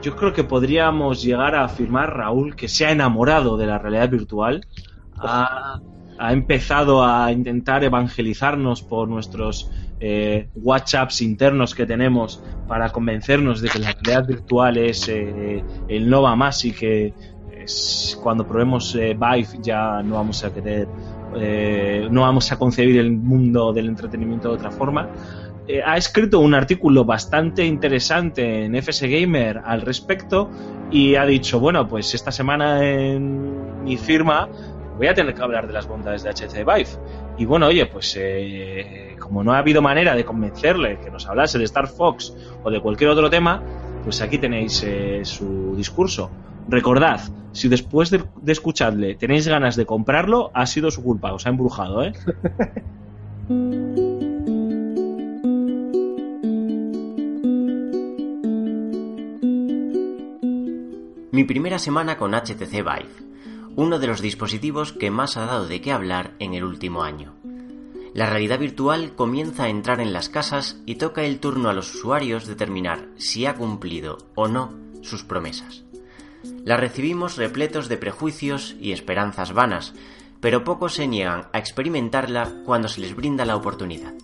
yo 0.01 0.15
creo 0.15 0.33
que 0.33 0.43
podríamos 0.43 1.21
llegar 1.21 1.53
a 1.53 1.65
afirmar, 1.65 2.17
Raúl, 2.17 2.55
que 2.55 2.67
se 2.67 2.87
ha 2.87 2.91
enamorado 2.91 3.57
de 3.57 3.67
la 3.67 3.77
realidad 3.77 4.09
virtual. 4.09 4.65
Ha 5.19 6.33
empezado 6.33 7.05
a 7.05 7.31
intentar 7.31 7.83
evangelizarnos 7.83 8.81
por 8.81 9.07
nuestros 9.07 9.69
eh, 9.99 10.49
WhatsApps 10.55 11.21
internos 11.21 11.73
que 11.73 11.85
tenemos 11.85 12.41
para 12.67 12.89
convencernos 12.91 13.61
de 13.61 13.69
que 13.69 13.79
la 13.79 13.93
realidad 13.93 14.27
virtual 14.27 14.77
es 14.77 15.07
eh, 15.09 15.63
el 15.87 16.09
no 16.09 16.21
va 16.21 16.35
más 16.35 16.63
y 16.65 16.71
que 16.71 17.13
es- 17.51 18.19
cuando 18.21 18.45
probemos 18.47 18.93
eh, 18.95 19.15
Vive 19.19 19.47
ya 19.61 20.01
no 20.03 20.15
vamos 20.15 20.43
a 20.43 20.53
querer, 20.53 20.87
eh, 21.35 22.07
no 22.11 22.21
vamos 22.21 22.51
a 22.51 22.57
concebir 22.57 22.97
el 22.99 23.11
mundo 23.11 23.73
del 23.73 23.87
entretenimiento 23.87 24.49
de 24.49 24.55
otra 24.55 24.71
forma. 24.71 25.09
Ha 25.85 25.97
escrito 25.97 26.39
un 26.39 26.53
artículo 26.53 27.03
bastante 27.03 27.65
interesante 27.65 28.63
en 28.63 28.75
FS 28.75 29.05
Gamer 29.09 29.61
al 29.65 29.81
respecto 29.81 30.49
y 30.89 31.15
ha 31.15 31.25
dicho, 31.25 31.59
bueno, 31.59 31.85
pues 31.89 32.13
esta 32.15 32.31
semana 32.31 32.81
en 32.85 33.83
mi 33.83 33.97
firma, 33.97 34.47
voy 34.97 35.07
a 35.07 35.13
tener 35.13 35.33
que 35.33 35.41
hablar 35.41 35.67
de 35.67 35.73
las 35.73 35.85
bondades 35.85 36.23
de 36.23 36.29
HTC 36.29 36.59
Vive. 36.63 36.87
Y 37.37 37.45
bueno, 37.45 37.67
oye, 37.67 37.85
pues 37.85 38.15
eh, 38.19 39.15
como 39.19 39.43
no 39.43 39.53
ha 39.53 39.59
habido 39.59 39.81
manera 39.81 40.15
de 40.15 40.25
convencerle 40.25 40.99
que 40.99 41.11
nos 41.11 41.27
hablase 41.27 41.59
de 41.59 41.65
Star 41.65 41.87
Fox 41.87 42.33
o 42.63 42.71
de 42.71 42.81
cualquier 42.81 43.11
otro 43.11 43.29
tema, 43.29 43.61
pues 44.03 44.21
aquí 44.21 44.39
tenéis 44.39 44.83
eh, 44.83 45.21
su 45.23 45.75
discurso. 45.75 46.31
Recordad, 46.67 47.21
si 47.51 47.69
después 47.69 48.09
de, 48.09 48.23
de 48.41 48.51
escucharle 48.51 49.15
tenéis 49.15 49.47
ganas 49.47 49.75
de 49.75 49.85
comprarlo, 49.85 50.49
ha 50.53 50.65
sido 50.65 50.89
su 50.89 51.03
culpa, 51.03 51.31
os 51.33 51.45
ha 51.45 51.49
embrujado, 51.49 52.03
¿eh? 52.03 52.13
Mi 61.31 61.43
primera 61.43 61.77
semana 61.77 62.17
con 62.17 62.33
HTC 62.33 62.71
Vive, 62.71 63.26
uno 63.77 63.99
de 63.99 64.07
los 64.07 64.21
dispositivos 64.21 64.91
que 64.91 65.11
más 65.11 65.37
ha 65.37 65.45
dado 65.45 65.67
de 65.67 65.81
qué 65.81 65.91
hablar 65.91 66.33
en 66.39 66.55
el 66.55 66.63
último 66.63 67.03
año. 67.03 67.35
La 68.15 68.27
realidad 68.27 68.57
virtual 68.57 69.13
comienza 69.15 69.65
a 69.65 69.69
entrar 69.69 70.01
en 70.01 70.13
las 70.13 70.29
casas 70.29 70.81
y 70.87 70.95
toca 70.95 71.23
el 71.23 71.39
turno 71.39 71.69
a 71.69 71.73
los 71.73 71.93
usuarios 71.93 72.47
determinar 72.47 73.07
si 73.17 73.45
ha 73.45 73.53
cumplido 73.53 74.17
o 74.33 74.47
no 74.47 74.73
sus 75.03 75.23
promesas. 75.23 75.83
La 76.65 76.75
recibimos 76.75 77.37
repletos 77.37 77.87
de 77.87 77.97
prejuicios 77.97 78.75
y 78.81 78.93
esperanzas 78.93 79.53
vanas, 79.53 79.93
pero 80.41 80.63
pocos 80.63 80.95
se 80.95 81.07
niegan 81.07 81.47
a 81.53 81.59
experimentarla 81.59 82.51
cuando 82.65 82.87
se 82.87 83.01
les 83.01 83.15
brinda 83.15 83.45
la 83.45 83.55
oportunidad. 83.55 84.15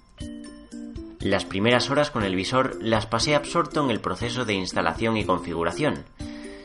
Las 1.20 1.46
primeras 1.46 1.92
horas 1.92 2.10
con 2.10 2.24
el 2.24 2.36
visor 2.36 2.80
las 2.82 3.06
pasé 3.06 3.36
absorto 3.36 3.84
en 3.84 3.92
el 3.92 4.02
proceso 4.02 4.46
de 4.46 4.56
instalación 4.56 5.16
y 5.16 5.26
configuración. 5.26 6.06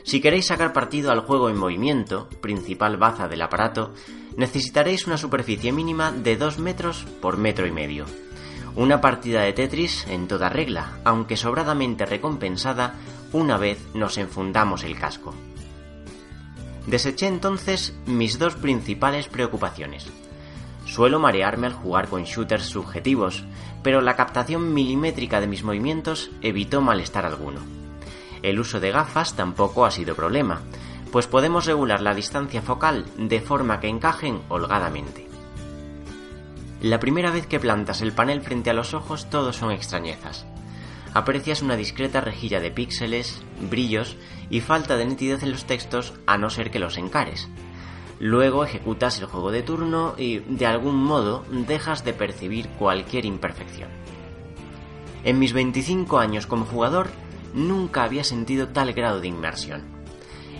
Si 0.09 0.21
queréis 0.21 0.47
sacar 0.47 0.73
partido 0.73 1.11
al 1.11 1.19
juego 1.19 1.51
en 1.51 1.55
movimiento, 1.55 2.27
principal 2.41 2.97
baza 2.97 3.27
del 3.27 3.43
aparato, 3.43 3.93
necesitaréis 4.37 5.05
una 5.05 5.19
superficie 5.19 5.71
mínima 5.71 6.11
de 6.11 6.35
2 6.35 6.57
metros 6.57 7.05
por 7.21 7.37
metro 7.37 7.67
y 7.67 7.71
medio. 7.71 8.05
Una 8.75 9.01
partida 9.01 9.41
de 9.41 9.53
Tetris 9.53 10.07
en 10.07 10.27
toda 10.27 10.49
regla, 10.49 10.97
aunque 11.03 11.37
sobradamente 11.37 12.07
recompensada 12.07 12.95
una 13.33 13.57
vez 13.57 13.77
nos 13.93 14.17
enfundamos 14.17 14.83
el 14.83 14.97
casco. 14.97 15.35
Deseché 16.87 17.27
entonces 17.27 17.95
mis 18.07 18.39
dos 18.39 18.55
principales 18.55 19.27
preocupaciones. 19.27 20.07
Suelo 20.87 21.19
marearme 21.19 21.67
al 21.67 21.73
jugar 21.73 22.07
con 22.07 22.23
shooters 22.23 22.65
subjetivos, 22.65 23.43
pero 23.83 24.01
la 24.01 24.15
captación 24.15 24.73
milimétrica 24.73 25.39
de 25.39 25.45
mis 25.45 25.63
movimientos 25.63 26.31
evitó 26.41 26.81
malestar 26.81 27.27
alguno. 27.27 27.78
El 28.41 28.59
uso 28.59 28.79
de 28.79 28.91
gafas 28.91 29.35
tampoco 29.35 29.85
ha 29.85 29.91
sido 29.91 30.15
problema, 30.15 30.61
pues 31.11 31.27
podemos 31.27 31.65
regular 31.65 32.01
la 32.01 32.13
distancia 32.13 32.61
focal 32.61 33.05
de 33.17 33.41
forma 33.41 33.79
que 33.79 33.87
encajen 33.87 34.41
holgadamente. 34.49 35.27
La 36.81 36.99
primera 36.99 37.31
vez 37.31 37.45
que 37.45 37.59
plantas 37.59 38.01
el 38.01 38.13
panel 38.13 38.41
frente 38.41 38.69
a 38.69 38.73
los 38.73 38.93
ojos 38.93 39.29
todo 39.29 39.51
son 39.51 39.71
extrañezas. 39.71 40.45
Aprecias 41.13 41.61
una 41.61 41.75
discreta 41.75 42.21
rejilla 42.21 42.61
de 42.61 42.71
píxeles, 42.71 43.41
brillos 43.69 44.15
y 44.49 44.61
falta 44.61 44.95
de 44.95 45.05
nitidez 45.05 45.43
en 45.43 45.51
los 45.51 45.65
textos 45.65 46.13
a 46.25 46.37
no 46.37 46.49
ser 46.49 46.71
que 46.71 46.79
los 46.79 46.97
encares. 46.97 47.49
Luego 48.19 48.63
ejecutas 48.63 49.19
el 49.19 49.25
juego 49.25 49.51
de 49.51 49.63
turno 49.63 50.13
y, 50.17 50.39
de 50.39 50.65
algún 50.67 50.95
modo, 50.95 51.43
dejas 51.49 52.05
de 52.05 52.13
percibir 52.13 52.69
cualquier 52.69 53.25
imperfección. 53.25 53.89
En 55.23 55.39
mis 55.39 55.51
25 55.51 56.19
años 56.19 56.45
como 56.45 56.65
jugador, 56.65 57.09
nunca 57.53 58.03
había 58.03 58.23
sentido 58.23 58.69
tal 58.69 58.93
grado 58.93 59.19
de 59.19 59.27
inmersión. 59.27 59.99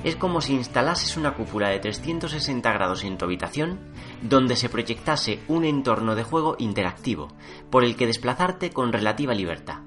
Es 0.04 0.16
como 0.16 0.40
si 0.40 0.54
instalases 0.54 1.18
una 1.18 1.34
cúpula 1.34 1.70
de 1.70 1.80
360 1.80 2.72
grados 2.72 3.04
en 3.04 3.18
tu 3.18 3.26
habitación, 3.26 3.80
donde 4.22 4.56
se 4.56 4.70
proyectase 4.70 5.40
un 5.48 5.66
entorno 5.66 6.16
de 6.16 6.24
juego 6.24 6.56
interactivo, 6.58 7.28
por 7.70 7.84
el 7.84 7.98
que 7.98 8.08
desplazarte 8.08 8.72
con 8.72 8.94
relativa 8.94 9.34
libertad. 9.34 9.80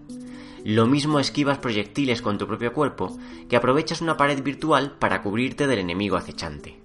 Lo 0.65 0.87
mismo 0.87 1.19
esquivas 1.19 1.59
proyectiles 1.59 2.23
con 2.23 2.39
tu 2.39 2.47
propio 2.47 2.73
cuerpo, 2.73 3.17
que 3.49 3.57
aprovechas 3.57 4.01
una 4.01 4.17
pared 4.17 4.43
virtual 4.43 4.93
para 4.99 5.23
cubrirte 5.23 5.67
del 5.67 5.81
enemigo 5.81 6.17
acechante. 6.17 6.79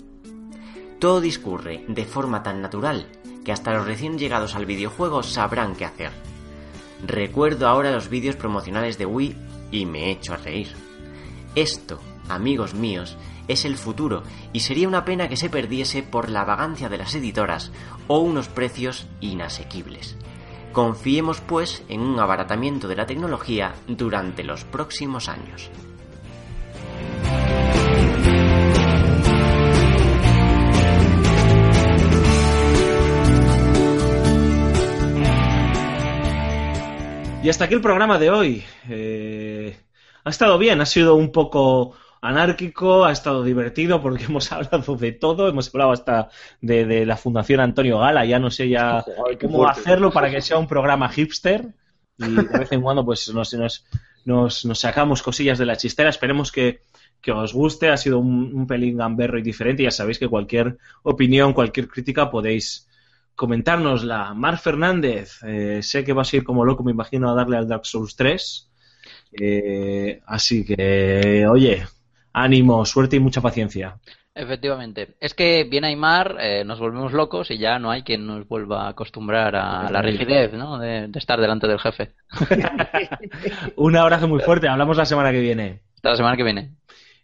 Todo 1.00 1.22
discurre 1.22 1.86
de 1.88 2.06
forma 2.06 2.42
tan 2.42 2.62
natural 2.62 3.08
que 3.46 3.52
hasta 3.52 3.74
los 3.74 3.86
recién 3.86 4.18
llegados 4.18 4.56
al 4.56 4.66
videojuego 4.66 5.22
sabrán 5.22 5.76
qué 5.76 5.86
hacer. 5.86 6.12
Recuerdo 7.06 7.68
ahora 7.68 7.92
los 7.92 8.10
vídeos 8.10 8.36
promocionales 8.36 8.98
de 8.98 9.06
Wii 9.06 9.36
y 9.72 9.86
me 9.86 10.12
echo 10.12 10.34
a 10.34 10.38
reír. 10.38 10.70
Esto, 11.56 12.00
amigos 12.30 12.74
míos, 12.74 13.18
es 13.48 13.66
el 13.66 13.78
futuro 13.78 14.24
y 14.54 14.62
sería 14.62 14.88
una 14.88 15.06
pena 15.06 15.30
que 15.30 15.38
se 15.38 15.50
perdiese 15.50 16.04
por 16.04 16.30
la 16.30 16.44
vagancia 16.44 16.90
de 16.90 16.98
las 16.98 17.16
editoras 17.16 17.72
o 18.08 18.20
unos 18.20 18.48
precios 18.48 19.08
inasequibles. 19.22 20.18
Confiemos 20.74 21.42
pues 21.42 21.84
en 21.88 22.02
un 22.02 22.20
abaratamiento 22.20 22.88
de 22.88 22.96
la 22.96 23.06
tecnología 23.06 23.74
durante 23.88 24.44
los 24.44 24.64
próximos 24.64 25.30
años. 25.30 25.72
Y 37.48 37.50
hasta 37.50 37.64
aquí 37.64 37.76
el 37.76 37.80
programa 37.80 38.20
de 38.20 38.30
hoy. 38.30 38.62
Eh, 38.90 39.74
ha 40.26 40.30
estado 40.30 40.58
bien, 40.58 40.82
ha 40.82 40.86
sido 40.86 41.16
un 41.16 41.32
poco 41.32 41.96
anárquico, 42.20 43.06
ha 43.06 43.14
estado 43.14 43.42
divertido 43.42 44.02
porque 44.02 44.26
hemos 44.28 44.52
hablado 44.52 44.98
de 44.98 45.14
todo, 45.14 45.48
hemos 45.48 45.70
hablado 45.70 45.94
hasta 45.94 46.28
de, 46.60 46.84
de 46.84 47.06
la 47.06 47.16
Fundación 47.16 47.62
Antonio 47.62 48.00
Gala, 48.00 48.26
ya 48.26 48.38
no 48.38 48.52
sé 48.52 48.68
ya 48.68 48.98
Ay, 49.26 49.38
cómo 49.38 49.60
fuerte. 49.60 49.80
hacerlo 49.80 50.12
para 50.12 50.30
que 50.30 50.42
sea 50.42 50.58
un 50.58 50.68
programa 50.68 51.08
hipster 51.08 51.74
y 52.18 52.36
de 52.36 52.60
vez 52.60 52.70
en 52.74 52.82
cuando 52.82 53.06
pues 53.06 53.34
nos, 53.34 53.54
nos, 53.54 53.86
nos, 54.26 54.66
nos 54.66 54.80
sacamos 54.82 55.24
cosillas 55.24 55.58
de 55.58 55.68
la 55.68 55.78
chistera, 55.78 56.10
esperemos 56.10 56.52
que, 56.52 56.82
que 57.22 57.32
os 57.32 57.54
guste, 57.54 57.88
ha 57.88 57.96
sido 57.96 58.20
un, 58.20 58.54
un 58.54 58.68
pelín 58.68 58.98
gamberro 58.98 59.40
y 59.40 59.42
diferente, 59.42 59.84
ya 59.84 59.92
sabéis 59.92 60.20
que 60.20 60.28
cualquier 60.28 60.78
opinión, 61.02 61.54
cualquier 61.54 61.88
crítica 61.88 62.30
podéis 62.30 62.87
comentárnosla. 63.38 64.34
Mar 64.34 64.58
Fernández, 64.58 65.42
eh, 65.44 65.82
sé 65.84 66.04
que 66.04 66.12
vas 66.12 66.34
a 66.34 66.38
ir 66.38 66.44
como 66.44 66.66
loco, 66.66 66.84
me 66.84 66.92
imagino, 66.92 67.30
a 67.30 67.36
darle 67.36 67.56
al 67.56 67.68
Dark 67.68 67.86
Souls 67.86 68.16
3. 68.16 68.70
Eh, 69.40 70.22
así 70.26 70.66
que, 70.66 71.46
oye, 71.48 71.86
ánimo, 72.34 72.84
suerte 72.84 73.16
y 73.16 73.20
mucha 73.20 73.40
paciencia. 73.40 74.00
Efectivamente. 74.34 75.16
Es 75.20 75.36
que 75.36 75.64
viene 75.64 75.88
Aymar, 75.88 76.38
eh, 76.40 76.64
nos 76.66 76.80
volvemos 76.80 77.14
locos 77.14 77.50
y 77.52 77.60
ya 77.60 77.78
no 77.78 77.92
hay 77.92 78.02
quien 78.02 78.26
nos 78.26 78.48
vuelva 78.48 78.86
a 78.86 78.90
acostumbrar 78.90 79.56
a 79.56 79.90
la 79.92 80.02
rigidez, 80.02 80.54
¿no? 80.54 80.80
De, 80.80 81.08
de 81.08 81.20
estar 81.20 81.40
delante 81.40 81.68
del 81.68 81.80
jefe. 81.80 82.14
Un 83.76 83.96
abrazo 83.96 84.28
muy 84.28 84.40
fuerte, 84.40 84.68
hablamos 84.68 84.98
la 84.98 85.06
semana 85.06 85.32
que 85.32 85.42
viene. 85.42 85.82
Hasta 85.96 86.10
la 86.10 86.16
semana 86.18 86.38
que 86.38 86.44
viene. 86.44 86.72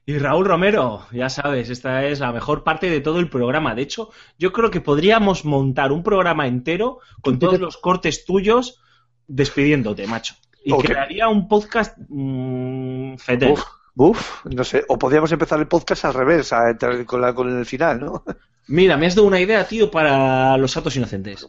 Y 0.06 0.18
Raúl 0.18 0.46
Romero, 0.46 1.06
ya 1.14 1.30
sabes, 1.30 1.70
esta 1.70 2.04
es 2.06 2.20
la 2.20 2.34
mejor 2.34 2.64
parte 2.64 2.90
de 2.90 3.00
todo 3.00 3.20
el 3.20 3.30
programa. 3.30 3.74
De 3.74 3.84
hecho, 3.84 4.10
yo 4.38 4.52
creo 4.52 4.70
que 4.70 4.82
podríamos 4.82 5.46
montar 5.46 5.92
un 5.94 6.04
programa 6.04 6.46
entero 6.48 7.00
con 7.22 7.40
todos 7.40 7.60
los 7.62 7.78
cortes 7.78 8.26
tuyos 8.26 8.82
despidiéndote, 9.28 10.06
macho. 10.08 10.36
Y 10.66 10.72
crearía 10.88 11.28
un 11.30 11.48
podcast 11.48 11.98
mm. 12.10 13.16
Uf, 13.52 13.64
uf, 13.96 14.46
no 14.46 14.64
sé. 14.66 14.84
O 14.90 14.98
podríamos 15.00 15.32
empezar 15.32 15.60
el 15.60 15.68
podcast 15.68 16.04
al 16.06 16.14
revés, 16.14 16.52
a- 16.52 16.78
con, 17.06 17.22
la- 17.22 17.34
con 17.34 17.58
el 17.58 17.66
final, 17.66 18.00
¿no? 18.02 18.24
Mira, 18.68 18.98
me 18.98 19.08
has 19.08 19.16
dado 19.16 19.28
una 19.28 19.40
idea, 19.40 19.66
tío, 19.68 19.90
para 19.92 20.58
los 20.58 20.76
atos 20.78 20.96
inocentes. 20.98 21.46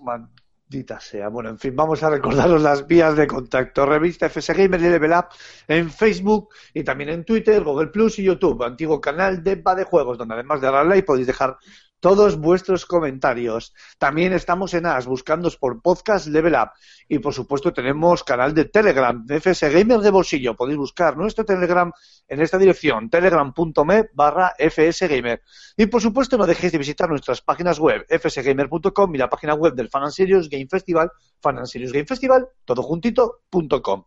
Sea. 1.01 1.29
Bueno, 1.29 1.51
en 1.51 1.59
fin, 1.59 1.77
vamos 1.77 2.03
a 2.03 2.11
recordaros 2.11 2.61
las 2.61 2.87
vías 2.87 3.17
de 3.17 3.27
contacto. 3.27 3.87
Revista 3.87 4.27
FS 4.27 4.53
Gamer 4.55 4.81
y 4.81 4.89
Level 4.89 5.13
Up 5.13 5.27
en 5.69 5.91
Facebook 5.91 6.49
y 6.73 6.83
también 6.83 7.11
en 7.11 7.25
Twitter, 7.25 7.63
Google 7.63 7.89
Plus 7.89 8.19
y 8.19 8.25
YouTube. 8.25 8.63
Antiguo 8.65 9.01
canal 9.01 9.45
de 9.45 9.57
Va 9.57 9.75
de 9.75 9.85
Juegos, 9.85 10.19
donde 10.19 10.35
además 10.35 10.61
de 10.61 10.67
darle 10.67 10.91
like 10.91 11.07
podéis 11.07 11.29
dejar 11.29 11.57
todos 12.05 12.37
vuestros 12.37 12.85
comentarios. 12.85 13.73
También 13.97 14.35
estamos 14.35 14.75
en 14.75 14.85
AS, 14.85 15.07
buscándos 15.07 15.57
por 15.57 15.81
podcast 15.81 16.27
Level 16.27 16.53
Up. 16.53 16.73
Y 17.09 17.19
por 17.19 17.33
supuesto 17.33 17.73
tenemos 17.73 18.23
canal 18.23 18.53
de 18.53 18.67
Telegram, 18.67 19.25
FS 19.27 19.71
Gamer 19.71 20.01
de 20.01 20.11
bolsillo. 20.11 20.55
Podéis 20.55 20.77
buscar 20.77 21.17
nuestro 21.17 21.47
Telegram 21.47 21.91
en 22.29 22.43
esta 22.43 22.59
dirección, 22.59 23.09
telegram.me 23.09 24.11
barra 24.13 24.53
FS 24.59 25.09
Gamer. 25.09 25.41
Y 25.79 25.87
por 25.87 26.03
supuesto 26.03 26.37
no 26.37 26.45
dejéis 26.45 26.73
de 26.73 26.79
visitar 26.79 27.09
nuestras 27.09 27.41
páginas 27.41 27.79
web, 27.79 28.05
fsgamer.com 28.07 29.15
y 29.15 29.17
la 29.17 29.31
página 29.31 29.55
web 29.55 29.73
del 29.73 29.89
Fan 29.89 30.13
Serious 30.13 30.51
Game 30.51 30.67
Festival, 30.69 31.11
Fan 31.41 31.67
Serious 31.67 31.91
Game 31.95 32.05
Festival, 32.05 32.47
todo 32.67 32.83
juntito.com. 32.83 34.05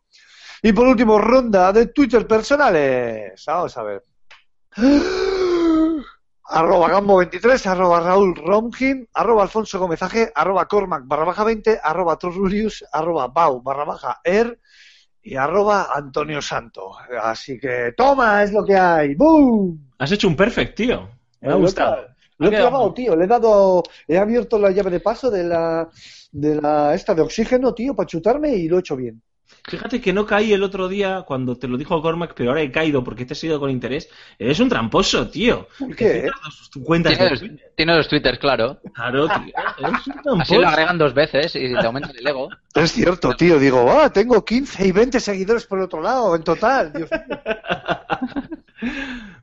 Y 0.62 0.72
por 0.72 0.86
último, 0.86 1.18
ronda 1.18 1.74
de 1.74 1.88
Twitter 1.88 2.28
personales. 2.28 3.44
Vamos 3.48 3.76
a 3.76 3.82
ver. 3.82 4.04
Arroba 6.50 6.90
Gambo23, 6.90 7.66
arroba 7.68 8.00
Raúl 8.00 8.34
Romgin, 8.36 9.08
arroba 9.14 9.44
Alfonso 9.44 9.80
Gomezaje, 9.80 10.32
arroba 10.34 10.66
Cormac 10.66 11.04
barra 11.06 11.26
baja 11.26 11.44
20, 11.44 11.80
arroba 11.84 12.18
Torrulius, 12.18 12.86
arroba 12.92 13.28
Bau 13.28 13.62
barra 13.62 13.84
baja 13.84 14.22
Er 14.24 14.58
y 15.22 15.36
arroba 15.36 15.90
Antonio 15.94 16.42
Santo. 16.42 16.92
Así 17.22 17.60
que 17.60 17.94
toma, 17.98 18.44
es 18.44 18.54
lo 18.54 18.64
que 18.64 18.78
hay. 18.78 19.16
¡Boom! 19.16 19.92
Has 20.00 20.12
hecho 20.14 20.28
un 20.30 20.38
perfect, 20.38 20.76
tío. 20.78 21.10
Me 21.42 21.52
ha 21.52 21.56
Eh, 21.56 21.60
gustado. 21.60 21.98
Lo 22.38 22.48
he 22.48 22.52
clavado, 22.52 22.94
tío. 22.94 23.16
Le 23.16 23.26
he 23.26 23.28
dado. 23.28 23.84
He 24.08 24.18
abierto 24.18 24.58
la 24.60 24.72
llave 24.72 24.92
de 24.92 25.00
paso 25.02 25.30
de 25.30 25.44
la. 25.44 25.90
De 26.32 26.56
la 26.62 26.94
esta 26.94 27.14
de 27.16 27.22
oxígeno, 27.24 27.74
tío, 27.74 27.96
para 27.96 28.06
chutarme 28.08 28.54
y 28.56 28.68
lo 28.70 28.78
he 28.78 28.80
hecho 28.82 28.96
bien. 28.96 29.22
Fíjate 29.70 30.00
que 30.00 30.14
no 30.14 30.26
caí 30.26 30.54
el 30.54 30.64
otro 30.64 30.88
día 30.88 31.24
cuando 31.28 31.58
te 31.58 31.68
lo 31.68 31.78
dijo 31.78 32.02
Cormac, 32.02 32.34
pero 32.36 32.52
ahora 32.52 32.62
he 32.62 32.72
caído 32.72 33.04
porque 33.04 33.26
te 33.26 33.34
he 33.34 33.36
seguido 33.36 33.60
con 33.60 33.70
interés. 33.70 34.10
Eres 34.40 34.60
un 34.60 34.70
tramposo, 34.70 35.30
tío. 35.30 35.68
¿Por 35.78 35.96
qué? 35.96 36.12
Tienes 36.12 36.32
dos 36.42 36.72
cuentas 36.86 37.14
Tiene 37.18 37.30
los, 37.32 37.40
Twitter. 37.40 37.72
tiene 37.76 37.96
los 37.96 38.08
twitters, 38.08 38.40
claro. 38.40 38.80
Claro, 38.94 39.28
tío. 39.28 39.54
Eres 39.78 40.08
un 40.08 40.14
tramposo. 40.22 40.36
Así 40.42 40.56
lo 40.58 40.68
agregan 40.68 40.98
dos 40.98 41.14
veces 41.14 41.56
y 41.56 41.74
te 41.74 41.86
aumentan 41.86 42.16
el 42.18 42.28
ego. 42.28 42.50
Es 42.76 42.92
cierto, 42.92 43.34
tío. 43.36 43.60
Digo, 43.60 43.90
ah, 43.90 44.10
tengo 44.12 44.44
15 44.46 44.88
y 44.88 44.92
20 44.92 45.20
seguidores 45.20 45.66
por 45.66 45.80
el 45.80 45.86
otro 45.86 46.02
lado, 46.02 46.36
en 46.36 46.44
total. 46.44 46.94
Dios 46.94 47.10
mío. 47.12 47.40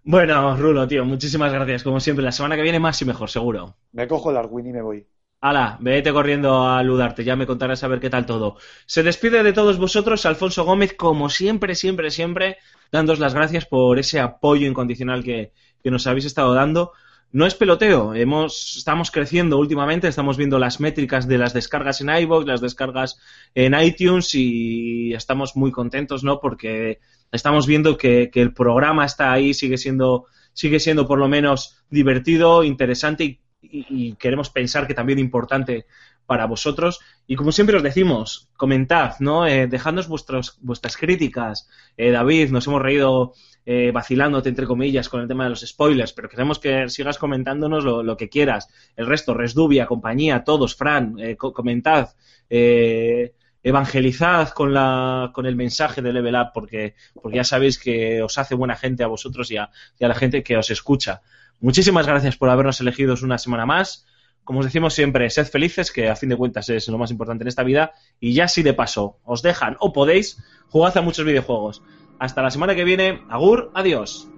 Bueno, 0.06 0.54
Rulo, 0.56 0.86
tío, 0.86 1.04
muchísimas 1.04 1.50
gracias. 1.52 1.82
Como 1.82 1.98
siempre, 1.98 2.22
la 2.24 2.30
semana 2.30 2.56
que 2.56 2.62
viene 2.62 2.78
más 2.78 3.00
y 3.00 3.06
mejor, 3.06 3.30
seguro. 3.30 3.74
Me 3.92 4.06
cojo 4.06 4.30
el 4.30 4.36
Arwin 4.36 4.66
y 4.66 4.72
me 4.72 4.82
voy. 4.82 5.06
Hala, 5.46 5.76
vete 5.78 6.10
corriendo 6.10 6.64
a 6.64 6.78
aludarte, 6.78 7.22
ya 7.22 7.36
me 7.36 7.46
contarás 7.46 7.84
a 7.84 7.88
ver 7.88 8.00
qué 8.00 8.08
tal 8.08 8.24
todo. 8.24 8.56
Se 8.86 9.02
despide 9.02 9.42
de 9.42 9.52
todos 9.52 9.76
vosotros 9.76 10.24
Alfonso 10.24 10.64
Gómez, 10.64 10.94
como 10.94 11.28
siempre, 11.28 11.74
siempre, 11.74 12.10
siempre, 12.10 12.56
dándos 12.90 13.18
las 13.18 13.34
gracias 13.34 13.66
por 13.66 13.98
ese 13.98 14.20
apoyo 14.20 14.66
incondicional 14.66 15.22
que, 15.22 15.52
que 15.82 15.90
nos 15.90 16.06
habéis 16.06 16.24
estado 16.24 16.54
dando. 16.54 16.92
No 17.30 17.44
es 17.44 17.54
peloteo, 17.54 18.14
hemos, 18.14 18.78
estamos 18.78 19.10
creciendo 19.10 19.58
últimamente, 19.58 20.08
estamos 20.08 20.38
viendo 20.38 20.58
las 20.58 20.80
métricas 20.80 21.28
de 21.28 21.36
las 21.36 21.52
descargas 21.52 22.00
en 22.00 22.08
iVoox, 22.08 22.46
las 22.46 22.62
descargas 22.62 23.20
en 23.54 23.78
iTunes 23.78 24.34
y 24.34 25.12
estamos 25.12 25.56
muy 25.56 25.72
contentos, 25.72 26.24
¿no? 26.24 26.40
Porque 26.40 27.00
estamos 27.32 27.66
viendo 27.66 27.98
que, 27.98 28.30
que 28.32 28.40
el 28.40 28.54
programa 28.54 29.04
está 29.04 29.30
ahí, 29.30 29.52
sigue 29.52 29.76
siendo, 29.76 30.24
sigue 30.54 30.80
siendo 30.80 31.06
por 31.06 31.18
lo 31.18 31.28
menos 31.28 31.84
divertido, 31.90 32.64
interesante 32.64 33.24
y 33.24 33.43
y, 33.70 34.14
queremos 34.14 34.50
pensar 34.50 34.86
que 34.86 34.94
también 34.94 35.18
importante 35.18 35.86
para 36.26 36.46
vosotros. 36.46 37.00
Y 37.26 37.36
como 37.36 37.52
siempre 37.52 37.76
os 37.76 37.82
decimos, 37.82 38.48
comentad, 38.56 39.14
¿no? 39.20 39.46
Eh, 39.46 39.66
dejadnos 39.66 40.08
vuestros, 40.08 40.58
vuestras 40.62 40.96
críticas. 40.96 41.68
Eh, 41.96 42.10
David, 42.10 42.50
nos 42.50 42.66
hemos 42.66 42.80
reído 42.82 43.34
eh, 43.66 43.90
vacilándote, 43.92 44.48
entre 44.48 44.66
comillas, 44.66 45.08
con 45.08 45.20
el 45.20 45.28
tema 45.28 45.44
de 45.44 45.50
los 45.50 45.60
spoilers, 45.60 46.12
pero 46.12 46.28
queremos 46.28 46.58
que 46.58 46.88
sigas 46.88 47.18
comentándonos 47.18 47.84
lo, 47.84 48.02
lo 48.02 48.16
que 48.16 48.28
quieras. 48.28 48.68
El 48.96 49.06
resto, 49.06 49.34
Resdubia, 49.34 49.86
compañía, 49.86 50.44
todos, 50.44 50.76
Fran, 50.76 51.16
eh, 51.18 51.36
co- 51.36 51.52
comentad. 51.52 52.10
Eh, 52.48 53.32
evangelizad 53.62 54.50
con, 54.50 54.74
la, 54.74 55.30
con 55.32 55.46
el 55.46 55.56
mensaje 55.56 56.02
de 56.02 56.12
Level 56.12 56.34
Up, 56.34 56.50
porque, 56.52 56.94
porque 57.20 57.36
ya 57.36 57.44
sabéis 57.44 57.78
que 57.78 58.22
os 58.22 58.36
hace 58.36 58.54
buena 58.54 58.76
gente 58.76 59.02
a 59.02 59.06
vosotros 59.08 59.50
y 59.50 59.56
a, 59.56 59.70
y 59.98 60.04
a 60.04 60.08
la 60.08 60.14
gente 60.14 60.42
que 60.42 60.56
os 60.56 60.70
escucha. 60.70 61.22
Muchísimas 61.60 62.06
gracias 62.06 62.36
por 62.36 62.50
habernos 62.50 62.80
elegido 62.80 63.14
una 63.22 63.38
semana 63.38 63.66
más. 63.66 64.06
Como 64.44 64.58
os 64.58 64.66
decimos 64.66 64.92
siempre, 64.92 65.30
sed 65.30 65.46
felices, 65.46 65.90
que 65.90 66.08
a 66.08 66.16
fin 66.16 66.28
de 66.28 66.36
cuentas 66.36 66.68
es 66.68 66.88
lo 66.88 66.98
más 66.98 67.10
importante 67.10 67.44
en 67.44 67.48
esta 67.48 67.62
vida. 67.62 67.92
Y 68.20 68.34
ya 68.34 68.48
si 68.48 68.62
de 68.62 68.74
paso 68.74 69.18
os 69.24 69.42
dejan 69.42 69.76
o 69.80 69.92
podéis, 69.92 70.42
jugad 70.68 70.96
a 70.98 71.02
muchos 71.02 71.24
videojuegos. 71.24 71.82
Hasta 72.18 72.42
la 72.42 72.50
semana 72.50 72.74
que 72.74 72.84
viene. 72.84 73.22
Agur, 73.30 73.70
adiós. 73.74 74.28